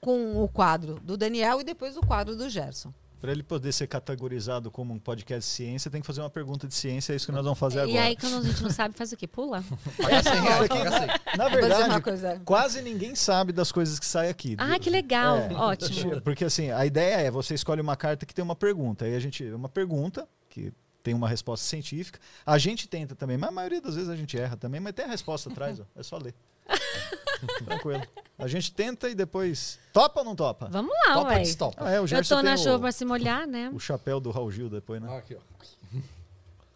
Com 0.00 0.42
o 0.42 0.48
quadro 0.48 0.98
do 1.02 1.14
Daniel 1.16 1.60
e 1.60 1.64
depois 1.64 1.94
o 1.96 2.00
quadro 2.00 2.34
do 2.34 2.48
Gerson. 2.48 2.90
Para 3.20 3.32
ele 3.32 3.42
poder 3.42 3.70
ser 3.70 3.86
categorizado 3.86 4.70
como 4.70 4.94
um 4.94 4.98
podcast 4.98 5.40
de 5.40 5.54
ciência, 5.54 5.90
tem 5.90 6.00
que 6.00 6.06
fazer 6.06 6.22
uma 6.22 6.30
pergunta 6.30 6.66
de 6.66 6.72
ciência, 6.72 7.12
é 7.12 7.16
isso 7.16 7.26
que 7.26 7.32
nós 7.32 7.44
vamos 7.44 7.58
fazer 7.58 7.80
E 7.80 7.82
agora. 7.82 8.02
aí, 8.04 8.16
quando 8.16 8.38
a 8.38 8.42
gente 8.42 8.62
não 8.62 8.70
sabe, 8.70 8.94
faz 8.96 9.12
o 9.12 9.16
quê? 9.18 9.26
Pula? 9.26 9.62
Paga 10.00 10.22
100 10.22 10.40
reais, 10.40 10.68
paga 10.68 10.90
100. 10.98 11.36
Na 11.36 11.48
verdade, 11.50 12.00
coisa. 12.00 12.40
quase 12.46 12.80
ninguém 12.80 13.14
sabe 13.14 13.52
das 13.52 13.70
coisas 13.70 13.98
que 13.98 14.06
saem 14.06 14.30
aqui. 14.30 14.56
Ah, 14.58 14.78
que 14.78 14.88
legal. 14.88 15.36
É. 15.36 15.52
Ótimo. 15.52 16.22
Porque 16.22 16.46
assim, 16.46 16.70
a 16.70 16.86
ideia 16.86 17.16
é 17.16 17.30
você 17.30 17.52
escolhe 17.52 17.82
uma 17.82 17.94
carta 17.94 18.24
que 18.24 18.32
tem 18.34 18.42
uma 18.42 18.56
pergunta. 18.56 19.04
Aí 19.04 19.14
a 19.14 19.20
gente. 19.20 19.44
Uma 19.52 19.68
pergunta 19.68 20.26
que 20.48 20.72
tem 21.02 21.14
uma 21.14 21.28
resposta 21.28 21.64
científica. 21.66 22.18
A 22.44 22.58
gente 22.58 22.88
tenta 22.88 23.14
também, 23.14 23.36
mas 23.36 23.48
a 23.48 23.52
maioria 23.52 23.80
das 23.80 23.94
vezes 23.94 24.10
a 24.10 24.16
gente 24.16 24.38
erra 24.38 24.56
também, 24.56 24.80
mas 24.80 24.92
tem 24.94 25.04
a 25.04 25.08
resposta 25.08 25.50
atrás, 25.50 25.80
ó. 25.80 25.84
É 25.96 26.02
só 26.02 26.18
ler. 26.18 26.34
Tranquilo. 27.64 28.02
A 28.38 28.46
gente 28.46 28.72
tenta 28.72 29.08
e 29.08 29.14
depois. 29.14 29.78
Topa 29.92 30.20
ou 30.20 30.24
não 30.26 30.36
topa? 30.36 30.68
Vamos 30.70 30.92
lá, 31.06 31.14
Topa, 31.14 31.28
ué. 31.30 31.38
destopa. 31.40 31.84
Ah, 31.84 31.90
é, 31.90 32.00
o 32.00 32.06
Eu 32.06 32.24
tô 32.24 32.42
na 32.42 32.56
chuva 32.56 32.78
pra 32.78 32.92
se 32.92 33.04
molhar, 33.04 33.46
né? 33.46 33.70
o 33.72 33.78
chapéu 33.78 34.20
do 34.20 34.30
Raul 34.30 34.50
Gil 34.50 34.68
depois, 34.68 35.00
né? 35.00 35.08
Ah, 35.10 35.18
aqui, 35.18 35.34
ó. 35.34 35.40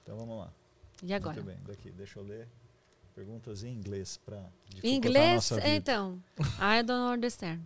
Então 0.02 0.16
vamos 0.16 0.38
lá. 0.38 0.50
E 1.02 1.12
agora? 1.12 1.34
Muito 1.34 1.46
bem, 1.46 1.58
daqui, 1.66 1.90
deixa 1.90 2.18
eu 2.18 2.24
ler. 2.24 2.48
Perguntas 3.14 3.62
em 3.62 3.72
inglês 3.72 4.18
para 4.24 4.42
Em 4.82 4.96
inglês, 4.96 5.52
então. 5.64 6.18
I 6.58 6.82
don't 6.82 7.16
understand. 7.16 7.60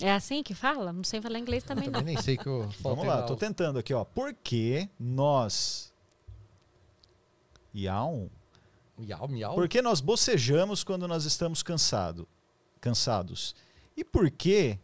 É 0.00 0.12
assim 0.12 0.42
que 0.42 0.54
fala? 0.54 0.92
Não 0.92 1.02
sei 1.02 1.20
falar 1.20 1.38
inglês 1.38 1.64
também, 1.64 1.86
não. 1.86 1.98
Também 1.98 2.14
nem 2.14 2.22
sei 2.22 2.36
que 2.36 2.46
eu 2.46 2.68
Vamos 2.80 3.06
lá, 3.06 3.22
aula. 3.22 3.36
tentando 3.36 3.78
aqui, 3.78 3.92
ó. 3.92 4.04
Por 4.04 4.32
que 4.32 4.88
nós. 4.98 5.92
Yawn? 7.74 8.28
Miau, 8.96 9.28
miau. 9.28 9.54
Por 9.54 9.68
que 9.68 9.82
nós 9.82 10.00
bocejamos 10.00 10.82
quando 10.82 11.06
nós 11.06 11.24
estamos 11.24 11.62
cansado, 11.62 12.28
cansados? 12.80 13.54
E 13.96 14.04
por 14.04 14.30
que 14.30 14.78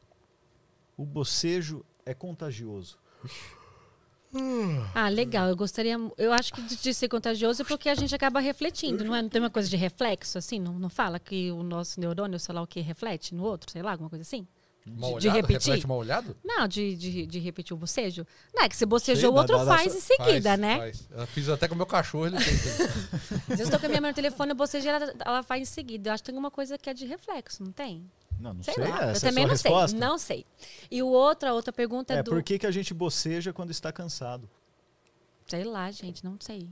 o 0.96 1.04
bocejo 1.04 1.84
é 2.04 2.14
contagioso? 2.14 2.98
Ah, 4.94 5.08
legal. 5.08 5.48
Eu 5.48 5.56
gostaria. 5.56 5.96
Eu 6.18 6.32
acho 6.32 6.52
que 6.52 6.62
de, 6.62 6.76
de 6.76 6.92
ser 6.94 7.08
contagioso 7.08 7.62
é 7.62 7.64
porque 7.64 7.88
a 7.88 7.94
gente 7.94 8.14
acaba 8.14 8.40
refletindo, 8.40 9.04
não 9.04 9.14
é? 9.14 9.22
Não 9.22 9.28
tem 9.28 9.40
uma 9.40 9.50
coisa 9.50 9.68
de 9.68 9.76
reflexo, 9.76 10.38
assim? 10.38 10.58
Não, 10.58 10.76
não 10.78 10.88
fala 10.88 11.20
que 11.20 11.52
o 11.52 11.62
nosso 11.62 12.00
neurônio, 12.00 12.38
sei 12.40 12.54
lá 12.54 12.62
o 12.62 12.66
que, 12.66 12.80
reflete 12.80 13.34
no 13.34 13.44
outro, 13.44 13.70
sei 13.70 13.82
lá, 13.82 13.92
alguma 13.92 14.10
coisa 14.10 14.22
assim? 14.22 14.46
Mal 14.86 15.18
de 15.18 15.28
olhado? 15.28 15.36
repetir? 15.36 15.68
Reflete 15.70 15.86
mal 15.88 15.96
olhado? 15.98 16.36
Não, 16.44 16.68
de, 16.68 16.94
de, 16.94 17.26
de 17.26 17.38
repetir 17.38 17.72
o 17.74 17.76
bocejo. 17.78 18.26
Não, 18.54 18.64
é 18.64 18.68
que 18.68 18.76
você 18.76 18.84
bocejou, 18.84 19.30
o 19.30 19.34
dá- 19.34 19.40
outro 19.40 19.56
dá- 19.56 19.64
dá 19.64 19.76
faz 19.78 19.92
só- 19.92 19.98
em 19.98 20.00
seguida, 20.02 20.50
Faz, 20.50 20.60
né? 20.60 20.76
faz. 20.78 21.08
Eu 21.10 21.26
fiz 21.26 21.48
até 21.48 21.66
com 21.66 21.74
o 21.74 21.76
meu 21.76 21.86
cachorro, 21.86 22.26
ele 22.26 22.38
fez. 22.38 22.78
eu 23.60 23.70
tô 23.70 23.78
com 23.80 23.86
a 23.86 23.88
minha 23.88 24.00
mãe 24.00 24.10
no 24.10 24.14
telefone, 24.14 24.50
eu 24.52 24.56
bocejei, 24.56 24.90
ela, 24.90 25.14
ela 25.24 25.42
faz 25.42 25.62
em 25.62 25.64
seguida. 25.64 26.10
Eu 26.10 26.14
acho 26.14 26.22
que 26.22 26.26
tem 26.26 26.34
alguma 26.34 26.50
coisa 26.50 26.76
que 26.76 26.90
é 26.90 26.94
de 26.94 27.06
reflexo, 27.06 27.64
não 27.64 27.72
tem? 27.72 28.04
Não, 28.38 28.52
não 28.52 28.62
Sei, 28.62 28.74
sei. 28.74 28.84
eu 28.84 29.20
também 29.20 29.44
é 29.44 29.46
não 29.46 29.52
resposta? 29.54 29.88
sei. 29.88 29.98
Não 29.98 30.18
sei. 30.18 30.46
E 30.90 31.02
o 31.02 31.06
outro, 31.06 31.48
a 31.48 31.52
outra 31.54 31.72
pergunta 31.72 32.12
é, 32.12 32.18
É 32.18 32.22
do. 32.22 32.30
por 32.32 32.42
que, 32.42 32.58
que 32.58 32.66
a 32.66 32.70
gente 32.70 32.92
boceja 32.92 33.52
quando 33.54 33.70
está 33.70 33.90
cansado? 33.92 34.50
Sei 35.46 35.64
lá, 35.64 35.90
gente, 35.90 36.22
não 36.24 36.36
sei. 36.40 36.68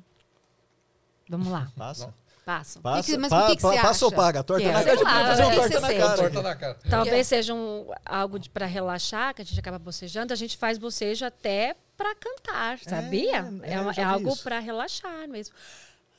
Vamos 1.28 1.48
lá, 1.48 1.72
Passa? 1.76 2.12
Passa. 2.44 2.80
Passa, 2.80 3.10
que- 3.12 3.18
mas 3.18 3.30
pa- 3.30 3.44
o 3.44 3.46
que 3.48 3.56
que 3.56 3.62
pa- 3.62 3.68
você 3.72 3.80
passa 3.80 4.04
ou 4.04 4.08
acha 4.10 4.16
paga? 4.16 4.42
Torta 4.44 4.62
é? 4.64 4.72
na 4.72 4.82
cara. 4.84 4.92
A 4.92 4.94
gente 4.96 5.04
lá, 5.04 5.10
pode 5.12 5.24
fazer 5.26 5.42
uma 5.44 5.52
é, 5.52 5.54
torta 5.60 5.80
na 5.80 5.98
cara. 5.98 6.16
Torta 6.16 6.42
na 6.42 6.56
cara. 6.56 6.78
Talvez 6.90 7.26
seja 7.26 7.54
um, 7.54 7.90
algo 8.04 8.50
para 8.50 8.66
relaxar, 8.66 9.34
que 9.34 9.42
a 9.42 9.44
gente 9.44 9.58
acaba 9.58 9.78
bocejando. 9.78 10.32
A 10.32 10.36
gente 10.36 10.56
faz 10.56 10.78
bocejo 10.78 11.24
até 11.24 11.74
para 11.96 12.14
cantar, 12.14 12.78
sabia? 12.80 13.36
é, 13.62 13.74
É, 13.74 13.80
uma- 13.80 13.92
é 13.92 14.02
algo 14.02 14.36
para 14.38 14.58
relaxar 14.58 15.28
mesmo. 15.28 15.54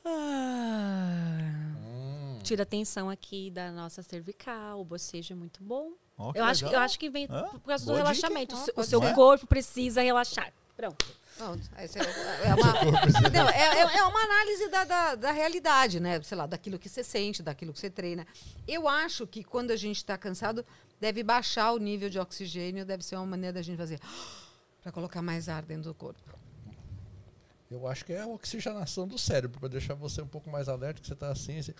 Ah, 0.04 1.74
Hum. 1.78 2.38
tira 2.42 2.62
a 2.62 2.66
tensão 2.66 3.08
aqui 3.10 3.50
da 3.50 3.70
nossa 3.70 4.02
cervical. 4.02 4.80
O 4.80 4.84
bocejo 4.84 5.32
é 5.32 5.36
muito 5.36 5.62
bom. 5.62 5.90
Que 6.32 6.38
Eu 6.38 6.44
acho, 6.44 6.64
eu 6.66 6.78
acho 6.78 6.98
que 6.98 7.10
vem 7.10 7.26
Hã? 7.28 7.42
por 7.48 7.60
causa 7.60 7.84
do 7.84 7.88
Boa 7.92 7.98
dica, 8.12 8.28
relaxamento. 8.28 8.54
hein? 8.54 8.62
O 8.76 8.84
seu- 8.84 9.02
Ah, 9.02 9.12
corpo 9.14 9.46
precisa 9.46 10.00
relaxar. 10.00 10.52
Pronto. 10.76 11.04
Pronto, 11.36 11.68
é, 11.76 11.84
é 11.84 12.54
uma, 12.54 12.72
não, 13.30 13.48
é, 13.48 13.80
é- 13.80 13.98
é 13.98 14.04
uma 14.04 14.22
análise 14.22 14.68
da, 14.68 14.84
da, 14.84 15.14
da 15.16 15.32
realidade, 15.32 15.98
né? 15.98 16.22
Sei 16.22 16.36
lá, 16.38 16.46
daquilo 16.46 16.78
que 16.78 16.88
você 16.88 17.02
sente, 17.02 17.42
daquilo 17.42 17.72
que 17.72 17.80
você 17.80 17.90
treina. 17.90 18.24
Eu 18.68 18.88
acho 18.88 19.26
que 19.26 19.42
quando 19.42 19.72
a 19.72 19.76
gente 19.76 19.96
está 19.96 20.16
cansado, 20.16 20.64
deve 21.00 21.22
baixar 21.24 21.72
o 21.72 21.78
nível 21.78 22.08
de 22.08 22.18
oxigênio, 22.20 22.84
deve 22.84 23.04
ser 23.04 23.16
uma 23.16 23.26
maneira 23.26 23.54
da 23.54 23.62
gente 23.62 23.76
fazer 23.76 23.98
para 24.82 24.92
colocar 24.92 25.22
mais 25.22 25.48
ar 25.48 25.62
dentro 25.62 25.84
do 25.84 25.94
corpo. 25.94 26.20
Eu 27.70 27.88
acho 27.88 28.04
que 28.04 28.12
é 28.12 28.20
a 28.20 28.26
oxigenação 28.26 29.08
do 29.08 29.18
cérebro, 29.18 29.58
para 29.58 29.68
deixar 29.68 29.94
você 29.94 30.22
um 30.22 30.28
pouco 30.28 30.48
mais 30.48 30.68
alerta, 30.68 31.00
que 31.00 31.08
você 31.08 31.16
tá 31.16 31.30
assim, 31.32 31.58
assim. 31.58 31.74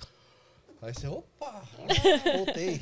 Aí 0.82 0.92
você, 0.92 1.06
opa, 1.06 1.62
voltei. 2.36 2.80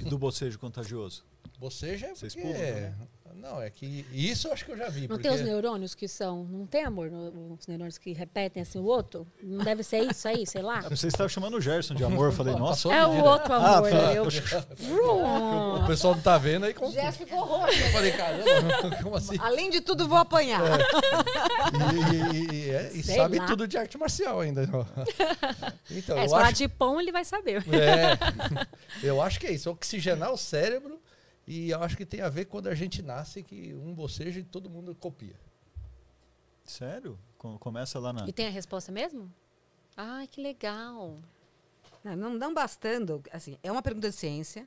E 0.00 0.04
do 0.04 0.18
bocejo 0.18 0.58
contagioso? 0.58 1.24
Você 1.60 1.96
já 1.96 2.08
é 2.08 2.14
Vocês 2.14 2.34
porque... 2.34 2.48
pulam 2.48 2.72
também. 2.74 3.08
Não, 3.36 3.60
é 3.60 3.68
que 3.70 4.06
isso 4.12 4.48
eu 4.48 4.52
acho 4.52 4.64
que 4.64 4.72
eu 4.72 4.76
já 4.76 4.88
vi. 4.88 5.02
Não 5.02 5.08
porque... 5.08 5.22
tem 5.28 5.32
os 5.32 5.40
neurônios 5.42 5.94
que 5.94 6.06
são. 6.06 6.44
Não 6.44 6.66
tem 6.66 6.84
amor, 6.84 7.10
os 7.58 7.66
neurônios 7.66 7.98
que 7.98 8.12
repetem 8.12 8.62
assim 8.62 8.78
o 8.78 8.84
outro? 8.84 9.26
Não 9.42 9.64
deve 9.64 9.82
ser 9.82 10.00
isso 10.00 10.28
aí, 10.28 10.46
sei 10.46 10.62
lá. 10.62 10.80
Ah, 10.84 10.88
Você 10.90 11.08
estava 11.08 11.28
chamando 11.28 11.56
o 11.56 11.60
Gerson 11.60 11.94
de 11.94 12.04
amor. 12.04 12.26
Eu 12.26 12.32
falei, 12.32 12.54
nossa. 12.54 12.92
É 12.92 13.04
o 13.06 13.24
outro 13.24 13.52
amor, 13.52 13.90
tá. 13.90 13.96
né? 13.96 14.18
Eu- 14.18 14.24
O 15.82 15.86
pessoal 15.86 16.14
não 16.14 16.22
tá 16.22 16.38
vendo 16.38 16.64
aí. 16.66 16.74
Como... 16.74 16.92
Jéssica 16.92 17.24
ficou 17.26 17.40
roxa. 17.44 17.78
Eu 17.84 17.90
falei, 17.92 18.12
caramba, 18.12 18.96
como 19.02 19.16
assim? 19.16 19.36
Além 19.38 19.70
de 19.70 19.80
tudo, 19.80 20.06
vou 20.08 20.18
apanhar. 20.18 20.62
E, 21.72 22.36
e- 22.36 22.54
e- 22.66 22.70
é, 22.70 22.90
e 22.94 23.02
Sei 23.02 23.16
sabe 23.16 23.38
lá. 23.38 23.46
tudo 23.46 23.66
de 23.66 23.76
arte 23.76 23.96
marcial 23.98 24.40
ainda. 24.40 24.62
Então, 25.90 26.16
É, 26.16 26.20
eu 26.20 26.28
se 26.28 26.30
falar 26.30 26.44
acho, 26.48 26.54
de 26.54 26.68
pão, 26.68 27.00
ele 27.00 27.12
vai 27.12 27.24
saber. 27.24 27.62
é, 27.72 28.16
eu 29.06 29.20
acho 29.20 29.38
que 29.38 29.46
é 29.46 29.52
isso, 29.52 29.70
oxigenar 29.70 30.32
o 30.32 30.36
cérebro 30.38 30.91
e 31.46 31.70
eu 31.70 31.82
acho 31.82 31.96
que 31.96 32.06
tem 32.06 32.20
a 32.20 32.28
ver 32.28 32.44
quando 32.46 32.68
a 32.68 32.74
gente 32.74 33.02
nasce 33.02 33.42
que 33.42 33.74
um 33.74 33.94
boceja 33.94 34.40
e 34.40 34.44
todo 34.44 34.70
mundo 34.70 34.94
copia. 34.94 35.38
Sério? 36.64 37.18
Com- 37.38 37.58
Começa 37.58 37.98
lá 37.98 38.12
na. 38.12 38.26
E 38.28 38.32
tem 38.32 38.46
a 38.46 38.50
resposta 38.50 38.92
mesmo? 38.92 39.32
Ai, 39.96 40.26
que 40.26 40.40
legal. 40.40 41.18
Não, 42.04 42.16
não, 42.16 42.30
não 42.34 42.54
bastando, 42.54 43.22
assim, 43.32 43.58
é 43.62 43.70
uma 43.70 43.82
pergunta 43.82 44.08
de 44.10 44.16
ciência, 44.16 44.66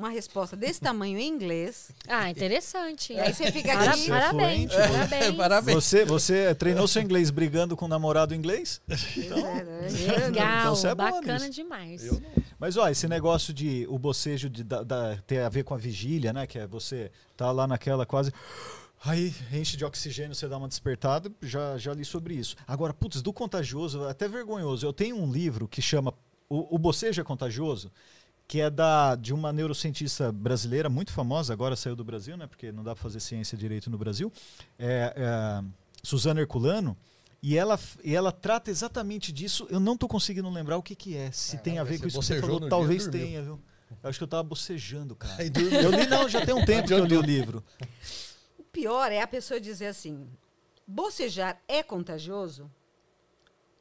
uma 0.00 0.10
resposta 0.10 0.56
desse 0.56 0.80
tamanho 0.80 1.18
em 1.18 1.28
inglês, 1.28 1.90
Ah, 2.08 2.28
interessante. 2.30 3.12
e 3.12 3.20
aí 3.20 3.32
você 3.32 3.50
fica 3.52 3.72
aqui... 3.74 4.00
Você 4.00 4.06
é 4.10 4.14
parabéns, 4.14 4.72
parabéns. 4.74 5.36
Parabéns. 5.36 5.74
Você, 5.76 6.04
você 6.04 6.54
treinou 6.54 6.88
seu 6.88 7.02
inglês 7.02 7.30
brigando 7.30 7.76
com 7.76 7.84
um 7.84 7.88
namorado 7.88 8.34
inglês? 8.34 8.80
Então, 9.16 9.36
Legal, 10.26 10.60
Então 10.60 10.74
você 10.76 10.88
é 10.88 10.94
boa 10.94 11.10
bacana 11.12 11.38
nisso. 11.46 11.50
demais. 11.52 12.04
Eu 12.04 12.14
não. 12.14 12.30
Mas 12.58 12.76
ó, 12.76 12.88
esse 12.88 13.06
negócio 13.08 13.52
de 13.54 13.86
o 13.88 13.98
bocejo 13.98 14.48
de, 14.50 14.62
da, 14.64 14.82
da- 14.82 15.16
ter 15.26 15.40
a 15.40 15.48
ver 15.48 15.62
com 15.64 15.74
a 15.74 15.78
vigília, 15.78 16.32
né? 16.32 16.46
Que 16.46 16.58
é 16.58 16.66
você 16.66 17.10
tá 17.36 17.50
lá 17.50 17.66
naquela 17.66 18.04
quase. 18.04 18.32
Aí 19.02 19.34
enche 19.52 19.76
de 19.76 19.84
oxigênio, 19.84 20.34
você 20.34 20.46
dá 20.46 20.58
uma 20.58 20.68
despertada, 20.68 21.32
já, 21.40 21.78
já 21.78 21.94
li 21.94 22.04
sobre 22.04 22.34
isso. 22.34 22.54
Agora, 22.66 22.92
putz, 22.92 23.22
do 23.22 23.32
contagioso, 23.32 24.04
até 24.04 24.28
vergonhoso. 24.28 24.84
Eu 24.86 24.92
tenho 24.92 25.16
um 25.16 25.30
livro 25.32 25.66
que 25.66 25.80
chama 25.80 26.12
O, 26.48 26.74
o 26.74 26.78
Bocejo 26.78 27.20
é 27.20 27.24
Contagioso, 27.24 27.90
que 28.50 28.60
é 28.60 28.68
da, 28.68 29.14
de 29.14 29.32
uma 29.32 29.52
neurocientista 29.52 30.32
brasileira 30.32 30.88
muito 30.88 31.12
famosa, 31.12 31.52
agora 31.52 31.76
saiu 31.76 31.94
do 31.94 32.02
Brasil, 32.02 32.36
né? 32.36 32.48
Porque 32.48 32.72
não 32.72 32.82
dá 32.82 32.96
para 32.96 33.02
fazer 33.04 33.20
ciência 33.20 33.56
direito 33.56 33.88
no 33.88 33.96
Brasil. 33.96 34.32
É, 34.76 35.14
é, 35.16 35.64
Suzana 36.02 36.40
Herculano. 36.40 36.96
E 37.40 37.56
ela, 37.56 37.78
e 38.02 38.12
ela 38.12 38.32
trata 38.32 38.68
exatamente 38.68 39.32
disso. 39.32 39.68
Eu 39.70 39.78
não 39.78 39.96
tô 39.96 40.08
conseguindo 40.08 40.50
lembrar 40.50 40.76
o 40.78 40.82
que, 40.82 40.96
que 40.96 41.16
é. 41.16 41.30
Se 41.30 41.58
Caramba, 41.58 41.62
tem 41.62 41.78
a 41.78 41.84
ver 41.84 42.00
com 42.00 42.08
isso 42.08 42.18
que 42.18 42.26
você 42.26 42.40
falou, 42.40 42.68
talvez 42.68 43.06
tenha, 43.06 43.40
viu? 43.40 43.60
Eu 44.02 44.10
acho 44.10 44.18
que 44.18 44.24
eu 44.24 44.28
tava 44.28 44.42
bocejando, 44.42 45.14
cara. 45.14 45.44
Eu 45.44 45.92
li, 45.92 46.06
não, 46.08 46.28
já 46.28 46.44
tem 46.44 46.52
um 46.52 46.64
tempo 46.66 46.88
que 46.88 46.94
eu 46.94 47.04
li 47.04 47.16
o 47.16 47.22
livro. 47.22 47.62
O 48.58 48.64
pior 48.64 49.12
é 49.12 49.22
a 49.22 49.28
pessoa 49.28 49.60
dizer 49.60 49.86
assim: 49.86 50.28
bocejar 50.84 51.62
é 51.68 51.84
contagioso? 51.84 52.68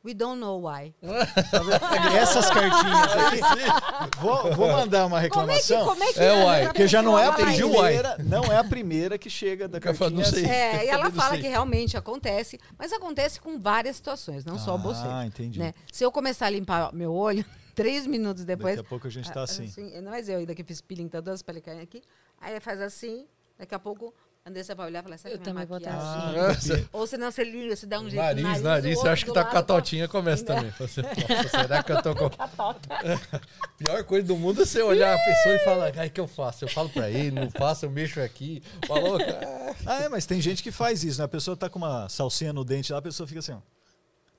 We 0.04 0.14
don't 0.14 0.40
know 0.40 0.62
why. 0.62 0.94
Essas 2.16 2.50
cartinhas 2.50 3.12
aqui. 3.12 3.40
Vou, 4.22 4.54
vou 4.56 4.72
mandar 4.72 5.06
uma 5.06 5.28
Como 5.30 5.52
é 5.52 5.60
que, 5.60 5.74
reclamação. 5.74 5.86
como 5.86 6.04
é 6.04 6.14
que 6.14 6.20
É, 6.20 6.30
a- 6.30 6.46
uai. 6.46 6.64
a 6.64 6.68
Porque 6.68 6.88
já 6.88 7.02
não 7.02 7.18
é 7.20 7.26
a 7.28 7.34
primeira, 7.34 8.18
não 8.24 8.44
é 8.46 8.58
a 8.58 8.64
primeira 8.64 9.18
que 9.18 9.30
chega 9.30 9.68
da 9.68 9.80
cartinha. 9.82 10.10
não 10.10 10.24
sei. 10.24 10.46
assim. 10.46 10.52
É, 10.54 10.86
e 10.86 10.88
ela 10.90 11.12
fala 11.12 11.32
sei. 11.32 11.42
que 11.42 11.48
realmente 11.50 11.98
acontece, 11.98 12.58
mas 12.78 12.94
acontece 12.94 13.42
com 13.42 13.60
várias 13.60 13.98
situações, 13.98 14.46
não 14.46 14.58
só 14.58 14.76
o 14.76 14.78
bocejo. 14.78 15.10
Ah, 15.10 15.26
entendi. 15.26 15.60
Né? 15.60 15.74
Se 15.92 16.04
eu 16.04 16.12
começar 16.12 16.46
a 16.48 16.50
limpar 16.50 16.94
meu 16.94 17.14
olho, 17.14 17.44
três 17.76 18.08
minutos 18.08 18.46
depois. 18.46 18.78
Daqui 18.78 18.88
a 18.88 18.90
pouco 18.90 19.08
a 19.08 19.10
gente 19.10 19.30
tá 19.32 19.42
ah, 19.42 19.44
assim. 19.44 19.70
Não 20.02 20.14
é 20.14 20.22
eu 20.22 20.38
ainda 20.38 20.56
que 20.56 20.64
fiz 20.64 20.80
peeling, 20.82 21.08
tá 21.10 21.20
duas 21.20 21.42
pele 21.42 21.60
caindo 21.62 21.82
aqui. 21.82 22.02
Aí 22.40 22.58
faz 22.62 22.80
assim, 22.82 23.26
daqui 23.58 23.76
a 23.76 23.80
pouco 23.80 24.14
Andressa 24.50 24.76
vai 24.76 24.88
olhar 24.88 25.00
e 25.00 25.04
falar, 25.04 25.34
Eu 25.34 25.40
também 25.40 25.66
vou 25.66 25.78
estar 25.78 25.92
maquiagem- 25.94 26.84
Ah. 26.84 26.90
Ou 26.92 27.08
senão 27.08 27.32
você 27.32 27.44
liga, 27.44 27.76
você 27.76 27.86
dá 27.86 28.00
um 28.00 28.10
jeito 28.10 28.16
Nariz, 28.22 28.44
nariz, 28.44 28.62
nariz, 28.62 28.86
o 28.86 28.90
você 28.90 28.96
outro 28.98 29.12
acha 29.12 29.26
que 29.26 29.34
tá 29.34 29.46
com 29.46 29.58
a 29.58 29.64
totinha, 29.64 30.08
começa 30.08 30.44
também. 30.46 30.72
Você, 30.80 31.02
nossa, 31.02 31.50
será 31.62 31.84
que 31.84 31.92
eu 31.92 32.02
tô 32.02 32.16
com. 32.16 32.30
Pior 33.78 34.04
coisa 34.04 34.28
do 34.28 34.36
mundo 34.36 34.62
é 34.62 34.66
você 34.66 34.82
olhar 34.82 35.16
a 35.16 35.20
pessoa 35.24 35.56
e 35.56 35.60
falar, 35.60 35.94
ai, 35.98 36.08
o 36.08 36.12
que 36.12 36.20
eu 36.20 36.28
faço? 36.28 36.66
Eu 36.66 36.70
falo 36.70 36.90
pra 36.90 37.10
ele, 37.10 37.32
não 37.32 37.50
faço, 37.50 37.86
eu 37.86 37.90
mexo 37.90 38.20
aqui. 38.20 38.62
Falou, 38.88 39.18
ah, 39.18 39.76
Ah, 39.86 40.04
é, 40.04 40.10
mas 40.10 40.26
tem 40.26 40.42
gente 40.42 40.62
que 40.62 40.72
faz 40.72 41.04
isso, 41.04 41.20
né? 41.20 41.26
A 41.26 41.30
pessoa 41.30 41.56
tá 41.56 41.70
com 41.70 41.80
uma 41.80 42.10
salsinha 42.10 42.52
no 42.52 42.66
dente 42.66 42.92
lá, 42.92 43.00
a 43.00 43.02
pessoa 43.02 43.26
fica 43.28 43.40
assim, 43.40 43.54
ó. 43.54 43.60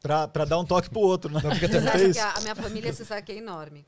Pra, 0.02 0.26
pra 0.26 0.44
dar 0.44 0.58
um 0.58 0.64
toque 0.64 0.88
pro 0.88 1.00
outro, 1.00 1.32
né? 1.32 1.40
Não 1.42 1.54
fica 1.54 1.68
Você 1.68 1.80
sabe 1.80 2.12
que 2.12 2.18
a, 2.18 2.32
a 2.32 2.40
minha 2.40 2.54
família, 2.54 2.92
você 2.92 3.04
sabe 3.04 3.22
que 3.22 3.32
é 3.32 3.36
enorme. 3.36 3.86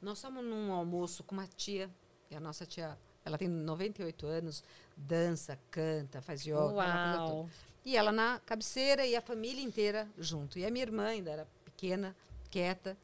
Nós 0.00 0.18
estamos 0.18 0.44
num 0.44 0.72
almoço 0.72 1.22
com 1.22 1.34
uma 1.36 1.46
tia, 1.56 1.88
que 2.28 2.34
é 2.34 2.38
a 2.38 2.40
nossa 2.40 2.66
tia, 2.66 2.96
ela 3.24 3.38
tem 3.38 3.48
98 3.48 4.26
anos, 4.26 4.64
dança, 4.96 5.58
canta, 5.70 6.20
faz 6.22 6.42
yoga. 6.44 6.60
Uau. 6.72 7.48
E 7.84 7.96
ela 7.96 8.12
na 8.12 8.40
cabeceira 8.46 9.04
e 9.06 9.16
a 9.16 9.20
família 9.20 9.62
inteira 9.62 10.08
junto. 10.18 10.58
E 10.58 10.64
a 10.64 10.70
minha 10.70 10.84
irmã 10.84 11.06
ainda 11.06 11.30
era 11.30 11.48
pequena, 11.64 12.14
quieta, 12.50 12.96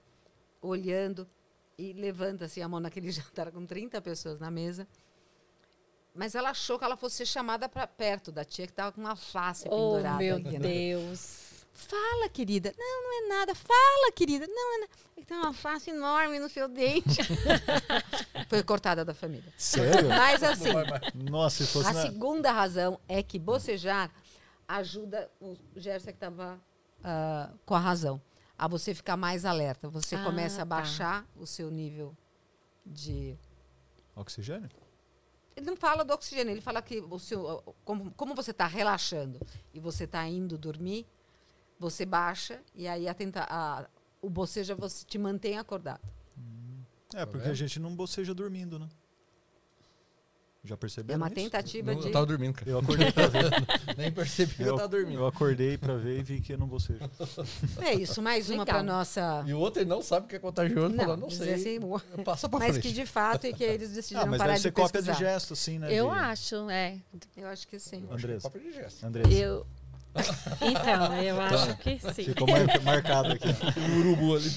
olhando 0.62 1.28
e 1.77 1.93
levanta 1.93 2.44
assim 2.44 2.60
a 2.62 2.69
mão 2.69 2.81
naquele 2.81 3.10
jantar 3.12 3.51
com 3.51 3.65
30 3.66 4.01
pessoas 4.01 4.39
na 4.39 4.51
mesa. 4.51 4.86
Mas 6.15 6.35
ela 6.35 6.51
achou 6.51 6.78
que 6.78 6.85
ela 6.85 6.97
fosse 6.97 7.16
ser 7.19 7.27
chamada 7.27 7.69
para 7.69 7.86
perto 7.86 8.32
da 8.32 8.44
tia 8.44 8.66
que 8.66 8.73
estava 8.73 8.90
com 8.93 9.01
uma 9.01 9.15
face 9.15 9.66
Oh, 9.70 9.93
pendurada. 9.97 10.19
meu 10.19 10.36
aqui, 10.36 10.59
né? 10.59 10.69
Deus. 10.69 11.47
Fala, 11.80 12.28
querida. 12.28 12.74
Não, 12.76 13.02
não 13.05 13.24
é 13.24 13.28
nada. 13.28 13.55
Fala, 13.55 14.12
querida. 14.12 14.46
Não 14.48 14.76
é 14.76 14.80
nada. 14.80 14.92
É 15.16 15.22
tem 15.22 15.36
uma 15.36 15.52
face 15.52 15.90
enorme 15.90 16.38
no 16.40 16.48
seu 16.48 16.68
dente. 16.68 17.20
Foi 18.48 18.62
cortada 18.64 19.05
da 19.05 19.14
família. 19.14 19.52
Sério? 19.56 20.09
Mas 20.09 20.42
assim, 20.42 20.70
Nossa, 21.14 21.64
se 21.64 21.72
fosse 21.72 21.88
a 21.88 21.92
na... 21.92 22.02
segunda 22.02 22.50
razão 22.50 22.98
é 23.09 23.22
que 23.22 23.38
bocejar 23.38 24.10
ajuda 24.66 25.30
o 25.40 25.56
Gerson 25.76 26.06
que 26.09 26.12
estava 26.14 26.60
com 27.64 27.74
a 27.74 27.78
razão 27.78 28.20
a 28.59 28.66
você 28.66 28.92
ficar 28.92 29.16
mais 29.16 29.44
alerta. 29.44 29.88
Você 29.88 30.16
Ah, 30.16 30.24
começa 30.24 30.56
a 30.56 30.66
tá. 30.66 30.76
baixar 30.76 31.24
o 31.36 31.46
seu 31.46 31.70
nível 31.70 32.16
de 32.84 33.36
Oxigênio? 34.16 34.68
ele 35.55 35.66
não 35.66 35.76
fala 35.76 36.05
do 36.05 36.12
oxigênio, 36.14 36.52
ele 36.52 36.60
fala 36.60 36.80
que 36.80 37.00
o 37.00 37.18
seu, 37.18 37.74
como, 37.84 38.12
como 38.12 38.32
você 38.32 38.52
está 38.52 38.64
relaxando 38.66 39.40
e 39.74 39.80
você 39.80 40.05
está 40.05 40.24
indo 40.26 40.56
dormir, 40.56 41.05
você 41.78 42.05
baixa 42.05 42.60
e 42.74 42.86
aí 42.88 43.09
a 43.09 43.14
tenta, 43.14 43.46
a, 43.48 43.86
o 44.20 44.28
bocejo 44.28 44.74
você 44.76 45.05
te 45.05 45.18
mantém 45.18 45.59
acordado. 45.59 46.00
É, 47.14 47.24
porque 47.24 47.38
vendo? 47.44 47.52
a 47.52 47.55
gente 47.55 47.78
não 47.80 47.94
boceja 47.94 48.34
dormindo, 48.34 48.78
né? 48.78 48.88
Já 50.64 50.74
É 50.74 50.76
perceberam 50.76 51.18
uma 51.20 51.28
isso? 51.28 51.36
tentativa 51.36 51.92
Não, 51.94 52.00
de. 52.00 52.06
eu 52.09 52.12
tava 52.12 52.26
dormindo, 52.26 52.52
cara. 52.52 52.70
Eu 52.70 52.78
acordei 52.80 53.10
pra 53.12 53.26
ver. 53.28 53.44
Nem 53.96 54.12
percebi 54.12 54.55
que 54.56 54.62
eu, 54.62 54.66
eu, 54.66 54.76
tava 54.76 54.88
dormindo. 54.88 55.18
eu 55.20 55.26
acordei 55.26 55.78
pra 55.78 55.94
ver 55.94 56.18
e 56.18 56.22
vi 56.22 56.40
que 56.42 56.52
eu 56.52 56.59
não 56.59 56.66
vou 56.66 56.78
ser. 56.80 56.98
É 57.80 57.94
isso, 57.94 58.20
mais 58.20 58.50
uma 58.50 58.64
Legal. 58.64 58.66
para 58.66 58.82
nossa. 58.82 59.44
E 59.46 59.55
o 59.55 59.59
outro 59.59 59.80
ele 59.80 59.88
não 59.88 60.02
sabe 60.02 60.26
que 60.26 60.36
é 60.36 60.38
contagioso, 60.38 60.88
Não, 60.94 61.05
falou, 61.05 61.16
não 61.16 61.30
sei. 61.30 61.55
assim, 61.55 61.78
Passa 62.24 62.48
pra 62.48 62.59
mas 62.59 62.72
frente. 62.72 62.88
que 62.88 62.92
de 62.92 63.06
fato 63.06 63.46
é 63.46 63.52
que 63.52 63.62
eles 63.64 63.90
Ah, 63.90 63.94
decidiram 63.94 64.26
mas 64.26 64.38
parar 64.38 64.48
deve 64.48 64.56
de 64.59 64.62
ser 64.64 64.72
cópia 64.72 65.00
de 65.00 65.14
gesto, 65.14 65.52
assim, 65.55 65.78
né? 65.78 65.94
Eu 65.94 66.10
de- 66.10 66.16
acho, 66.18 66.68
é. 66.68 67.00
Eu 67.36 67.46
acho 67.48 67.66
que 67.66 67.78
sim. 67.78 68.05
É 68.10 68.12
Andressa. 68.14 68.50
de. 68.50 69.06
Andressa. 69.06 69.32
Eu. 69.32 69.66
Então, 70.60 71.22
eu 71.22 71.40
acho 71.40 71.76
que 71.78 71.98
sim. 72.12 72.24
Ficou 72.24 72.48
mar- 72.48 72.80
marcado 72.82 73.32
aqui. 73.32 73.48
O 73.48 73.98
urubu 74.01 74.36
ali. 74.36 74.51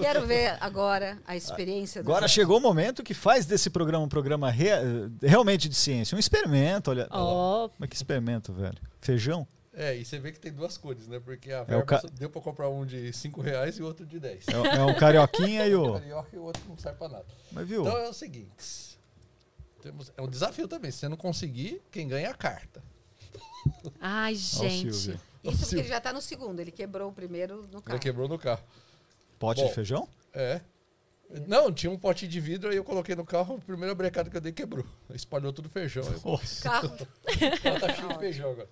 Quero 0.00 0.26
ver 0.26 0.56
agora 0.60 1.18
a 1.26 1.36
experiência 1.36 2.02
do 2.02 2.10
Agora 2.10 2.26
chegou 2.28 2.58
o 2.58 2.60
momento 2.60 3.02
que 3.02 3.12
faz 3.14 3.44
desse 3.46 3.68
programa 3.70 4.04
um 4.04 4.08
programa 4.08 4.50
rea- 4.50 4.80
realmente 5.22 5.68
de 5.68 5.74
ciência. 5.74 6.16
Um 6.16 6.18
experimento, 6.18 6.90
olha. 6.90 7.06
Ó, 7.10 7.68
Mas 7.78 7.88
que 7.90 7.96
experimento, 7.96 8.52
velho. 8.52 8.78
Feijão? 9.00 9.46
É, 9.74 9.94
e 9.94 10.06
você 10.06 10.18
vê 10.18 10.32
que 10.32 10.40
tem 10.40 10.50
duas 10.50 10.78
cores, 10.78 11.06
né? 11.06 11.20
Porque 11.22 11.52
a 11.52 11.58
É 11.58 11.64
verba 11.64 11.84
ca- 11.84 12.00
só 12.00 12.08
deu 12.08 12.30
pra 12.30 12.40
comprar 12.40 12.70
um 12.70 12.86
de 12.86 13.12
5 13.12 13.42
reais 13.42 13.76
e 13.78 13.82
outro 13.82 14.06
de 14.06 14.18
10. 14.18 14.46
É, 14.48 14.76
é 14.78 14.82
um 14.84 14.94
carioquinha 14.94 15.66
e 15.66 15.74
O 15.74 15.90
o. 15.90 15.92
carioca 16.00 16.28
e 16.34 16.38
o 16.38 16.42
outro 16.44 16.62
não 16.66 16.78
serve 16.78 16.96
pra 16.96 17.08
nada. 17.10 17.26
Mas 17.52 17.68
viu? 17.68 17.82
Então 17.82 17.98
é 17.98 18.08
o 18.08 18.12
seguinte. 18.14 18.96
Temos, 19.82 20.10
é 20.16 20.22
um 20.22 20.28
desafio 20.28 20.66
também. 20.66 20.90
Se 20.90 20.98
você 21.00 21.08
não 21.10 21.16
conseguir, 21.18 21.82
quem 21.90 22.08
ganha 22.08 22.28
é 22.28 22.30
a 22.30 22.34
carta. 22.34 22.82
Ai, 24.00 24.32
Ó 24.34 24.36
gente. 24.68 24.88
Isso 25.44 25.60
porque 25.60 25.76
ele 25.76 25.88
já 25.88 26.00
tá 26.00 26.12
no 26.12 26.20
segundo, 26.20 26.58
ele 26.60 26.70
quebrou 26.72 27.10
o 27.10 27.12
primeiro 27.12 27.62
no 27.72 27.78
Já 27.78 27.80
carro. 27.82 27.98
quebrou 28.00 28.28
no 28.28 28.38
carro. 28.38 28.62
Pote 29.38 29.60
Bom. 29.60 29.68
de 29.68 29.74
feijão? 29.74 30.08
É. 30.32 30.60
Não, 31.46 31.72
tinha 31.72 31.90
um 31.90 31.98
pote 31.98 32.26
de 32.28 32.40
vidro, 32.40 32.70
aí 32.70 32.76
eu 32.76 32.84
coloquei 32.84 33.14
no 33.16 33.24
carro, 33.24 33.56
o 33.56 33.60
primeiro 33.60 33.94
brecado 33.94 34.30
que 34.30 34.36
eu 34.36 34.40
dei 34.40 34.52
quebrou. 34.52 34.84
Espalhou 35.12 35.52
tudo 35.52 35.68
feijão. 35.68 36.04
Nossa. 36.24 36.62
Carro. 36.68 36.88
Tá 36.96 37.94
cheio 37.94 38.08
de 38.08 38.18
feijão 38.18 38.50
agora. 38.52 38.68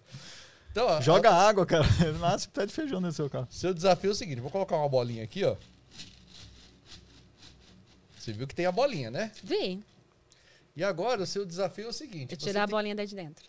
Então, 0.70 0.86
ó, 0.86 1.00
Joga 1.00 1.30
a- 1.30 1.48
água, 1.48 1.66
cara. 1.66 1.84
Nasce 2.20 2.48
pé 2.48 2.64
de 2.66 2.72
feijão 2.72 3.00
no 3.00 3.10
seu 3.12 3.28
carro. 3.30 3.46
seu 3.50 3.72
desafio 3.74 4.10
é 4.10 4.12
o 4.12 4.14
seguinte: 4.14 4.40
vou 4.40 4.50
colocar 4.50 4.76
uma 4.76 4.88
bolinha 4.88 5.22
aqui, 5.24 5.44
ó. 5.44 5.56
Você 8.18 8.32
viu 8.32 8.46
que 8.46 8.54
tem 8.54 8.66
a 8.66 8.72
bolinha, 8.72 9.10
né? 9.10 9.30
Vi. 9.42 9.82
E 10.76 10.82
agora 10.82 11.22
o 11.22 11.26
seu 11.26 11.44
desafio 11.44 11.86
é 11.86 11.88
o 11.88 11.92
seguinte: 11.92 12.32
Eu 12.34 12.40
você 12.40 12.46
tirar 12.46 12.64
a 12.64 12.66
bolinha 12.66 12.94
daí 12.94 13.06
de 13.06 13.14
dentro. 13.14 13.44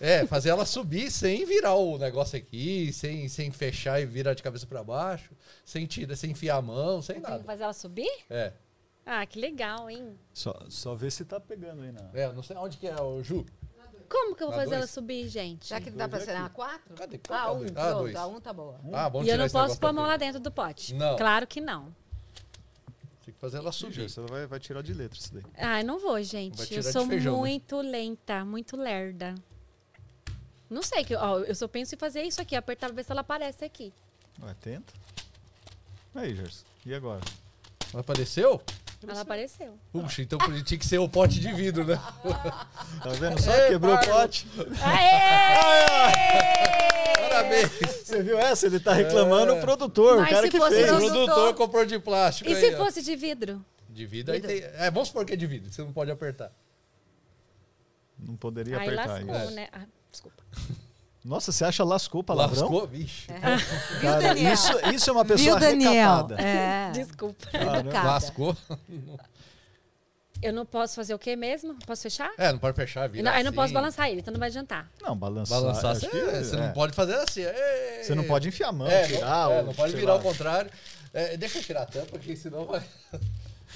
É, 0.00 0.26
fazer 0.26 0.50
ela 0.50 0.66
subir 0.66 1.10
sem 1.10 1.44
virar 1.46 1.74
o 1.74 1.96
negócio 1.96 2.36
aqui, 2.38 2.92
sem, 2.92 3.28
sem 3.28 3.50
fechar 3.50 4.00
e 4.00 4.04
virar 4.06 4.34
de 4.34 4.42
cabeça 4.42 4.66
pra 4.66 4.84
baixo, 4.84 5.30
sem 5.64 5.86
tirar, 5.86 6.14
sem 6.16 6.32
enfiar 6.32 6.56
a 6.56 6.62
mão, 6.62 7.00
sem 7.00 7.16
Eu 7.16 7.22
tenho 7.22 7.24
que 7.24 7.30
nada. 7.30 7.44
fazer 7.44 7.62
ela 7.64 7.72
subir? 7.72 8.10
É. 8.28 8.52
Ah, 9.06 9.24
que 9.24 9.38
legal, 9.40 9.88
hein? 9.88 10.18
Só, 10.34 10.54
só 10.68 10.94
vê 10.94 11.10
se 11.10 11.24
tá 11.24 11.38
pegando 11.40 11.80
aí 11.82 11.92
na. 11.92 12.10
É, 12.12 12.30
não 12.32 12.42
sei 12.42 12.56
onde 12.56 12.76
que 12.76 12.86
é 12.86 13.00
o 13.00 13.22
Ju. 13.22 13.46
Como 14.08 14.36
que 14.36 14.42
eu 14.42 14.48
vou 14.48 14.56
Na 14.56 14.62
fazer 14.62 14.74
ela 14.74 14.80
dois? 14.84 14.90
subir, 14.90 15.28
gente? 15.28 15.68
Já 15.68 15.80
que 15.80 15.90
dá 15.90 16.08
pra 16.08 16.20
ser 16.20 16.36
a 16.36 16.48
quatro? 16.48 16.94
Cadê? 16.94 17.18
Qual 17.18 17.38
Ah, 17.38 17.48
é 17.48 17.52
um. 17.52 17.66
Ah, 17.66 17.88
Pronto, 17.88 17.98
dois. 18.02 18.16
a 18.16 18.26
um 18.26 18.40
tá 18.40 18.52
boa. 18.52 18.80
Ah, 18.92 19.08
vamos 19.08 19.26
E 19.26 19.30
eu 19.30 19.38
não 19.38 19.48
posso 19.48 19.80
pôr 19.80 19.86
a 19.88 19.92
mão 19.92 20.06
lá 20.06 20.16
dentro 20.16 20.38
do 20.40 20.50
pote. 20.50 20.94
Não. 20.94 21.16
Claro 21.16 21.46
que 21.46 21.60
não. 21.60 21.94
Tem 23.24 23.34
que 23.34 23.40
fazer 23.40 23.56
ela 23.58 23.72
subir. 23.72 24.08
Você 24.08 24.20
vai, 24.20 24.46
vai 24.46 24.60
tirar 24.60 24.82
de 24.82 24.92
letra 24.94 25.18
isso 25.18 25.34
daí. 25.34 25.42
Ah, 25.56 25.80
eu 25.80 25.84
não 25.86 25.98
vou, 25.98 26.22
gente. 26.22 26.72
Eu 26.74 26.82
sou 26.82 27.06
feijão, 27.06 27.32
né? 27.32 27.38
muito 27.38 27.80
lenta, 27.80 28.44
muito 28.44 28.76
lerda. 28.76 29.34
Não 30.68 30.82
sei, 30.82 31.04
que, 31.04 31.14
ó, 31.14 31.38
eu 31.40 31.54
só 31.54 31.68
penso 31.68 31.94
em 31.94 31.98
fazer 31.98 32.22
isso 32.22 32.40
aqui, 32.40 32.56
apertar 32.56 32.88
pra 32.88 32.96
ver 32.96 33.04
se 33.04 33.12
ela 33.12 33.20
aparece 33.20 33.64
aqui. 33.64 33.92
Ué, 34.42 34.54
tenta. 34.60 34.92
Aí, 36.14 36.34
Gerson. 36.34 36.64
E 36.84 36.94
agora? 36.94 37.20
Não 37.92 38.00
apareceu? 38.00 38.60
Ela 39.06 39.20
apareceu. 39.20 39.78
Puxa, 39.92 40.22
então 40.22 40.38
tinha 40.64 40.78
que 40.78 40.86
ser 40.86 40.98
o 40.98 41.08
pote 41.08 41.38
de 41.38 41.52
vidro, 41.52 41.84
né? 41.84 41.96
Tá 43.02 43.10
vendo 43.10 43.40
só? 43.40 43.52
Quebrou 43.68 43.94
o 43.94 44.00
pote. 44.04 44.46
Aê! 44.82 46.10
Parabéns! 47.20 47.70
Você 48.04 48.22
viu 48.22 48.38
essa? 48.38 48.66
Ele 48.66 48.80
tá 48.80 48.92
reclamando 48.92 49.54
o 49.54 49.60
produtor, 49.60 50.16
Mas 50.18 50.28
o 50.28 50.34
cara 50.34 50.48
que 50.48 50.58
fosse 50.58 50.74
O 50.74 50.78
fez. 50.78 50.86
produtor- 50.88 51.24
produtor 51.26 51.54
comprou 51.54 51.84
de 51.86 51.98
plástico. 51.98 52.50
E 52.50 52.54
aí, 52.54 52.60
se 52.70 52.74
ó. 52.74 52.78
fosse 52.78 53.02
de 53.02 53.14
vidro? 53.14 53.64
De 53.90 54.06
vidro, 54.06 54.32
aí 54.34 54.40
tem. 54.40 54.62
É, 54.62 54.90
vamos 54.90 55.08
supor 55.08 55.24
que 55.24 55.34
é 55.34 55.36
de 55.36 55.46
vidro, 55.46 55.70
você 55.70 55.82
não 55.82 55.92
pode 55.92 56.10
apertar. 56.10 56.50
Não 58.18 58.36
poderia 58.36 58.78
Aí 58.78 58.86
apertar 58.88 59.22
lascou, 59.24 59.36
isso. 59.44 59.50
né? 59.52 59.68
Desculpa. 60.10 60.42
Nossa, 61.24 61.50
você 61.50 61.64
acha 61.64 61.82
lascou 61.82 62.22
palavrão? 62.22 62.62
Lascou, 62.62 62.86
vixe. 62.86 63.26
Viu, 63.32 64.00
Cara, 64.00 64.20
Daniel? 64.22 64.52
isso, 64.54 64.72
isso 64.94 65.10
é 65.10 65.12
uma 65.12 65.24
pessoa 65.24 65.58
Viu, 65.58 65.68
Daniel? 65.68 65.92
recatada. 65.92 66.40
É. 66.40 66.90
Desculpa. 66.94 67.46
Caramba. 67.50 68.02
Lascou. 68.02 68.56
Eu 70.42 70.52
não 70.52 70.66
posso 70.66 70.94
fazer 70.94 71.14
o 71.14 71.18
quê 71.18 71.34
mesmo? 71.34 71.74
Posso 71.86 72.02
fechar? 72.02 72.30
É, 72.38 72.52
não 72.52 72.58
pode 72.58 72.76
fechar, 72.76 73.08
vira 73.08 73.24
Não, 73.24 73.32
aí 73.32 73.42
não 73.42 73.48
assim. 73.48 73.56
posso 73.56 73.72
balançar 73.72 74.08
ele, 74.10 74.20
então 74.20 74.30
não 74.32 74.38
vai 74.38 74.48
adiantar. 74.48 74.88
Não, 75.02 75.16
balançar. 75.16 75.60
Balançar, 75.60 75.92
acho 75.92 76.00
você, 76.02 76.08
que, 76.10 76.20
você 76.44 76.56
é. 76.56 76.58
não 76.60 76.72
pode 76.74 76.94
fazer 76.94 77.14
assim. 77.14 77.40
Ê! 77.42 78.02
Você 78.04 78.14
não 78.14 78.24
pode 78.24 78.46
enfiar 78.46 78.68
a 78.68 78.72
mão, 78.72 78.86
É, 78.86 79.06
tirar. 79.06 79.46
não, 79.46 79.52
é, 79.52 79.58
ou, 79.60 79.66
não 79.66 79.74
pode 79.74 79.96
virar 79.96 80.12
lá. 80.12 80.18
ao 80.18 80.22
contrário. 80.22 80.70
É, 81.14 81.36
deixa 81.38 81.58
eu 81.58 81.62
tirar 81.62 81.82
a 81.82 81.86
tampa, 81.86 82.06
porque 82.12 82.36
senão 82.36 82.66
vai. 82.66 82.82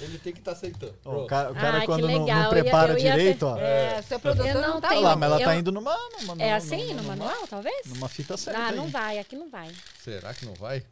Ele 0.01 0.17
tem 0.17 0.33
que 0.33 0.39
estar 0.39 0.53
aceitando. 0.53 0.97
Ó, 1.05 1.23
O 1.23 1.27
cara, 1.27 1.51
o 1.51 1.55
cara 1.55 1.79
que 1.81 1.85
quando 1.85 2.07
não- 2.07 2.19
não, 2.25 2.27
eu 2.29 2.43
ia- 2.43 2.49
prepara 2.49 2.93
eu 2.93 2.97
ia 2.97 3.11
direito, 3.11 3.43
ó. 3.43 3.57
É, 3.57 4.01
seu 4.01 4.19
produtor 4.19 4.47
Eu 4.47 4.61
não, 4.61 4.69
não 4.75 4.81
tá 4.81 4.89
tenho- 4.89 5.01
lá, 5.01 5.15
mas 5.15 5.31
ela 5.31 5.39
tá 5.43 5.53
eu- 5.55 5.59
indo 5.59 5.71
numa, 5.71 5.95
numa, 6.19 6.33
É 6.33 6.45
numa- 6.47 6.55
assim 6.55 6.87
no 6.87 7.03
numa- 7.03 7.15
manual, 7.15 7.47
talvez? 7.47 7.85
Numa 7.87 8.09
fita 8.09 8.35
certa. 8.35 8.59
Ah, 8.59 8.67
aí. 8.69 8.75
não 8.75 8.87
vai, 8.87 9.19
aqui 9.19 9.35
não 9.35 9.49
vai. 9.49 9.71
Será 10.03 10.33
que 10.33 10.45
não 10.45 10.53
vai? 10.55 10.83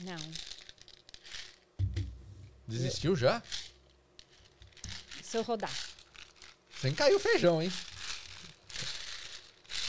Não. 0.00 0.16
Desistiu 2.66 3.14
já? 3.14 3.42
Se 5.22 5.36
eu 5.36 5.42
rodar. 5.42 5.70
Sem 6.80 6.92
cair 6.94 7.14
o 7.14 7.20
feijão, 7.20 7.62
hein? 7.62 7.72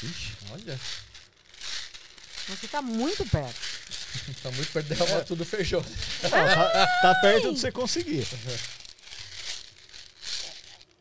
Ixi, 0.03 0.33
olha. 0.51 0.79
Você 2.47 2.67
tá 2.67 2.81
muito 2.81 3.25
perto. 3.25 3.74
Tá 4.43 4.51
muito 4.51 4.71
perto 4.71 4.87
de 4.87 4.95
derramar 4.95 5.23
tudo 5.23 5.41
o 5.41 5.45
feijão. 5.45 5.79
Ó, 6.23 6.29
tá, 6.29 6.87
tá 7.01 7.15
perto 7.21 7.53
de 7.53 7.59
você 7.59 7.71
conseguir. 7.71 8.25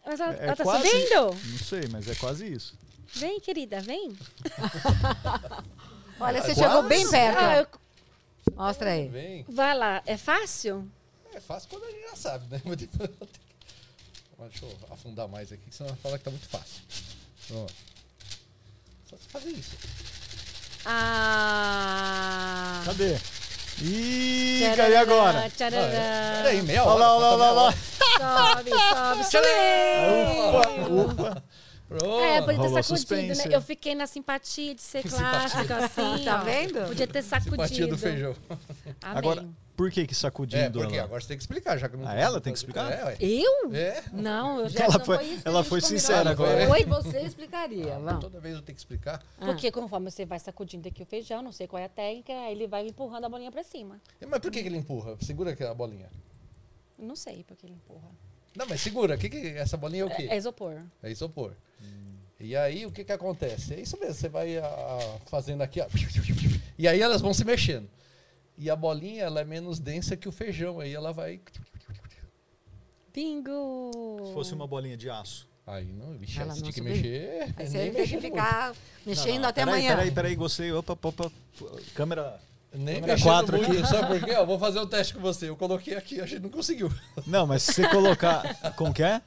Mas 0.07 0.21
ela, 0.21 0.35
É 0.35 0.45
ela 0.47 0.57
tá 0.57 0.65
quase- 0.65 0.89
subindo? 0.89 1.35
Não 1.51 1.59
sei, 1.59 1.89
mas 1.91 2.09
é 2.09 2.15
quase 2.15 2.47
isso. 2.47 2.75
Vem, 3.15 3.41
querida, 3.41 3.81
vem. 3.81 4.17
Olha, 6.21 6.43
você 6.43 6.55
Quase. 6.55 6.61
chegou 6.61 6.83
bem 6.85 7.09
perto. 7.11 7.39
Ah, 7.39 7.57
eu- 7.59 7.67
Mostra 8.57 8.91
aí. 8.91 9.09
Vem. 9.09 9.45
vai 9.49 9.77
lá, 9.77 10.03
é 10.07 10.17
fácil? 10.17 10.89
É 11.33 11.41
fácil 11.41 11.69
quando 11.71 11.85
a 11.85 11.91
gente 11.91 12.03
já 12.11 12.17
sabe, 12.17 12.47
né? 12.51 12.61
Mas 12.65 12.77
depois 12.77 13.09
eu 13.11 13.17
tenho 13.17 13.29
que- 13.29 13.41
Mas 14.39 14.51
Deixa 14.51 14.67
eu 14.67 14.79
afundar 14.91 15.27
mais 15.29 15.51
aqui, 15.53 15.63
que 15.69 15.75
senão 15.75 15.91
vai 15.91 15.99
falar 15.99 16.19
que 16.19 16.25
tá 16.25 16.31
muito 16.31 16.49
fácil. 16.49 16.83
Ó. 17.53 17.67
Só 19.09 19.17
você 19.17 19.29
fazer 19.29 19.51
isso. 19.51 19.71
Ah. 20.87 22.83
Cadê? 22.85 23.17
Ih, 23.83 24.59
Tcharará, 24.61 24.77
cadê 24.85 24.97
agora? 24.97 25.51
tcharará. 25.51 25.87
Ah. 25.87 26.43
Peraí, 26.43 26.63
meia 26.63 26.85
Olha 26.85 26.93
hora. 26.93 27.01
lá, 27.05 27.17
olha 27.17 27.37
lá, 27.37 27.47
olha 27.47 27.53
lá. 27.53 27.75
Sobe, 28.55 28.71
sobe, 28.71 29.25
sobe. 29.31 29.49
Ufa. 30.93 31.43
É, 31.95 32.41
podia 32.41 32.45
ter 32.47 32.57
rolou 32.57 32.83
sacudido, 32.83 32.85
suspense. 32.99 33.49
né? 33.49 33.55
Eu 33.55 33.61
fiquei 33.61 33.95
na 33.95 34.07
simpatia 34.07 34.75
de 34.75 34.83
ser 34.83 35.03
clássica, 35.09 35.77
assim. 35.85 36.25
Tá 36.25 36.39
vendo? 36.39 36.87
Podia 36.89 37.07
ter 37.07 37.23
sacudido. 37.23 37.53
Simpatia 37.63 37.87
do 37.87 37.99
feijão. 37.99 38.35
Amém. 39.03 39.19
Agora, 39.19 39.45
por 39.77 39.91
que 39.91 40.07
que 40.07 40.15
sacudindo 40.15 40.63
É, 40.63 40.71
porque 40.71 40.97
ela? 40.97 41.05
agora 41.05 41.21
você 41.21 41.29
tem 41.29 41.37
que 41.37 41.43
explicar, 41.43 41.77
já 41.77 41.89
que 41.89 41.97
não 41.97 42.07
Ah, 42.07 42.15
ela 42.15 42.41
tem 42.41 42.53
que 42.53 42.59
explicar? 42.59 42.93
É. 42.93 43.17
Eu? 43.21 43.75
É. 43.75 44.05
Não, 44.13 44.61
eu 44.61 44.69
já 44.69 44.85
Ela 44.85 44.99
Não 44.99 45.05
foi, 45.05 45.25
isso 45.25 45.43
que 45.43 45.49
ela 45.49 45.61
a 45.61 45.65
foi 45.65 45.81
sincera 45.81 46.31
agora. 46.31 46.71
Oi, 46.71 46.85
você 46.85 47.21
explicaria. 47.21 47.99
Vamos. 47.99 48.21
Toda 48.21 48.41
vez 48.41 48.55
eu 48.55 48.63
tenho 48.63 48.75
que 48.75 48.81
explicar. 48.81 49.23
Porque 49.39 49.71
conforme 49.71 50.11
você 50.11 50.25
vai 50.25 50.39
sacudindo 50.39 50.89
aqui 50.89 51.03
o 51.03 51.07
feijão, 51.07 51.43
não 51.43 51.53
sei 51.53 51.67
qual 51.67 51.81
é 51.83 51.87
a 51.87 51.89
técnica, 51.89 52.33
aí 52.33 52.53
ele 52.53 52.67
vai 52.67 52.87
empurrando 52.87 53.25
a 53.25 53.29
bolinha 53.29 53.51
pra 53.51 53.63
cima. 53.63 54.01
Mas 54.27 54.41
por 54.41 54.51
que, 54.51 54.63
que 54.63 54.69
ele 54.69 54.77
empurra? 54.79 55.17
Segura 55.21 55.51
aquela 55.51 55.75
bolinha. 55.75 56.09
Não 56.99 57.17
sei 57.17 57.45
porque 57.45 57.67
ele 57.67 57.75
empurra. 57.75 58.09
Não, 58.57 58.67
mas 58.67 58.81
segura. 58.81 59.19
Que 59.19 59.29
que, 59.29 59.49
essa 59.59 59.77
bolinha 59.77 60.03
é 60.03 60.07
o 60.07 60.11
quê? 60.11 60.29
É, 60.31 60.35
é 60.35 60.37
isopor. 60.37 60.81
É 61.03 61.11
isopor. 61.11 61.53
E 62.39 62.55
aí, 62.57 62.85
o 62.85 62.91
que 62.91 63.05
que 63.05 63.13
acontece? 63.13 63.75
É 63.75 63.81
isso 63.81 63.99
mesmo, 63.99 64.15
você 64.15 64.29
vai 64.29 64.59
ah, 64.59 65.19
fazendo 65.27 65.63
aqui, 65.63 65.81
ó. 65.81 65.87
E 66.77 66.87
aí 66.87 67.01
elas 67.01 67.21
vão 67.21 67.33
se 67.33 67.45
mexendo. 67.45 67.89
E 68.57 68.71
a 68.71 68.77
bolinha, 68.77 69.25
ela 69.25 69.41
é 69.41 69.45
menos 69.45 69.79
densa 69.79 70.17
que 70.17 70.29
o 70.29 70.33
feijão. 70.33 70.81
Aí 70.81 70.95
ela 70.95 71.13
vai... 71.13 71.41
Bingo! 73.13 73.91
Se 74.27 74.33
fosse 74.33 74.55
uma 74.55 74.67
bolinha 74.67 74.97
de 74.97 75.09
aço. 75.11 75.49
Aí, 75.67 75.87
não, 75.93 76.13
vixe, 76.19 76.39
Ela 76.39 76.53
aí 76.53 76.59
você 76.59 76.65
não 76.65 76.73
tinha 76.73 76.73
que 76.73 76.81
mexer... 76.83 77.43
Aí 77.43 77.53
nem 77.57 77.67
você 77.67 77.79
tem 77.79 77.93
que 77.93 77.99
mexendo 77.99 78.21
ficar 78.21 78.75
mexendo 79.07 79.35
Não, 79.35 79.41
não, 79.41 79.49
até 79.49 79.65
peraí, 79.65 79.79
amanhã. 79.81 79.97
Peraí, 79.97 80.11
peraí, 80.11 80.35
gostei. 80.35 80.73
Opa, 80.73 80.93
opa, 80.93 81.09
opa. 81.09 81.33
Câmera. 81.95 82.39
Nem 82.73 82.97
Câmera 82.97 83.13
mexendo 83.15 83.31
quatro 83.31 83.57
muito. 83.57 83.73
aqui. 83.73 83.87
Sabe 83.87 84.07
por 84.07 84.29
quê? 84.29 84.35
Ó, 84.35 84.45
vou 84.45 84.59
fazer 84.59 84.81
um 84.81 84.87
teste 84.87 85.15
com 85.15 85.21
você. 85.21 85.49
Eu 85.49 85.57
coloquei 85.57 85.97
aqui, 85.97 86.21
a 86.21 86.27
gente 86.27 86.43
não 86.43 86.51
conseguiu. 86.51 86.93
Não, 87.27 87.47
mas 87.47 87.63
se 87.63 87.73
você 87.73 87.89
colocar. 87.89 88.43
Como 88.77 88.93
que 88.93 89.03
é? 89.03 89.23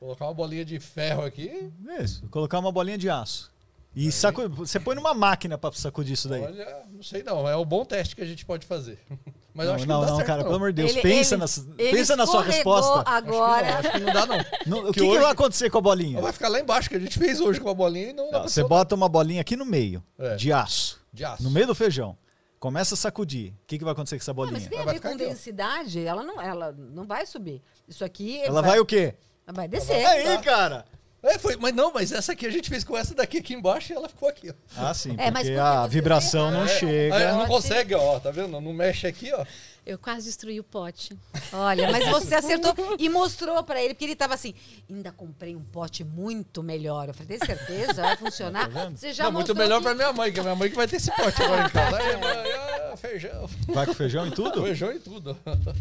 Colocar 0.00 0.26
uma 0.26 0.34
bolinha 0.34 0.64
de 0.64 0.78
ferro 0.78 1.24
aqui... 1.24 1.70
Isso. 2.00 2.26
Colocar 2.28 2.58
uma 2.58 2.70
bolinha 2.70 2.98
de 2.98 3.08
aço. 3.10 3.50
E 3.96 4.12
sacu... 4.12 4.46
você 4.50 4.78
põe 4.78 4.94
numa 4.94 5.14
máquina 5.14 5.56
pra 5.56 5.72
sacudir 5.72 6.12
isso 6.12 6.28
daí. 6.28 6.42
Olha, 6.42 6.82
não 6.92 7.02
sei 7.02 7.22
não. 7.22 7.48
É 7.48 7.56
um 7.56 7.64
bom 7.64 7.82
teste 7.82 8.14
que 8.14 8.20
a 8.20 8.26
gente 8.26 8.44
pode 8.44 8.66
fazer. 8.66 8.98
Mas 9.54 9.64
eu 9.64 9.70
não, 9.70 9.74
acho 9.76 9.84
que 9.84 9.88
não, 9.88 9.94
não, 9.94 10.00
dá 10.04 10.10
não, 10.10 10.16
certo, 10.16 10.26
cara, 10.26 10.38
não. 10.40 10.44
pelo 10.44 10.56
amor 10.56 10.70
de 10.70 10.82
Deus, 10.82 10.90
Ele- 10.92 11.00
pensa, 11.00 11.34
ele- 11.34 11.40
nas- 11.40 11.66
Ele 11.78 11.90
pensa 11.96 12.14
na 12.14 12.26
sua 12.26 12.42
resposta. 12.42 13.02
agora. 13.10 13.78
Acho 13.78 13.80
que 13.80 13.88
não, 13.88 13.90
acho 13.90 13.90
que 13.92 14.00
não 14.00 14.12
dá, 14.12 14.26
não. 14.26 14.36
Não, 14.66 14.78
o 14.80 14.86
que, 14.88 14.92
Que 14.92 15.00
que 15.00 15.06
hoje- 15.06 15.22
vai 15.22 15.32
acontecer 15.32 15.70
com 15.70 15.78
a 15.78 15.80
bolinha? 15.80 16.12
Ela 16.18 16.24
vai 16.24 16.32
ficar 16.34 16.48
lá 16.48 16.60
embaixo, 16.60 16.90
que 16.90 16.96
a 16.96 17.00
gente 17.00 17.18
fez 17.18 17.40
hoje 17.40 17.58
com 17.58 17.70
a 17.70 17.74
bolinha 17.74 18.10
e 18.10 18.12
não 18.12 18.26
dá 18.26 18.32
Não, 18.32 18.40
pra 18.40 18.48
você 18.50 18.62
bota 18.62 18.94
uma 18.94 19.08
bolinha 19.08 19.40
aqui 19.40 19.56
no 19.56 19.64
meio, 19.64 20.04
É. 20.18 20.36
de 20.36 20.52
aço, 20.52 21.00
de 21.10 21.24
aço. 21.24 21.42
no 21.42 21.50
meio 21.50 21.66
do 21.66 21.74
feijão. 21.74 22.18
Começa 22.60 22.92
a 22.94 22.98
sacudir. 22.98 23.52
O 23.52 23.54
que, 23.66 23.78
que 23.78 23.84
vai 23.84 23.92
acontecer 23.94 24.16
com 24.18 24.22
essa 24.22 24.34
Não, 24.34 24.42
mas 24.42 24.50
bolinha? 24.50 24.68
tem 24.68 24.78
a 24.78 24.82
Ela 24.82 24.84
vai 24.84 24.94
ver 24.94 25.00
com 25.00 25.08
aqui, 25.08 25.24
ó. 25.24 25.28
densidade, 25.28 26.04
ela 26.06 26.22
não, 26.22 26.38
ela 26.42 26.72
não 26.76 27.06
vai 27.06 27.24
subir. 27.24 27.62
Isso 27.88 28.04
aqui 28.04 28.38
Ela 28.42 28.60
vai 28.60 28.78
o 28.78 28.84
quê? 28.84 29.14
vai 29.54 29.66
descer. 29.68 30.04
Aí, 30.04 30.36
cara! 30.38 30.84
É, 31.22 31.38
foi, 31.38 31.56
mas 31.56 31.74
não, 31.74 31.92
mas 31.92 32.12
essa 32.12 32.32
aqui 32.32 32.46
a 32.46 32.50
gente 32.50 32.68
fez 32.68 32.84
com 32.84 32.96
essa 32.96 33.12
daqui 33.14 33.38
aqui 33.38 33.52
embaixo 33.54 33.92
e 33.92 33.96
ela 33.96 34.08
ficou 34.08 34.28
aqui, 34.28 34.50
ó. 34.50 34.54
Ah, 34.76 34.94
sim, 34.94 35.16
É, 35.18 35.30
porque 35.30 35.48
por 35.48 35.54
que 35.54 35.58
a 35.58 35.86
vibração 35.86 36.50
não 36.52 36.64
É, 36.64 36.68
chega. 36.68 37.16
aí 37.16 37.32
não 37.32 37.46
consegue, 37.46 37.94
ó, 37.94 38.20
tá 38.20 38.30
vendo? 38.30 38.60
Não 38.60 38.72
mexe 38.72 39.06
aqui, 39.08 39.32
ó. 39.32 39.44
Eu 39.84 39.98
quase 39.98 40.26
destruí 40.26 40.58
o 40.60 40.64
pote. 40.64 41.16
Olha, 41.52 41.90
mas 41.90 42.08
você 42.08 42.34
acertou 42.34 42.74
e 42.98 43.08
mostrou 43.08 43.62
pra 43.64 43.80
ele, 43.80 43.94
porque 43.94 44.04
ele 44.04 44.16
tava 44.16 44.34
assim, 44.34 44.52
ainda 44.90 45.10
comprei 45.12 45.54
um 45.56 45.62
pote 45.62 46.04
muito 46.04 46.60
melhor. 46.62 47.08
Eu 47.08 47.14
falei, 47.14 47.38
tem 47.38 47.46
certeza? 47.46 48.02
Vai 48.02 48.16
funcionar? 48.16 48.68
Você 48.94 49.12
já 49.12 49.24
Não, 49.24 49.32
muito 49.32 49.54
melhor 49.54 49.78
que- 49.78 49.84
pra 49.84 49.94
minha 49.94 50.12
mãe, 50.12 50.32
que 50.32 50.40
a 50.40 50.42
minha 50.42 50.56
mãe 50.56 50.68
que 50.70 50.76
vai 50.76 50.86
ter 50.88 50.96
esse 50.96 51.10
pote 51.14 51.40
agora 51.42 51.66
em 51.66 51.70
casa. 51.70 51.96
Aí, 51.98 52.16
mãe, 52.16 52.52
ah, 52.92 52.96
feijão. 52.96 53.48
Vai 53.68 53.86
com 53.86 53.94
feijão 53.94 54.26
e 54.26 54.30
tudo? 54.32 54.62
Feijão 54.62 54.92
e 54.92 54.98
tudo. 54.98 55.38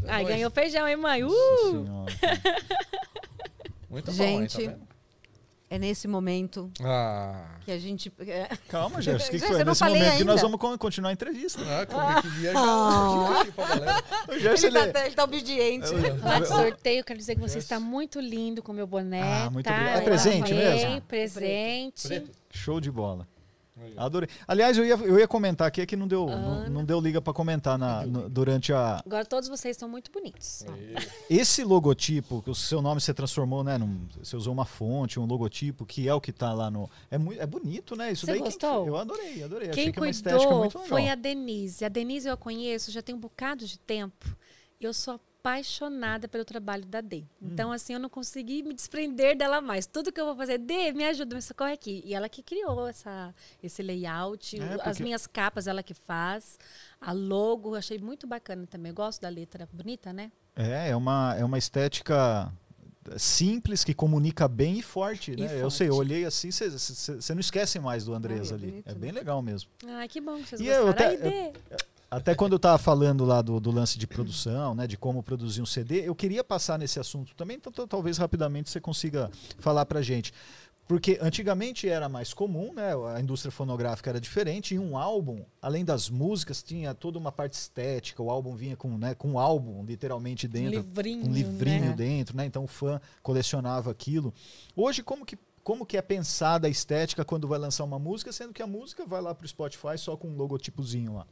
Ai, 0.07 0.21
Nós. 0.23 0.33
ganhou 0.33 0.51
feijão, 0.51 0.87
hein, 0.87 0.95
mãe? 0.97 1.23
Uh! 1.23 1.31
Senhora. 1.71 2.13
Muito 3.89 4.11
Gente, 4.11 4.17
bom, 4.17 4.41
hein, 4.41 4.47
tá 4.47 4.57
vendo? 4.77 4.94
É 5.67 5.79
nesse 5.79 6.07
momento 6.07 6.69
Ah. 6.83 7.55
que 7.65 7.71
a 7.71 7.77
gente... 7.79 8.13
é, 8.19 8.47
Calma, 8.69 9.01
Gerson. 9.01 9.27
O 9.27 9.31
que, 9.31 9.39
que 9.39 9.45
foi? 9.47 9.55
eu 9.55 9.59
não 9.59 9.71
Nesse 9.71 9.79
falei 9.79 9.95
momento 9.95 10.11
que 10.13 10.17
ainda. 10.21 10.31
nós 10.33 10.41
vamos 10.41 10.59
con- 10.59 10.77
continuar 10.77 11.09
a 11.09 11.13
entrevista. 11.13 11.59
Ah, 11.65 11.85
como 11.87 12.01
é 12.11 12.21
que 12.21 12.27
viaja 12.27 12.59
Ah. 12.59 13.43
O 14.29 14.39
Gerson, 14.39 14.67
Ele 14.67 14.77
ele... 14.77 14.91
tá, 14.93 15.05
ele 15.07 15.15
tá 15.15 15.23
obediente. 15.23 15.87
Lá 16.23 16.39
de 16.39 16.47
sorteio, 16.47 17.03
quero 17.03 17.17
dizer 17.17 17.33
que 17.35 17.41
você 17.41 17.57
está 17.57 17.79
muito 17.79 18.19
lindo 18.19 18.61
com 18.61 18.71
o 18.71 18.75
meu 18.75 18.85
boné. 18.85 19.21
Ah, 19.23 19.49
muito 19.49 19.65
tá? 19.65 19.73
obrigado. 19.73 19.97
É 19.97 20.01
presente 20.01 20.53
mesmo? 20.53 21.01
Presente. 21.01 22.07
Preto. 22.07 22.31
Show 22.51 22.79
de 22.79 22.91
bola. 22.91 23.27
Adorei. 23.97 24.29
Aliás, 24.47 24.77
eu 24.77 24.85
ia, 24.85 24.95
eu 24.95 25.19
ia 25.19 25.27
comentar 25.27 25.67
aqui, 25.67 25.81
é 25.81 25.85
que 25.85 25.95
não 25.97 26.07
deu, 26.07 26.25
não, 26.27 26.69
não 26.69 26.85
deu 26.85 26.99
liga 27.01 27.21
pra 27.21 27.33
comentar 27.33 27.77
na, 27.77 28.05
no- 28.05 28.29
durante 28.29 28.71
a. 28.71 29.01
Agora 29.05 29.25
todos 29.25 29.49
vocês 29.49 29.75
estão 29.75 29.89
muito 29.89 30.09
bonitos. 30.11 30.63
Aí. 30.67 30.95
Esse 31.29 31.61
logotipo, 31.63 32.41
que 32.41 32.49
o 32.49 32.55
seu 32.55 32.81
nome 32.81 33.01
você 33.01 33.13
transformou, 33.13 33.63
né? 33.65 33.77
num- 33.77 34.07
você 34.23 34.35
usou 34.37 34.53
uma 34.53 34.63
fonte, 34.65 35.19
um 35.19 35.25
logotipo, 35.25 35.85
que 35.85 36.07
é 36.07 36.13
o 36.13 36.21
que 36.21 36.31
tá 36.31 36.53
lá 36.53 36.71
no. 36.71 36.89
É, 37.11 37.17
muito, 37.17 37.41
é 37.41 37.45
bonito, 37.45 37.95
né? 37.97 38.11
Isso 38.13 38.21
Você 38.25 38.31
daí 38.31 38.41
quem 38.41 38.45
gostou? 38.51 38.75
fez? 38.75 38.87
eu 38.87 38.97
adorei, 38.97 39.43
adorei. 39.43 39.69
Quem 39.69 39.81
Achei 39.83 39.91
que 39.91 39.99
é 39.99 40.01
uma 40.01 40.09
estética 40.09 40.39
cuidou 40.41 40.59
muito 40.59 40.75
legal. 40.77 40.89
foi 40.89 41.09
a 41.09 41.15
Denise. 41.15 41.83
A 41.85 41.89
Denise 41.89 42.27
eu 42.29 42.33
a 42.33 42.37
conheço 42.37 42.91
já 42.91 43.01
tem 43.01 43.13
um 43.13 43.19
bocado 43.19 43.65
de 43.65 43.77
tempo. 43.77 44.25
E 44.79 44.85
eu 44.85 44.93
sou 44.93 45.19
apaixonada 45.49 46.27
pelo 46.27 46.43
trabalho 46.43 46.85
da 46.85 47.01
Dê. 47.01 47.19
Hum. 47.41 47.49
Então, 47.51 47.71
assim, 47.71 47.93
eu 47.93 47.99
não 47.99 48.09
consegui 48.09 48.63
me 48.63 48.73
desprender 48.73 49.37
dela 49.37 49.61
mais. 49.61 49.85
Tudo 49.85 50.11
que 50.11 50.19
eu 50.19 50.25
vou 50.25 50.35
fazer, 50.35 50.57
Dê, 50.57 50.91
me 50.91 51.05
ajuda, 51.05 51.35
me 51.35 51.41
socorre 51.41 51.73
aqui. 51.73 52.01
E 52.05 52.13
ela 52.15 52.27
que 52.27 52.41
criou 52.41 52.87
essa, 52.87 53.33
esse 53.61 53.81
layout. 53.83 54.59
É, 54.59 54.73
As 54.75 54.81
porque- 54.83 55.03
minhas 55.03 55.27
capas, 55.27 55.67
ela 55.67 55.83
que 55.83 55.93
faz. 55.93 56.57
A 56.99 57.11
logo, 57.11 57.71
eu 57.71 57.75
achei 57.75 57.99
muito 57.99 58.25
bacana 58.25 58.65
também. 58.65 58.89
Eu 58.89 58.95
gosto 58.95 59.21
da 59.21 59.29
letra 59.29 59.69
bonita, 59.71 60.11
né? 60.11 60.31
É, 60.55 60.89
é 60.89 60.95
uma, 60.95 61.35
é 61.37 61.45
uma 61.45 61.57
estética 61.57 62.51
simples, 63.17 63.83
que 63.83 63.93
comunica 63.93 64.47
bem 64.47 64.79
e 64.79 64.81
forte, 64.81 65.31
E 65.33 65.35
né? 65.35 65.61
Eu 65.61 65.69
sei, 65.69 65.87
eu 65.89 65.93
forte. 65.95 66.07
olhei 66.07 66.25
assim, 66.25 66.49
você 66.51 67.33
não 67.35 67.39
esquece 67.39 67.79
mais 67.79 68.05
do 68.05 68.15
Andrés 68.15 68.51
Ai, 68.51 68.57
é 68.57 68.59
ali. 68.59 68.67
bonito, 68.71 68.87
É 68.89 68.93
né? 68.93 68.99
bem 68.99 69.11
legal 69.11 69.41
mesmo. 69.43 69.69
Ai, 69.85 70.07
que 70.07 70.19
bom 70.19 70.37
que 70.37 70.47
vocês 70.49 70.61
E 70.61 70.65
eu 70.65 70.87
até- 70.87 71.07
Aí, 71.09 71.17
Dê. 71.17 71.53
Até 72.09 72.35
quando 72.35 72.53
eu 72.53 72.57
estava 72.57 72.77
falando 72.77 73.25
lá 73.25 73.41
do, 73.41 73.59
do 73.59 73.71
lance 73.71 73.97
de 73.97 74.07
produção, 74.07 74.73
né, 74.75 74.87
de 74.87 74.95
como 74.97 75.21
produzir 75.23 75.61
um 75.61 75.65
CD, 75.65 76.07
eu 76.07 76.15
queria 76.15 76.43
passar 76.43 76.77
nesse 76.79 76.99
assunto 76.99 77.35
também, 77.35 77.57
então 77.57 77.71
tal- 77.73 77.87
talvez 77.87 78.17
rapidamente 78.17 78.69
você 78.69 78.79
consiga 78.79 79.29
falar 79.59 79.85
pra 79.85 80.01
gente. 80.01 80.31
Porque 80.87 81.17
antigamente 81.19 81.89
era 81.89 82.07
mais 82.07 82.31
comum, 82.31 82.71
né? 82.71 82.91
A 83.15 83.19
indústria 83.19 83.51
fonográfica 83.51 84.11
era 84.11 84.21
diferente, 84.21 84.75
e 84.75 84.79
um 84.79 84.95
álbum, 84.95 85.43
além 85.59 85.83
das 85.83 86.11
músicas, 86.11 86.61
tinha 86.61 86.93
toda 86.93 87.17
uma 87.17 87.31
parte 87.31 87.53
estética, 87.53 88.21
o 88.21 88.29
álbum 88.29 88.55
vinha 88.55 88.77
com, 88.77 88.95
né, 88.95 89.15
com 89.15 89.31
um 89.31 89.39
álbum 89.39 89.83
literalmente 89.83 90.45
Um 90.45 90.49
dentro, 90.51 90.71
livrinho, 90.79 91.25
um 91.25 91.33
livrinho 91.33 91.85
né? 91.89 91.95
dentro, 91.95 92.37
né? 92.37 92.45
Então 92.45 92.63
o 92.63 92.67
fã 92.67 93.01
colecionava 93.23 93.89
aquilo. 93.89 94.31
Hoje, 94.75 95.01
como 95.01 95.25
que, 95.25 95.39
como 95.63 95.87
que 95.87 95.97
é 95.97 96.03
pensada 96.03 96.67
a 96.67 96.69
estética 96.69 97.25
quando 97.25 97.47
vai 97.47 97.57
lançar 97.57 97.83
uma 97.83 97.97
música, 97.97 98.31
sendo 98.31 98.53
que 98.53 98.61
a 98.61 98.67
música 98.67 99.07
vai 99.07 99.21
lá 99.23 99.33
pro 99.33 99.47
Spotify 99.47 99.97
só 99.97 100.15
com 100.15 100.27
um 100.29 100.37
logotipozinho 100.37 101.15
lá? 101.15 101.25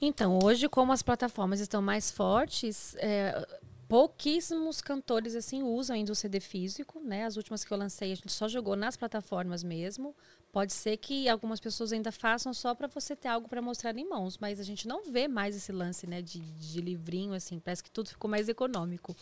Então, 0.00 0.38
hoje, 0.42 0.68
como 0.68 0.92
as 0.92 1.02
plataformas 1.02 1.60
estão 1.60 1.82
mais 1.82 2.10
fortes, 2.10 2.94
é, 2.96 3.46
pouquíssimos 3.86 4.80
cantores 4.80 5.34
assim 5.34 5.62
usam 5.62 5.96
ainda 5.96 6.12
o 6.12 6.14
CD 6.14 6.40
físico, 6.40 7.00
né? 7.00 7.24
As 7.24 7.36
últimas 7.36 7.64
que 7.64 7.72
eu 7.72 7.76
lancei, 7.76 8.12
a 8.12 8.14
gente 8.14 8.32
só 8.32 8.48
jogou 8.48 8.76
nas 8.76 8.96
plataformas 8.96 9.62
mesmo. 9.62 10.14
Pode 10.52 10.72
ser 10.72 10.96
que 10.96 11.28
algumas 11.28 11.60
pessoas 11.60 11.92
ainda 11.92 12.10
façam 12.10 12.54
só 12.54 12.74
para 12.74 12.86
você 12.86 13.14
ter 13.14 13.28
algo 13.28 13.48
para 13.48 13.60
mostrar 13.60 13.96
em 13.98 14.08
mãos, 14.08 14.38
mas 14.38 14.58
a 14.58 14.62
gente 14.62 14.88
não 14.88 15.04
vê 15.04 15.28
mais 15.28 15.54
esse 15.54 15.70
lance, 15.72 16.06
né, 16.06 16.22
de, 16.22 16.40
de 16.40 16.80
livrinho 16.80 17.34
assim. 17.34 17.58
Parece 17.58 17.82
que 17.82 17.90
tudo 17.90 18.08
ficou 18.08 18.30
mais 18.30 18.48
econômico. 18.48 19.14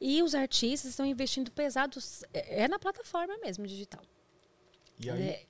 E 0.00 0.22
os 0.22 0.34
artistas 0.34 0.90
estão 0.90 1.06
investindo 1.06 1.50
pesados 1.52 2.24
é 2.34 2.64
é 2.64 2.68
na 2.68 2.78
plataforma 2.78 3.38
mesmo, 3.38 3.66
digital. 3.66 4.02
E 4.98 5.08
aí, 5.08 5.22
É, 5.22 5.46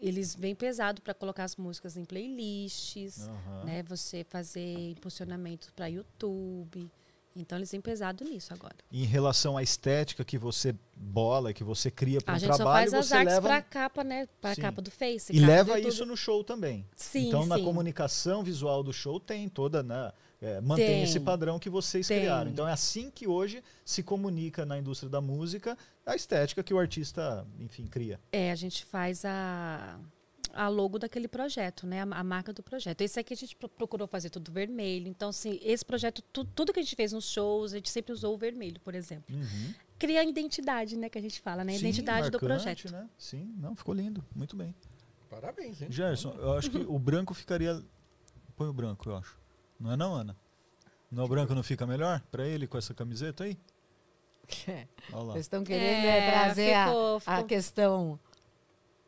eles 0.00 0.34
vêm 0.34 0.54
pesado 0.54 1.00
para 1.02 1.14
colocar 1.14 1.44
as 1.44 1.56
músicas 1.56 1.96
em 1.96 2.04
playlists, 2.04 3.28
Aham. 3.28 3.64
né? 3.64 3.82
Você 3.84 4.24
fazer 4.24 4.90
impulsionamento 4.90 5.72
para 5.74 5.86
YouTube. 5.86 6.90
Então 7.36 7.58
eles 7.58 7.70
vêm 7.72 7.80
pesado 7.80 8.24
nisso 8.24 8.54
agora. 8.54 8.76
em 8.92 9.04
relação 9.04 9.56
à 9.56 9.62
estética 9.62 10.24
que 10.24 10.38
você 10.38 10.72
bola, 10.96 11.52
que 11.52 11.64
você 11.64 11.90
cria 11.90 12.20
para 12.20 12.34
A 12.34 12.36
um 12.36 12.38
gente 12.38 12.50
só 12.50 12.56
trabalho, 12.56 12.90
faz 12.90 12.94
as 12.94 13.06
você 13.08 13.14
artes 13.14 13.34
leva 13.34 13.48
para 13.48 13.62
capa, 13.62 14.04
né? 14.04 14.28
Para 14.40 14.54
Sim. 14.54 14.60
capa 14.62 14.80
do 14.80 14.90
Face. 14.90 15.32
e 15.34 15.40
leva 15.40 15.80
isso 15.80 16.06
no 16.06 16.16
show 16.16 16.44
também. 16.44 16.86
Sim, 16.94 17.26
então 17.26 17.44
na 17.44 17.56
sim. 17.56 17.64
comunicação 17.64 18.44
visual 18.44 18.84
do 18.84 18.92
show 18.92 19.18
tem 19.18 19.48
toda, 19.48 19.82
né, 19.82 20.12
é, 20.44 20.60
mantém 20.60 20.86
Tem. 20.86 21.02
esse 21.02 21.18
padrão 21.20 21.58
que 21.58 21.70
vocês 21.70 22.06
Tem. 22.06 22.20
criaram. 22.20 22.50
Então 22.50 22.68
é 22.68 22.72
assim 22.72 23.10
que 23.10 23.26
hoje 23.26 23.62
se 23.84 24.02
comunica 24.02 24.66
na 24.66 24.78
indústria 24.78 25.08
da 25.08 25.20
música 25.20 25.76
a 26.04 26.14
estética 26.14 26.62
que 26.62 26.74
o 26.74 26.78
artista, 26.78 27.46
enfim, 27.58 27.86
cria. 27.86 28.20
É, 28.30 28.50
a 28.50 28.54
gente 28.54 28.84
faz 28.84 29.24
a, 29.24 29.98
a 30.52 30.68
logo 30.68 30.98
daquele 30.98 31.26
projeto, 31.28 31.86
né? 31.86 32.00
A, 32.02 32.04
a 32.20 32.22
marca 32.22 32.52
do 32.52 32.62
projeto. 32.62 33.00
Esse 33.00 33.18
aqui 33.18 33.32
a 33.32 33.36
gente 33.36 33.56
pro- 33.56 33.68
procurou 33.68 34.06
fazer 34.06 34.28
tudo 34.28 34.52
vermelho. 34.52 35.08
Então, 35.08 35.30
assim, 35.30 35.58
esse 35.62 35.84
projeto, 35.84 36.20
tu- 36.32 36.44
tudo 36.44 36.72
que 36.72 36.80
a 36.80 36.82
gente 36.82 36.94
fez 36.94 37.12
nos 37.12 37.24
shows, 37.30 37.72
a 37.72 37.76
gente 37.76 37.88
sempre 37.90 38.12
usou 38.12 38.34
o 38.34 38.36
vermelho, 38.38 38.78
por 38.80 38.94
exemplo. 38.94 39.34
Uhum. 39.34 39.74
Cria 39.98 40.20
a 40.20 40.24
identidade, 40.24 40.96
né? 40.96 41.08
Que 41.08 41.16
a 41.18 41.22
gente 41.22 41.40
fala, 41.40 41.64
né? 41.64 41.72
A 41.72 41.78
Sim, 41.78 41.84
identidade 41.86 42.28
do 42.30 42.38
marcante, 42.40 42.82
projeto. 42.82 42.92
Né? 42.92 43.08
Sim, 43.16 43.54
não, 43.56 43.74
ficou 43.74 43.94
lindo, 43.94 44.22
muito 44.34 44.54
bem. 44.54 44.74
Parabéns, 45.30 45.80
hein? 45.80 45.88
Gerson, 45.90 46.34
eu 46.38 46.52
acho 46.52 46.70
que 46.70 46.78
o 46.78 46.98
branco 46.98 47.32
ficaria. 47.32 47.82
Põe 48.56 48.68
o 48.68 48.72
branco, 48.72 49.08
eu 49.08 49.16
acho. 49.16 49.36
Não 49.78 49.92
é 49.92 49.96
não, 49.96 50.14
Ana? 50.14 50.36
Não, 51.10 51.24
o 51.24 51.28
branco 51.28 51.54
não 51.54 51.62
fica 51.62 51.86
melhor 51.86 52.20
para 52.30 52.46
ele 52.46 52.66
com 52.66 52.76
essa 52.78 52.92
camiseta 52.94 53.44
aí? 53.44 53.56
Olha 55.12 55.22
lá. 55.22 55.32
Vocês 55.32 55.46
estão 55.46 55.64
querendo 55.64 56.04
É, 56.06 56.18
é, 56.18 56.30
trazer 56.30 56.74
a- 56.74 56.86
ficou- 56.88 57.16
a, 57.16 57.20
ficou- 57.20 57.44
questão 57.44 58.20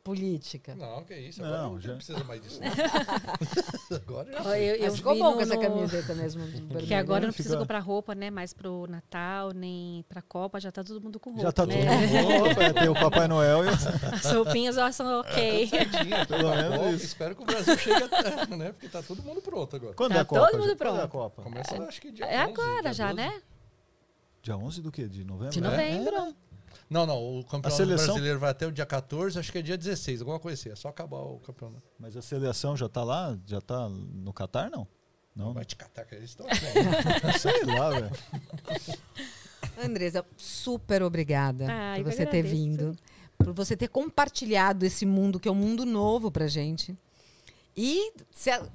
política. 0.07 0.75
Não, 0.77 1.03
que 1.05 1.15
isso. 1.15 1.43
Não, 1.43 1.49
Agora 1.49 1.63
não, 1.65 1.81
já- 1.81 1.95
precisa 1.97 2.23
mais 2.25 2.41
disso. 2.43 2.61
agora 3.91 4.33
já. 4.33 4.59
Eu, 4.59 4.77
eu 4.77 4.93
ficou 4.93 5.19
bom 5.19 5.31
no- 5.31 5.35
com 5.37 5.41
essa 5.43 5.57
camiseta 5.59 6.15
mesmo. 6.15 6.47
Que 6.87 6.95
agora 6.95 7.27
não 7.27 7.33
Fica- 7.33 7.43
precisa 7.43 7.57
comprar 7.59 7.81
roupa, 7.81 8.15
né? 8.15 8.31
Mais 8.31 8.53
pro 8.53 8.87
Natal, 8.89 9.51
nem 9.53 10.05
pra 10.09 10.23
Copa, 10.23 10.61
já 10.61 10.71
tá 10.71 10.85
todo 10.85 11.01
mundo 11.01 11.19
com 11.19 11.31
roupa. 11.31 11.43
Já 11.43 11.53
tá 11.53 11.67
né? 11.67 11.75
todo 11.75 12.23
mundo. 12.23 12.51
Opa, 12.51 12.73
tem 12.81 12.89
o 12.89 12.95
Papai 12.95 13.27
Noel 13.29 13.65
e 13.65 13.69
As 13.69 14.33
roupinhas 14.33 14.77
já 14.77 14.93
são 14.93 15.21
ok. 15.21 15.67
Certinho, 15.67 16.27
Pelo 16.29 16.55
menos. 16.55 17.03
Espero 17.03 17.35
que 17.35 17.43
o 17.43 17.47
Brasil 17.47 17.77
chegue 17.79 18.03
até, 18.05 18.47
né? 18.57 18.73
Porque 18.73 18.89
tá 18.89 19.03
todo 19.03 19.23
mundo 19.23 19.41
pronto 19.43 19.75
agora. 19.75 19.95
Quando 19.95 20.13
Tá 20.13 20.19
é 20.19 20.21
a 20.21 20.25
Copa? 20.25 20.41
todo 20.47 20.59
mundo 20.61 20.69
gente? 20.69 20.79
Quando 20.79 20.99
é 21.01 21.03
a 21.03 21.09
pronto. 21.09 21.11
Copa? 21.35 21.43
Começa, 21.43 21.83
acho 21.83 22.01
que 22.01 22.13
dia 22.13 22.27
É 22.27 22.43
11, 22.47 22.53
agora 22.53 22.83
dia 22.83 22.93
já, 22.93 23.13
12. 23.13 23.17
né? 23.17 23.43
Dia 24.43 24.57
11 24.57 24.83
do 24.83 24.93
quê? 24.93 25.09
De 25.09 25.25
novembro? 25.25 25.51
De 25.51 25.61
É? 25.61 26.35
Não, 26.89 27.05
não. 27.07 27.41
O 27.41 27.45
campeonato 27.45 27.77
seleção- 27.77 28.07
brasileiro 28.07 28.39
vai 28.39 28.51
até 28.51 28.67
o 28.67 28.73
dia 28.73 28.87
14, 28.87 29.39
acho 29.39 29.51
que 29.51 29.59
é 29.59 29.63
dia 29.63 29.77
16, 29.77 30.21
alguma 30.21 30.39
coisa 30.39 30.61
assim. 30.61 30.71
É 30.71 30.77
só 30.77 30.89
acabar 30.89 31.19
o 31.19 31.39
campeonato. 31.41 31.83
Mas 31.99 32.17
a 32.17 32.23
seleção 32.23 32.77
já 32.77 32.89
tá 32.89 33.03
lá? 33.03 33.37
Já 33.47 33.61
tá 33.61 33.89
no 33.89 34.33
Catar, 34.33 34.71
não? 34.71 34.87
Não, 35.35 35.53
Vai 35.53 35.63
né? 35.63 35.65
te 35.65 35.77
catar, 35.77 36.05
que 36.07 36.15
eles 36.15 36.31
estão? 36.31 36.47
Sei 37.39 37.65
lá, 37.67 37.91
velho. 37.91 38.11
Andresa, 39.83 40.25
super 40.37 41.03
obrigada 41.03 41.67
eu 41.99 42.05
por 42.05 42.13
você 42.13 42.25
ter 42.25 42.43
vindo, 42.43 42.97
por 43.37 43.53
você 43.53 43.77
ter 43.77 43.89
compartilhado 43.89 44.87
esse 44.87 45.05
mundo 45.05 45.39
que 45.39 45.49
é 45.49 45.53
um 45.53 45.55
mundo 45.57 45.85
novo 45.85 46.31
pra 46.31 46.47
gente. 46.47 46.97
E 47.77 48.13
se 48.31 48.51
a- 48.51 48.67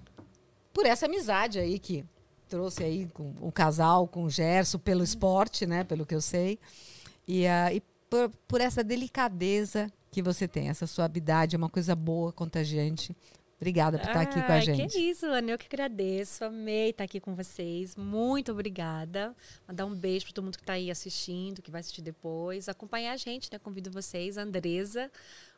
por 0.71 0.85
essa 0.85 1.07
amizade 1.07 1.57
aí 1.57 1.79
que 1.79 2.05
trouxe 2.47 2.83
aí 2.83 3.07
com 3.07 3.33
o 3.41 3.51
casal, 3.51 4.07
com 4.07 4.23
o 4.25 4.29
Gerson, 4.29 4.77
pelo 4.77 5.03
esporte, 5.03 5.65
né? 5.65 5.83
Pelo 5.83 6.05
que 6.05 6.13
eu 6.13 6.21
sei. 6.21 6.59
E, 7.27 7.47
ah, 7.47 7.73
e 7.73 7.81
por, 8.11 8.29
por 8.45 8.59
essa 8.59 8.83
delicadeza 8.83 9.89
que 10.11 10.21
você 10.21 10.45
tem. 10.45 10.67
Essa 10.67 10.85
sua 10.85 11.05
habilidade 11.05 11.55
é 11.55 11.57
uma 11.57 11.69
coisa 11.69 11.95
boa, 11.95 12.33
contagiante. 12.33 13.15
Obrigada 13.55 13.97
por 13.97 14.07
estar 14.07 14.21
aqui 14.21 14.41
com 14.41 14.51
a 14.51 14.55
Ai, 14.55 14.61
gente. 14.61 14.91
Que 14.91 14.99
isso, 14.99 15.25
Ana. 15.27 15.51
Eu 15.51 15.57
que 15.57 15.67
agradeço. 15.67 16.43
Amei 16.43 16.89
estar 16.89 17.05
aqui 17.05 17.19
com 17.19 17.35
vocês. 17.35 17.95
Muito 17.95 18.51
obrigada. 18.51 19.33
Mandar 19.67 19.85
um 19.85 19.95
beijo 19.95 20.25
para 20.25 20.33
todo 20.33 20.43
mundo 20.43 20.57
que 20.57 20.63
está 20.63 20.73
aí 20.73 20.91
assistindo, 20.91 21.61
que 21.61 21.71
vai 21.71 21.79
assistir 21.79 22.01
depois. 22.01 22.67
Acompanhar 22.67 23.13
a 23.13 23.17
gente, 23.17 23.49
né? 23.51 23.59
Convido 23.59 23.89
vocês, 23.91 24.35
Andresa 24.35 25.09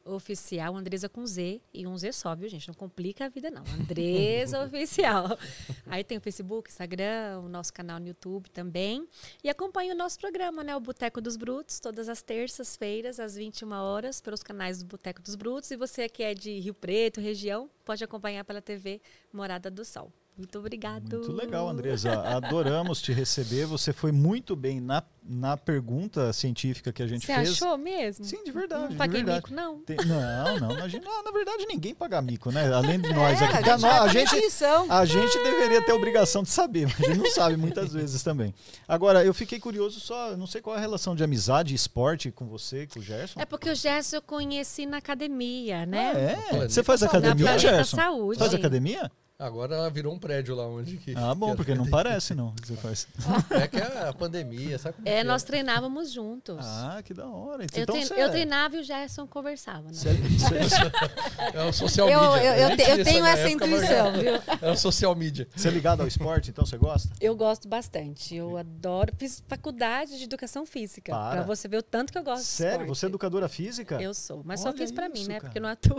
Oficial, 0.06 0.76
Andresa 0.76 1.08
com 1.08 1.26
Z 1.26 1.62
e 1.74 1.88
um 1.88 1.98
Z 1.98 2.12
só, 2.12 2.36
viu, 2.36 2.50
gente? 2.50 2.68
Não 2.68 2.76
complica 2.76 3.26
a 3.26 3.30
vida, 3.30 3.50
não. 3.50 3.64
Andresa 3.80 4.62
Oficial. 4.66 5.38
Aí 5.86 6.04
tem 6.04 6.18
o 6.18 6.22
Facebook, 6.22 6.70
Instagram, 6.70 7.40
o 7.44 7.50
nosso 7.50 7.74
canal 7.74 8.00
no 8.00 8.08
YouTube 8.08 8.50
também. 8.50 9.08
E 9.44 9.50
acompanhe 9.50 9.92
o 9.92 9.96
nosso 9.96 10.20
programa, 10.20 10.64
né? 10.64 10.76
O 10.76 10.80
Boteco 10.80 11.22
dos 11.22 11.38
Brutos, 11.38 11.80
todas 11.80 12.10
as 12.10 12.22
terças-feiras, 12.22 13.20
às 13.20 13.36
21 13.36 13.72
horas, 13.72 14.20
pelos 14.20 14.44
canais 14.44 14.80
do 14.80 14.86
Boteco 14.86 15.22
dos 15.22 15.36
Brutos. 15.36 15.72
E 15.72 15.78
você 15.78 16.10
que 16.10 16.24
é 16.24 16.34
de 16.34 16.60
Rio 16.60 16.74
Preto, 16.74 17.22
região, 17.22 17.70
pode 17.86 18.04
acompanhar 18.04 18.44
pela 18.44 18.62
TV 18.62 19.02
Morada 19.32 19.72
do 19.72 19.86
Sol. 19.86 20.12
Muito 20.36 20.58
obrigado. 20.58 21.18
Muito 21.18 21.32
legal, 21.32 21.70
Andresa. 21.70 22.12
Adoramos 22.22 23.00
te 23.00 23.14
receber. 23.14 23.68
Você 23.68 23.94
foi 23.94 24.12
muito 24.12 24.56
bem 24.56 24.82
na, 24.82 25.04
na 25.24 25.56
pergunta 25.56 26.34
científica 26.34 26.92
que 26.92 27.04
a 27.04 27.08
gente 27.08 27.24
Você 27.24 27.36
fez. 27.36 27.52
achou 27.52 27.78
mesmo? 27.78 28.26
Sim, 28.26 28.44
de 28.44 28.52
verdade. 28.52 28.90
Não 28.90 28.98
paguei 28.98 29.24
verdade. 29.24 29.44
mico, 29.44 29.54
não. 29.54 29.80
Tem- 29.82 29.96
não, 29.98 30.60
não, 30.60 30.72
imagina. 30.76 31.04
não, 31.06 31.24
na 31.24 31.32
verdade, 31.32 31.68
ninguém 31.68 31.94
paga 31.94 32.20
mico, 32.20 32.52
né? 32.52 32.68
Além 32.74 33.00
de 33.00 33.14
nós 33.14 33.40
É, 33.40 33.46
aqui. 33.46 33.70
a 33.70 33.78
gente 33.78 33.86
a 33.86 34.08
gente, 34.08 34.90
a 34.90 35.06
gente 35.06 35.38
deveria 35.44 35.86
ter 35.86 35.92
a 35.92 35.96
obrigação 35.96 36.42
de 36.42 36.50
saber, 36.50 36.88
mas 36.88 37.00
a 37.00 37.14
gente 37.14 37.18
não 37.20 37.32
sabe 37.32 37.56
muitas 37.56 37.94
vezes 37.94 38.24
também. 38.24 38.56
Agora, 38.88 39.24
eu 39.24 39.36
fiquei 39.36 39.60
curioso 39.60 40.00
só, 40.00 40.36
não 40.36 40.48
sei 40.48 40.62
qual 40.62 40.76
é 40.76 40.80
a 40.80 40.82
relação 40.82 41.16
de 41.16 41.24
amizade 41.24 41.74
e 41.74 41.76
esporte 41.76 42.32
com 42.32 42.48
você, 42.48 42.88
com 42.88 43.00
o 43.00 43.04
Gerson. 43.04 43.40
É 43.40 43.46
porque 43.46 43.70
o 43.70 43.76
Gerson 43.76 44.16
eu 44.16 44.22
conheci 44.24 44.88
na 44.88 44.98
academia, 44.98 45.86
né? 45.86 46.12
Ah, 46.52 46.56
é? 46.58 46.68
Você 46.68 46.82
faz 46.84 47.04
academia, 47.04 47.46
Na 47.46 47.58
Gerson? 47.60 47.96
Saúde. 47.98 48.40
Faz 48.40 48.54
academia? 48.54 49.12
Agora 49.46 49.76
ela 49.76 49.90
virou 49.90 50.14
um 50.14 50.20
prédio 50.20 50.56
lá 50.56 50.66
onde 50.68 50.98
que. 50.98 51.14
Ah, 51.16 51.34
bom, 51.36 51.52
que 51.52 51.58
porque 51.58 51.76
não 51.76 51.86
parece, 51.90 52.34
não. 52.34 52.52
que 52.54 52.68
Você 52.68 52.76
faz. 52.78 53.08
É 53.52 53.68
que 53.68 53.78
é 53.78 54.08
a 54.10 54.14
pandemia, 54.14 54.78
sabe 54.80 54.96
como 54.96 55.08
É, 55.08 55.12
que 55.12 55.18
é? 55.20 55.24
nós 55.24 55.44
treinávamos 55.44 56.12
juntos. 56.12 56.58
Ah, 56.60 57.02
que 57.04 57.14
da 57.14 57.28
hora. 57.28 57.64
eu, 57.64 57.68
Então 57.74 57.96
trein- 57.96 58.06
você 58.08 58.14
eu 58.14 58.28
é- 58.28 58.30
treinava 58.30 58.76
e 58.78 58.80
o 58.80 58.84
Gerson 58.84 59.28
conversava. 59.28 59.84
Né? 59.90 59.94
você 59.94 60.10
é- 60.10 60.14
você- 60.14 61.58
É 61.58 61.64
o 61.64 61.74
social 61.74 62.10
Eu, 62.10 62.32
media. 62.32 62.44
eu, 62.46 62.54
eu, 62.54 62.68
A 62.68 62.78
te- 62.78 62.86
gente 62.86 63.00
eu 63.00 63.06
tenho 63.06 63.26
essa 63.26 63.50
intuição, 63.50 64.14
viu? 64.14 64.34
É 64.62 64.72
o 64.72 64.78
social 64.78 65.16
media. 65.16 65.48
você 65.56 65.68
é 65.68 65.72
ligado 65.72 66.02
ao 66.02 66.08
esporte, 66.08 66.50
então 66.50 66.66
você 66.66 66.78
gosta? 66.78 67.10
Eu 67.20 67.36
gosto 67.36 67.68
bastante. 67.68 68.36
Eu 68.36 68.58
adoro. 68.58 69.14
Fiz 69.18 69.44
faculdade 69.48 70.18
de 70.18 70.24
educação 70.24 70.66
física. 70.66 71.12
Para. 71.12 71.36
Pra 71.38 71.44
você 71.44 71.68
ver 71.68 71.78
o 71.78 71.84
tanto 71.84 72.12
que 72.12 72.18
eu 72.18 72.24
gosto 72.24 72.44
Sério? 72.44 72.88
Você 72.88 73.06
é 73.06 73.10
educadora 73.10 73.48
física? 73.50 74.02
Eu 74.02 74.14
sou. 74.14 74.42
Mas 74.46 74.60
só 74.60 74.70
Olha 74.70 74.78
fiz 74.78 74.92
pra 74.92 75.10
mim, 75.10 75.26
né? 75.28 75.40
cara. 75.40 75.42
Porque 75.42 75.58
eu 75.58 75.62
não 75.62 75.70
atuo. 75.70 75.98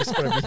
Isso 0.00 0.14
pra 0.14 0.28
mim. 0.28 0.42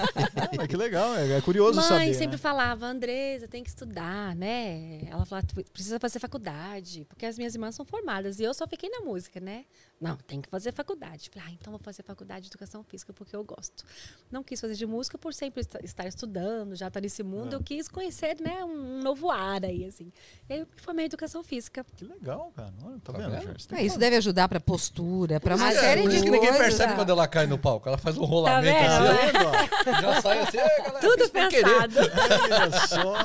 Ah, 0.60 0.68
que 0.68 0.76
legal, 0.78 1.16
é, 1.16 1.38
é 1.38 1.42
curioso 1.42 1.80
Mãe 1.80 1.88
saber. 2.14 2.14
Sempre 2.28 2.38
falava, 2.38 2.86
Andresa, 2.86 3.48
tem 3.48 3.64
que 3.64 3.70
estudar, 3.70 4.36
né? 4.36 5.02
Ela 5.10 5.26
falava, 5.26 5.48
"Tu 5.48 5.64
precisa 5.72 6.00
fazer 6.00 6.20
faculdade, 6.20 7.06
porque 7.06 7.26
as 7.26 7.38
minhas 7.38 7.56
irmãs 7.56 7.76
são 7.76 7.86
formadas. 7.86 8.40
E 8.40 8.44
eu 8.44 8.54
só 8.54 8.68
fiquei 8.68 8.90
na 8.90 9.00
música, 9.00 9.40
né? 9.40 9.66
Não, 10.00 10.16
tem 10.16 10.40
que 10.42 10.48
fazer 10.50 10.72
faculdade. 10.72 11.30
Falei, 11.34 11.50
ah, 11.50 11.52
então 11.60 11.72
vou 11.72 11.80
fazer 11.84 12.04
faculdade 12.04 12.42
de 12.42 12.48
educação 12.50 12.84
física, 12.84 13.12
porque 13.14 13.36
eu 13.36 13.44
gosto. 13.44 13.84
Não 14.32 14.44
quis 14.44 14.62
fazer 14.62 14.76
de 14.76 14.86
música 14.86 15.18
por 15.18 15.34
sempre 15.34 15.62
est- 15.62 15.76
estar 15.84 16.06
estudando, 16.06 16.76
já 16.76 16.88
estar 16.88 17.02
nesse 17.02 17.24
mundo. 17.24 17.54
É. 17.54 17.56
Eu 17.56 17.64
quis 17.64 17.88
conhecer, 17.88 18.38
né, 18.40 18.64
um 18.64 19.02
novo 19.02 19.32
ar 19.32 19.66
aí, 19.66 19.86
assim. 19.86 20.12
E 20.48 20.54
aí 20.54 20.60
eu 20.60 20.68
me 20.68 20.82
formei 20.82 21.06
em 21.06 21.08
educação 21.08 21.44
física. 21.44 21.84
Que 21.96 22.06
legal, 22.06 22.52
cara. 22.56 22.72
Olha, 22.86 23.00
tá, 23.04 23.12
Tá 23.14 23.18
vendo, 23.18 23.32
vendo? 23.32 23.76
É, 23.76 23.84
isso 23.84 23.98
deve 23.98 24.16
ajudar 24.18 24.48
para 24.48 24.60
postura, 24.60 25.40
para 25.40 25.56
uma 25.56 25.66
Por 25.66 25.72
isso- 25.72 25.82
série 25.82 26.02
por 26.04 26.12
de 26.12 26.16
que 26.22 26.30
ninguém 26.30 26.50
coisas. 26.50 26.58
percebe 26.60 26.94
quando 26.94 27.10
ela 27.10 27.28
cai 27.28 27.48
no 27.48 27.58
palco. 27.58 27.90
Ela 27.90 27.98
faz 27.98 28.18
um 28.20 28.26
rolamento 28.26 28.78
vendo? 28.78 29.08
assim, 29.08 29.32
Tá 29.32 29.42
vendo? 29.42 29.98
ó, 29.98 30.02
já 30.14 30.22
sai 30.22 30.40
assim, 30.42 30.58
"Ei, 30.60 30.84
galera, 30.84 31.00
Tudo 31.02 31.24
fiz 31.24 31.32
sem 31.32 31.50
querer." 31.50 31.64
pensado. 31.90 31.94
Olha 32.54 32.88
só, 32.88 33.16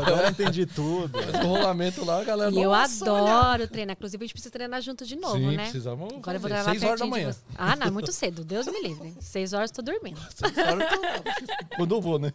agora 0.00 0.26
eu 0.26 0.30
entendi 0.30 0.64
tudo. 0.66 1.20
Faz 1.22 1.44
um 1.44 1.48
rolamento 1.48 2.04
lá, 2.04 2.20
a 2.20 2.24
galera. 2.24 2.50
E 2.52 2.62
eu 2.62 2.72
adoro 2.72 3.66
treinar. 3.66 3.96
Inclusive, 3.96 4.22
a 4.22 4.26
gente 4.26 4.32
precisa 4.34 4.52
treinar 4.52 4.80
junto 4.80 5.04
de 5.04 5.16
novo, 5.16 5.36
Sim, 5.36 5.56
né? 5.56 5.64
precisamos 5.64 6.19
Agora 6.20 6.36
eu 6.36 6.40
vou 6.40 6.50
treinar 6.50 6.70
Seis 6.70 6.82
horas 6.82 7.00
da 7.00 7.06
manhã. 7.06 7.34
Ah, 7.56 7.76
não, 7.76 7.86
é 7.86 7.90
muito 7.90 8.12
cedo. 8.12 8.44
Deus 8.44 8.66
me 8.66 8.80
livre. 8.82 9.14
Seis 9.20 9.52
horas 9.52 9.70
tô 9.70 9.82
dormindo. 9.82 10.20
Seis 10.34 10.56
horas 10.56 10.92
eu 10.92 10.98
tô- 11.22 11.30
Quando 11.76 11.94
eu 11.94 12.00
vou, 12.00 12.18
né? 12.18 12.32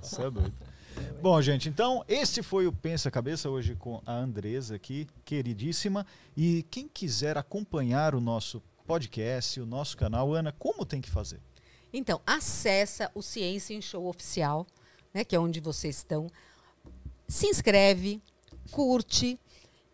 Você 0.00 0.22
é 0.22 0.30
doido. 0.30 0.52
Bom, 1.20 1.40
gente, 1.42 1.68
então 1.68 2.04
este 2.08 2.42
foi 2.42 2.66
o 2.66 2.72
Pensa 2.72 3.10
Cabeça 3.10 3.50
hoje 3.50 3.74
com 3.74 4.00
a 4.06 4.12
Andresa 4.14 4.76
aqui, 4.76 5.06
queridíssima. 5.24 6.06
E 6.36 6.62
quem 6.70 6.88
quiser 6.88 7.36
acompanhar 7.36 8.14
o 8.14 8.20
nosso 8.20 8.62
podcast, 8.86 9.60
o 9.60 9.66
nosso 9.66 9.96
canal, 9.96 10.32
Ana, 10.32 10.52
como 10.58 10.86
tem 10.86 11.00
que 11.00 11.10
fazer? 11.10 11.40
Então, 11.92 12.20
acessa 12.26 13.10
o 13.14 13.22
Ciência 13.22 13.74
em 13.74 13.80
Show 13.82 14.06
oficial, 14.06 14.66
né, 15.12 15.24
que 15.24 15.34
é 15.34 15.40
onde 15.40 15.60
vocês 15.60 15.96
estão. 15.96 16.28
Se 17.28 17.46
inscreve, 17.46 18.22
curte 18.70 19.38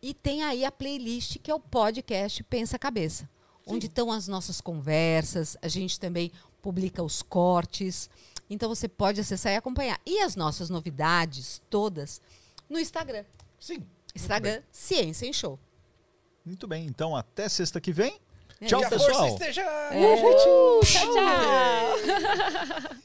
e 0.03 0.13
tem 0.13 0.43
aí 0.43 0.65
a 0.65 0.73
playlist 0.73 1.39
que 1.39 1.51
é 1.51 1.55
o 1.55 1.61
podcast 1.61 2.43
Pensa 2.45 2.79
Cabeça, 2.79 3.29
onde 3.65 3.87
estão 3.87 4.11
as 4.11 4.27
nossas 4.27 4.61
conversas, 4.61 5.57
a 5.63 5.69
gente 5.69 6.01
também 6.01 6.33
publica 6.61 7.03
os 7.03 7.23
cortes. 7.23 8.11
Então 8.51 8.69
você 8.69 8.89
pode 8.89 9.21
acessar 9.21 9.53
e 9.53 9.57
acompanhar. 9.57 10.01
E 10.05 10.19
as 10.19 10.35
nossas 10.35 10.69
novidades 10.69 11.63
todas 11.71 12.21
no 12.69 12.79
Instagram. 12.79 13.25
Sim. 13.61 13.87
Instagram 14.15 14.61
Ciência 14.71 15.27
em 15.27 15.33
Show. 15.33 15.59
Muito 16.45 16.67
bem, 16.67 16.87
então 16.87 17.15
até 17.15 17.49
sexta 17.49 17.81
que 17.81 17.93
vem. 17.93 18.21
É 18.61 18.67
Tchau, 18.67 18.81
pessoal. 18.89 19.29
força 19.29 19.29
esteja. 19.29 19.63
É, 19.63 20.17
gente. 20.17 20.93
Tchau, 20.93 21.15
tchau. 21.15 22.89